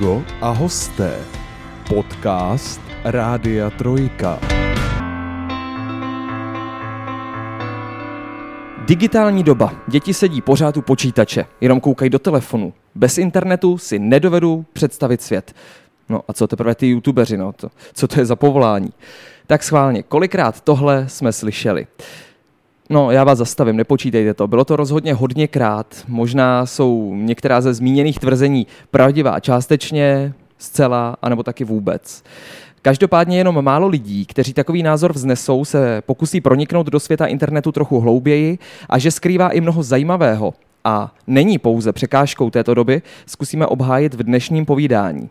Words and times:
Amigo 0.00 0.22
a 0.40 0.50
hosté. 0.50 1.18
Podcast 1.88 2.80
Rádia 3.04 3.70
Trojka. 3.70 4.38
Digitální 8.84 9.42
doba. 9.42 9.72
Děti 9.88 10.14
sedí 10.14 10.40
pořád 10.40 10.76
u 10.76 10.82
počítače, 10.82 11.46
jenom 11.60 11.80
koukají 11.80 12.10
do 12.10 12.18
telefonu. 12.18 12.72
Bez 12.94 13.18
internetu 13.18 13.78
si 13.78 13.98
nedovedu 13.98 14.64
představit 14.72 15.22
svět. 15.22 15.54
No 16.08 16.22
a 16.28 16.32
co 16.32 16.46
teprve 16.46 16.74
ty 16.74 16.86
youtubeři, 16.86 17.36
no 17.36 17.52
to, 17.52 17.68
co 17.92 18.08
to 18.08 18.20
je 18.20 18.26
za 18.26 18.36
povolání? 18.36 18.92
Tak 19.46 19.62
schválně, 19.62 20.02
kolikrát 20.02 20.60
tohle 20.60 21.08
jsme 21.08 21.32
slyšeli? 21.32 21.86
No, 22.92 23.10
já 23.10 23.24
vás 23.24 23.38
zastavím, 23.38 23.76
nepočítejte 23.76 24.34
to. 24.34 24.48
Bylo 24.48 24.64
to 24.64 24.76
rozhodně 24.76 25.14
hodněkrát. 25.14 26.04
Možná 26.08 26.66
jsou 26.66 27.14
některá 27.14 27.60
ze 27.60 27.74
zmíněných 27.74 28.18
tvrzení 28.18 28.66
pravdivá 28.90 29.40
částečně, 29.40 30.32
zcela, 30.58 31.16
anebo 31.22 31.42
taky 31.42 31.64
vůbec. 31.64 32.22
Každopádně 32.82 33.38
jenom 33.38 33.64
málo 33.64 33.88
lidí, 33.88 34.26
kteří 34.26 34.52
takový 34.52 34.82
názor 34.82 35.12
vznesou, 35.12 35.64
se 35.64 36.02
pokusí 36.06 36.40
proniknout 36.40 36.86
do 36.86 37.00
světa 37.00 37.26
internetu 37.26 37.72
trochu 37.72 38.00
hlouběji 38.00 38.58
a 38.88 38.98
že 38.98 39.10
skrývá 39.10 39.48
i 39.48 39.60
mnoho 39.60 39.82
zajímavého 39.82 40.54
a 40.84 41.14
není 41.26 41.58
pouze 41.58 41.92
překážkou 41.92 42.50
této 42.50 42.74
doby, 42.74 43.02
zkusíme 43.26 43.66
obhájit 43.66 44.14
v 44.14 44.22
dnešním 44.22 44.66
povídání. 44.66 45.28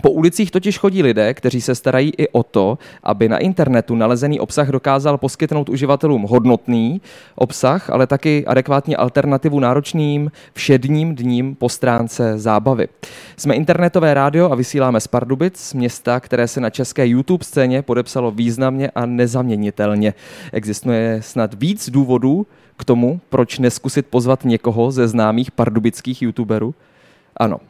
Po 0.00 0.10
ulicích 0.10 0.50
totiž 0.50 0.78
chodí 0.78 1.02
lidé, 1.02 1.34
kteří 1.34 1.60
se 1.60 1.74
starají 1.74 2.12
i 2.18 2.28
o 2.28 2.42
to, 2.42 2.78
aby 3.02 3.28
na 3.28 3.38
internetu 3.38 3.94
nalezený 3.94 4.40
obsah 4.40 4.68
dokázal 4.68 5.18
poskytnout 5.18 5.68
uživatelům 5.68 6.22
hodnotný 6.22 7.00
obsah, 7.34 7.90
ale 7.90 8.06
taky 8.06 8.46
adekvátní 8.46 8.96
alternativu 8.96 9.60
náročným 9.60 10.30
všedním 10.54 11.14
dním 11.14 11.54
po 11.54 11.68
stránce 11.68 12.38
zábavy. 12.38 12.88
Jsme 13.36 13.54
internetové 13.54 14.14
rádio 14.14 14.52
a 14.52 14.54
vysíláme 14.54 15.00
z 15.00 15.06
Pardubic, 15.06 15.74
města, 15.74 16.20
které 16.20 16.48
se 16.48 16.60
na 16.60 16.70
české 16.70 17.06
YouTube 17.06 17.44
scéně 17.44 17.82
podepsalo 17.82 18.30
významně 18.30 18.90
a 18.90 19.06
nezaměnitelně. 19.06 20.14
Existuje 20.52 21.18
snad 21.22 21.54
víc 21.54 21.90
důvodů 21.90 22.46
k 22.76 22.84
tomu, 22.84 23.20
proč 23.28 23.58
neskusit 23.58 24.06
pozvat 24.06 24.44
někoho 24.44 24.90
ze 24.90 25.08
známých 25.08 25.50
pardubických 25.50 26.22
YouTuberů? 26.22 26.74
Ano, 27.36 27.60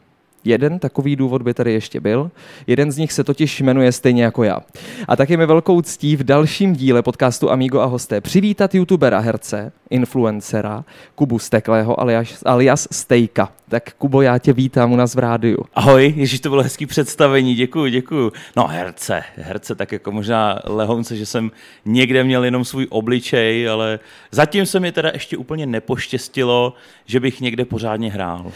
Jeden 0.45 0.79
takový 0.79 1.15
důvod 1.15 1.41
by 1.41 1.53
tady 1.53 1.73
ještě 1.73 1.99
byl. 1.99 2.31
Jeden 2.67 2.91
z 2.91 2.97
nich 2.97 3.11
se 3.11 3.23
totiž 3.23 3.61
jmenuje 3.61 3.91
stejně 3.91 4.23
jako 4.23 4.43
já. 4.43 4.59
A 5.07 5.15
taky 5.15 5.37
mi 5.37 5.45
velkou 5.45 5.81
ctí 5.81 6.15
v 6.15 6.23
dalším 6.23 6.75
díle 6.75 7.01
podcastu 7.01 7.51
Amigo 7.51 7.79
a 7.79 7.85
hosté 7.85 8.21
přivítat 8.21 8.75
youtubera, 8.75 9.19
herce, 9.19 9.71
influencera 9.89 10.83
Kubu 11.15 11.39
Steklého 11.39 11.99
alias, 11.99 12.43
alias 12.45 12.87
Stejka. 12.91 13.51
Tak 13.69 13.93
Kubo, 13.93 14.21
já 14.21 14.37
tě 14.37 14.53
vítám 14.53 14.91
u 14.91 14.95
nás 14.95 15.15
v 15.15 15.19
rádiu. 15.19 15.57
Ahoj, 15.75 16.13
ježíš, 16.17 16.39
to 16.39 16.49
bylo 16.49 16.63
hezký 16.63 16.85
představení, 16.85 17.55
děkuji, 17.55 17.91
děkuji. 17.91 18.31
No 18.55 18.67
herce, 18.67 19.23
herce, 19.35 19.75
tak 19.75 19.91
jako 19.91 20.11
možná 20.11 20.59
lehounce, 20.65 21.15
že 21.15 21.25
jsem 21.25 21.51
někde 21.85 22.23
měl 22.23 22.45
jenom 22.45 22.65
svůj 22.65 22.87
obličej, 22.89 23.69
ale 23.69 23.99
zatím 24.31 24.65
se 24.65 24.79
mi 24.79 24.91
teda 24.91 25.09
ještě 25.13 25.37
úplně 25.37 25.65
nepoštěstilo, 25.65 26.73
že 27.05 27.19
bych 27.19 27.41
někde 27.41 27.65
pořádně 27.65 28.11
hrál. 28.11 28.51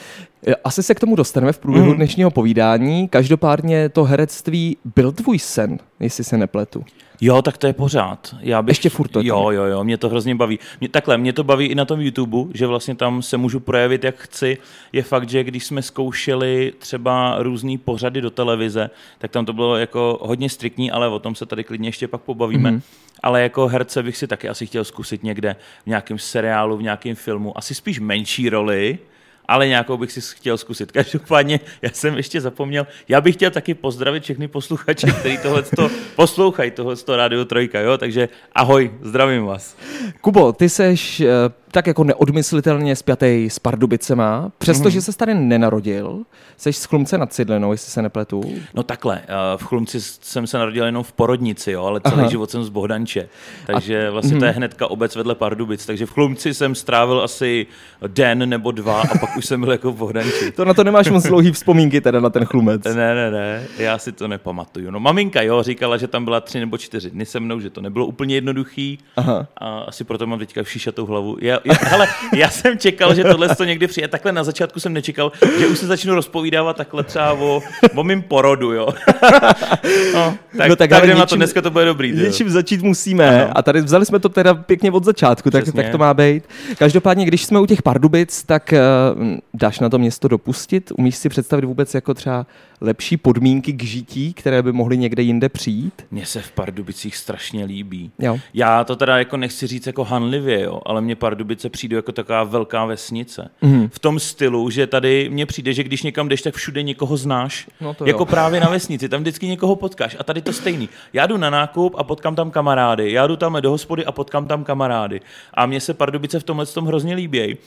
Asi 0.63 0.83
se 0.83 0.95
k 0.95 0.99
tomu 0.99 1.15
dostaneme 1.15 1.53
v 1.53 1.59
průběhu 1.59 1.87
mm. 1.87 1.95
dnešního 1.95 2.31
povídání. 2.31 3.07
Každopádně 3.07 3.89
to 3.89 4.03
herectví 4.03 4.77
byl 4.95 5.11
tvůj 5.11 5.39
sen, 5.39 5.79
jestli 5.99 6.23
se 6.23 6.37
nepletu. 6.37 6.85
Jo, 7.21 7.41
tak 7.41 7.57
to 7.57 7.67
je 7.67 7.73
pořád. 7.73 8.35
Já 8.39 8.61
bych, 8.61 8.71
Ještě 8.71 8.89
furt 8.89 9.07
to 9.07 9.21
Jo, 9.21 9.49
jo, 9.51 9.63
jo, 9.63 9.83
mě 9.83 9.97
to 9.97 10.09
hrozně 10.09 10.35
baví. 10.35 10.59
Mě, 10.79 10.89
takhle, 10.89 11.17
mě 11.17 11.33
to 11.33 11.43
baví 11.43 11.65
i 11.65 11.75
na 11.75 11.85
tom 11.85 12.01
YouTube, 12.01 12.51
že 12.53 12.67
vlastně 12.67 12.95
tam 12.95 13.21
se 13.21 13.37
můžu 13.37 13.59
projevit, 13.59 14.03
jak 14.03 14.15
chci. 14.15 14.57
Je 14.93 15.03
fakt, 15.03 15.29
že 15.29 15.43
když 15.43 15.65
jsme 15.65 15.81
zkoušeli 15.81 16.73
třeba 16.77 17.35
různé 17.39 17.77
pořady 17.85 18.21
do 18.21 18.29
televize, 18.29 18.89
tak 19.17 19.31
tam 19.31 19.45
to 19.45 19.53
bylo 19.53 19.77
jako 19.77 20.19
hodně 20.21 20.49
striktní, 20.49 20.91
ale 20.91 21.07
o 21.07 21.19
tom 21.19 21.35
se 21.35 21.45
tady 21.45 21.63
klidně 21.63 21.89
ještě 21.89 22.07
pak 22.07 22.21
pobavíme. 22.21 22.71
Mm-hmm. 22.71 22.81
Ale 23.23 23.41
jako 23.41 23.67
herce 23.67 24.03
bych 24.03 24.17
si 24.17 24.27
taky 24.27 24.49
asi 24.49 24.65
chtěl 24.65 24.83
zkusit 24.83 25.23
někde 25.23 25.55
v 25.83 25.87
nějakém 25.87 26.19
seriálu, 26.19 26.77
v 26.77 26.83
nějakém 26.83 27.15
filmu. 27.15 27.57
Asi 27.57 27.75
spíš 27.75 27.99
menší 27.99 28.49
roli, 28.49 28.99
ale 29.47 29.67
nějakou 29.67 29.97
bych 29.97 30.11
si 30.11 30.21
chtěl 30.21 30.57
zkusit. 30.57 30.91
Každopádně 30.91 31.59
já 31.81 31.89
jsem 31.93 32.17
ještě 32.17 32.41
zapomněl, 32.41 32.87
já 33.07 33.21
bych 33.21 33.35
chtěl 33.35 33.51
taky 33.51 33.73
pozdravit 33.73 34.23
všechny 34.23 34.47
posluchače, 34.47 35.07
kteří 35.11 35.37
tohle 35.37 35.63
poslouchají, 36.15 36.71
tohle 36.71 36.95
Radio 37.07 37.45
Trojka, 37.45 37.79
jo, 37.79 37.97
takže 37.97 38.29
ahoj, 38.55 38.91
zdravím 39.01 39.45
vás. 39.45 39.77
Kubo, 40.21 40.53
ty 40.53 40.69
seš 40.69 41.19
eh, 41.19 41.27
tak 41.71 41.87
jako 41.87 42.03
neodmyslitelně 42.03 42.95
spjatý 42.95 43.49
s 43.49 43.59
Pardubicema, 43.59 44.51
přestože 44.57 44.99
mm-hmm. 44.99 45.11
se 45.11 45.17
tady 45.17 45.33
nenarodil, 45.33 46.23
jsi 46.57 46.73
z 46.73 46.85
Chlumce 46.85 47.17
nad 47.17 47.33
Cidlinou, 47.33 47.71
jestli 47.71 47.91
se 47.91 48.01
nepletu. 48.01 48.43
No 48.73 48.83
takhle, 48.83 49.21
eh, 49.23 49.57
v 49.57 49.63
Chlumci 49.63 50.01
jsem 50.01 50.47
se 50.47 50.57
narodil 50.57 50.85
jenom 50.85 51.03
v 51.03 51.11
porodnici, 51.11 51.71
jo, 51.71 51.83
ale 51.83 52.01
celý 52.01 52.21
Aha. 52.21 52.29
život 52.29 52.51
jsem 52.51 52.63
z 52.63 52.69
Bohdanče, 52.69 53.29
takže 53.65 54.07
a, 54.07 54.11
vlastně 54.11 54.35
mm-hmm. 54.35 54.39
to 54.39 54.45
je 54.45 54.51
mhm. 54.51 54.57
hnedka 54.57 54.87
obec 54.87 55.15
vedle 55.15 55.35
Pardubic, 55.35 55.85
takže 55.85 56.05
v 56.05 56.11
Chlumci 56.11 56.53
jsem 56.53 56.75
strávil 56.75 57.21
asi 57.21 57.67
den 58.07 58.49
nebo 58.49 58.71
dva 58.71 59.01
a 59.01 59.17
pak 59.17 59.37
už 59.37 59.45
jsem 59.45 59.61
byl 59.61 59.71
jako 59.71 59.91
v 59.91 59.95
Bohdanči. 59.95 60.51
to 60.51 60.65
na 60.65 60.73
to 60.73 60.83
nemáš 60.83 61.09
moc 61.09 61.23
dlouhý 61.23 61.51
vzpomínky 61.51 62.01
teda 62.01 62.19
na 62.19 62.29
ten 62.29 62.45
Chlumec. 62.45 62.83
Ne, 62.83 63.15
ne, 63.15 63.31
ne, 63.31 63.63
já 63.77 63.97
si 63.97 64.11
to 64.11 64.27
nepamatuju. 64.27 64.91
No 64.91 64.99
maminka, 64.99 65.41
jo, 65.41 65.63
říkala, 65.63 65.97
že 65.97 66.07
tam 66.07 66.25
byla 66.25 66.41
tři 66.41 66.59
nebo 66.59 66.77
čtyři 66.77 67.09
dny 67.11 67.25
se 67.25 67.39
mnou, 67.39 67.59
že 67.59 67.69
to 67.69 67.81
nebylo 67.81 68.05
úplně 68.05 68.35
jednoduchý 68.35 68.99
Aha. 69.15 69.47
a 69.57 69.79
asi 69.79 70.03
proto 70.03 70.27
mám 70.27 70.39
teďka 70.39 70.63
všíšatou 70.63 71.05
hlavu. 71.05 71.37
Já, 71.41 71.56
já, 71.63 71.73
hele, 71.81 72.07
já 72.35 72.49
jsem 72.49 72.77
čekal, 72.77 73.15
že 73.15 73.23
tohle 73.23 73.55
to 73.55 73.63
někdy 73.63 73.87
přijde. 73.87 74.07
Takhle 74.07 74.31
na 74.31 74.43
začátku 74.43 74.79
jsem 74.79 74.93
nečekal, 74.93 75.31
že 75.59 75.67
už 75.67 75.77
se 75.77 75.87
začnu 75.87 76.15
rozpovídávat 76.15 76.77
takhle 76.77 77.03
třeba 77.03 77.33
o, 77.33 77.61
o 77.95 78.03
mým 78.03 78.21
porodu, 78.21 78.73
jo. 78.73 78.87
no, 80.13 80.37
tak, 80.57 80.69
no, 80.69 80.75
tak, 80.75 80.89
tak 80.89 81.03
něčím, 81.03 81.19
na 81.19 81.25
to 81.25 81.35
dneska 81.35 81.61
to 81.61 81.71
bude 81.71 81.85
dobrý. 81.85 82.11
Něčím 82.11 82.49
začít 82.49 82.81
musíme. 82.81 83.43
Ano. 83.43 83.51
A 83.57 83.61
tady 83.61 83.81
vzali 83.81 84.05
jsme 84.05 84.19
to 84.19 84.29
teda 84.29 84.53
pěkně 84.53 84.91
od 84.91 85.03
začátku, 85.03 85.51
tak, 85.51 85.65
tak 85.75 85.89
to 85.89 85.97
má 85.97 86.13
být. 86.13 86.43
Každopádně, 86.77 87.25
když 87.25 87.45
jsme 87.45 87.59
u 87.59 87.65
těch 87.65 87.81
Pardubic, 87.81 88.43
tak 88.43 88.73
uh, 89.17 89.27
dáš 89.53 89.79
na 89.79 89.89
to 89.89 89.99
město 89.99 90.27
dopustit? 90.27 90.91
Umíš 90.97 91.15
si 91.15 91.29
představit 91.29 91.65
vůbec 91.65 91.93
jako 91.93 92.13
třeba 92.13 92.45
lepší 92.81 93.17
podmínky 93.17 93.73
k 93.73 93.83
žití, 93.83 94.33
které 94.33 94.63
by 94.63 94.71
mohly 94.71 94.97
někde 94.97 95.23
jinde 95.23 95.49
přijít? 95.49 95.93
Mně 96.11 96.25
se 96.25 96.41
v 96.41 96.51
Pardubicích 96.51 97.15
strašně 97.15 97.65
líbí. 97.65 98.11
Jo. 98.19 98.39
Já 98.53 98.83
to 98.83 98.95
teda 98.95 99.17
jako 99.17 99.37
nechci 99.37 99.67
říct 99.67 99.87
jako 99.87 100.03
hanlivě, 100.03 100.61
jo, 100.61 100.81
ale 100.85 101.01
mě 101.01 101.15
Pardubice 101.47 101.69
přijde 101.69 101.95
jako 101.95 102.11
taková 102.11 102.43
velká 102.43 102.85
vesnice. 102.85 103.49
Mm. 103.61 103.89
V 103.89 103.99
tom 103.99 104.19
stylu, 104.19 104.69
že 104.69 104.87
tady 104.87 105.29
mně 105.29 105.45
přijde, 105.45 105.73
že 105.73 105.83
když 105.83 106.03
někam 106.03 106.29
jdeš, 106.29 106.41
tak 106.41 106.55
všude 106.55 106.83
někoho 106.83 107.17
znáš. 107.17 107.67
No 107.81 107.93
to 107.93 108.05
jako 108.05 108.21
jo. 108.21 108.25
právě 108.25 108.59
na 108.59 108.69
vesnici, 108.69 109.09
tam 109.09 109.21
vždycky 109.21 109.47
někoho 109.47 109.75
potkáš. 109.75 110.15
A 110.19 110.23
tady 110.23 110.41
to 110.41 110.53
stejný. 110.53 110.89
Já 111.13 111.27
jdu 111.27 111.37
na 111.37 111.49
nákup 111.49 111.95
a 111.97 112.03
potkám 112.03 112.35
tam 112.35 112.51
kamarády. 112.51 113.11
Já 113.11 113.27
jdu 113.27 113.35
tam 113.35 113.57
do 113.61 113.69
hospody 113.69 114.05
a 114.05 114.11
potkám 114.11 114.47
tam 114.47 114.63
kamarády. 114.63 115.21
A 115.53 115.65
mně 115.65 115.81
se 115.81 115.93
Pardubice 115.93 116.39
v 116.39 116.43
tomhle 116.43 116.65
tom 116.65 116.85
hrozně 116.85 117.15
líbí. 117.15 117.57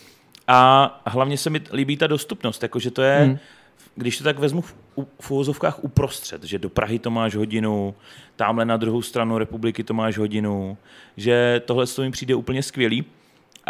A 0.48 1.00
hlavně 1.06 1.36
se 1.36 1.50
mi 1.50 1.60
líbí 1.72 1.96
ta 1.96 2.06
dostupnost, 2.06 2.62
jakože 2.62 2.90
to 2.90 3.02
je, 3.02 3.26
mm 3.26 3.38
když 3.94 4.18
to 4.18 4.24
tak 4.24 4.38
vezmu 4.38 4.60
v, 4.60 4.74
v 5.20 5.30
uvozovkách 5.30 5.84
uprostřed, 5.84 6.44
že 6.44 6.58
do 6.58 6.70
Prahy 6.70 6.98
to 6.98 7.10
máš 7.10 7.34
hodinu, 7.34 7.94
tamhle 8.36 8.64
na 8.64 8.76
druhou 8.76 9.02
stranu 9.02 9.38
republiky 9.38 9.84
to 9.84 9.94
máš 9.94 10.18
hodinu, 10.18 10.76
že 11.16 11.62
tohle 11.64 11.86
to 11.86 12.02
mi 12.02 12.10
přijde 12.10 12.34
úplně 12.34 12.62
skvělý. 12.62 13.04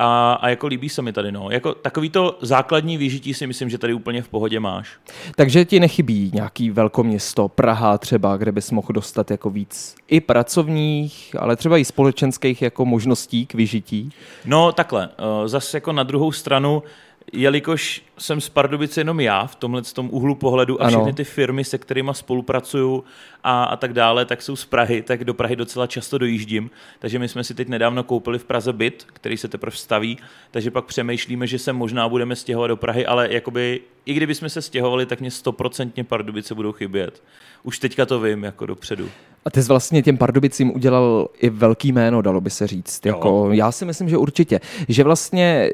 A, 0.03 0.33
a 0.33 0.49
jako 0.49 0.67
líbí 0.67 0.89
se 0.89 1.03
mi 1.03 1.13
tady, 1.13 1.33
no. 1.33 1.51
Jako 1.51 1.75
takový 1.75 2.11
to 2.11 2.39
základní 2.41 2.99
vyžití 2.99 3.35
si 3.35 3.47
myslím, 3.47 3.71
že 3.71 3.79
tady 3.79 3.95
úplně 3.95 4.23
v 4.23 4.29
pohodě 4.29 4.61
máš. 4.61 4.89
Takže 5.37 5.65
ti 5.65 5.81
nechybí 5.81 6.31
nějaký 6.35 6.71
velkoměsto, 6.71 7.49
Praha 7.49 7.99
třeba, 7.99 8.37
kde 8.37 8.53
bys 8.53 8.71
mohl 8.71 8.89
dostat 8.93 9.31
jako 9.31 9.51
víc 9.51 9.95
i 10.09 10.21
pracovních, 10.21 11.37
ale 11.39 11.57
třeba 11.57 11.79
i 11.79 11.85
společenských 11.85 12.63
jako 12.63 12.85
možností 12.85 13.47
k 13.47 13.55
vyžití? 13.55 14.11
No 14.45 14.73
takhle, 14.73 15.09
eh, 15.19 15.49
zase 15.49 15.77
jako 15.77 15.93
na 15.93 16.03
druhou 16.03 16.33
stranu, 16.33 16.83
jelikož 17.33 18.03
jsem 18.19 18.41
z 18.41 18.49
Pardubice 18.49 19.01
jenom 19.01 19.21
já 19.21 19.47
v 19.47 19.55
tomhle 19.55 19.83
tom 19.83 20.09
úhlu 20.13 20.35
pohledu 20.35 20.83
a 20.83 20.87
ano. 20.87 20.99
všechny 20.99 21.13
ty 21.13 21.25
firmy, 21.25 21.65
se 21.65 21.79
kterými 21.79 22.11
spolupracuju 22.13 23.05
a, 23.45 23.65
a 23.65 23.77
tak 23.77 23.93
dále, 23.93 24.25
tak 24.25 24.43
jsou 24.43 24.57
z 24.57 24.65
Prahy, 24.65 25.03
tak 25.03 25.25
do 25.25 25.35
Prahy 25.35 25.57
docela 25.57 25.87
často 25.87 26.19
dojíždím. 26.19 26.71
Takže 26.99 27.19
my 27.19 27.29
jsme 27.29 27.45
si 27.45 27.55
teď 27.55 27.69
nedávno 27.69 28.05
koupili 28.05 28.39
v 28.39 28.45
Praze 28.45 28.73
byt, 28.73 29.07
který 29.13 29.37
se 29.37 29.49
teprve 29.49 29.77
staví, 29.77 30.19
takže 30.51 30.71
pak 30.71 30.85
přemýšlíme, 30.85 31.47
že 31.47 31.59
se 31.59 31.73
možná 31.73 32.09
budeme 32.09 32.37
stěhovat 32.37 32.69
do 32.69 32.77
Prahy, 32.77 33.07
ale 33.07 33.29
jakoby, 33.31 33.81
i 34.07 34.15
kdyby 34.15 34.35
jsme 34.35 34.49
se 34.49 34.63
stěhovali, 34.63 35.07
tak 35.07 35.21
mě 35.21 35.31
stoprocentně 35.31 36.05
Pardubice 36.05 36.55
budou 36.55 36.73
chybět. 36.73 37.23
Už 37.63 37.79
teďka 37.79 38.07
to 38.07 38.21
vím, 38.21 38.45
jako 38.45 38.67
dopředu. 38.67 39.09
A 39.45 39.51
ty 39.51 39.63
jsi 39.63 39.69
vlastně 39.69 40.03
těm 40.03 40.17
Pardubicím 40.17 40.75
udělal 40.75 41.29
i 41.39 41.51
velký 41.51 41.93
jméno, 41.93 42.23
dalo 42.23 42.41
by 42.41 42.51
se 42.51 42.67
říct. 42.67 43.07
Jako, 43.07 43.49
já 43.53 43.73
si 43.73 43.85
myslím, 43.85 44.09
že 44.09 44.17
určitě. 44.17 44.61
Že 44.89 45.05
vlastně 45.05 45.71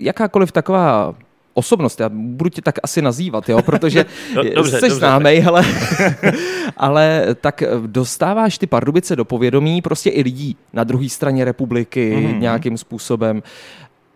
jakákoliv 0.00 0.52
taková 0.52 1.14
osobnost, 1.54 2.00
já 2.00 2.08
budu 2.08 2.50
tě 2.50 2.62
tak 2.62 2.78
asi 2.82 3.02
nazývat, 3.02 3.48
jo, 3.48 3.62
protože 3.62 4.06
no, 4.34 4.42
dobře, 4.54 4.80
jsi 4.80 4.90
známej, 4.90 5.44
ale, 5.46 5.64
ale 6.76 7.26
tak 7.40 7.62
dostáváš 7.86 8.58
ty 8.58 8.66
Pardubice 8.66 9.16
do 9.16 9.24
povědomí 9.24 9.82
prostě 9.82 10.10
i 10.10 10.22
lidí 10.22 10.56
na 10.72 10.84
druhé 10.84 11.08
straně 11.08 11.44
republiky 11.44 12.16
mm-hmm. 12.16 12.38
nějakým 12.38 12.78
způsobem. 12.78 13.42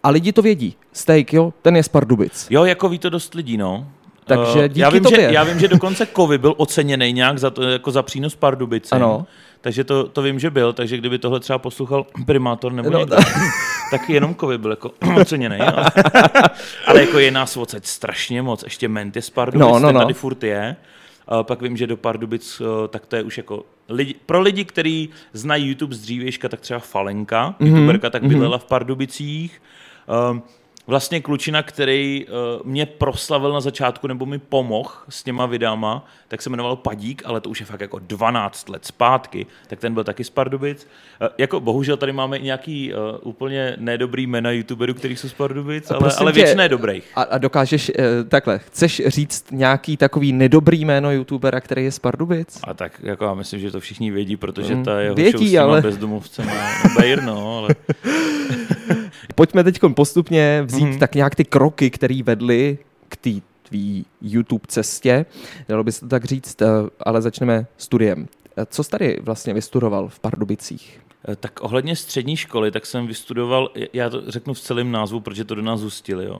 A 0.03 0.11
lidi 0.11 0.33
to 0.33 0.43
vědí. 0.43 0.77
Steak, 0.93 1.33
jo, 1.33 1.53
ten 1.63 1.77
je 1.77 1.83
z 1.83 1.89
Pardubic. 1.89 2.47
Jo, 2.51 2.65
jako 2.65 2.89
ví 2.89 2.99
to 2.99 3.11
dost 3.11 3.35
lidí, 3.35 3.57
no. 3.57 3.87
Takže 4.25 4.69
díky 4.69 4.81
já 4.81 4.91
vím, 4.91 5.03
tobě. 5.03 5.21
Že, 5.21 5.35
já 5.35 5.45
vím, 5.45 5.59
že 5.59 5.69
dokonce 5.69 6.07
Kovy 6.07 6.39
byl 6.39 6.55
oceněný 6.57 7.13
nějak 7.13 7.39
za, 7.39 7.51
to, 7.51 7.63
jako 7.63 7.91
za 7.91 8.03
přínos 8.03 8.35
Pardubice. 8.35 8.95
Ano. 8.95 9.27
Takže 9.61 9.85
to, 9.85 10.09
to 10.09 10.23
vím, 10.23 10.39
že 10.39 10.51
byl, 10.51 10.73
takže 10.73 10.97
kdyby 10.97 11.19
tohle 11.19 11.41
třeba 11.41 11.59
poslouchal 11.59 12.07
primátor 12.27 12.73
nebo 12.73 12.91
no, 12.91 12.99
někdo, 12.99 13.17
tak 13.91 14.09
jenom 14.09 14.35
Kovy 14.35 14.59
byl 14.59 14.71
jako 14.71 14.91
oceněný. 15.21 15.57
Ale, 15.59 15.91
ale 16.87 17.01
jako 17.01 17.19
je 17.19 17.31
nás 17.31 17.57
odsaď 17.57 17.87
strašně 17.87 18.43
moc, 18.43 18.63
ještě 18.63 18.89
Menty 18.89 19.23
z 19.23 19.31
Pardubic, 19.31 19.61
no, 19.61 19.79
no, 19.79 19.93
no. 19.93 20.01
tady 20.01 20.15
furt 20.15 20.43
je. 20.45 20.77
A 21.29 21.43
pak 21.43 21.63
vím, 21.63 21.77
že 21.77 21.87
do 21.87 21.97
Pardubic, 21.97 22.63
eh, 22.65 22.89
tak 22.89 23.07
to 23.07 23.17
je 23.17 23.23
už 23.23 23.37
jako 23.37 23.65
lidi, 23.89 24.15
pro 24.27 24.41
lidi, 24.41 24.65
kteří 24.65 25.11
znají 25.33 25.69
YouTube 25.69 25.95
z 25.95 26.01
dřívějška, 26.01 26.49
tak 26.49 26.61
třeba 26.61 26.81
Falenka, 26.81 27.55
mm-hmm. 27.61 27.67
youtuberka, 27.67 28.11
tak 28.11 28.23
mhm. 28.23 28.29
bydlela 28.29 28.59
mm-hmm. 28.59 28.61
v 28.61 28.65
Pardubicích. 28.65 29.63
Um, 30.31 30.43
vlastně 30.87 31.21
klučina, 31.21 31.63
který 31.63 32.27
uh, 32.27 32.67
mě 32.67 32.87
proslavil 32.87 33.53
na 33.53 33.61
začátku 33.61 34.07
nebo 34.07 34.27
mi 34.27 34.39
pomohl 34.39 34.91
s 35.09 35.23
těma 35.23 35.47
videama, 35.47 36.07
tak 36.29 36.43
se 36.43 36.51
jmenoval 36.51 36.77
Padík, 36.77 37.23
ale 37.25 37.41
to 37.41 37.51
už 37.51 37.61
je 37.61 37.67
fakt 37.67 37.81
jako 37.81 37.99
12 37.99 38.69
let 38.69 38.85
zpátky, 38.85 39.47
tak 39.69 39.81
ten 39.81 39.95
byl 39.95 40.05
taky 40.05 40.25
z 40.25 40.31
Pardubic. 40.31 40.89
Uh, 41.21 41.29
jako 41.39 41.61
bohužel 41.61 41.97
tady 41.97 42.13
máme 42.13 42.37
i 42.37 42.43
nějaký 42.43 42.95
uh, 42.95 42.99
úplně 43.23 43.77
nedobrý 43.79 44.27
jména 44.27 44.51
youtuberů, 44.51 44.95
který 44.95 45.17
jsou 45.17 45.29
z 45.29 45.33
Pardubic, 45.33 45.91
ale, 45.91 46.13
ale 46.19 46.33
většina 46.33 46.63
je 46.63 46.69
dobrých. 46.69 47.11
A, 47.15 47.23
a 47.23 47.39
dokážeš, 47.39 47.91
uh, 47.99 48.29
takhle, 48.29 48.59
chceš 48.59 49.03
říct 49.07 49.51
nějaký 49.51 49.97
takový 49.97 50.33
nedobrý 50.33 50.85
jméno 50.85 51.13
youtubera, 51.13 51.61
který 51.61 51.85
je 51.85 51.93
z 51.93 51.99
Pardubic? 51.99 52.61
A 52.65 52.75
tak 52.75 53.01
jako 53.03 53.25
já 53.25 53.35
myslím, 53.35 53.61
že 53.61 53.71
to 53.71 53.81
všichni 53.81 54.11
vědí, 54.11 54.37
protože 54.37 54.75
mm, 54.75 54.85
ta 54.85 55.01
jeho 55.01 55.15
vědí, 55.15 55.39
show 55.39 55.47
s 55.47 55.51
těma 55.51 55.65
ale... 55.65 55.81
bezdomovcema, 55.81 56.53
no, 56.85 56.91
Bayer, 56.97 57.23
no, 57.23 57.59
ale... 57.59 57.69
Pojďme 59.35 59.65
teď 59.65 59.81
postupně 59.95 60.63
vzít 60.67 60.85
mm-hmm. 60.85 60.99
tak 60.99 61.15
nějak 61.15 61.35
ty 61.35 61.45
kroky, 61.45 61.91
které 61.91 62.23
vedly 62.23 62.79
k 63.09 63.17
té 63.17 63.31
tvý 63.63 64.07
YouTube 64.23 64.65
cestě, 64.69 65.27
dalo 65.69 65.85
by 65.85 65.93
se 65.93 66.01
to 66.01 66.09
tak 66.09 66.25
říct, 66.25 66.63
eh, 66.63 66.67
ale 67.01 67.23
začneme 67.23 67.67
studiem. 67.77 68.29
Eh, 68.57 68.67
co 68.71 68.85
jsi 68.85 68.91
tady 68.91 69.19
vlastně 69.23 69.55
vystudoval 69.55 70.09
v 70.09 70.21
Pardubicích? 70.21 71.01
Eh, 71.29 71.37
tak 71.37 71.61
ohledně 71.63 71.97
střední 71.97 72.37
školy, 72.37 72.71
tak 72.71 72.87
jsem 72.87 73.07
vystudoval, 73.07 73.71
já 73.93 74.11
to 74.11 74.31
řeknu 74.31 74.55
v 74.55 74.61
celém 74.61 74.93
názvu, 74.93 75.21
protože 75.21 75.45
to 75.45 75.55
do 75.55 75.63
nás 75.63 75.81
zustili, 75.81 76.25
jo. 76.25 76.39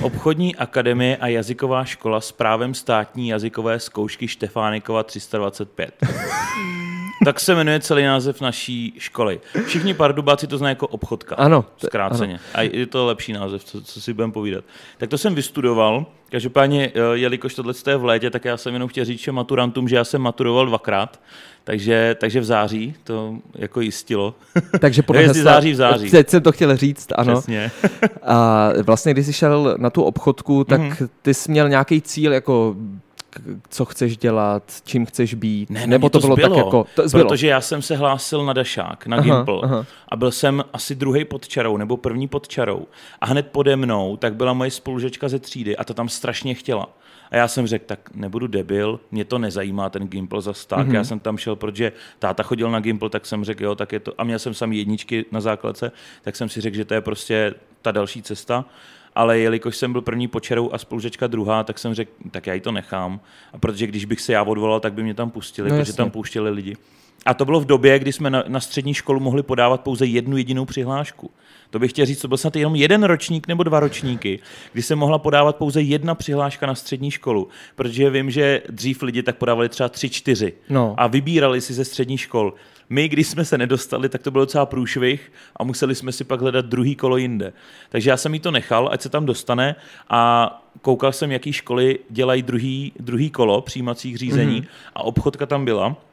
Obchodní 0.00 0.56
akademie 0.56 1.16
a 1.16 1.26
jazyková 1.26 1.84
škola 1.84 2.20
s 2.20 2.32
právem 2.32 2.74
státní 2.74 3.28
jazykové 3.28 3.80
zkoušky 3.80 4.28
Štefánikova 4.28 5.02
325. 5.02 5.94
tak 7.24 7.40
se 7.40 7.54
jmenuje 7.54 7.80
celý 7.80 8.04
název 8.04 8.40
naší 8.40 8.94
školy. 8.98 9.40
Všichni 9.66 9.94
pardubáci 9.94 10.46
to 10.46 10.58
znají 10.58 10.70
jako 10.72 10.86
obchodka. 10.86 11.34
Ano. 11.34 11.64
Zkráceně. 11.84 12.34
Ano. 12.34 12.42
A 12.54 12.62
je 12.62 12.86
to 12.86 13.06
lepší 13.06 13.32
název, 13.32 13.64
co, 13.64 13.82
co 13.82 14.00
si 14.00 14.12
budeme 14.12 14.32
povídat. 14.32 14.64
Tak 14.98 15.10
to 15.10 15.18
jsem 15.18 15.34
vystudoval. 15.34 16.06
Každopádně, 16.30 16.92
eh, 16.94 17.00
jelikož 17.12 17.54
tohle 17.54 17.74
je 17.88 17.96
v 17.96 18.04
létě, 18.04 18.30
tak 18.30 18.44
já 18.44 18.56
jsem 18.56 18.72
jenom 18.72 18.88
chtěl 18.88 19.04
říct 19.04 19.20
že 19.20 19.32
maturantům, 19.32 19.88
že 19.88 19.96
já 19.96 20.04
jsem 20.04 20.22
maturoval 20.22 20.66
dvakrát. 20.66 21.20
Takže, 21.64 22.16
takže 22.20 22.40
v 22.40 22.44
září 22.44 22.94
to 23.04 23.36
jako 23.54 23.80
jistilo. 23.80 24.34
Takže 24.80 25.02
podle 25.02 25.22
hesla, 25.22 25.42
září 25.42 25.72
v 25.72 25.76
září. 25.76 26.10
Teď 26.10 26.28
jsem 26.28 26.42
to 26.42 26.52
chtěl 26.52 26.76
říct, 26.76 27.08
ano. 27.14 27.34
Přesně. 27.34 27.70
A 28.22 28.68
vlastně, 28.82 29.12
když 29.12 29.26
jsi 29.26 29.32
šel 29.32 29.74
na 29.78 29.90
tu 29.90 30.02
obchodku, 30.02 30.64
tak 30.64 30.80
mm-hmm. 30.80 31.08
ty 31.22 31.34
jsi 31.34 31.50
měl 31.50 31.68
nějaký 31.68 32.02
cíl, 32.02 32.32
jako 32.32 32.76
co 33.68 33.84
chceš 33.84 34.16
dělat, 34.16 34.62
čím 34.84 35.06
chceš 35.06 35.34
být, 35.34 35.70
ne, 35.70 35.86
nebo 35.86 36.08
to, 36.08 36.20
to 36.20 36.26
bylo 36.26 36.36
zbylo, 36.36 36.56
tak 36.56 36.64
jako... 36.64 36.86
To 36.94 37.08
zbylo. 37.08 37.28
Protože 37.28 37.46
já 37.46 37.60
jsem 37.60 37.82
se 37.82 37.96
hlásil 37.96 38.44
na 38.44 38.52
Dašák, 38.52 39.06
na 39.06 39.16
aha, 39.16 39.24
Gimple 39.24 39.60
aha. 39.62 39.86
a 40.08 40.16
byl 40.16 40.30
jsem 40.30 40.64
asi 40.72 40.94
druhý 40.94 41.24
pod 41.24 41.48
čarou, 41.48 41.76
nebo 41.76 41.96
první 41.96 42.28
pod 42.28 42.48
čarou 42.48 42.86
a 43.20 43.26
hned 43.26 43.46
pode 43.46 43.76
mnou 43.76 44.16
tak 44.16 44.34
byla 44.34 44.52
moje 44.52 44.70
spolužečka 44.70 45.28
ze 45.28 45.38
třídy 45.38 45.76
a 45.76 45.84
ta 45.84 45.94
tam 45.94 46.08
strašně 46.08 46.54
chtěla. 46.54 46.88
A 47.30 47.36
já 47.36 47.48
jsem 47.48 47.66
řekl, 47.66 47.84
tak 47.86 48.14
nebudu 48.14 48.46
debil, 48.46 49.00
mě 49.10 49.24
to 49.24 49.38
nezajímá 49.38 49.90
ten 49.90 50.08
Gimple 50.08 50.42
za 50.42 50.52
tak. 50.66 50.88
Mm-hmm. 50.88 50.94
Já 50.94 51.04
jsem 51.04 51.20
tam 51.20 51.38
šel, 51.38 51.56
protože 51.56 51.92
táta 52.18 52.42
chodil 52.42 52.70
na 52.70 52.80
Gimple, 52.80 53.10
tak 53.10 53.26
jsem 53.26 53.44
řekl, 53.44 53.64
jo, 53.64 53.74
tak 53.74 53.92
je 53.92 54.00
to. 54.00 54.14
A 54.18 54.24
měl 54.24 54.38
jsem 54.38 54.54
sami 54.54 54.76
jedničky 54.76 55.24
na 55.32 55.40
základce, 55.40 55.92
tak 56.22 56.36
jsem 56.36 56.48
si 56.48 56.60
řekl, 56.60 56.76
že 56.76 56.84
to 56.84 56.94
je 56.94 57.00
prostě 57.00 57.54
ta 57.82 57.92
další 57.92 58.22
cesta 58.22 58.64
ale 59.14 59.38
jelikož 59.38 59.76
jsem 59.76 59.92
byl 59.92 60.02
první 60.02 60.28
počerou 60.28 60.72
a 60.72 60.78
spolužečka 60.78 61.26
druhá, 61.26 61.64
tak 61.64 61.78
jsem 61.78 61.94
řekl, 61.94 62.10
tak 62.30 62.46
já 62.46 62.54
ji 62.54 62.60
to 62.60 62.72
nechám. 62.72 63.20
A 63.52 63.58
protože 63.58 63.86
když 63.86 64.04
bych 64.04 64.20
se 64.20 64.32
já 64.32 64.42
odvolal, 64.42 64.80
tak 64.80 64.92
by 64.92 65.02
mě 65.02 65.14
tam 65.14 65.30
pustili, 65.30 65.70
no, 65.70 65.78
protože 65.78 65.92
tam 65.92 66.10
pouštěli 66.10 66.50
lidi. 66.50 66.76
A 67.26 67.34
to 67.34 67.44
bylo 67.44 67.60
v 67.60 67.64
době, 67.64 67.98
kdy 67.98 68.12
jsme 68.12 68.30
na, 68.30 68.44
na 68.48 68.60
střední 68.60 68.94
školu 68.94 69.20
mohli 69.20 69.42
podávat 69.42 69.80
pouze 69.80 70.06
jednu 70.06 70.36
jedinou 70.36 70.64
přihlášku. 70.64 71.30
To 71.70 71.78
bych 71.78 71.90
chtěl 71.90 72.06
říct, 72.06 72.20
to 72.20 72.28
byl 72.28 72.36
snad 72.36 72.56
jenom 72.56 72.76
jeden 72.76 73.04
ročník 73.04 73.48
nebo 73.48 73.62
dva 73.62 73.80
ročníky, 73.80 74.38
kdy 74.72 74.82
se 74.82 74.96
mohla 74.96 75.18
podávat 75.18 75.56
pouze 75.56 75.82
jedna 75.82 76.14
přihláška 76.14 76.66
na 76.66 76.74
střední 76.74 77.10
školu, 77.10 77.48
protože 77.76 78.10
vím, 78.10 78.30
že 78.30 78.62
dřív 78.68 79.02
lidi 79.02 79.22
tak 79.22 79.36
podávali 79.36 79.68
třeba 79.68 79.88
tři, 79.88 80.10
čtyři 80.10 80.52
no. 80.68 80.94
a 80.96 81.06
vybírali 81.06 81.60
si 81.60 81.74
ze 81.74 81.84
střední 81.84 82.18
škol. 82.18 82.54
My, 82.90 83.08
když 83.08 83.28
jsme 83.28 83.44
se 83.44 83.58
nedostali, 83.58 84.08
tak 84.08 84.22
to 84.22 84.30
bylo 84.30 84.44
docela 84.44 84.66
průšvih 84.66 85.32
a 85.56 85.64
museli 85.64 85.94
jsme 85.94 86.12
si 86.12 86.24
pak 86.24 86.40
hledat 86.40 86.66
druhý 86.66 86.96
kolo 86.96 87.16
jinde. 87.16 87.52
Takže 87.88 88.10
já 88.10 88.16
jsem 88.16 88.34
jí 88.34 88.40
to 88.40 88.50
nechal, 88.50 88.88
ať 88.92 89.00
se 89.00 89.08
tam 89.08 89.26
dostane 89.26 89.76
a 90.08 90.62
koukal 90.82 91.12
jsem, 91.12 91.32
jaký 91.32 91.52
školy 91.52 91.98
dělají 92.10 92.42
druhý, 92.42 92.92
druhý 93.00 93.30
kolo 93.30 93.60
přijímacích 93.60 94.18
řízení 94.18 94.62
mm-hmm. 94.62 94.90
a 94.94 95.02
obchodka 95.02 95.46
tam 95.46 95.64
byla. 95.64 96.09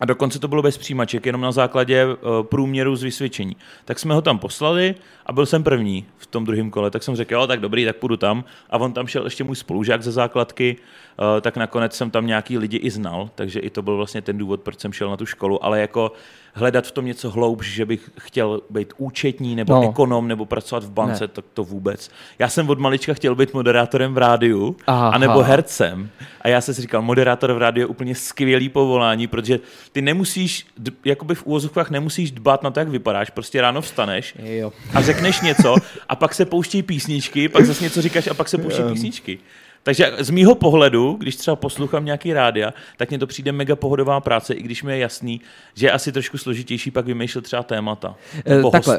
A 0.00 0.04
dokonce 0.04 0.38
to 0.38 0.48
bylo 0.48 0.62
bez 0.62 0.78
přijímaček, 0.78 1.26
jenom 1.26 1.40
na 1.40 1.52
základě 1.52 2.06
uh, 2.06 2.16
průměru 2.42 2.96
z 2.96 3.02
vysvědčení. 3.02 3.56
Tak 3.84 3.98
jsme 3.98 4.14
ho 4.14 4.22
tam 4.22 4.38
poslali 4.38 4.94
a 5.26 5.32
byl 5.32 5.46
jsem 5.46 5.64
první 5.64 6.06
v 6.16 6.26
tom 6.26 6.44
druhém 6.44 6.70
kole. 6.70 6.90
Tak 6.90 7.02
jsem 7.02 7.16
řekl, 7.16 7.34
jo, 7.34 7.46
tak 7.46 7.60
dobrý, 7.60 7.84
tak 7.84 7.96
půjdu 7.96 8.16
tam. 8.16 8.44
A 8.70 8.78
on 8.78 8.92
tam 8.92 9.06
šel 9.06 9.24
ještě 9.24 9.44
můj 9.44 9.56
spolužák 9.56 10.02
ze 10.02 10.12
základky, 10.12 10.76
uh, 10.76 11.40
tak 11.40 11.56
nakonec 11.56 11.96
jsem 11.96 12.10
tam 12.10 12.26
nějaký 12.26 12.58
lidi 12.58 12.76
i 12.76 12.90
znal, 12.90 13.30
takže 13.34 13.60
i 13.60 13.70
to 13.70 13.82
byl 13.82 13.96
vlastně 13.96 14.22
ten 14.22 14.38
důvod, 14.38 14.60
proč 14.60 14.80
jsem 14.80 14.92
šel 14.92 15.10
na 15.10 15.16
tu 15.16 15.26
školu. 15.26 15.64
Ale 15.64 15.80
jako 15.80 16.12
hledat 16.58 16.86
v 16.86 16.92
tom 16.92 17.06
něco 17.06 17.30
hloubš, 17.30 17.74
že 17.74 17.86
bych 17.86 18.10
chtěl 18.20 18.60
být 18.70 18.92
účetní 18.96 19.56
nebo 19.56 19.74
no. 19.74 19.90
ekonom 19.90 20.28
nebo 20.28 20.46
pracovat 20.46 20.84
v 20.84 20.90
bance, 20.90 21.24
ne. 21.24 21.28
tak 21.28 21.44
to 21.54 21.64
vůbec. 21.64 22.10
Já 22.38 22.48
jsem 22.48 22.70
od 22.70 22.78
malička 22.78 23.14
chtěl 23.14 23.34
být 23.34 23.54
moderátorem 23.54 24.14
v 24.14 24.18
rádiu, 24.18 24.76
Aha. 24.86 25.08
anebo 25.08 25.42
hercem. 25.42 26.10
A 26.40 26.48
já 26.48 26.60
jsem 26.60 26.74
si 26.74 26.80
říkal, 26.80 27.02
moderátor 27.02 27.52
v 27.52 27.58
rádiu 27.58 27.82
je 27.82 27.86
úplně 27.86 28.14
skvělý 28.14 28.68
povolání, 28.68 29.26
protože 29.26 29.60
ty 29.92 30.02
nemusíš, 30.02 30.66
jakoby 31.04 31.34
v 31.34 31.46
úvozovkách 31.46 31.90
nemusíš 31.90 32.30
dbát 32.30 32.62
na 32.62 32.70
to, 32.70 32.80
jak 32.80 32.88
vypadáš. 32.88 33.30
Prostě 33.30 33.60
ráno 33.60 33.80
vstaneš 33.80 34.34
jo. 34.42 34.72
a 34.94 35.02
řekneš 35.02 35.40
něco 35.40 35.74
a 36.08 36.16
pak 36.16 36.34
se 36.34 36.44
pouští 36.44 36.82
písničky, 36.82 37.48
pak 37.48 37.64
zase 37.64 37.84
něco 37.84 38.02
říkáš 38.02 38.26
a 38.26 38.34
pak 38.34 38.48
se 38.48 38.58
pouští 38.58 38.82
písničky. 38.82 39.38
Takže 39.88 40.12
z 40.18 40.30
mýho 40.30 40.54
pohledu, 40.54 41.16
když 41.20 41.36
třeba 41.36 41.56
poslouchám 41.56 42.04
nějaký 42.04 42.32
rádia, 42.32 42.74
tak 42.96 43.10
mně 43.10 43.18
to 43.18 43.26
přijde 43.26 43.52
mega 43.52 43.76
pohodová 43.76 44.20
práce, 44.20 44.54
i 44.54 44.62
když 44.62 44.82
mi 44.82 44.92
je 44.92 44.98
jasný, 44.98 45.40
že 45.74 45.86
je 45.86 45.90
asi 45.90 46.12
trošku 46.12 46.38
složitější 46.38 46.90
pak 46.90 47.06
vymýšlet 47.06 47.44
třeba 47.44 47.62
témata. 47.62 48.14
E, 48.46 48.62
takhle, 48.70 48.98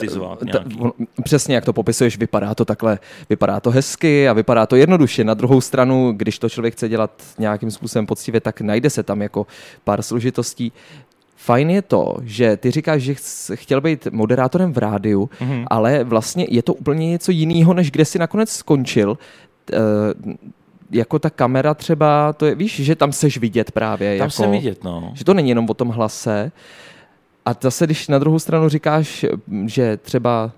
ta, 0.51 0.63
přesně 1.23 1.55
jak 1.55 1.65
to 1.65 1.73
popisuješ, 1.73 2.17
vypadá 2.17 2.55
to 2.55 2.65
takhle, 2.65 2.99
vypadá 3.29 3.59
to 3.59 3.71
hezky 3.71 4.29
a 4.29 4.33
vypadá 4.33 4.65
to 4.65 4.75
jednoduše. 4.75 5.23
Na 5.23 5.33
druhou 5.33 5.61
stranu, 5.61 6.13
když 6.15 6.39
to 6.39 6.49
člověk 6.49 6.73
chce 6.73 6.89
dělat 6.89 7.11
nějakým 7.39 7.71
způsobem 7.71 8.05
poctivě, 8.05 8.41
tak 8.41 8.61
najde 8.61 8.89
se 8.89 9.03
tam 9.03 9.21
jako 9.21 9.47
pár 9.83 10.01
složitostí. 10.01 10.71
Fajn 11.35 11.69
je 11.69 11.81
to, 11.81 12.15
že 12.23 12.57
ty 12.57 12.71
říkáš, 12.71 13.01
že 13.01 13.15
chtěl 13.53 13.81
být 13.81 14.07
moderátorem 14.11 14.73
v 14.73 14.77
rádiu, 14.77 15.29
mm-hmm. 15.39 15.65
ale 15.67 16.03
vlastně 16.03 16.47
je 16.49 16.63
to 16.63 16.73
úplně 16.73 17.09
něco 17.09 17.31
jiného, 17.31 17.73
než 17.73 17.91
kde 17.91 18.05
si 18.05 18.19
nakonec 18.19 18.49
skončil 18.49 19.17
jako 20.91 21.19
ta 21.19 21.29
kamera 21.29 21.73
třeba, 21.73 22.33
to 22.33 22.45
je, 22.45 22.55
víš, 22.55 22.79
že 22.79 22.95
tam 22.95 23.11
seš 23.11 23.37
vidět 23.37 23.71
právě. 23.71 24.17
Tam 24.17 24.25
jako, 24.25 24.31
jsem 24.31 24.51
vidět, 24.51 24.83
no. 24.83 25.11
Že 25.13 25.25
to 25.25 25.33
není 25.33 25.49
jenom 25.49 25.69
o 25.69 25.73
tom 25.73 25.89
hlase. 25.89 26.51
A 27.45 27.55
zase, 27.61 27.85
když 27.85 28.07
na 28.07 28.19
druhou 28.19 28.39
stranu 28.39 28.69
říkáš, 28.69 29.25
že 29.65 29.97
třeba 29.97 30.51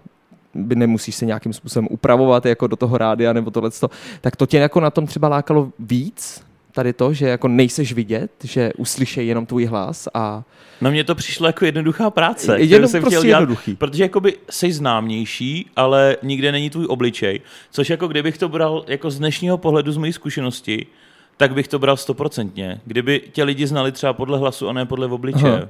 by 0.53 0.75
nemusíš 0.75 1.15
se 1.15 1.25
nějakým 1.25 1.53
způsobem 1.53 1.88
upravovat 1.91 2.45
jako 2.45 2.67
do 2.67 2.75
toho 2.75 2.97
rádia 2.97 3.33
nebo 3.33 3.51
tohle, 3.51 3.69
tak 4.21 4.35
to 4.35 4.45
tě 4.45 4.57
jako 4.57 4.79
na 4.79 4.89
tom 4.89 5.07
třeba 5.07 5.27
lákalo 5.27 5.69
víc? 5.79 6.43
Tady 6.71 6.93
to, 6.93 7.13
že 7.13 7.27
jako 7.27 7.47
nejseš 7.47 7.93
vidět, 7.93 8.31
že 8.43 8.71
uslyšej 8.77 9.27
jenom 9.27 9.45
tvůj 9.45 9.65
hlas 9.65 10.07
a... 10.13 10.43
No 10.81 10.91
mně 10.91 11.03
to 11.03 11.15
přišlo 11.15 11.47
jako 11.47 11.65
jednoduchá 11.65 12.09
práce, 12.09 12.59
jenom 12.59 12.89
jsem 12.89 13.01
prostě 13.01 13.15
chtěl 13.15 13.23
dělat, 13.23 13.39
jednoduchý. 13.39 13.75
protože 13.75 14.03
jakoby 14.03 14.37
jsi 14.49 14.71
známější, 14.71 15.69
ale 15.75 16.17
nikde 16.23 16.51
není 16.51 16.69
tvůj 16.69 16.85
obličej, 16.89 17.41
což 17.71 17.89
jako 17.89 18.07
kdybych 18.07 18.37
to 18.37 18.49
bral 18.49 18.85
jako 18.87 19.11
z 19.11 19.17
dnešního 19.17 19.57
pohledu 19.57 19.91
z 19.91 19.97
mojí 19.97 20.13
zkušenosti, 20.13 20.87
tak 21.37 21.53
bych 21.53 21.67
to 21.67 21.79
bral 21.79 21.97
stoprocentně. 21.97 22.81
Kdyby 22.85 23.21
tě 23.31 23.43
lidi 23.43 23.67
znali 23.67 23.91
třeba 23.91 24.13
podle 24.13 24.37
hlasu 24.37 24.69
a 24.69 24.73
ne 24.73 24.85
podle 24.85 25.07
obličeje. 25.07 25.53
Aha. 25.53 25.67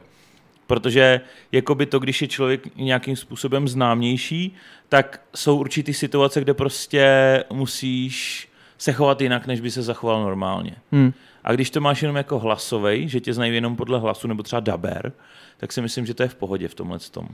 Protože 0.68 1.22
jakoby 1.52 1.86
to, 1.86 2.00
když 2.00 2.22
je 2.22 2.28
člověk 2.28 2.76
nějakým 2.76 3.16
způsobem 3.16 3.68
známější, 3.68 4.56
tak 4.90 5.22
jsou 5.36 5.58
určitý 5.58 5.94
situace, 5.94 6.42
kde 6.42 6.54
prostě 6.54 7.44
musíš 7.54 8.48
se 8.82 8.94
chovat 8.94 9.22
jinak, 9.22 9.48
než 9.48 9.62
by 9.62 9.72
se 9.72 9.82
zachoval 9.82 10.24
normálně. 10.24 10.76
Hmm. 10.92 11.14
A 11.44 11.54
když 11.54 11.70
to 11.70 11.82
máš 11.82 12.02
jenom 12.02 12.16
jako 12.16 12.40
hlasovej, 12.40 13.08
že 13.08 13.20
tě 13.20 13.34
znají 13.34 13.56
jenom 13.56 13.76
podle 13.76 14.00
hlasu, 14.00 14.28
nebo 14.28 14.44
třeba 14.44 14.60
daber, 14.60 15.12
tak 15.58 15.72
si 15.72 15.82
myslím, 15.82 16.06
že 16.06 16.14
to 16.14 16.24
je 16.24 16.30
v 16.30 16.36
pohodě 16.36 16.68
v 16.68 16.76
tomhle 16.76 17.00
tom. 17.00 17.28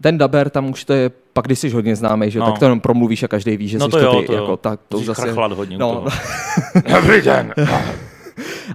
Ten 0.00 0.18
daber, 0.18 0.50
tam 0.50 0.70
už 0.70 0.84
to 0.84 0.92
je, 0.92 1.10
pak 1.32 1.44
když 1.44 1.58
jsi 1.58 1.70
hodně 1.70 1.96
známý, 1.96 2.30
že 2.30 2.38
no. 2.38 2.46
tak 2.46 2.58
to 2.58 2.64
jenom 2.64 2.80
promluvíš 2.80 3.22
a 3.22 3.28
každý 3.28 3.56
ví, 3.56 3.68
že 3.68 3.78
no 3.78 3.84
jsi 3.84 3.90
to, 3.90 3.98
jo, 3.98 4.12
to 4.12 4.20
ty. 4.20 4.26
To 4.26 4.32
jako, 4.32 4.56
tak, 4.56 4.80
to 4.88 4.98
zase... 4.98 5.32
hodně 5.32 5.78
no. 5.78 6.04
Dobrý 6.94 7.22
den. 7.22 7.54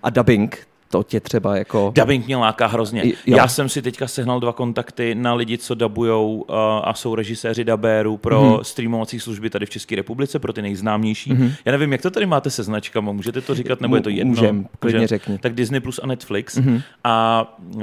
a 0.03 0.09
dubbing, 0.09 0.67
to 0.89 1.03
tě 1.03 1.19
třeba 1.19 1.57
jako... 1.57 1.91
Dubbing 1.95 2.25
mě 2.25 2.37
láká 2.37 2.67
hrozně. 2.67 3.05
Jo. 3.05 3.13
Já 3.25 3.47
jsem 3.47 3.69
si 3.69 3.81
teďka 3.81 4.07
sehnal 4.07 4.39
dva 4.39 4.53
kontakty 4.53 5.15
na 5.15 5.33
lidi, 5.33 5.57
co 5.57 5.75
dabujou 5.75 6.35
uh, 6.35 6.55
a 6.83 6.93
jsou 6.93 7.15
režiséři 7.15 7.63
dabérů 7.63 8.17
pro 8.17 8.41
mm-hmm. 8.41 8.61
streamovací 8.61 9.19
služby 9.19 9.49
tady 9.49 9.65
v 9.65 9.69
České 9.69 9.95
republice, 9.95 10.39
pro 10.39 10.53
ty 10.53 10.61
nejznámější. 10.61 11.33
Mm-hmm. 11.33 11.51
Já 11.65 11.71
nevím, 11.71 11.91
jak 11.91 12.01
to 12.01 12.11
tady 12.11 12.25
máte 12.25 12.49
se 12.49 12.63
značkama, 12.63 13.11
můžete 13.11 13.41
to 13.41 13.55
říkat, 13.55 13.81
nebo 13.81 13.95
je 13.95 14.01
to 14.01 14.09
jedno? 14.09 14.29
Můžem, 14.29 14.67
klidně 14.79 14.99
Můžem. 14.99 15.07
řekni. 15.07 15.37
Tak 15.37 15.53
Disney 15.53 15.79
Plus 15.79 15.99
a 16.03 16.07
Netflix. 16.07 16.57
Mm-hmm. 16.57 16.81
A 17.03 17.57
uh, 17.75 17.81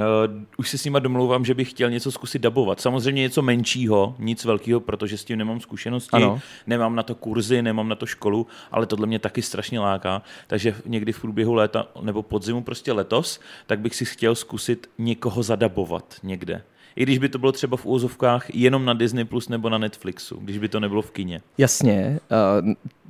už 0.57 0.69
si 0.69 0.77
s 0.77 0.85
nima 0.85 0.99
domlouvám, 0.99 1.45
že 1.45 1.53
bych 1.53 1.69
chtěl 1.69 1.89
něco 1.89 2.11
zkusit 2.11 2.41
dabovat. 2.41 2.81
Samozřejmě 2.81 3.21
něco 3.21 3.41
menšího, 3.41 4.15
nic 4.19 4.45
velkého, 4.45 4.79
protože 4.79 5.17
s 5.17 5.25
tím 5.25 5.37
nemám 5.37 5.59
zkušenosti, 5.59 6.09
ano. 6.11 6.39
nemám 6.67 6.95
na 6.95 7.03
to 7.03 7.15
kurzy, 7.15 7.61
nemám 7.61 7.89
na 7.89 7.95
to 7.95 8.05
školu, 8.05 8.47
ale 8.71 8.85
tohle 8.85 9.07
mě 9.07 9.19
taky 9.19 9.41
strašně 9.41 9.79
láká. 9.79 10.21
Takže 10.47 10.75
někdy 10.85 11.11
v 11.11 11.21
průběhu 11.21 11.53
léta 11.53 11.87
nebo 12.01 12.23
podzimu 12.23 12.63
prostě 12.63 12.92
letos, 12.93 13.39
tak 13.67 13.79
bych 13.79 13.95
si 13.95 14.05
chtěl 14.05 14.35
zkusit 14.35 14.89
někoho 14.97 15.43
zadabovat 15.43 16.15
někde. 16.23 16.61
I 16.95 17.03
když 17.03 17.17
by 17.17 17.29
to 17.29 17.39
bylo 17.39 17.51
třeba 17.51 17.77
v 17.77 17.85
úzovkách 17.85 18.55
jenom 18.55 18.85
na 18.85 18.93
Disney 18.93 19.25
Plus 19.25 19.49
nebo 19.49 19.69
na 19.69 19.77
Netflixu, 19.77 20.39
když 20.41 20.57
by 20.57 20.69
to 20.69 20.79
nebylo 20.79 21.01
v 21.01 21.11
kině. 21.11 21.41
Jasně. 21.57 22.19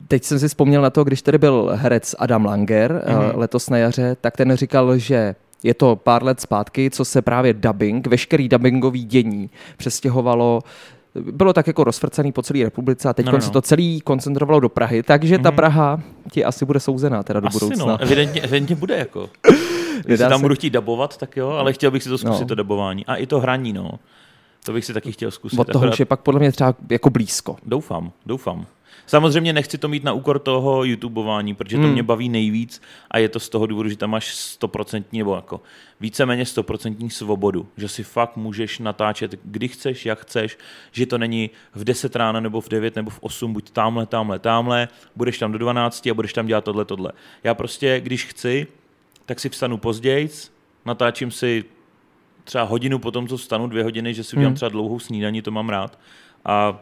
Teď 0.07 0.23
jsem 0.23 0.39
si 0.39 0.47
vzpomněl 0.47 0.81
na 0.81 0.89
to, 0.89 1.03
když 1.03 1.21
tady 1.21 1.37
byl 1.37 1.71
herec 1.73 2.15
Adam 2.19 2.45
Langer 2.45 3.03
mm-hmm. 3.07 3.37
letos 3.37 3.69
na 3.69 3.77
jaře, 3.77 4.17
tak 4.21 4.37
ten 4.37 4.55
říkal, 4.55 4.97
že 4.97 5.35
je 5.63 5.73
to 5.73 5.95
pár 5.95 6.23
let 6.23 6.41
zpátky, 6.41 6.89
co 6.89 7.05
se 7.05 7.21
právě 7.21 7.53
dubbing, 7.53 8.07
veškerý 8.07 8.49
dubbingový 8.49 9.03
dění 9.03 9.49
přestěhovalo 9.77 10.61
bylo 11.21 11.53
tak 11.53 11.67
jako 11.67 11.83
rozfrcený 11.83 12.31
po 12.31 12.41
celé 12.41 12.63
republice 12.63 13.09
a 13.09 13.13
teď 13.13 13.25
no, 13.25 13.31
no. 13.31 13.41
se 13.41 13.47
no. 13.47 13.53
to 13.53 13.61
celý 13.61 14.01
koncentrovalo 14.01 14.59
do 14.59 14.69
Prahy, 14.69 15.03
takže 15.03 15.35
mm-hmm. 15.35 15.43
ta 15.43 15.49
mhm. 15.49 15.55
Praha 15.55 15.99
ti 16.31 16.45
asi 16.45 16.65
bude 16.65 16.79
souzená 16.79 17.23
teda 17.23 17.39
do 17.39 17.47
asi 17.47 17.55
budoucna. 17.59 17.85
No, 17.85 18.01
evidentně, 18.01 18.41
evidentně 18.41 18.75
bude 18.75 18.97
jako. 18.97 19.29
Když 20.05 20.19
tam 20.19 20.39
se... 20.39 20.41
budu 20.41 20.55
chtít 20.55 20.69
dabovat, 20.69 21.17
tak 21.17 21.37
jo, 21.37 21.49
ale 21.49 21.73
chtěl 21.73 21.91
bych 21.91 22.03
si 22.03 22.09
to 22.09 22.17
zkusit 22.17 22.41
no. 22.41 22.47
to 22.47 22.55
dabování. 22.55 23.05
A 23.05 23.15
i 23.15 23.27
to 23.27 23.39
hraní, 23.39 23.73
no. 23.73 23.91
To 24.65 24.73
bych 24.73 24.85
si 24.85 24.93
taky 24.93 25.11
chtěl 25.11 25.31
zkusit. 25.31 25.59
Od 25.59 25.67
toho 25.67 25.83
akorát... 25.83 25.93
už 25.93 25.99
je 25.99 26.05
pak 26.05 26.19
podle 26.19 26.39
mě 26.39 26.51
třeba 26.51 26.75
jako 26.89 27.09
blízko. 27.09 27.55
Doufám, 27.65 28.11
doufám. 28.25 28.65
Samozřejmě 29.05 29.53
nechci 29.53 29.77
to 29.77 29.87
mít 29.87 30.03
na 30.03 30.13
úkor 30.13 30.39
toho 30.39 30.83
YouTubeování, 30.83 31.55
protože 31.55 31.77
to 31.77 31.83
hmm. 31.83 31.91
mě 31.91 32.03
baví 32.03 32.29
nejvíc 32.29 32.81
a 33.11 33.17
je 33.17 33.29
to 33.29 33.39
z 33.39 33.49
toho 33.49 33.65
důvodu, 33.65 33.89
že 33.89 33.97
tam 33.97 34.09
máš 34.09 34.35
stoprocentní 34.35 35.19
nebo 35.19 35.35
jako 35.35 35.61
víceméně 35.99 36.45
stoprocentní 36.45 37.09
svobodu, 37.09 37.67
že 37.77 37.87
si 37.87 38.03
fakt 38.03 38.37
můžeš 38.37 38.79
natáčet, 38.79 39.35
kdy 39.43 39.67
chceš, 39.67 40.05
jak 40.05 40.19
chceš, 40.19 40.57
že 40.91 41.05
to 41.05 41.17
není 41.17 41.49
v 41.75 41.83
10 41.83 42.15
ráno 42.15 42.41
nebo 42.41 42.61
v 42.61 42.69
9 42.69 42.95
nebo 42.95 43.09
v 43.09 43.19
8, 43.21 43.53
buď 43.53 43.71
tamhle, 43.71 44.05
tamhle, 44.05 44.39
tamhle, 44.39 44.87
budeš 45.15 45.37
tam 45.37 45.51
do 45.51 45.57
12 45.57 46.07
a 46.07 46.13
budeš 46.13 46.33
tam 46.33 46.47
dělat 46.47 46.63
tohle, 46.63 46.85
tohle. 46.85 47.11
Já 47.43 47.53
prostě, 47.53 48.01
když 48.01 48.25
chci, 48.25 48.67
tak 49.25 49.39
si 49.39 49.49
vstanu 49.49 49.77
později, 49.77 50.29
natáčím 50.85 51.31
si 51.31 51.65
třeba 52.43 52.63
hodinu 52.63 52.99
po 52.99 53.11
tom, 53.11 53.27
co 53.27 53.37
vstanu, 53.37 53.67
dvě 53.67 53.83
hodiny, 53.83 54.13
že 54.13 54.23
si 54.23 54.35
udělám 54.35 54.49
hmm. 54.49 54.55
třeba 54.55 54.69
dlouhou 54.69 54.99
snídaní, 54.99 55.41
to 55.41 55.51
mám 55.51 55.69
rád. 55.69 55.99
A 56.45 56.79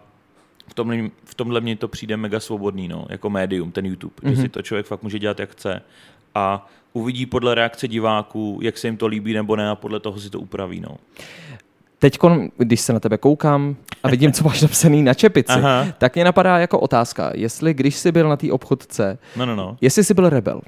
v 0.68 0.74
tomhle, 0.74 0.98
v 1.26 1.36
tomhle 1.36 1.62
mně 1.62 1.76
to 1.76 1.88
přijde 1.88 2.18
mega 2.18 2.40
svobodný, 2.40 2.88
no, 2.88 3.06
jako 3.10 3.30
médium, 3.30 3.72
ten 3.72 3.86
YouTube, 3.86 4.14
mm-hmm. 4.16 4.30
že 4.30 4.36
si 4.36 4.42
mhm. 4.42 4.50
to 4.50 4.62
člověk 4.62 4.86
fakt 4.86 5.04
může 5.04 5.20
dělat, 5.20 5.40
jak 5.40 5.52
chce. 5.52 5.82
A 6.36 6.70
uvidí 6.94 7.26
podle 7.26 7.56
reakce 7.56 7.88
diváků, 7.88 8.60
jak 8.62 8.78
se 8.78 8.88
jim 8.88 8.98
to 8.98 9.08
líbí 9.08 9.34
nebo 9.34 9.56
ne 9.56 9.70
a 9.70 9.76
podle 9.76 10.00
toho 10.00 10.20
si 10.20 10.30
to 10.30 10.40
upraví. 10.40 10.80
No. 10.80 10.98
Teď, 12.00 12.18
když 12.58 12.82
se 12.82 12.94
na 12.94 13.00
tebe 13.00 13.18
koukám 13.18 13.76
a 14.04 14.10
vidím, 14.10 14.32
co 14.32 14.44
máš 14.44 14.62
napsaný 14.68 15.04
na 15.04 15.14
čepici, 15.14 15.54
Aha. 15.54 15.88
tak 15.98 16.16
mě 16.16 16.24
napadá 16.24 16.58
jako 16.58 16.80
otázka, 16.80 17.32
jestli 17.36 17.74
když 17.74 17.96
jsi 17.96 18.12
byl 18.12 18.30
na 18.30 18.38
té 18.38 18.52
obchodce, 18.52 19.18
no, 19.36 19.46
no, 19.46 19.56
no. 19.56 19.78
jestli 19.82 20.04
jsi 20.04 20.14
byl 20.14 20.30
rebel. 20.30 20.62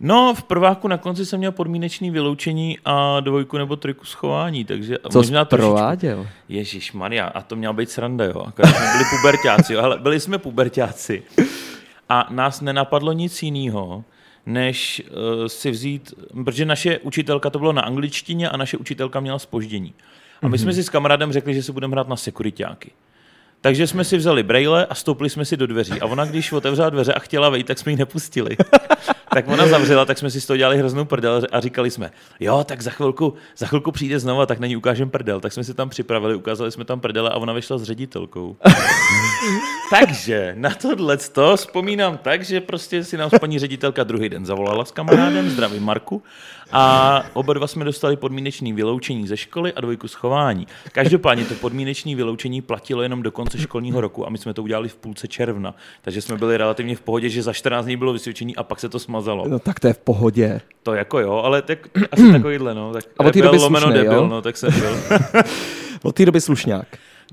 No, 0.00 0.34
v 0.34 0.42
prváku 0.42 0.88
na 0.88 0.98
konci 0.98 1.26
jsem 1.26 1.38
měl 1.38 1.52
podmínečný 1.52 2.10
vyloučení 2.10 2.78
a 2.84 3.20
dvojku 3.20 3.58
nebo 3.58 3.76
trojku 3.76 4.04
schování, 4.04 4.64
takže 4.64 4.98
Co 5.10 5.18
možná 5.18 5.44
jsi 5.44 5.48
prováděl? 5.48 6.26
Ježíš 6.48 6.92
Maria, 6.92 7.26
a 7.26 7.42
to 7.42 7.56
měla 7.56 7.72
být 7.72 7.90
sranda, 7.90 8.24
jo. 8.24 8.44
Akorát 8.46 8.68
jsme 8.68 8.92
byli 8.92 9.04
pubertáci, 9.10 9.72
jo. 9.72 9.82
Hele, 9.82 9.98
byli 9.98 10.20
jsme 10.20 10.38
pubertáci. 10.38 11.22
A 12.08 12.26
nás 12.30 12.60
nenapadlo 12.60 13.12
nic 13.12 13.42
jiného, 13.42 14.04
než 14.46 15.02
uh, 15.06 15.46
si 15.46 15.70
vzít, 15.70 16.14
protože 16.44 16.64
naše 16.64 16.98
učitelka, 16.98 17.50
to 17.50 17.58
bylo 17.58 17.72
na 17.72 17.82
angličtině 17.82 18.50
a 18.50 18.56
naše 18.56 18.76
učitelka 18.76 19.20
měla 19.20 19.38
spoždění. 19.38 19.94
A 20.42 20.48
my 20.48 20.56
mm-hmm. 20.56 20.62
jsme 20.62 20.72
si 20.72 20.82
s 20.84 20.90
kamarádem 20.90 21.32
řekli, 21.32 21.54
že 21.54 21.62
se 21.62 21.72
budeme 21.72 21.92
hrát 21.92 22.08
na 22.08 22.16
sekuritáky. 22.16 22.90
Takže 23.64 23.86
jsme 23.86 24.04
si 24.04 24.16
vzali 24.16 24.42
brejle 24.42 24.86
a 24.86 24.94
stoupli 24.94 25.30
jsme 25.30 25.44
si 25.44 25.56
do 25.56 25.66
dveří. 25.66 26.00
A 26.00 26.06
ona, 26.06 26.24
když 26.24 26.52
otevřela 26.52 26.90
dveře 26.90 27.14
a 27.14 27.18
chtěla 27.18 27.48
vejít, 27.48 27.66
tak 27.66 27.78
jsme 27.78 27.92
ji 27.92 27.96
nepustili. 27.96 28.56
tak 29.34 29.48
ona 29.48 29.66
zavřela, 29.66 30.04
tak 30.04 30.18
jsme 30.18 30.30
si 30.30 30.40
z 30.40 30.46
toho 30.46 30.56
dělali 30.56 30.78
hroznou 30.78 31.04
prdel 31.04 31.42
a 31.52 31.60
říkali 31.60 31.90
jsme, 31.90 32.10
jo, 32.40 32.64
tak 32.64 32.82
za 32.82 32.90
chvilku, 32.90 33.34
za 33.56 33.66
chvilku 33.66 33.92
přijde 33.92 34.18
znova, 34.18 34.46
tak 34.46 34.58
na 34.58 34.66
ní 34.66 34.76
ukážem 34.76 35.10
prdel. 35.10 35.40
Tak 35.40 35.52
jsme 35.52 35.64
si 35.64 35.74
tam 35.74 35.88
připravili, 35.88 36.34
ukázali 36.34 36.72
jsme 36.72 36.84
tam 36.84 37.00
prdele 37.00 37.30
a 37.30 37.36
ona 37.36 37.52
vyšla 37.52 37.78
s 37.78 37.82
ředitelkou. 37.82 38.56
Takže 39.90 40.54
na 40.58 40.70
tohle 40.70 41.16
to 41.16 41.56
vzpomínám 41.56 42.18
tak, 42.18 42.44
že 42.44 42.60
prostě 42.60 43.04
si 43.04 43.16
nám 43.16 43.30
paní 43.40 43.58
ředitelka 43.58 44.04
druhý 44.04 44.28
den 44.28 44.46
zavolala 44.46 44.84
s 44.84 44.90
kamarádem, 44.90 45.50
zdravím 45.50 45.82
Marku, 45.82 46.22
a 46.72 47.24
oba 47.32 47.52
dva 47.52 47.66
jsme 47.66 47.84
dostali 47.84 48.16
podmínečný 48.16 48.72
vyloučení 48.72 49.28
ze 49.28 49.36
školy 49.36 49.72
a 49.72 49.80
dvojku 49.80 50.08
schování. 50.08 50.66
Každopádně 50.92 51.44
to 51.44 51.54
podmínečné 51.54 52.14
vyloučení 52.14 52.62
platilo 52.62 53.02
jenom 53.02 53.22
do 53.22 53.32
konce 53.32 53.58
školního 53.58 54.00
roku 54.00 54.26
a 54.26 54.30
my 54.30 54.38
jsme 54.38 54.54
to 54.54 54.62
udělali 54.62 54.88
v 54.88 54.96
půlce 54.96 55.28
června. 55.28 55.74
Takže 56.02 56.22
jsme 56.22 56.36
byli 56.36 56.56
relativně 56.56 56.96
v 56.96 57.00
pohodě, 57.00 57.28
že 57.28 57.42
za 57.42 57.52
14 57.52 57.84
dní 57.84 57.96
bylo 57.96 58.12
vysvědčení 58.12 58.56
a 58.56 58.62
pak 58.62 58.80
se 58.80 58.88
to 58.88 58.98
smazalo. 58.98 59.48
No 59.48 59.58
tak 59.58 59.80
to 59.80 59.86
je 59.86 59.92
v 59.92 59.98
pohodě. 59.98 60.60
To 60.82 60.94
jako 60.94 61.18
jo, 61.18 61.32
ale 61.32 61.62
tak, 61.62 61.78
asi 62.12 62.32
takovýhle, 62.32 62.74
no. 62.74 62.92
Tak 62.92 63.04
a 63.18 63.24
od 63.24 63.32
té 63.32 63.42
doby 63.42 63.58
slušnej, 63.58 63.92
debil, 63.92 64.12
jo? 64.12 64.26
no, 64.26 64.42
tak 64.42 64.56
jsem 64.56 64.72
byl. 64.72 64.98
od 66.02 66.14
té 66.14 66.26
doby 66.26 66.40
slušňák. 66.40 66.86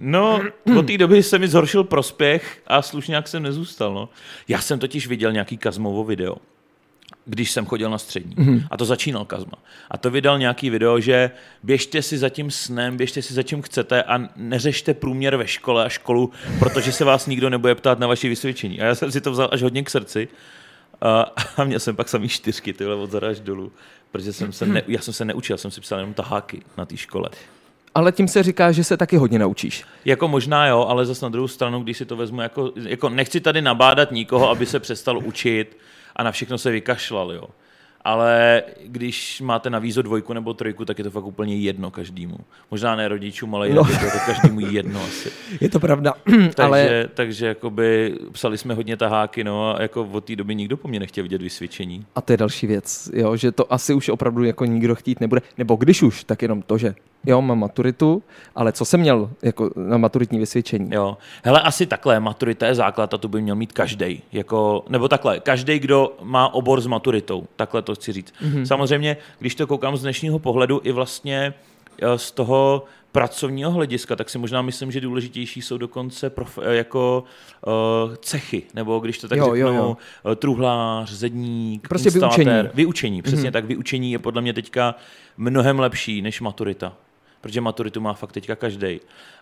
No, 0.04 0.42
od 0.78 0.88
té 0.88 0.98
doby 0.98 1.24
se 1.24 1.40
mi 1.40 1.48
zhoršil 1.48 1.84
prospěch 1.84 2.62
a 2.68 2.82
slušňák 2.82 3.28
jsem 3.28 3.44
nezůstal. 3.44 3.94
No. 3.94 4.10
Já 4.48 4.62
jsem 4.62 4.80
totiž 4.80 5.08
viděl 5.08 5.32
nějaký 5.32 5.58
Kazmovo 5.58 6.04
video 6.04 6.36
když 7.26 7.52
jsem 7.52 7.66
chodil 7.66 7.90
na 7.90 7.98
střední. 7.98 8.36
Mm-hmm. 8.36 8.68
A 8.72 8.78
to 8.78 8.86
začínal 8.86 9.26
Kazma. 9.26 9.58
A 9.92 9.98
to 9.98 10.12
vydal 10.12 10.40
nějaký 10.40 10.70
video, 10.70 11.00
že 11.00 11.32
běžte 11.64 12.02
si 12.02 12.18
za 12.18 12.30
tím 12.30 12.52
snem, 12.52 12.98
běžte 12.98 13.22
si 13.22 13.34
za 13.34 13.44
čím 13.44 13.62
chcete 13.62 14.04
a 14.04 14.30
neřešte 14.36 14.94
průměr 14.94 15.36
ve 15.36 15.48
škole 15.48 15.86
a 15.86 15.90
školu, 15.90 16.32
protože 16.60 16.92
se 16.92 17.06
vás 17.06 17.28
nikdo 17.28 17.50
nebude 17.50 17.76
ptát 17.76 18.00
na 18.00 18.08
vaše 18.08 18.30
vysvědčení. 18.30 18.82
A 18.82 18.86
já 18.86 18.96
jsem 18.96 19.12
si 19.12 19.22
to 19.22 19.32
vzal 19.32 19.50
až 19.52 19.62
hodně 19.62 19.84
k 19.84 19.90
srdci. 19.90 20.28
A 21.02 21.64
měl 21.64 21.80
jsem 21.80 21.96
pak 21.96 22.10
samý 22.10 22.30
čtyřky, 22.30 22.74
tyhle 22.74 22.96
od 22.96 23.12
zara 23.12 23.28
až 23.28 23.40
dolů. 23.40 23.72
Protože 24.12 24.34
jsem 24.34 24.52
se 24.54 24.66
ne, 24.66 24.84
já 24.88 25.02
jsem 25.02 25.14
se 25.14 25.26
neučil, 25.26 25.58
jsem 25.58 25.72
si 25.72 25.82
psal 25.82 26.00
jenom 26.00 26.14
taháky 26.14 26.62
na 26.78 26.86
té 26.86 26.98
škole. 26.98 27.30
Ale 27.96 28.12
tím 28.12 28.28
se 28.28 28.44
říká, 28.44 28.72
že 28.72 28.84
se 28.84 28.98
taky 28.98 29.18
hodně 29.18 29.40
naučíš. 29.40 29.84
Jako 30.06 30.28
možná 30.28 30.68
jo, 30.68 30.86
ale 30.90 31.06
zase 31.06 31.26
na 31.26 31.30
druhou 31.30 31.48
stranu, 31.48 31.84
když 31.84 31.98
si 31.98 32.06
to 32.06 32.16
vezmu, 32.16 32.42
jako, 32.42 32.72
jako 32.76 33.10
nechci 33.10 33.40
tady 33.40 33.62
nabádat 33.62 34.12
nikoho, 34.12 34.50
aby 34.50 34.66
se 34.66 34.80
přestal 34.80 35.18
učit, 35.18 35.78
a 36.16 36.24
na 36.24 36.32
všechno 36.32 36.58
se 36.58 36.72
vykašlal, 36.72 37.32
jo. 37.32 37.48
Ale 38.04 38.64
když 38.86 39.42
máte 39.42 39.70
na 39.70 39.80
vízo 39.80 40.02
dvojku 40.02 40.34
nebo 40.34 40.54
trojku, 40.54 40.86
tak 40.86 40.98
je 40.98 41.04
to 41.04 41.12
fakt 41.12 41.26
úplně 41.26 41.58
jedno 41.58 41.92
každému. 41.92 42.38
Možná 42.72 42.96
ne 42.96 43.08
rodičům, 43.08 43.56
ale 43.56 43.70
no. 43.70 43.84
je 43.90 44.12
to 44.12 44.18
každému 44.26 44.60
jedno 44.60 45.04
asi. 45.04 45.32
Je 45.62 45.70
to 45.70 45.80
pravda. 45.80 46.14
takže, 46.26 46.54
ale... 46.58 47.08
takže 47.14 47.48
jakoby 47.48 48.16
psali 48.32 48.58
jsme 48.58 48.74
hodně 48.74 48.98
taháky, 48.98 49.44
no 49.44 49.76
a 49.76 49.82
jako 49.82 50.10
od 50.12 50.26
té 50.26 50.36
doby 50.36 50.56
nikdo 50.56 50.78
po 50.78 50.88
mně 50.88 51.00
nechtěl 51.00 51.24
vidět 51.24 51.42
vysvědčení. 51.42 52.06
A 52.16 52.22
to 52.22 52.34
je 52.34 52.38
další 52.38 52.68
věc, 52.68 53.10
jo, 53.14 53.36
že 53.36 53.52
to 53.52 53.74
asi 53.74 53.94
už 53.94 54.10
opravdu 54.10 54.44
jako 54.44 54.66
nikdo 54.66 54.96
chtít 54.96 55.20
nebude. 55.20 55.42
Nebo 55.58 55.76
když 55.76 56.04
už, 56.04 56.24
tak 56.24 56.42
jenom 56.42 56.62
to, 56.62 56.78
že 56.78 56.96
jo, 57.26 57.42
mám 57.42 57.60
maturitu, 57.60 58.24
ale 58.56 58.72
co 58.72 58.86
jsem 58.86 59.00
měl 59.00 59.30
jako 59.42 59.70
na 59.76 59.98
maturitní 59.98 60.40
vysvědčení? 60.40 60.90
Jo, 60.94 61.18
hele, 61.44 61.62
asi 61.62 61.86
takhle, 61.86 62.20
maturita 62.20 62.68
je 62.68 62.76
základ 62.76 63.14
a 63.14 63.18
to 63.18 63.28
by 63.28 63.42
měl 63.42 63.56
mít 63.56 63.74
každý. 63.74 64.22
Jako, 64.32 64.86
nebo 64.90 65.08
takhle, 65.08 65.40
každý, 65.40 65.80
kdo 65.80 66.14
má 66.24 66.54
obor 66.54 66.82
s 66.82 66.88
maturitou, 66.88 67.46
takhle 67.56 67.82
to 67.82 67.91
chci 67.96 68.12
říct. 68.12 68.34
Mm-hmm. 68.44 68.64
Samozřejmě, 68.64 69.18
když 69.40 69.56
to 69.56 69.68
koukám 69.68 69.98
z 69.98 70.02
dnešního 70.02 70.40
pohledu, 70.40 70.82
i 70.84 70.92
vlastně 70.92 71.54
eh, 72.02 72.18
z 72.18 72.32
toho 72.32 72.84
pracovního 73.12 73.72
hlediska, 73.72 74.16
tak 74.16 74.30
si 74.30 74.38
možná 74.38 74.62
myslím, 74.62 74.92
že 74.92 75.02
důležitější 75.02 75.62
jsou 75.62 75.78
dokonce 75.78 76.30
prof, 76.30 76.60
eh, 76.62 76.76
jako 76.76 77.24
uh, 77.68 78.16
cechy, 78.16 78.64
nebo 78.74 79.00
když 79.00 79.18
to 79.18 79.28
tak 79.28 79.38
jo, 79.38 79.46
řeknu, 79.46 79.58
jo, 79.60 79.98
jo. 80.26 80.36
truhlář, 80.36 81.12
zedník, 81.12 81.88
prostě 81.88 82.10
vyučení. 82.10 82.52
Vyučení, 82.74 83.22
přesně 83.22 83.50
mm-hmm. 83.50 83.54
tak. 83.54 83.66
Vyučení 83.66 84.12
je 84.12 84.20
podle 84.20 84.42
mě 84.42 84.54
teďka 84.54 84.96
mnohem 85.38 85.80
lepší 85.80 86.22
než 86.22 86.42
maturita 86.42 86.94
protože 87.42 87.62
maturitu 87.62 88.02
má 88.02 88.14
fakt 88.14 88.32
teďka 88.32 88.56
každý. 88.56 89.00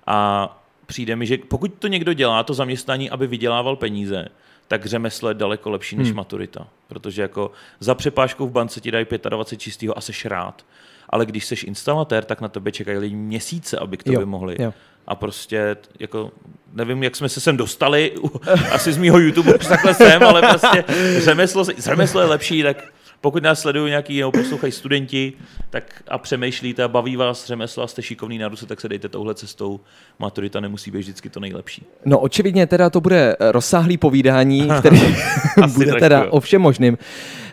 A 0.08 0.60
přijde 0.86 1.16
mi, 1.16 1.26
že 1.26 1.38
pokud 1.38 1.74
to 1.80 1.88
někdo 1.88 2.14
dělá, 2.14 2.44
to 2.44 2.54
zaměstnání, 2.54 3.10
aby 3.10 3.28
vydělával 3.28 3.76
peníze, 3.76 4.28
tak 4.70 4.86
řemeslo 4.86 5.30
je 5.30 5.36
daleko 5.36 5.70
lepší 5.70 5.96
než 5.96 6.08
hmm. 6.08 6.18
maturita. 6.18 6.68
Protože 6.88 7.22
jako 7.22 7.52
za 7.80 7.96
přepážkou 7.96 8.48
v 8.48 8.52
bance 8.52 8.82
ti 8.82 8.92
dají 8.92 9.06
25 9.30 9.62
čistého 9.62 9.98
a 9.98 10.02
seš 10.02 10.26
rád. 10.26 10.66
Ale 11.10 11.26
když 11.26 11.46
seš 11.46 11.64
instalatér, 11.64 12.24
tak 12.24 12.42
na 12.42 12.48
tebe 12.48 12.72
čekají 12.72 12.98
lidi 12.98 13.16
měsíce, 13.16 13.78
aby 13.78 13.98
k 13.98 14.04
tobě 14.04 14.20
jo, 14.20 14.26
mohli. 14.26 14.56
Jo. 14.60 14.74
A 15.08 15.16
prostě, 15.16 15.78
jako, 16.00 16.32
nevím, 16.74 17.04
jak 17.04 17.16
jsme 17.16 17.30
se 17.30 17.42
sem 17.42 17.58
dostali, 17.58 18.14
asi 18.72 18.94
z 18.94 18.98
mýho 18.98 19.20
YouTube 19.20 19.54
už 19.54 19.68
takhle 19.68 19.94
jsem, 19.94 20.24
ale 20.24 20.42
prostě 20.42 20.84
řemeslo, 21.18 21.66
řemeslo 21.78 22.22
je 22.22 22.28
lepší, 22.28 22.64
tak 22.64 22.84
pokud 23.22 23.44
nás 23.44 23.60
sledují 23.60 23.90
nějaký 23.90 24.20
nebo 24.20 24.32
poslouchají 24.32 24.72
studenti 24.72 25.34
tak 25.70 26.04
a 26.08 26.18
přemýšlíte 26.18 26.84
a 26.84 26.88
baví 26.88 27.16
vás 27.16 27.46
řemeslo 27.46 27.84
a 27.84 27.88
jste 27.88 28.02
šikovný 28.02 28.38
na 28.38 28.48
Ruse, 28.48 28.66
tak 28.66 28.82
se 28.82 28.90
dejte 28.90 29.10
touhle 29.10 29.36
cestou. 29.36 29.80
Maturita 30.20 30.60
nemusí 30.60 30.92
být 30.92 31.00
vždycky 31.00 31.30
to 31.30 31.40
nejlepší. 31.40 31.86
No 32.06 32.20
očividně 32.20 32.68
teda 32.68 32.90
to 32.90 33.02
bude 33.02 33.36
rozsáhlý 33.40 33.98
povídání, 33.98 34.68
který 34.80 35.16
bude 35.74 35.94
teda 35.94 36.32
o 36.32 36.40
všem 36.40 36.62
možným. 36.62 36.98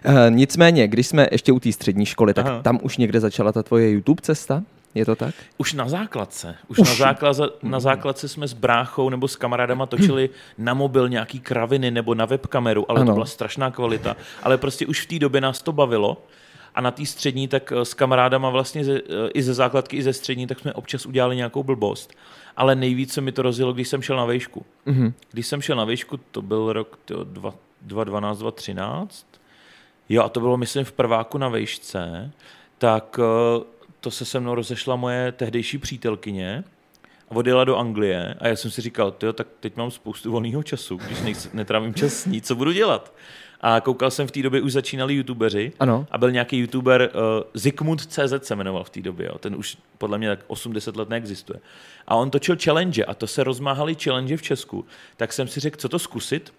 Uh, 0.08 0.14
nicméně, 0.28 0.88
když 0.88 1.06
jsme 1.06 1.28
ještě 1.32 1.52
u 1.52 1.60
té 1.60 1.72
střední 1.72 2.06
školy, 2.06 2.34
tak 2.34 2.46
Aha. 2.46 2.62
tam 2.62 2.78
už 2.82 2.96
někde 2.96 3.20
začala 3.20 3.52
ta 3.52 3.62
tvoje 3.62 3.90
YouTube 3.90 4.22
cesta? 4.22 4.62
Je 4.96 5.04
to 5.04 5.16
tak? 5.16 5.34
Už 5.58 5.72
na 5.72 5.88
základce. 5.88 6.56
Už, 6.68 6.78
Už. 6.78 6.88
Na, 6.88 6.94
základce, 6.94 7.42
na 7.62 7.80
základce 7.80 8.28
jsme 8.28 8.48
s 8.48 8.52
bráchou 8.52 9.08
nebo 9.08 9.28
s 9.28 9.36
kamarádama 9.36 9.86
točili 9.86 10.30
na 10.58 10.74
mobil 10.74 11.08
nějaký 11.08 11.40
kraviny 11.40 11.90
nebo 11.90 12.14
na 12.14 12.24
webkameru, 12.24 12.90
ale 12.90 13.00
ano. 13.00 13.10
to 13.10 13.14
byla 13.14 13.26
strašná 13.26 13.70
kvalita. 13.70 14.16
Ale 14.42 14.58
prostě 14.58 14.86
už 14.86 15.00
v 15.00 15.06
té 15.06 15.18
době 15.18 15.40
nás 15.40 15.62
to 15.62 15.72
bavilo. 15.72 16.22
A 16.74 16.80
na 16.80 16.90
té 16.90 17.06
střední, 17.06 17.48
tak 17.48 17.72
eh, 17.72 17.84
s 17.84 17.94
kamarádama 17.94 18.50
vlastně 18.50 18.84
ze, 18.84 18.98
eh, 18.98 19.30
i 19.34 19.42
ze 19.42 19.54
základky, 19.54 19.96
i 19.96 20.02
ze 20.02 20.12
střední, 20.12 20.46
tak 20.46 20.58
jsme 20.60 20.72
občas 20.72 21.06
udělali 21.06 21.36
nějakou 21.36 21.62
blbost. 21.62 22.12
Ale 22.56 22.74
nejvíce 22.74 23.20
mi 23.20 23.32
to 23.32 23.42
rozjelo, 23.42 23.72
když 23.72 23.88
jsem 23.88 24.02
šel 24.02 24.16
na 24.16 24.24
vejšku. 24.24 24.66
Mm-hmm. 24.86 25.12
Když 25.32 25.46
jsem 25.46 25.62
šel 25.62 25.76
na 25.76 25.84
vejšku, 25.84 26.16
to 26.16 26.42
byl 26.42 26.72
rok 26.72 26.98
2012, 27.06 28.38
2013. 28.38 29.26
Jo, 30.08 30.22
a 30.22 30.28
to 30.28 30.40
bylo, 30.40 30.56
myslím, 30.56 30.84
v 30.84 30.92
prváku 30.92 31.38
na 31.38 31.48
vejšce. 31.48 32.32
Tak 32.78 33.20
eh, 33.20 33.75
to 34.06 34.10
se 34.10 34.24
se 34.24 34.40
mnou 34.40 34.54
rozešla 34.54 34.96
moje 34.96 35.32
tehdejší 35.32 35.78
přítelkyně 35.78 36.64
a 37.30 37.36
odjela 37.36 37.64
do 37.64 37.76
Anglie 37.76 38.34
a 38.38 38.48
já 38.48 38.56
jsem 38.56 38.70
si 38.70 38.80
říkal, 38.80 39.10
tyjo, 39.10 39.32
tak 39.32 39.46
teď 39.60 39.76
mám 39.76 39.90
spoustu 39.90 40.32
volného 40.32 40.62
času, 40.62 40.96
když 40.96 41.20
nejsi, 41.20 41.48
netrávím 41.52 41.94
čas 41.94 42.12
s 42.12 42.26
ní, 42.26 42.42
co 42.42 42.54
budu 42.54 42.72
dělat? 42.72 43.14
A 43.60 43.80
koukal 43.80 44.10
jsem 44.10 44.26
v 44.26 44.30
té 44.30 44.42
době, 44.42 44.60
už 44.60 44.72
začínali 44.72 45.14
youtubeři 45.14 45.72
ano. 45.78 46.06
a 46.10 46.18
byl 46.18 46.30
nějaký 46.30 46.58
youtuber, 46.58 47.10
uh, 47.14 47.20
Zikmund 47.54 48.00
CZ 48.00 48.34
se 48.46 48.56
jmenoval 48.56 48.84
v 48.84 48.90
té 48.90 49.00
době, 49.00 49.26
jo. 49.26 49.38
ten 49.38 49.54
už 49.56 49.78
podle 49.98 50.18
mě 50.18 50.28
tak 50.28 50.40
80 50.46 50.96
let 50.96 51.08
neexistuje. 51.08 51.60
A 52.06 52.14
on 52.14 52.30
točil 52.30 52.56
challenge 52.64 53.04
a 53.04 53.14
to 53.14 53.26
se 53.26 53.44
rozmáhali 53.44 53.94
challenge 53.94 54.36
v 54.36 54.42
Česku. 54.42 54.84
Tak 55.16 55.32
jsem 55.32 55.48
si 55.48 55.60
řekl, 55.60 55.76
co 55.76 55.88
to 55.88 55.98
zkusit, 55.98 56.52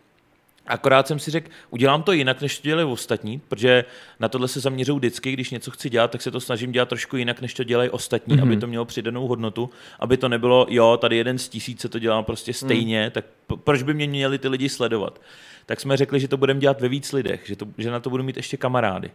Akorát 0.67 1.07
jsem 1.07 1.19
si 1.19 1.31
řekl, 1.31 1.49
udělám 1.69 2.03
to 2.03 2.11
jinak, 2.11 2.41
než 2.41 2.59
to 2.59 2.67
dělají 2.67 2.87
ostatní, 2.87 3.39
protože 3.47 3.85
na 4.19 4.29
tohle 4.29 4.47
se 4.47 4.59
zaměřuju 4.59 4.97
vždycky, 4.97 5.31
když 5.31 5.51
něco 5.51 5.71
chci 5.71 5.89
dělat, 5.89 6.11
tak 6.11 6.21
se 6.21 6.31
to 6.31 6.39
snažím 6.39 6.71
dělat 6.71 6.89
trošku 6.89 7.17
jinak, 7.17 7.41
než 7.41 7.53
to 7.53 7.63
dělají 7.63 7.89
ostatní, 7.89 8.35
mm-hmm. 8.35 8.41
aby 8.43 8.57
to 8.57 8.67
mělo 8.67 8.85
přidanou 8.85 9.27
hodnotu, 9.27 9.69
aby 9.99 10.17
to 10.17 10.29
nebylo, 10.29 10.67
jo, 10.69 10.97
tady 11.01 11.17
jeden 11.17 11.37
z 11.37 11.49
tisíce 11.49 11.89
to 11.89 11.99
dělá 11.99 12.23
prostě 12.23 12.53
stejně, 12.53 13.05
mm. 13.05 13.11
tak 13.11 13.25
proč 13.63 13.83
by 13.83 13.93
mě 13.93 14.07
měli 14.07 14.37
ty 14.37 14.47
lidi 14.47 14.69
sledovat? 14.69 15.21
Tak 15.65 15.79
jsme 15.79 15.97
řekli, 15.97 16.19
že 16.19 16.27
to 16.27 16.37
budeme 16.37 16.59
dělat 16.59 16.81
ve 16.81 16.87
víc 16.87 17.13
lidech, 17.13 17.41
že, 17.45 17.55
to, 17.55 17.65
že 17.77 17.91
na 17.91 17.99
to 17.99 18.09
budu 18.09 18.23
mít 18.23 18.37
ještě 18.37 18.57
kamarády. 18.57 19.11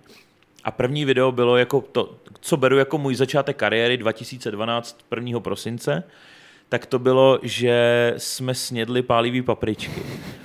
A 0.64 0.71
první 0.71 1.04
video 1.04 1.32
bylo 1.32 1.56
jako 1.56 1.80
to, 1.80 2.16
co 2.40 2.56
beru 2.56 2.78
jako 2.78 2.99
můj 2.99 3.14
začátek 3.14 3.56
kariéry 3.56 3.97
2012, 3.97 4.99
1. 5.16 5.40
prosince, 5.40 6.02
tak 6.73 6.87
to 6.87 6.99
bylo, 6.99 7.38
že 7.43 8.14
jsme 8.17 8.55
snědli 8.55 9.02
pálivý 9.02 9.43
papričky. 9.43 10.02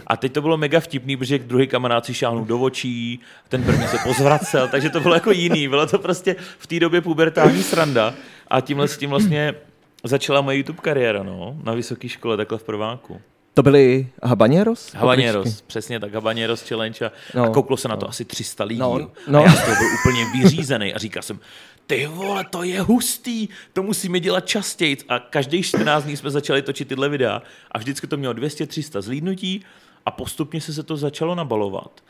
A 0.07 0.17
teď 0.17 0.31
to 0.31 0.41
bylo 0.41 0.57
mega 0.57 0.79
vtipný, 0.79 1.17
protože 1.17 1.39
druhý 1.39 1.67
kamarád 1.67 2.05
si 2.05 2.13
šáhnul 2.13 2.46
do 2.46 2.60
očí, 2.60 3.19
ten 3.50 3.63
první 3.63 3.88
se 3.88 3.98
pozvracel, 4.03 4.67
takže 4.67 4.89
to 4.89 5.00
bylo 5.00 5.13
jako 5.13 5.31
jiný. 5.31 5.67
Bylo 5.67 5.88
to 5.88 6.00
prostě 6.00 6.36
v 6.60 6.67
té 6.67 6.79
době 6.79 7.01
pubertální 7.01 7.63
sranda. 7.63 8.13
A 8.48 8.62
tímhle 8.62 8.88
s 8.88 8.98
tím 8.98 9.10
vlastně 9.10 9.55
začala 10.03 10.41
moje 10.41 10.57
YouTube 10.57 10.79
kariéra, 10.81 11.24
no, 11.24 11.57
na 11.63 11.74
vysoké 11.74 12.10
škole, 12.10 12.38
takhle 12.38 12.57
v 12.57 12.63
prváku. 12.63 13.22
To 13.53 13.63
byly 13.63 14.07
habaneros? 14.24 14.93
Habaneros, 14.93 15.62
přesně 15.62 16.00
tak, 16.00 16.13
habaneros 16.13 16.69
challenge 16.69 17.05
a, 17.05 17.12
no, 17.36 17.43
a 17.43 17.50
kouklo 17.50 17.77
se 17.77 17.88
na 17.88 17.96
to 17.96 18.05
no. 18.05 18.10
asi 18.10 18.25
300 18.25 18.63
lidí. 18.63 18.79
No, 18.79 19.12
no. 19.27 19.39
A 19.39 19.43
já 19.43 19.51
z 19.51 19.63
toho 19.65 19.75
byl 19.75 19.88
úplně 20.01 20.25
vyřízený 20.25 20.93
a 20.93 20.98
říkal 20.98 21.23
jsem, 21.23 21.39
ty 21.88 22.08
vole, 22.08 22.45
to 22.50 22.63
je 22.63 22.82
hustý, 22.82 23.47
to 23.73 23.84
musíme 23.84 24.19
dělat 24.19 24.47
častěji. 24.47 24.97
A 25.10 25.19
každý 25.19 25.63
14 25.63 26.04
dní 26.04 26.17
jsme 26.17 26.32
začali 26.32 26.62
točit 26.62 26.88
tyhle 26.88 27.10
videa 27.10 27.41
a 27.71 27.78
vždycky 27.78 28.08
to 28.08 28.17
mělo 28.17 28.34
200-300 28.34 29.02
zlídnutí 29.02 29.65
a 30.06 30.12
postupně 30.12 30.62
se, 30.62 30.73
se 30.73 30.84
to 30.84 30.97
začalo 30.97 31.36
nabalovat. 31.36 32.04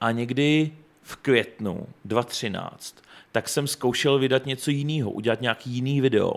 A 0.00 0.10
někdy 0.10 0.72
v 1.02 1.16
květnu 1.16 1.86
2013 2.04 2.96
tak 3.32 3.48
jsem 3.48 3.66
zkoušel 3.66 4.18
vydat 4.18 4.46
něco 4.46 4.70
jiného, 4.70 5.10
udělat 5.10 5.40
nějaký 5.40 5.70
jiný 5.70 6.00
video. 6.00 6.34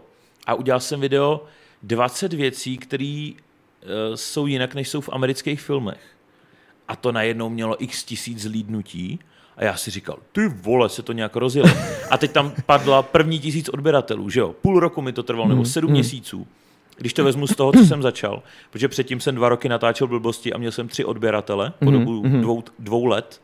A 0.47 0.53
udělal 0.53 0.79
jsem 0.79 0.99
video 0.99 1.45
20 1.83 2.33
věcí, 2.33 2.77
které 2.77 3.31
uh, 3.31 4.15
jsou 4.15 4.47
jinak, 4.47 4.75
než 4.75 4.89
jsou 4.89 5.01
v 5.01 5.09
amerických 5.09 5.61
filmech. 5.61 6.01
A 6.87 6.95
to 6.95 7.11
najednou 7.11 7.49
mělo 7.49 7.83
x 7.83 8.03
tisíc 8.03 8.41
zlídnutí 8.41 9.19
a 9.57 9.63
já 9.63 9.75
si 9.75 9.91
říkal, 9.91 10.17
ty 10.31 10.47
vole, 10.47 10.89
se 10.89 11.01
to 11.01 11.13
nějak 11.13 11.35
rozjelo. 11.35 11.69
A 12.09 12.17
teď 12.17 12.31
tam 12.31 12.53
padla 12.65 13.01
první 13.01 13.39
tisíc 13.39 13.69
odběratelů, 13.69 14.29
že 14.29 14.39
jo? 14.39 14.55
Půl 14.61 14.79
roku 14.79 15.01
mi 15.01 15.13
to 15.13 15.23
trvalo, 15.23 15.49
nebo 15.49 15.61
mhm, 15.61 15.69
sedm 15.69 15.89
mm. 15.89 15.93
měsíců. 15.93 16.47
Když 16.97 17.13
to 17.13 17.23
vezmu 17.23 17.47
z 17.47 17.55
toho, 17.55 17.71
co 17.71 17.85
jsem 17.85 18.01
začal, 18.01 18.43
protože 18.71 18.87
předtím 18.87 19.19
jsem 19.19 19.35
dva 19.35 19.49
roky 19.49 19.69
natáčel 19.69 20.07
blbosti 20.07 20.53
a 20.53 20.57
měl 20.57 20.71
jsem 20.71 20.87
tři 20.87 21.05
odběratele 21.05 21.73
po 21.79 21.91
mhm, 21.91 21.99
dobu 21.99 22.23
mm. 22.23 22.41
dvou, 22.41 22.63
dvou 22.79 23.05
let, 23.05 23.41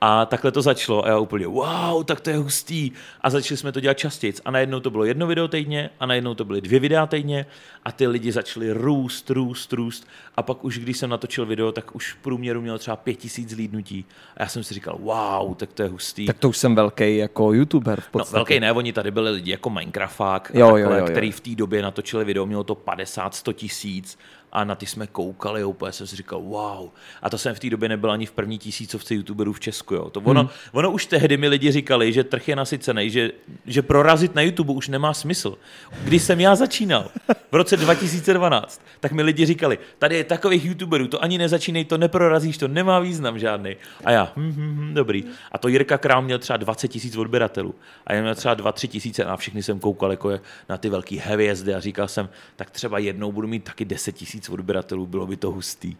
a 0.00 0.26
takhle 0.26 0.52
to 0.52 0.62
začalo 0.62 1.04
a 1.04 1.08
já 1.08 1.18
úplně, 1.18 1.46
wow, 1.46 2.04
tak 2.04 2.20
to 2.20 2.30
je 2.30 2.36
hustý. 2.36 2.90
A 3.20 3.30
začali 3.30 3.56
jsme 3.56 3.72
to 3.72 3.80
dělat 3.80 3.98
častěji. 3.98 4.34
A 4.44 4.50
najednou 4.50 4.80
to 4.80 4.90
bylo 4.90 5.04
jedno 5.04 5.26
video 5.26 5.48
týdně 5.48 5.90
a 6.00 6.06
najednou 6.06 6.34
to 6.34 6.44
byly 6.44 6.60
dvě 6.60 6.80
videa 6.80 7.06
týdně 7.06 7.46
a 7.84 7.92
ty 7.92 8.06
lidi 8.06 8.32
začali 8.32 8.72
růst, 8.72 9.30
růst, 9.30 9.72
růst. 9.72 10.06
A 10.36 10.42
pak 10.42 10.64
už, 10.64 10.78
když 10.78 10.98
jsem 10.98 11.10
natočil 11.10 11.46
video, 11.46 11.72
tak 11.72 11.96
už 11.96 12.12
v 12.12 12.16
průměru 12.16 12.60
měl 12.60 12.78
třeba 12.78 12.96
pět 12.96 13.14
tisíc 13.14 13.50
zlídnutí. 13.50 14.04
A 14.36 14.42
já 14.42 14.48
jsem 14.48 14.64
si 14.64 14.74
říkal, 14.74 14.98
wow, 15.00 15.54
tak 15.54 15.72
to 15.72 15.82
je 15.82 15.88
hustý. 15.88 16.26
Tak 16.26 16.38
to 16.38 16.48
už 16.48 16.56
jsem 16.56 16.74
velký 16.74 17.16
jako 17.16 17.52
youtuber 17.52 18.00
v 18.00 18.04
no, 18.04 18.10
podstatě. 18.10 18.34
No, 18.34 18.38
velký 18.38 18.60
ne, 18.60 18.72
oni 18.72 18.92
tady 18.92 19.10
byli 19.10 19.30
lidi 19.30 19.50
jako 19.50 19.70
Minecraft, 19.70 20.20
jo, 20.54 20.68
jo, 20.68 20.76
jo, 20.76 20.92
jo. 20.92 21.06
který 21.06 21.32
v 21.32 21.40
té 21.40 21.50
době 21.50 21.82
natočili 21.82 22.24
video, 22.24 22.46
mělo 22.46 22.64
to 22.64 22.74
50, 22.74 23.34
100 23.34 23.52
tisíc 23.52 24.18
a 24.52 24.64
na 24.64 24.74
ty 24.74 24.86
jsme 24.86 25.06
koukali 25.06 25.62
a 25.62 25.66
úplně 25.66 25.92
jsem 25.92 26.06
si 26.06 26.16
říkal, 26.16 26.40
wow. 26.40 26.88
A 27.22 27.30
to 27.30 27.38
jsem 27.38 27.54
v 27.54 27.60
té 27.60 27.70
době 27.70 27.88
nebyl 27.88 28.10
ani 28.10 28.26
v 28.26 28.32
první 28.32 28.58
tisícovce 28.58 29.14
youtuberů 29.14 29.52
v 29.52 29.60
Česku. 29.60 29.94
Jo. 29.94 30.10
To 30.10 30.20
ono, 30.20 30.40
hmm. 30.40 30.50
ono 30.72 30.90
už 30.90 31.06
tehdy 31.06 31.36
mi 31.36 31.48
lidi 31.48 31.72
říkali, 31.72 32.12
že 32.12 32.24
trh 32.24 32.48
je 32.48 32.56
nasycený, 32.56 33.10
že, 33.10 33.30
že 33.66 33.82
prorazit 33.82 34.34
na 34.34 34.42
YouTube 34.42 34.72
už 34.72 34.88
nemá 34.88 35.14
smysl. 35.14 35.58
Když 36.04 36.22
jsem 36.22 36.40
já 36.40 36.54
začínal 36.54 37.10
v 37.52 37.54
roce 37.54 37.76
2012, 37.76 38.82
tak 39.00 39.12
mi 39.12 39.22
lidi 39.22 39.46
říkali, 39.46 39.78
tady 39.98 40.16
je 40.16 40.24
takových 40.24 40.64
youtuberů, 40.64 41.08
to 41.08 41.22
ani 41.22 41.38
nezačínej, 41.38 41.84
to 41.84 41.98
neprorazíš, 41.98 42.58
to 42.58 42.68
nemá 42.68 42.98
význam 43.00 43.38
žádný. 43.38 43.76
A 44.04 44.10
já, 44.10 44.32
hm, 44.36 44.52
hm, 44.56 44.76
hm, 44.78 44.94
dobrý. 44.94 45.24
A 45.52 45.58
to 45.58 45.68
Jirka 45.68 45.98
Krám 45.98 46.24
měl 46.24 46.38
třeba 46.38 46.56
20 46.56 46.88
tisíc 46.88 47.16
odběratelů. 47.16 47.74
A 48.06 48.14
já 48.14 48.22
měl 48.22 48.34
třeba 48.34 48.56
2-3 48.56 48.88
tisíce 48.88 49.24
a 49.24 49.36
všechny 49.36 49.62
jsem 49.62 49.80
koukal 49.80 50.10
jako 50.10 50.40
na 50.68 50.76
ty 50.76 50.88
velké 50.88 51.20
hvězdy 51.20 51.74
a 51.74 51.80
říkal 51.80 52.08
jsem, 52.08 52.28
tak 52.56 52.70
třeba 52.70 52.98
jednou 52.98 53.32
budu 53.32 53.48
mít 53.48 53.64
taky 53.64 53.84
10 53.84 54.12
tisíc 54.12 54.37
tisíc 54.38 54.48
odběratelů, 54.48 55.06
bylo 55.06 55.26
by 55.26 55.36
to 55.36 55.50
hustý. 55.50 55.96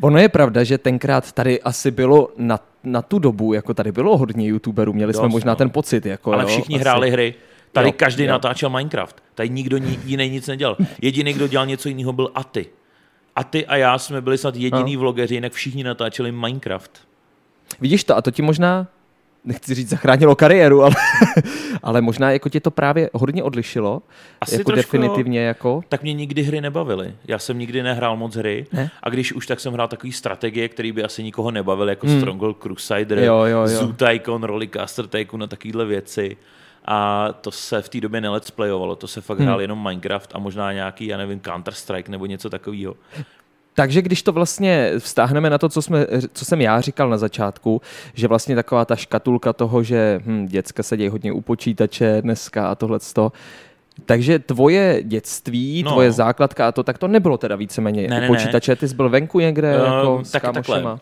Ono 0.00 0.18
je 0.18 0.28
pravda, 0.28 0.64
že 0.64 0.78
tenkrát 0.78 1.32
tady 1.32 1.62
asi 1.62 1.90
bylo 1.90 2.30
na, 2.36 2.58
na 2.84 3.02
tu 3.02 3.18
dobu, 3.18 3.52
jako 3.54 3.74
tady 3.74 3.92
bylo 3.92 4.16
hodně 4.16 4.46
youtuberů, 4.46 4.92
měli 4.92 5.14
jsme 5.14 5.28
možná 5.28 5.52
no. 5.52 5.56
ten 5.56 5.70
pocit. 5.70 6.06
Jako, 6.06 6.32
Ale 6.32 6.46
všichni 6.46 6.76
asi. 6.76 6.80
hráli 6.80 7.10
hry. 7.10 7.34
Tady 7.72 7.88
jo, 7.88 7.92
každý 7.96 8.24
jo. 8.24 8.30
natáčel 8.30 8.70
Minecraft. 8.70 9.22
Tady 9.34 9.48
nikdo 9.48 9.76
jiný 10.04 10.30
nic 10.30 10.46
nedělal. 10.46 10.76
Jediný, 11.02 11.32
kdo 11.32 11.48
dělal 11.48 11.66
něco 11.66 11.88
jiného, 11.88 12.12
byl 12.12 12.30
Aty. 12.34 12.66
Aty 13.36 13.66
a 13.66 13.76
já 13.76 13.98
jsme 13.98 14.20
byli 14.20 14.38
snad 14.38 14.56
jediný 14.56 14.94
no. 14.94 15.00
vlogeři, 15.00 15.34
jinak 15.34 15.52
všichni 15.52 15.84
natáčeli 15.84 16.32
Minecraft. 16.32 17.00
Vidíš 17.80 18.04
to, 18.04 18.16
a 18.16 18.22
to 18.22 18.30
ti 18.30 18.42
možná 18.42 18.86
nechci 19.44 19.74
říct 19.74 19.88
zachránilo 19.88 20.36
kariéru, 20.36 20.82
ale, 20.82 20.94
ale 21.82 22.00
možná 22.00 22.30
jako 22.30 22.48
tě 22.48 22.60
to 22.60 22.70
právě 22.70 23.10
hodně 23.12 23.42
odlišilo. 23.42 24.02
Asi 24.40 24.54
jako 24.54 24.72
trošku, 24.72 24.96
definitivně 24.96 25.40
jako. 25.40 25.82
Tak 25.88 26.02
mě 26.02 26.12
nikdy 26.12 26.42
hry 26.42 26.60
nebavily. 26.60 27.14
Já 27.24 27.38
jsem 27.38 27.58
nikdy 27.58 27.82
nehrál 27.82 28.16
moc 28.16 28.36
hry 28.36 28.66
ne? 28.72 28.90
a 29.02 29.10
když 29.10 29.32
už, 29.32 29.46
tak 29.46 29.60
jsem 29.60 29.72
hrál 29.72 29.88
takový 29.88 30.12
strategie, 30.12 30.68
který 30.68 30.92
by 30.92 31.04
asi 31.04 31.22
nikoho 31.22 31.50
nebavil, 31.50 31.88
jako 31.88 32.06
hmm. 32.06 32.20
Stronghold 32.20 32.62
Crusader, 32.62 33.18
jo, 33.18 33.44
jo, 33.44 33.58
jo. 33.58 33.66
Zoo 33.66 33.92
Tycoon, 33.92 34.42
Rollercoaster 34.42 35.06
Tycoon 35.06 35.42
a 35.42 35.46
takovéhle 35.46 35.84
věci. 35.84 36.36
A 36.84 37.28
to 37.40 37.50
se 37.50 37.82
v 37.82 37.88
té 37.88 38.00
době 38.00 38.20
nelet's 38.20 38.50
playovalo, 38.50 38.96
to 38.96 39.06
se 39.06 39.20
fakt 39.20 39.38
hmm. 39.38 39.46
hrál 39.46 39.60
jenom 39.60 39.82
Minecraft 39.82 40.30
a 40.34 40.38
možná 40.38 40.72
nějaký, 40.72 41.06
já 41.06 41.16
nevím, 41.16 41.40
Counter-Strike 41.40 42.08
nebo 42.08 42.26
něco 42.26 42.50
takového. 42.50 42.94
Takže 43.74 44.02
když 44.02 44.22
to 44.22 44.32
vlastně 44.32 44.92
vztáhneme 44.98 45.50
na 45.50 45.58
to, 45.58 45.68
co, 45.68 45.82
jsme, 45.82 46.06
co 46.32 46.44
jsem 46.44 46.60
já 46.60 46.80
říkal 46.80 47.10
na 47.10 47.18
začátku, 47.18 47.82
že 48.14 48.28
vlastně 48.28 48.54
taková 48.54 48.84
ta 48.84 48.96
škatulka 48.96 49.52
toho, 49.52 49.82
že 49.82 50.20
hm, 50.24 50.46
děcka 50.46 50.82
sedějí 50.82 51.08
hodně 51.08 51.32
u 51.32 51.40
počítače 51.40 52.22
dneska 52.22 52.70
a 52.70 52.74
tohle 52.74 52.98
Takže 54.06 54.38
tvoje 54.38 55.02
dětství, 55.02 55.82
no. 55.82 55.90
tvoje 55.90 56.12
základka 56.12 56.68
a 56.68 56.72
to, 56.72 56.82
tak 56.82 56.98
to 56.98 57.08
nebylo 57.08 57.38
teda 57.38 57.56
víceméně 57.56 58.08
ne, 58.08 58.20
ne, 58.20 58.26
počítače, 58.26 58.76
ty 58.76 58.88
jsi 58.88 58.94
byl 58.94 59.08
venku 59.08 59.40
někde 59.40 59.76
uh, 59.76 59.84
jako 59.84 60.22
tak, 60.32 60.42
s 60.42 60.52
takhle. 60.52 60.82
Uh, 60.82 60.98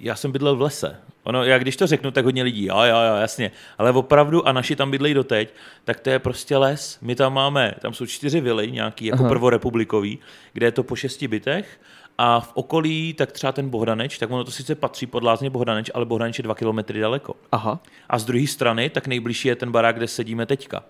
já 0.00 0.14
jsem 0.14 0.32
bydlel 0.32 0.56
v 0.56 0.62
lese. 0.62 0.96
Ono, 1.28 1.44
já 1.44 1.58
když 1.58 1.76
to 1.76 1.86
řeknu, 1.86 2.10
tak 2.10 2.24
hodně 2.24 2.42
lidí, 2.42 2.64
jo, 2.64 2.76
jo, 2.78 2.96
jo, 2.96 3.16
jasně. 3.20 3.50
Ale 3.78 3.92
opravdu, 3.92 4.48
a 4.48 4.52
naši 4.52 4.76
tam 4.76 4.90
bydlejí 4.90 5.14
doteď, 5.14 5.54
tak 5.84 6.00
to 6.00 6.10
je 6.10 6.18
prostě 6.18 6.56
les. 6.56 6.98
My 7.00 7.14
tam 7.14 7.34
máme, 7.34 7.74
tam 7.80 7.94
jsou 7.94 8.06
čtyři 8.06 8.40
vily, 8.40 8.70
nějaký 8.70 9.06
jako 9.06 9.22
Aha. 9.22 9.28
prvorepublikový, 9.28 10.18
kde 10.52 10.66
je 10.66 10.72
to 10.72 10.82
po 10.82 10.96
šesti 10.96 11.28
bytech 11.28 11.80
a 12.18 12.40
v 12.40 12.50
okolí, 12.54 13.14
tak 13.14 13.32
třeba 13.32 13.52
ten 13.52 13.68
Bohdaneč, 13.68 14.18
tak 14.18 14.30
ono 14.30 14.44
to 14.44 14.50
sice 14.50 14.74
patří 14.74 15.06
pod 15.06 15.22
lázně 15.22 15.50
Bohdaneč, 15.50 15.90
ale 15.94 16.04
Bohdaneč 16.04 16.38
je 16.38 16.42
dva 16.42 16.54
kilometry 16.54 17.00
daleko. 17.00 17.34
Aha. 17.52 17.80
A 18.08 18.18
z 18.18 18.24
druhé 18.24 18.46
strany, 18.46 18.90
tak 18.90 19.06
nejbližší 19.06 19.48
je 19.48 19.56
ten 19.56 19.72
barák, 19.72 19.96
kde 19.96 20.08
sedíme 20.08 20.46
teďka. 20.46 20.82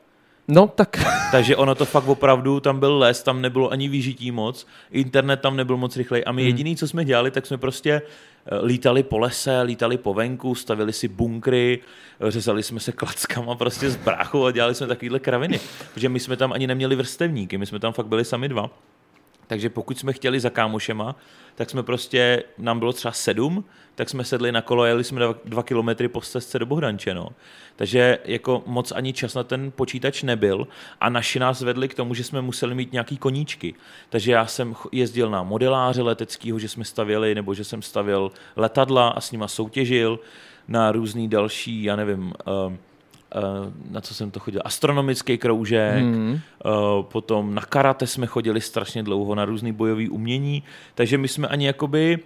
No, 0.48 0.68
tak... 0.68 1.04
Takže 1.30 1.56
ono 1.56 1.74
to 1.74 1.84
fakt 1.84 2.08
opravdu, 2.08 2.60
tam 2.60 2.80
byl 2.80 2.98
les, 2.98 3.22
tam 3.22 3.42
nebylo 3.42 3.70
ani 3.70 3.88
výžití 3.88 4.30
moc, 4.30 4.66
internet 4.90 5.40
tam 5.40 5.56
nebyl 5.56 5.76
moc 5.76 5.96
rychlej 5.96 6.22
a 6.26 6.32
my 6.32 6.42
hmm. 6.42 6.46
jediný, 6.46 6.76
co 6.76 6.88
jsme 6.88 7.04
dělali, 7.04 7.30
tak 7.30 7.46
jsme 7.46 7.58
prostě 7.58 8.02
lítali 8.62 9.02
po 9.02 9.18
lese, 9.18 9.62
lítali 9.62 9.98
po 9.98 10.14
venku, 10.14 10.54
stavili 10.54 10.92
si 10.92 11.08
bunkry, 11.08 11.80
řezali 12.28 12.62
jsme 12.62 12.80
se 12.80 12.92
klackama 12.92 13.54
prostě 13.54 13.90
z 13.90 13.96
bráchu 13.96 14.46
a 14.46 14.50
dělali 14.50 14.74
jsme 14.74 14.86
takovýhle 14.86 15.18
kraviny. 15.20 15.60
Protože 15.94 16.08
my 16.08 16.20
jsme 16.20 16.36
tam 16.36 16.52
ani 16.52 16.66
neměli 16.66 16.96
vrstevníky, 16.96 17.58
my 17.58 17.66
jsme 17.66 17.78
tam 17.78 17.92
fakt 17.92 18.06
byli 18.06 18.24
sami 18.24 18.48
dva. 18.48 18.70
Takže 19.48 19.70
pokud 19.70 19.98
jsme 19.98 20.12
chtěli 20.12 20.40
za 20.40 20.50
kámošema, 20.50 21.16
tak 21.54 21.70
jsme 21.70 21.82
prostě, 21.82 22.42
nám 22.58 22.78
bylo 22.78 22.92
třeba 22.92 23.12
sedm, 23.12 23.64
tak 23.94 24.08
jsme 24.08 24.24
sedli 24.24 24.52
na 24.52 24.62
kolo, 24.62 24.84
jeli 24.84 25.04
jsme 25.04 25.20
dva, 25.20 25.34
dva 25.44 25.62
kilometry 25.62 26.08
po 26.08 26.20
cestce 26.20 26.58
do 26.58 26.66
Bohdanče, 26.66 27.14
no. 27.14 27.28
Takže 27.76 28.18
jako 28.24 28.62
moc 28.66 28.92
ani 28.92 29.12
čas 29.12 29.34
na 29.34 29.42
ten 29.42 29.70
počítač 29.70 30.22
nebyl 30.22 30.68
a 31.00 31.08
naši 31.08 31.38
nás 31.38 31.60
vedli 31.60 31.88
k 31.88 31.94
tomu, 31.94 32.14
že 32.14 32.24
jsme 32.24 32.42
museli 32.42 32.74
mít 32.74 32.92
nějaký 32.92 33.16
koníčky. 33.16 33.74
Takže 34.08 34.32
já 34.32 34.46
jsem 34.46 34.74
jezdil 34.92 35.30
na 35.30 35.42
modeláře 35.42 36.02
leteckého, 36.02 36.58
že 36.58 36.68
jsme 36.68 36.84
stavěli, 36.84 37.34
nebo 37.34 37.54
že 37.54 37.64
jsem 37.64 37.82
stavil 37.82 38.32
letadla 38.56 39.08
a 39.08 39.20
s 39.20 39.32
nima 39.32 39.48
soutěžil 39.48 40.20
na 40.68 40.92
různý 40.92 41.28
další, 41.28 41.82
já 41.82 41.96
nevím, 41.96 42.32
uh, 42.68 42.74
na 43.90 44.00
co 44.00 44.14
jsem 44.14 44.30
to 44.30 44.40
chodil, 44.40 44.62
astronomický 44.64 45.38
kroužek, 45.38 46.02
hmm. 46.02 46.40
potom 47.00 47.54
na 47.54 47.62
karate 47.62 48.06
jsme 48.06 48.26
chodili 48.26 48.60
strašně 48.60 49.02
dlouho, 49.02 49.34
na 49.34 49.44
různý 49.44 49.72
bojový 49.72 50.08
umění, 50.08 50.62
takže 50.94 51.18
my 51.18 51.28
jsme 51.28 51.48
ani 51.48 51.66
jakoby 51.66 52.18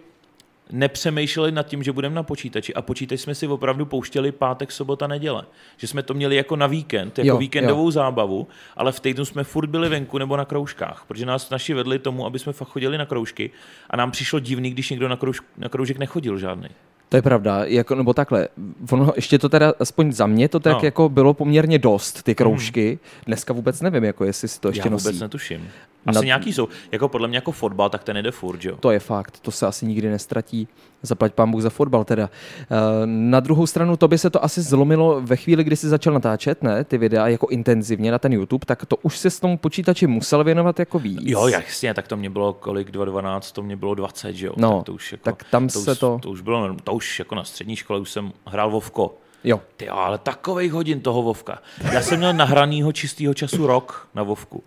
nepřemýšleli 0.73 1.53
nad 1.53 1.67
tím, 1.67 1.83
že 1.83 1.93
budeme 1.93 2.15
na 2.15 2.23
počítači 2.23 2.75
a 2.75 2.83
počítač 2.83 3.21
jsme 3.21 3.35
si 3.35 3.47
opravdu 3.47 3.87
pouštěli 3.87 4.33
pátek, 4.33 4.73
sobota, 4.73 5.07
neděle. 5.07 5.45
Že 5.77 5.87
jsme 5.87 6.03
to 6.03 6.15
měli 6.15 6.37
jako 6.37 6.57
na 6.57 6.67
víkend, 6.67 7.19
jako 7.19 7.29
jo, 7.29 7.38
víkendovou 7.38 7.85
jo. 7.85 7.91
zábavu, 7.91 8.49
ale 8.77 8.93
v 8.93 9.01
týdnu 9.01 9.25
jsme 9.25 9.45
furt 9.45 9.67
byli 9.67 9.88
venku 9.88 10.19
nebo 10.19 10.37
na 10.37 10.45
kroužkách, 10.45 11.05
protože 11.09 11.27
nás 11.27 11.51
naši 11.51 11.75
vedli 11.75 11.99
tomu, 11.99 12.27
aby 12.27 12.38
jsme 12.38 12.53
fakt 12.53 12.69
chodili 12.69 12.99
na 12.99 13.07
kroužky 13.07 13.51
a 13.91 13.97
nám 13.97 14.11
přišlo 14.11 14.41
divný, 14.41 14.71
když 14.71 14.91
někdo 14.91 15.09
na, 15.09 15.17
krouž, 15.17 15.41
na 15.59 15.69
kroužek 15.69 15.99
nechodil 15.99 16.38
žádný. 16.38 16.69
To 17.12 17.16
je 17.16 17.22
pravda, 17.22 17.64
jako, 17.64 17.94
nebo 17.94 18.14
takhle, 18.14 18.48
ono 18.90 19.12
ještě 19.16 19.38
to 19.38 19.48
teda, 19.48 19.72
aspoň 19.81 20.12
za 20.12 20.27
mě 20.27 20.48
to 20.48 20.61
tak 20.61 20.72
no. 20.72 20.81
jako 20.83 21.09
bylo 21.09 21.35
poměrně 21.35 21.79
dost, 21.79 22.22
ty 22.22 22.35
kroužky. 22.35 22.88
Hmm. 22.88 23.22
Dneska 23.27 23.53
vůbec 23.53 23.81
nevím, 23.81 24.05
jako 24.05 24.25
jestli 24.25 24.48
si 24.48 24.61
to 24.61 24.68
ještě 24.68 24.81
Já 24.81 24.90
vůbec 24.90 25.05
nosí. 25.05 25.20
netuším. 25.20 25.68
Asi 26.07 26.18
na... 26.18 26.25
nějaký 26.25 26.53
jsou. 26.53 26.68
Jako 26.92 27.09
podle 27.09 27.29
mě 27.29 27.37
jako 27.37 27.53
fotbal, 27.53 27.90
tak 27.90 28.05
ten 28.05 28.16
jde 28.16 28.31
furt, 28.31 28.64
jo? 28.64 28.77
To 28.81 28.90
je 28.90 28.98
fakt, 28.98 29.40
to 29.40 29.51
se 29.51 29.66
asi 29.66 29.87
nikdy 29.87 30.11
nestratí. 30.11 30.68
Zaplať 31.03 31.33
pán 31.33 31.51
Bůh 31.51 31.62
za 31.62 31.70
fotbal 31.70 32.05
teda. 32.05 32.31
Eh, 32.62 32.66
na 33.07 33.40
druhou 33.40 33.66
stranu, 33.66 33.96
to 33.96 34.09
by 34.09 34.18
se 34.18 34.31
to 34.31 34.44
asi 34.44 34.62
zlomilo 34.62 35.20
ve 35.20 35.37
chvíli, 35.37 35.64
kdy 35.64 35.77
jsi 35.77 35.88
začal 35.88 36.12
natáčet, 36.14 36.62
ne, 36.62 36.85
ty 36.85 36.98
videa 36.98 37.29
jako 37.29 37.46
intenzivně 37.46 38.12
na 38.12 38.18
ten 38.18 38.33
YouTube, 38.33 38.66
tak 38.66 38.87
to 38.87 38.96
už 38.96 39.18
se 39.18 39.31
s 39.31 39.40
tomu 39.40 39.59
počítači 39.59 40.07
musel 40.07 40.44
věnovat 40.44 40.79
jako 40.79 40.98
víc. 40.98 41.20
Jo, 41.22 41.46
jasně, 41.46 41.94
tak 41.94 42.09
to 42.09 42.16
mě 42.16 42.31
bylo 42.31 42.53
kolik, 42.53 42.90
212, 42.90 43.53
to 43.53 43.62
mě 43.62 43.77
bylo 43.77 43.94
20, 43.94 44.37
že 44.37 44.46
jo? 44.46 44.53
No, 44.57 44.77
tak, 44.77 44.87
to 44.87 44.92
už 44.92 45.12
jako, 45.12 45.25
tak 45.25 45.44
tam 45.51 45.68
to 45.68 45.81
se 45.81 45.92
už, 45.92 45.98
to... 45.98 46.18
To 46.22 46.31
už 46.31 46.40
bylo, 46.40 46.77
to 46.85 46.92
už 46.92 47.02
jako 47.19 47.35
na 47.35 47.45
střední 47.45 47.77
škole 47.77 48.01
už 48.01 48.11
jsem 48.11 48.33
hrál 48.47 48.71
Vovko. 48.71 49.15
Jo. 49.45 49.61
Ty 49.77 49.88
ale 49.88 50.19
takových 50.19 50.73
hodin 50.73 51.01
toho 51.01 51.23
Vovka. 51.23 51.62
Já 51.93 52.03
jsem 52.03 52.19
měl 52.19 52.33
nahranýho 52.33 52.93
čistého 52.93 53.35
času 53.35 53.67
rok 53.67 54.09
na 54.15 54.23
Vovku. 54.23 54.65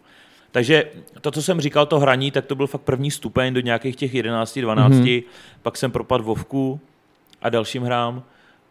Takže 0.52 0.92
to, 1.22 1.32
co 1.32 1.42
jsem 1.42 1.62
říkal, 1.62 1.86
to 1.86 2.00
hraní, 2.00 2.32
tak 2.32 2.46
to 2.46 2.56
byl 2.56 2.68
fakt 2.68 2.82
první 2.82 3.12
stupeň 3.12 3.54
do 3.54 3.60
nějakých 3.60 3.96
těch 3.96 4.14
11, 4.14 4.60
12, 4.60 4.94
mm-hmm. 4.94 5.24
pak 5.62 5.78
jsem 5.78 5.92
propadl 5.92 6.24
Vovku 6.24 6.80
a 7.42 7.50
dalším 7.50 7.84
hrám 7.84 8.24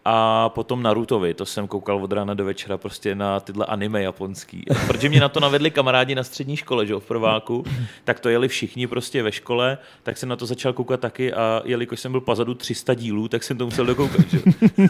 a 0.05 0.49
potom 0.49 0.83
Narutovi, 0.83 1.35
to 1.35 1.47
jsem 1.47 1.69
koukal 1.69 2.05
od 2.05 2.13
rána 2.13 2.35
do 2.35 2.45
večera 2.45 2.79
prostě 2.79 3.15
na 3.15 3.41
tyhle 3.41 3.67
anime 3.67 4.03
japonský. 4.03 4.65
Protože 4.87 5.09
mě 5.09 5.21
na 5.21 5.29
to 5.29 5.41
navedli 5.41 5.71
kamarádi 5.71 6.15
na 6.15 6.23
střední 6.23 6.57
škole, 6.57 6.87
že 6.87 6.95
v 6.95 7.07
prváku, 7.07 7.65
tak 8.05 8.21
to 8.21 8.29
jeli 8.29 8.49
všichni 8.49 8.87
prostě 8.87 9.23
ve 9.23 9.33
škole, 9.33 9.79
tak 10.03 10.17
jsem 10.17 10.29
na 10.29 10.37
to 10.37 10.47
začal 10.47 10.73
koukat 10.73 11.01
taky 11.01 11.33
a 11.33 11.63
jelikož 11.65 12.01
jsem 12.01 12.13
byl 12.13 12.21
pozadu 12.21 12.55
300 12.55 12.95
dílů, 12.95 13.29
tak 13.29 13.43
jsem 13.43 13.59
to 13.59 13.65
musel 13.65 13.87
dokoukat, 13.87 14.27
že? 14.31 14.39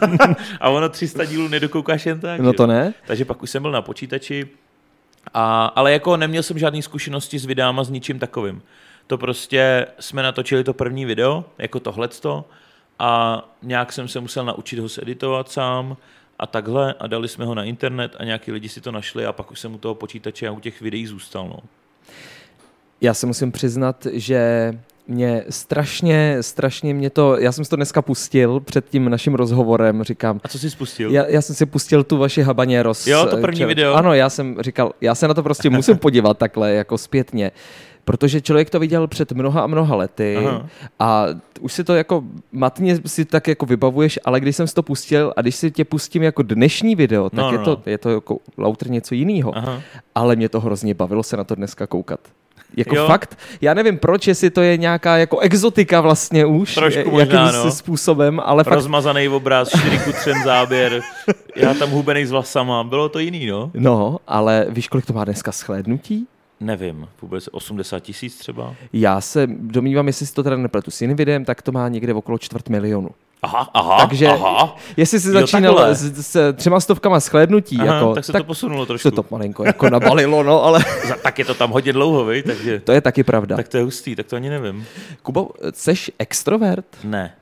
a 0.61 0.69
ono 0.69 0.89
300 0.89 1.25
dílů 1.25 1.49
nedokoukáš 1.49 2.07
jen 2.07 2.21
tak, 2.21 2.41
No 2.41 2.53
to 2.53 2.67
ne. 2.67 2.95
Takže 3.07 3.25
pak 3.25 3.43
už 3.43 3.51
jsem 3.51 3.63
byl 3.63 3.71
na 3.71 3.83
počítači, 3.83 4.49
a, 5.35 5.67
ale 5.67 5.93
jako 5.93 6.17
neměl 6.17 6.43
jsem 6.43 6.59
žádné 6.59 6.83
zkušenosti 6.83 7.39
s 7.39 7.45
videama, 7.45 7.85
s 7.85 7.91
ničím 7.91 8.19
takovým. 8.19 8.63
To 9.07 9.19
prostě 9.19 9.87
jsme 10.01 10.23
natočili 10.23 10.65
to 10.65 10.75
první 10.75 11.05
video, 11.05 11.45
jako 11.59 11.81
tohleto, 11.81 12.45
a 12.99 13.43
nějak 13.63 13.93
jsem 13.93 14.09
se 14.09 14.21
musel 14.21 14.45
naučit 14.45 14.79
ho 14.79 14.89
editovat 15.03 15.51
sám 15.51 15.97
a 16.39 16.47
takhle 16.47 16.95
a 16.99 17.07
dali 17.07 17.29
jsme 17.29 17.45
ho 17.45 17.55
na 17.55 17.65
internet 17.65 18.17
a 18.19 18.25
nějaký 18.25 18.53
lidi 18.53 18.69
si 18.69 18.81
to 18.81 18.93
našli 18.93 19.27
a 19.27 19.33
pak 19.33 19.51
už 19.51 19.61
jsem 19.61 19.75
u 19.75 19.79
toho 19.79 19.95
počítače 19.95 20.49
a 20.49 20.53
u 20.53 20.61
těch 20.61 20.81
videí 20.81 21.07
zůstal. 21.07 21.49
No. 21.49 21.59
Já 23.01 23.15
se 23.15 23.27
musím 23.27 23.53
přiznat, 23.53 24.07
že 24.13 24.73
mě 25.09 25.45
strašně, 25.51 26.37
strašně 26.41 26.95
mě 26.95 27.11
to, 27.11 27.39
já 27.39 27.53
jsem 27.53 27.65
si 27.65 27.71
to 27.71 27.77
dneska 27.77 28.03
pustil 28.03 28.61
před 28.61 28.89
tím 28.89 29.11
naším 29.11 29.35
rozhovorem, 29.35 30.03
říkám. 30.03 30.41
A 30.45 30.49
co 30.49 30.59
jsi 30.59 30.71
spustil? 30.71 31.11
Já, 31.11 31.27
já 31.27 31.43
jsem 31.43 31.57
si 31.57 31.67
pustil 31.67 32.05
tu 32.05 32.17
vaši 32.17 32.43
habaněros. 32.43 33.07
Jo, 33.07 33.27
to 33.27 33.37
první 33.37 33.65
video. 33.65 33.95
Ano, 33.95 34.15
já 34.15 34.31
jsem 34.31 34.57
říkal, 34.61 34.93
já 35.01 35.15
se 35.15 35.29
na 35.29 35.35
to 35.35 35.43
prostě 35.43 35.71
musím 35.71 35.99
podívat 35.99 36.39
takhle, 36.39 36.73
jako 36.73 36.99
zpětně. 36.99 37.53
Protože 38.05 38.41
člověk 38.41 38.71
to 38.71 38.81
viděl 38.81 39.07
před 39.07 39.33
mnoha 39.33 39.61
a 39.61 39.67
mnoha 39.67 39.97
lety 39.97 40.37
Aha. 40.37 40.67
a 40.99 41.27
už 41.61 41.73
si 41.73 41.85
to 41.85 41.95
jako 41.95 42.25
matně 42.53 42.99
si 43.07 43.25
tak 43.25 43.49
jako 43.49 43.67
vybavuješ, 43.67 44.19
ale 44.25 44.41
když 44.41 44.57
jsem 44.57 44.67
si 44.67 44.75
to 44.75 44.83
pustil 44.83 45.33
a 45.37 45.41
když 45.41 45.57
si 45.57 45.71
tě 45.71 45.85
pustím 45.85 46.23
jako 46.23 46.43
dnešní 46.43 46.95
video, 46.95 47.31
tak 47.31 47.39
no, 47.39 47.53
je, 47.53 47.59
no. 47.59 47.65
To, 47.65 47.83
je 47.87 47.99
to 47.99 48.11
jako 48.11 48.39
lauter 48.59 48.91
něco 48.91 49.15
jiného. 49.15 49.53
Ale 50.15 50.37
mě 50.37 50.49
to 50.49 50.61
hrozně 50.61 50.95
bavilo 50.95 51.23
se 51.23 51.37
na 51.37 51.45
to 51.45 51.55
dneska 51.55 51.87
koukat. 51.87 52.21
Jako 52.77 52.97
jo. 52.97 53.07
fakt, 53.07 53.39
já 53.61 53.75
nevím 53.75 53.99
proč, 53.99 54.27
jestli 54.27 54.51
to 54.51 54.61
je 54.61 54.77
nějaká 54.77 55.17
jako 55.17 55.39
exotika 55.39 56.01
vlastně 56.01 56.47
už, 56.47 56.75
Trošku 56.75 57.11
možná, 57.11 57.53
no. 57.53 57.71
způsobem, 57.71 58.41
ale 58.45 58.65
fakt... 58.65 58.75
Rozmazaný 58.75 59.29
obraz, 59.29 59.69
4 59.69 59.99
ku 59.99 60.13
3 60.13 60.33
záběr, 60.45 61.01
já 61.57 61.75
tam 61.75 61.91
hubený 61.91 62.27
s 62.27 62.31
vlasama, 62.31 62.85
bylo 62.85 63.09
to 63.09 63.19
jiný, 63.19 63.47
no. 63.47 63.71
No, 63.75 64.17
ale 64.27 64.67
víš, 64.69 64.89
kolik 64.89 65.07
to 65.07 65.13
má 65.13 65.25
dneska 65.25 65.53
shlédnutí? 65.53 66.27
Nevím, 66.61 67.09
vůbec 67.23 67.49
80 67.53 68.01
tisíc 68.01 68.39
třeba? 68.39 68.75
Já 68.93 69.21
se 69.21 69.47
domnívám, 69.47 70.07
jestli 70.07 70.27
si 70.27 70.35
to 70.35 70.43
teda 70.43 70.57
nepletu 70.57 70.91
s 70.91 71.01
jiným 71.01 71.17
videem, 71.17 71.45
tak 71.45 71.63
to 71.63 71.73
má 71.73 71.89
někde 71.89 72.15
okolo 72.15 72.39
čtvrt 72.39 72.69
milionu. 72.69 73.11
Aha, 73.43 73.71
aha, 73.75 73.99
Takže 73.99 74.27
aha. 74.27 74.77
jestli 74.97 75.21
jsi 75.21 75.31
začínal 75.31 75.79
s, 75.95 76.03
s 76.31 76.53
třema 76.53 76.81
stovkama 76.81 77.21
shlédnutí, 77.21 77.79
aha, 77.81 77.95
jako, 77.95 78.15
tak 78.15 78.25
se 78.25 78.33
tak 78.33 78.43
to 78.43 78.47
posunulo 78.47 78.87
trošku. 78.87 79.09
Se 79.09 79.15
to 79.15 79.25
malinko 79.31 79.65
jako 79.65 79.91
nabalilo, 79.91 80.43
no, 80.43 80.65
ale... 80.65 80.85
tak 81.23 81.39
je 81.39 81.45
to 81.45 81.55
tam 81.55 81.71
hodně 81.71 81.93
dlouho, 81.93 82.25
vej, 82.25 82.43
takže... 82.43 82.81
To 82.81 82.93
je 82.93 83.01
taky 83.01 83.23
pravda. 83.25 83.57
Tak 83.57 83.69
to 83.69 83.77
je 83.77 83.83
hustý, 83.85 84.17
tak 84.17 84.27
to 84.27 84.37
ani 84.37 84.51
nevím. 84.51 84.87
Kubo, 85.23 85.49
jsi 85.75 85.95
extrovert? 86.19 86.87
Ne. 87.05 87.35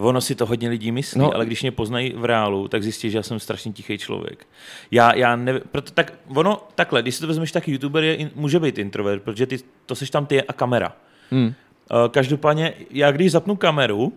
Ono 0.00 0.20
si 0.20 0.34
to 0.34 0.46
hodně 0.46 0.68
lidí 0.68 0.92
myslí, 0.92 1.20
no. 1.20 1.34
ale 1.34 1.46
když 1.46 1.62
mě 1.62 1.72
poznají 1.72 2.12
v 2.16 2.24
reálu, 2.24 2.68
tak 2.68 2.82
zjistí, 2.82 3.10
že 3.10 3.18
já 3.18 3.22
jsem 3.22 3.40
strašně 3.40 3.72
tichý 3.72 3.98
člověk. 3.98 4.46
Já, 4.90 5.14
já 5.14 5.36
nevím, 5.36 5.62
proto 5.72 5.90
tak, 5.90 6.12
ono 6.28 6.62
takhle, 6.74 7.02
když 7.02 7.14
si 7.14 7.20
to 7.20 7.26
vezmeš, 7.26 7.52
tak 7.52 7.68
youtuber 7.68 8.04
je, 8.04 8.30
může 8.34 8.60
být 8.60 8.78
introvert, 8.78 9.22
protože 9.22 9.46
ty, 9.46 9.58
to 9.86 9.94
seš 9.94 10.10
tam 10.10 10.26
ty 10.26 10.42
a 10.42 10.52
kamera. 10.52 10.92
Hmm. 11.30 11.46
Uh, 11.46 11.52
každopádně, 12.10 12.74
já 12.90 13.12
když 13.12 13.32
zapnu 13.32 13.56
kameru, 13.56 14.12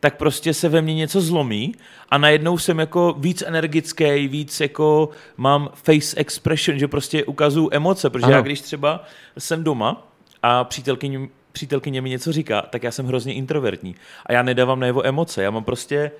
tak 0.00 0.16
prostě 0.16 0.54
se 0.54 0.68
ve 0.68 0.82
mně 0.82 0.94
něco 0.94 1.20
zlomí 1.20 1.74
a 2.08 2.18
najednou 2.18 2.58
jsem 2.58 2.78
jako 2.78 3.14
víc 3.18 3.42
energický, 3.46 4.28
víc 4.28 4.60
jako 4.60 5.08
mám 5.36 5.70
face 5.74 6.16
expression, 6.16 6.78
že 6.78 6.88
prostě 6.88 7.24
ukazuju 7.24 7.68
emoce, 7.72 8.10
protože 8.10 8.26
ano. 8.26 8.34
já 8.34 8.40
když 8.40 8.60
třeba 8.60 9.04
jsem 9.38 9.64
doma 9.64 10.08
a 10.42 10.64
přítelkyně, 10.64 11.28
přítelkyně 11.54 12.00
mi 12.02 12.10
něco 12.10 12.32
říká, 12.32 12.62
tak 12.62 12.82
já 12.82 12.90
jsem 12.90 13.06
hrozně 13.06 13.34
introvertní 13.34 13.94
a 14.26 14.32
já 14.32 14.42
nedávám 14.42 14.80
na 14.80 14.86
jeho 14.86 15.06
emoce, 15.06 15.42
já 15.42 15.50
mám 15.50 15.64
prostě 15.64 16.10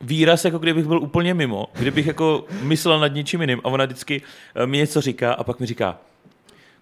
výraz, 0.00 0.44
jako 0.44 0.58
kdybych 0.58 0.86
byl 0.86 1.02
úplně 1.02 1.34
mimo, 1.34 1.66
kdybych 1.78 2.06
jako 2.06 2.44
myslel 2.62 3.00
nad 3.00 3.08
něčím 3.08 3.40
jiným 3.40 3.60
a 3.64 3.68
ona 3.68 3.84
vždycky 3.84 4.22
eh, 4.54 4.66
mi 4.66 4.78
něco 4.78 5.00
říká 5.00 5.32
a 5.32 5.44
pak 5.44 5.60
mi 5.60 5.66
říká, 5.66 5.98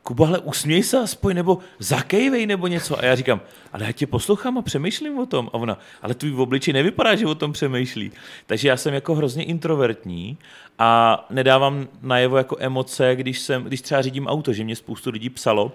Kuba, 0.03 0.27
ale 0.27 0.39
usměj 0.39 0.83
se 0.83 0.99
aspoň, 0.99 1.35
nebo 1.35 1.59
zakejvej, 1.79 2.47
nebo 2.47 2.67
něco. 2.67 2.99
A 2.99 3.05
já 3.05 3.15
říkám, 3.15 3.41
ale 3.73 3.85
já 3.85 3.93
tě 3.93 4.07
poslouchám 4.07 4.59
a 4.59 4.63
přemýšlím 4.63 5.19
o 5.19 5.27
tom. 5.27 5.51
A 5.53 5.55
ona, 5.55 5.79
ale 6.03 6.15
tvůj 6.15 6.31
v 6.31 6.41
obliči 6.41 6.73
nevypadá, 6.73 7.15
že 7.15 7.27
o 7.27 7.35
tom 7.35 7.53
přemýšlí. 7.53 8.13
Takže 8.47 8.69
já 8.69 8.77
jsem 8.77 8.95
jako 8.95 9.15
hrozně 9.15 9.45
introvertní 9.45 10.39
a 10.79 11.27
nedávám 11.31 11.89
najevo 12.03 12.37
jako 12.37 12.57
emoce, 12.61 13.17
když, 13.17 13.39
jsem, 13.39 13.63
když 13.65 13.81
třeba 13.81 14.03
řídím 14.03 14.27
auto, 14.27 14.53
že 14.53 14.65
mě 14.65 14.77
spoustu 14.77 15.11
lidí 15.11 15.31
psalo, 15.31 15.73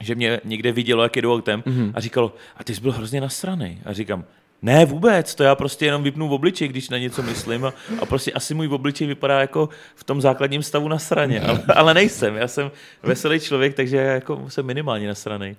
že 0.00 0.14
mě 0.14 0.40
někde 0.44 0.72
vidělo, 0.72 1.02
jak 1.02 1.16
jedu 1.16 1.34
autem 1.34 1.62
mm-hmm. 1.62 1.92
a 1.94 2.00
říkalo, 2.00 2.34
a 2.56 2.64
ty 2.64 2.74
jsi 2.74 2.80
byl 2.80 2.92
hrozně 2.92 3.20
nasraný. 3.20 3.80
A 3.84 3.92
říkám, 3.92 4.24
ne, 4.62 4.86
vůbec, 4.86 5.34
to 5.34 5.42
já 5.42 5.54
prostě 5.54 5.84
jenom 5.84 6.02
vypnu 6.02 6.28
v 6.28 6.32
obličej, 6.32 6.68
když 6.68 6.88
na 6.88 6.98
něco 6.98 7.22
myslím 7.22 7.64
a, 7.64 7.72
a 8.00 8.06
prostě 8.06 8.32
asi 8.32 8.54
můj 8.54 8.68
obličej 8.68 9.06
vypadá 9.06 9.40
jako 9.40 9.68
v 9.94 10.04
tom 10.04 10.20
základním 10.20 10.62
stavu 10.62 10.88
na 10.88 10.98
straně, 10.98 11.40
ale, 11.40 11.62
ale 11.74 11.94
nejsem, 11.94 12.36
já 12.36 12.48
jsem 12.48 12.70
veselý 13.02 13.40
člověk, 13.40 13.74
takže 13.74 13.96
já 13.96 14.12
jako 14.12 14.44
jsem 14.48 14.66
minimálně 14.66 15.08
na 15.08 15.14
straně. 15.14 15.56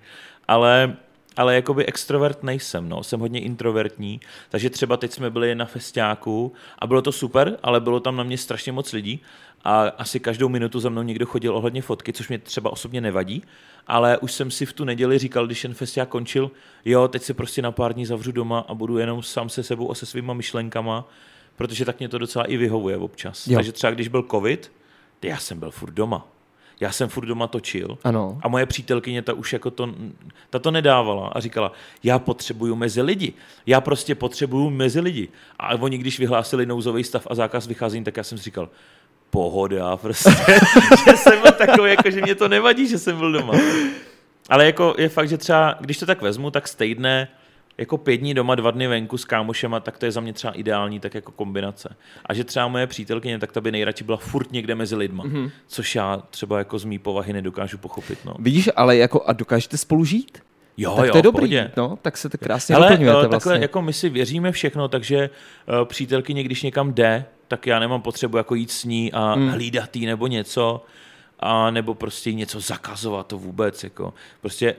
Ale, 0.48 0.96
ale 1.38 1.56
jakoby 1.56 1.86
extrovert 1.86 2.44
nejsem, 2.44 2.90
no, 2.90 3.04
jsem 3.04 3.20
hodně 3.20 3.40
introvertní, 3.40 4.20
takže 4.50 4.70
třeba 4.70 4.98
teď 4.98 5.12
jsme 5.12 5.30
byli 5.30 5.56
na 5.56 5.66
festiáku 5.66 6.54
a 6.80 6.88
bylo 6.88 7.02
to 7.02 7.12
super, 7.12 7.58
ale 7.64 7.80
bylo 7.80 8.00
tam 8.00 8.16
na 8.16 8.24
mě 8.24 8.38
strašně 8.38 8.72
moc 8.72 8.94
lidí 8.94 9.22
a 9.64 9.82
asi 9.82 10.20
každou 10.20 10.50
minutu 10.50 10.80
za 10.80 10.90
mnou 10.90 11.02
někdo 11.02 11.26
chodil 11.26 11.56
ohledně 11.56 11.82
fotky, 11.82 12.14
což 12.14 12.28
mě 12.28 12.38
třeba 12.38 12.70
osobně 12.70 13.02
nevadí, 13.02 13.44
ale 13.88 14.18
už 14.18 14.32
jsem 14.32 14.52
si 14.52 14.66
v 14.66 14.74
tu 14.74 14.86
neděli 14.86 15.18
říkal, 15.18 15.46
když 15.46 15.62
ten 15.62 15.74
festiák 15.74 16.10
končil, 16.10 16.52
jo, 16.86 17.08
teď 17.08 17.22
se 17.22 17.34
prostě 17.34 17.62
na 17.62 17.72
pár 17.72 17.94
dní 17.94 18.06
zavřu 18.06 18.32
doma 18.32 18.60
a 18.68 18.74
budu 18.74 18.98
jenom 18.98 19.24
sám 19.24 19.50
se 19.50 19.64
sebou 19.64 19.92
a 19.92 19.96
se 19.96 20.06
svýma 20.06 20.34
myšlenkama, 20.34 21.08
protože 21.56 21.86
tak 21.86 22.00
mě 22.00 22.10
to 22.10 22.18
docela 22.18 22.46
i 22.46 22.58
vyhovuje 22.58 22.98
občas. 22.98 23.48
Jo. 23.48 23.56
Takže 23.56 23.72
třeba 23.72 23.92
když 23.92 24.08
byl 24.08 24.26
covid, 24.32 24.72
já 25.22 25.38
jsem 25.38 25.60
byl 25.60 25.72
furt 25.72 25.92
doma. 25.92 26.28
Já 26.80 26.92
jsem 26.92 27.10
furt 27.10 27.26
doma 27.26 27.48
točil 27.48 27.98
ano. 28.04 28.40
a 28.42 28.48
moje 28.48 28.66
přítelkyně 28.66 29.22
ta 29.22 29.34
už 29.34 29.54
jako 29.54 29.72
to, 29.72 29.96
ta 30.50 30.60
to 30.60 30.72
nedávala 30.72 31.28
a 31.28 31.40
říkala, 31.40 31.72
já 32.04 32.20
potřebuju 32.20 32.76
mezi 32.76 33.02
lidi. 33.02 33.34
Já 33.66 33.82
prostě 33.82 34.16
potřebuju 34.16 34.70
mezi 34.70 35.00
lidi. 35.00 35.28
A 35.60 35.76
oni, 35.76 35.98
když 35.98 36.20
vyhlásili 36.20 36.66
nouzový 36.66 37.04
stav 37.04 37.28
a 37.30 37.36
zákaz 37.36 37.68
vycházení, 37.68 38.04
tak 38.04 38.18
já 38.18 38.24
jsem 38.24 38.38
si 38.38 38.44
říkal, 38.44 38.70
pohoda, 39.32 39.98
prostě, 39.98 40.30
že 41.08 41.18
jsem 41.18 41.42
byl 41.42 41.52
takový, 41.52 41.92
jako, 41.92 42.12
že 42.12 42.22
mě 42.22 42.36
to 42.36 42.48
nevadí, 42.48 42.88
že 42.88 42.98
jsem 42.98 43.18
byl 43.18 43.32
doma. 43.32 43.54
Ale 44.50 44.66
jako 44.66 44.96
je 44.98 45.10
fakt, 45.10 45.30
že 45.30 45.38
třeba, 45.38 45.76
když 45.80 45.98
to 45.98 46.06
tak 46.06 46.22
vezmu, 46.22 46.52
tak 46.52 46.76
týdne 46.76 47.28
jako 47.78 47.98
pět 47.98 48.18
dní 48.18 48.34
doma, 48.34 48.56
dva 48.56 48.72
dny 48.72 48.88
venku 48.88 49.18
s 49.18 49.26
kámošema, 49.26 49.80
tak 49.80 49.98
to 49.98 50.06
je 50.06 50.12
za 50.12 50.22
mě 50.22 50.34
třeba 50.34 50.54
ideální 50.54 51.00
tak 51.00 51.16
jako 51.16 51.32
kombinace. 51.32 51.96
A 52.26 52.34
že 52.34 52.44
třeba 52.44 52.68
moje 52.68 52.88
přítelkyně, 52.88 53.40
tak 53.40 53.52
ta 53.52 53.62
by 53.62 53.72
nejradši 53.72 54.04
byla 54.04 54.18
furt 54.18 54.52
někde 54.52 54.76
mezi 54.76 54.96
lidma, 54.96 55.24
mm-hmm. 55.24 55.52
což 55.68 55.96
já 55.96 56.24
třeba 56.30 56.58
jako 56.58 56.80
z 56.80 56.86
mý 56.86 57.00
povahy 57.00 57.34
nedokážu 57.34 57.78
pochopit. 57.78 58.20
No. 58.26 58.36
Vidíš, 58.40 58.70
ale 58.76 58.98
jako 58.98 59.24
a 59.26 59.34
dokážete 59.34 59.78
spolu 59.78 60.06
žít? 60.06 60.44
Jo, 60.78 60.94
tak 60.96 61.06
jo, 61.06 61.12
to 61.12 61.18
je 61.18 61.22
dobrý, 61.22 61.58
no, 61.78 61.98
tak 62.02 62.18
se 62.18 62.30
to 62.30 62.38
krásně 62.38 62.76
Ale 62.76 62.90
doplňujete 62.90 63.22
takhle, 63.22 63.30
vlastně. 63.30 63.62
jako 63.62 63.82
my 63.82 63.94
si 63.94 64.10
věříme 64.10 64.52
všechno, 64.52 64.88
takže 64.88 65.30
uh, 65.80 65.86
přítelkyně, 65.86 66.44
když 66.44 66.64
někam 66.64 66.94
jde, 66.94 67.26
tak 67.48 67.68
já 67.68 67.80
nemám 67.80 68.02
potřebu 68.02 68.38
jako 68.38 68.56
jít 68.56 68.72
s 68.72 68.84
ní 68.84 69.12
a 69.14 69.34
hmm. 69.34 69.50
hlídat 69.50 69.96
jí 69.96 70.06
nebo 70.06 70.28
něco, 70.28 70.86
a 71.42 71.72
nebo 71.72 71.94
prostě 71.94 72.34
něco 72.34 72.60
zakazovat, 72.60 73.28
to 73.28 73.38
vůbec. 73.38 73.84
Jako. 73.84 74.14
Prostě 74.42 74.76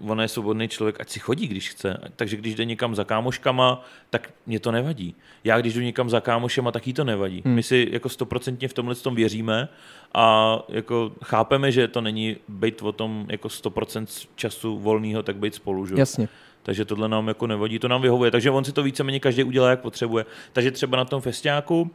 ona 0.00 0.22
je 0.22 0.28
svobodný 0.28 0.68
člověk, 0.68 1.00
ať 1.00 1.10
si 1.10 1.20
chodí, 1.20 1.48
když 1.48 1.70
chce. 1.70 2.10
Takže 2.16 2.36
když 2.36 2.54
jde 2.54 2.64
někam 2.64 2.94
za 2.94 3.04
kámoškama, 3.04 3.84
tak 4.10 4.30
mě 4.46 4.60
to 4.60 4.72
nevadí. 4.72 5.14
Já 5.44 5.60
když 5.60 5.74
jdu 5.74 5.80
někam 5.80 6.10
za 6.10 6.20
kámošema, 6.20 6.72
tak 6.72 6.86
jí 6.86 6.92
to 6.92 7.04
nevadí. 7.04 7.42
Hmm. 7.44 7.54
My 7.54 7.62
si 7.62 7.88
jako 7.90 8.08
stoprocentně 8.08 8.68
v 8.68 8.72
tomhle 8.72 8.94
tom 8.94 9.14
věříme 9.14 9.68
a 10.14 10.58
jako 10.68 11.12
chápeme, 11.24 11.72
že 11.72 11.88
to 11.88 12.00
není 12.00 12.36
být 12.48 12.82
o 12.82 12.92
tom 12.92 13.26
jako 13.28 13.48
100% 13.48 14.28
času 14.34 14.78
volného, 14.78 15.22
tak 15.22 15.36
být 15.36 15.54
spolu. 15.54 15.86
Že? 15.86 15.94
Jasně. 15.98 16.28
Takže 16.62 16.84
tohle 16.84 17.08
nám 17.08 17.28
jako 17.28 17.46
nevadí, 17.46 17.78
to 17.78 17.88
nám 17.88 18.02
vyhovuje. 18.02 18.30
Takže 18.30 18.50
on 18.50 18.64
si 18.64 18.72
to 18.72 18.82
víceméně 18.82 19.20
každý 19.20 19.44
udělá, 19.44 19.70
jak 19.70 19.80
potřebuje. 19.80 20.26
Takže 20.52 20.70
třeba 20.70 20.96
na 20.96 21.04
tom 21.04 21.20
festiáku, 21.20 21.90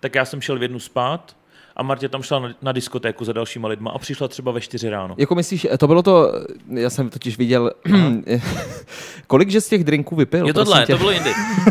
tak 0.00 0.14
já 0.14 0.24
jsem 0.24 0.40
šel 0.40 0.58
v 0.58 0.62
jednu 0.62 0.78
spát, 0.78 1.36
a 1.76 1.82
Martě 1.82 2.08
tam 2.08 2.22
šla 2.22 2.38
na, 2.38 2.54
na 2.62 2.72
diskotéku 2.72 3.24
za 3.24 3.32
dalšíma 3.32 3.68
lidma 3.68 3.90
a 3.90 3.98
přišla 3.98 4.28
třeba 4.28 4.52
ve 4.52 4.60
čtyři 4.60 4.90
ráno. 4.90 5.14
Jako 5.18 5.34
myslíš, 5.34 5.66
to 5.78 5.86
bylo 5.86 6.02
to, 6.02 6.32
já 6.70 6.90
jsem 6.90 7.10
totiž 7.10 7.38
viděl, 7.38 7.72
kolik 9.26 9.50
že 9.50 9.60
z 9.60 9.68
těch 9.68 9.84
drinků 9.84 10.16
vypil? 10.16 10.46
Je 10.46 10.54
tohle, 10.54 10.86
to 10.86 10.98
bylo 10.98 11.10
jindy. 11.10 11.30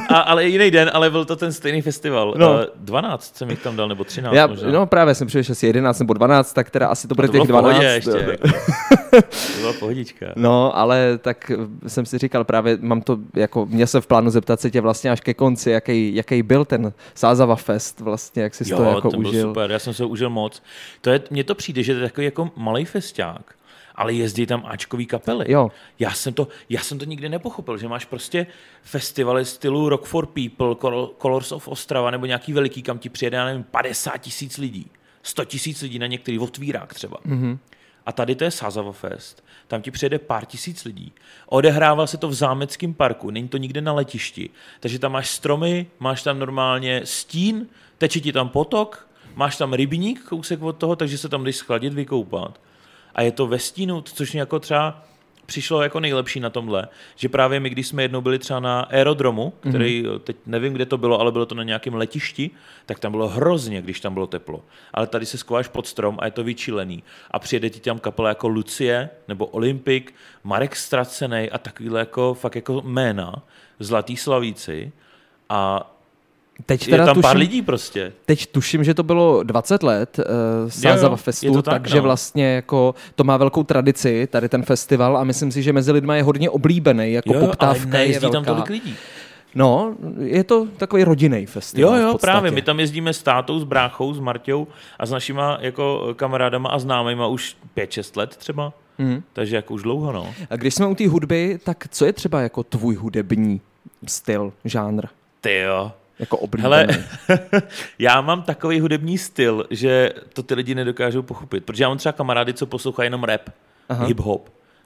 A, 0.09 0.17
ale 0.17 0.45
jiný 0.45 0.71
den, 0.71 0.91
ale 0.93 1.09
byl 1.09 1.25
to 1.25 1.35
ten 1.35 1.53
stejný 1.53 1.81
festival. 1.81 2.33
No. 2.37 2.53
Uh, 2.53 2.61
12 2.75 3.37
jsem 3.37 3.49
jich 3.49 3.61
tam 3.61 3.75
dal, 3.75 3.87
nebo 3.87 4.03
13 4.03 4.33
já, 4.33 4.47
možná. 4.47 4.71
No 4.71 4.85
právě 4.85 5.15
jsem 5.15 5.27
přišel 5.27 5.51
asi 5.51 5.67
11 5.67 5.99
nebo 5.99 6.13
12, 6.13 6.53
tak 6.53 6.69
teda 6.69 6.87
asi 6.87 7.07
to 7.07 7.15
bude 7.15 7.27
to 7.27 7.39
těch 7.39 7.47
12. 7.47 7.83
ještě. 7.83 8.11
Jako. 8.11 8.47
to 9.11 9.59
byla 9.59 9.73
pohodička. 9.79 10.25
No, 10.35 10.77
ale 10.77 11.17
tak 11.17 11.51
jsem 11.87 12.05
si 12.05 12.17
říkal 12.17 12.43
právě, 12.43 12.77
mám 12.81 13.01
to, 13.01 13.17
jako 13.35 13.65
měl 13.65 13.87
jsem 13.87 14.01
v 14.01 14.07
plánu 14.07 14.29
zeptat 14.29 14.61
se 14.61 14.71
tě 14.71 14.81
vlastně 14.81 15.11
až 15.11 15.21
ke 15.21 15.33
konci, 15.33 15.71
jaký, 15.71 16.15
jaký 16.15 16.43
byl 16.43 16.65
ten 16.65 16.93
Sázava 17.15 17.55
Fest 17.55 17.99
vlastně, 17.99 18.43
jak 18.43 18.55
jsi 18.55 18.63
jo, 18.67 18.77
to 18.77 18.83
jako 18.83 19.09
užil. 19.09 19.47
Super, 19.47 19.71
já 19.71 19.79
jsem 19.79 19.90
se 19.93 20.05
užil 20.05 20.29
moc. 20.29 20.63
To 21.01 21.09
je, 21.09 21.21
mně 21.29 21.43
to 21.43 21.55
přijde, 21.55 21.83
že 21.83 21.93
to 21.93 21.99
je 21.99 22.07
takový 22.07 22.25
jako 22.25 22.51
malý 22.55 22.85
festiák 22.85 23.55
ale 23.95 24.13
jezdí 24.13 24.45
tam 24.45 24.65
Ačkový 24.65 25.05
kapely. 25.05 25.51
Jo. 25.51 25.71
Já 25.99 26.13
jsem, 26.13 26.33
to, 26.33 26.47
já 26.69 26.81
jsem 26.81 26.99
to 26.99 27.05
nikdy 27.05 27.29
nepochopil, 27.29 27.77
že 27.77 27.87
máš 27.87 28.05
prostě 28.05 28.47
festivaly 28.81 29.45
stylu 29.45 29.89
Rock 29.89 30.05
for 30.05 30.25
People, 30.25 30.75
Colors 31.21 31.51
of 31.51 31.67
Ostrava 31.67 32.11
nebo 32.11 32.25
nějaký 32.25 32.53
veliký, 32.53 32.81
kam 32.81 32.99
ti 32.99 33.09
přijede, 33.09 33.37
já 33.37 33.45
nevím, 33.45 33.63
50 33.63 34.17
tisíc 34.17 34.57
lidí, 34.57 34.91
100 35.23 35.45
tisíc 35.45 35.81
lidí 35.81 35.99
na 35.99 36.07
některý 36.07 36.39
otvírák 36.39 36.93
třeba. 36.93 37.17
Mm-hmm. 37.25 37.57
A 38.05 38.11
tady 38.11 38.35
to 38.35 38.43
je 38.43 38.51
Sázavo 38.51 38.91
Fest. 38.91 39.43
Tam 39.67 39.81
ti 39.81 39.91
přijede 39.91 40.19
pár 40.19 40.45
tisíc 40.45 40.83
lidí. 40.85 41.13
Odehrává 41.45 42.07
se 42.07 42.17
to 42.17 42.27
v 42.27 42.33
zámeckém 42.33 42.93
parku, 42.93 43.29
není 43.29 43.47
to 43.47 43.57
nikde 43.57 43.81
na 43.81 43.93
letišti. 43.93 44.49
Takže 44.79 44.99
tam 44.99 45.11
máš 45.11 45.29
stromy, 45.29 45.87
máš 45.99 46.23
tam 46.23 46.39
normálně 46.39 47.01
stín, 47.03 47.67
teče 47.97 48.19
ti 48.19 48.31
tam 48.31 48.49
potok, 48.49 49.07
máš 49.35 49.57
tam 49.57 49.73
rybník 49.73 50.23
kousek 50.23 50.61
od 50.61 50.77
toho, 50.77 50.95
takže 50.95 51.17
se 51.17 51.29
tam 51.29 51.43
jdeš 51.43 51.55
schladit, 51.55 51.93
vykoupat. 51.93 52.59
A 53.15 53.21
je 53.21 53.31
to 53.31 53.47
ve 53.47 53.59
stínu, 53.59 54.01
což 54.01 54.31
mě 54.31 54.39
jako 54.39 54.59
třeba 54.59 55.03
přišlo 55.45 55.81
jako 55.81 55.99
nejlepší 55.99 56.39
na 56.39 56.49
tomhle, 56.49 56.87
že 57.15 57.29
právě 57.29 57.59
my, 57.59 57.69
když 57.69 57.87
jsme 57.87 58.03
jednou 58.03 58.21
byli 58.21 58.39
třeba 58.39 58.59
na 58.59 58.79
aerodromu, 58.79 59.53
který 59.69 60.03
mm-hmm. 60.03 60.19
teď 60.19 60.37
nevím, 60.45 60.73
kde 60.73 60.85
to 60.85 60.97
bylo, 60.97 61.19
ale 61.19 61.31
bylo 61.31 61.45
to 61.45 61.55
na 61.55 61.63
nějakém 61.63 61.93
letišti, 61.93 62.51
tak 62.85 62.99
tam 62.99 63.11
bylo 63.11 63.27
hrozně, 63.27 63.81
když 63.81 63.99
tam 63.99 64.13
bylo 64.13 64.27
teplo. 64.27 64.63
Ale 64.93 65.07
tady 65.07 65.25
se 65.25 65.37
skováš 65.37 65.67
pod 65.67 65.87
strom 65.87 66.17
a 66.19 66.25
je 66.25 66.31
to 66.31 66.43
vyčilený. 66.43 67.03
A 67.31 67.39
přijede 67.39 67.69
ti 67.69 67.79
tam 67.79 67.99
kapela 67.99 68.29
jako 68.29 68.47
Lucie 68.47 69.09
nebo 69.27 69.45
Olympik, 69.45 70.15
Marek 70.43 70.75
Stracenej 70.75 71.49
a 71.51 71.57
takovýhle 71.57 71.99
jako 71.99 72.33
fakt 72.33 72.55
jako 72.55 72.81
jména, 72.85 73.43
Zlatý 73.79 74.17
slavíci. 74.17 74.91
A 75.49 75.91
Teď 76.65 76.85
teda 76.85 77.03
je 77.03 77.05
tam 77.05 77.15
tuším, 77.15 77.21
pár 77.21 77.37
lidí 77.37 77.61
prostě. 77.61 78.13
Teď 78.25 78.47
tuším, 78.47 78.83
že 78.83 78.93
to 78.93 79.03
bylo 79.03 79.43
20 79.43 79.83
let 79.83 80.19
uh, 80.19 80.69
Sázava 80.69 81.15
Festu, 81.15 81.61
tak, 81.61 81.73
takže 81.73 81.95
no. 81.95 82.03
vlastně 82.03 82.55
jako 82.55 82.95
to 83.15 83.23
má 83.23 83.37
velkou 83.37 83.63
tradici, 83.63 84.27
tady 84.31 84.49
ten 84.49 84.63
festival 84.63 85.17
a 85.17 85.23
myslím 85.23 85.51
si, 85.51 85.63
že 85.63 85.73
mezi 85.73 85.91
lidmi 85.91 86.15
je 86.15 86.23
hodně 86.23 86.49
oblíbený, 86.49 87.13
jako 87.13 87.33
jo, 87.33 87.39
poptávka 87.39 87.97
ale 87.97 88.05
je 88.05 88.19
velká. 88.19 88.41
tam 88.41 88.45
tolik 88.45 88.69
lidí. 88.69 88.95
No, 89.55 89.95
je 90.19 90.43
to 90.43 90.67
takový 90.77 91.03
rodinný 91.03 91.45
festival. 91.45 91.95
Jo, 91.95 92.07
jo, 92.07 92.17
právě. 92.17 92.51
My 92.51 92.61
tam 92.61 92.79
jezdíme 92.79 93.13
s 93.13 93.23
tátou, 93.23 93.59
s 93.59 93.63
bráchou, 93.63 94.13
s 94.13 94.19
Marťou 94.19 94.67
a 94.99 95.05
s 95.05 95.11
našima 95.11 95.57
jako 95.61 96.13
kamarádama 96.15 96.69
a 96.69 96.79
známejma 96.79 97.27
už 97.27 97.55
5-6 97.77 98.17
let 98.17 98.37
třeba. 98.37 98.73
Mm. 98.97 99.23
Takže 99.33 99.55
jako 99.55 99.73
už 99.73 99.83
dlouho, 99.83 100.11
no. 100.11 100.33
A 100.49 100.55
když 100.55 100.75
jsme 100.75 100.87
u 100.87 100.95
té 100.95 101.07
hudby, 101.07 101.59
tak 101.63 101.87
co 101.89 102.05
je 102.05 102.13
třeba 102.13 102.41
jako 102.41 102.63
tvůj 102.63 102.95
hudební 102.95 103.61
styl, 104.07 104.53
žánr? 104.65 105.05
Ty 105.41 105.59
jo, 105.59 105.91
jako 106.19 106.37
oblíbený. 106.37 106.63
Hele, 106.63 106.87
já 107.99 108.21
mám 108.21 108.43
takový 108.43 108.79
hudební 108.79 109.17
styl, 109.17 109.65
že 109.69 110.13
to 110.33 110.43
ty 110.43 110.53
lidi 110.53 110.75
nedokážou 110.75 111.21
pochopit. 111.21 111.65
Protože 111.65 111.83
já 111.83 111.87
mám 111.87 111.97
třeba 111.97 112.13
kamarády, 112.13 112.53
co 112.53 112.65
poslouchají 112.65 113.07
jenom 113.07 113.23
rap, 113.23 113.49
hip-hop, 113.89 114.41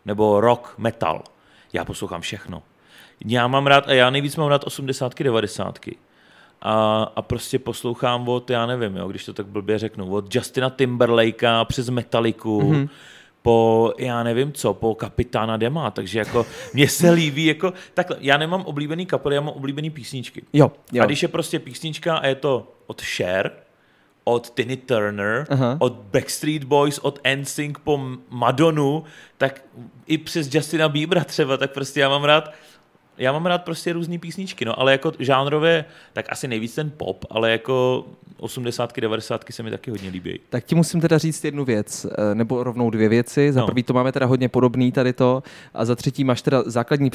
nebo 0.06 0.42
rock, 0.42 0.74
metal. 0.78 1.24
Já 1.74 1.86
poslouchám 1.86 2.22
všechno. 2.22 2.64
Já 3.26 3.48
mám 3.48 3.68
rád, 3.68 3.88
a 3.88 3.94
já 3.94 4.10
nejvíc 4.10 4.36
mám 4.36 4.48
rád 4.48 4.64
80 4.64 5.24
90 5.24 5.80
a, 6.62 7.04
a 7.16 7.22
prostě 7.22 7.60
poslouchám 7.60 8.30
od, 8.30 8.50
já 8.50 8.66
nevím, 8.66 8.96
jo, 8.96 9.08
když 9.08 9.26
to 9.26 9.34
tak 9.34 9.46
blbě 9.46 9.80
řeknu, 9.80 10.12
od 10.12 10.36
Justina 10.36 10.70
Timberlakea 10.70 11.66
přes 11.66 11.90
Metalliku, 11.90 12.62
mm-hmm 12.62 12.90
po, 13.46 13.94
já 13.98 14.24
nevím 14.24 14.54
co, 14.54 14.74
po 14.74 14.96
kapitána 14.96 15.58
Dema, 15.58 15.92
takže 15.92 16.20
jako 16.20 16.46
mně 16.74 16.88
se 16.88 17.12
líbí, 17.12 17.46
jako 17.46 17.74
takhle, 17.94 18.18
já 18.20 18.38
nemám 18.38 18.62
oblíbený 18.62 19.06
kapely, 19.06 19.36
já 19.36 19.42
mám 19.42 19.54
oblíbený 19.54 19.90
písničky. 19.90 20.44
Jo, 20.54 20.72
jo. 20.92 21.04
A 21.04 21.06
když 21.06 21.22
je 21.22 21.28
prostě 21.28 21.60
písnička 21.60 22.18
a 22.18 22.28
je 22.28 22.36
to 22.36 22.74
od 22.88 23.02
Cher, 23.02 23.52
od 24.24 24.50
Tiny 24.50 24.78
Turner, 24.78 25.46
uh-huh. 25.50 25.78
od 25.80 25.94
Backstreet 25.94 26.64
Boys, 26.64 27.00
od 27.00 27.20
NSYNC 27.36 27.78
po 27.84 28.00
Madonu, 28.30 29.04
tak 29.38 29.64
i 30.08 30.18
přes 30.18 30.54
Justina 30.54 30.90
Biebera 30.90 31.24
třeba, 31.24 31.58
tak 31.58 31.72
prostě 31.72 32.00
já 32.00 32.10
mám 32.10 32.24
rád 32.24 32.54
já 33.18 33.32
mám 33.32 33.46
rád 33.46 33.64
prostě 33.64 33.94
různé 33.94 34.18
písničky, 34.18 34.66
no, 34.66 34.80
ale 34.80 34.92
jako 34.92 35.12
žánrově, 35.20 35.86
tak 36.14 36.26
asi 36.30 36.48
nejvíc 36.48 36.76
ten 36.76 36.92
pop, 36.98 37.26
ale 37.30 37.52
jako 37.52 38.06
80, 38.38 39.00
90 39.00 39.46
se 39.50 39.64
mi 39.64 39.72
taky 39.72 39.92
hodně 39.92 40.10
líbí. 40.10 40.40
Tak 40.50 40.64
ti 40.64 40.76
musím 40.76 41.02
teda 41.02 41.18
říct 41.18 41.44
jednu 41.44 41.66
věc, 41.66 42.06
eh, 42.06 42.36
nebo 42.36 42.64
rovnou 42.64 42.90
dvě 42.90 43.10
věci. 43.10 43.54
Za 43.54 43.62
no. 43.62 43.68
prvý 43.68 43.84
to 43.84 43.94
máme 43.94 44.12
teda 44.12 44.26
hodně 44.26 44.50
podobný 44.50 44.92
tady 44.92 45.14
to, 45.14 45.44
a 45.74 45.86
za 45.86 45.96
třetí 45.96 46.24
máš 46.24 46.42
teda 46.42 46.64
základní 46.66 47.12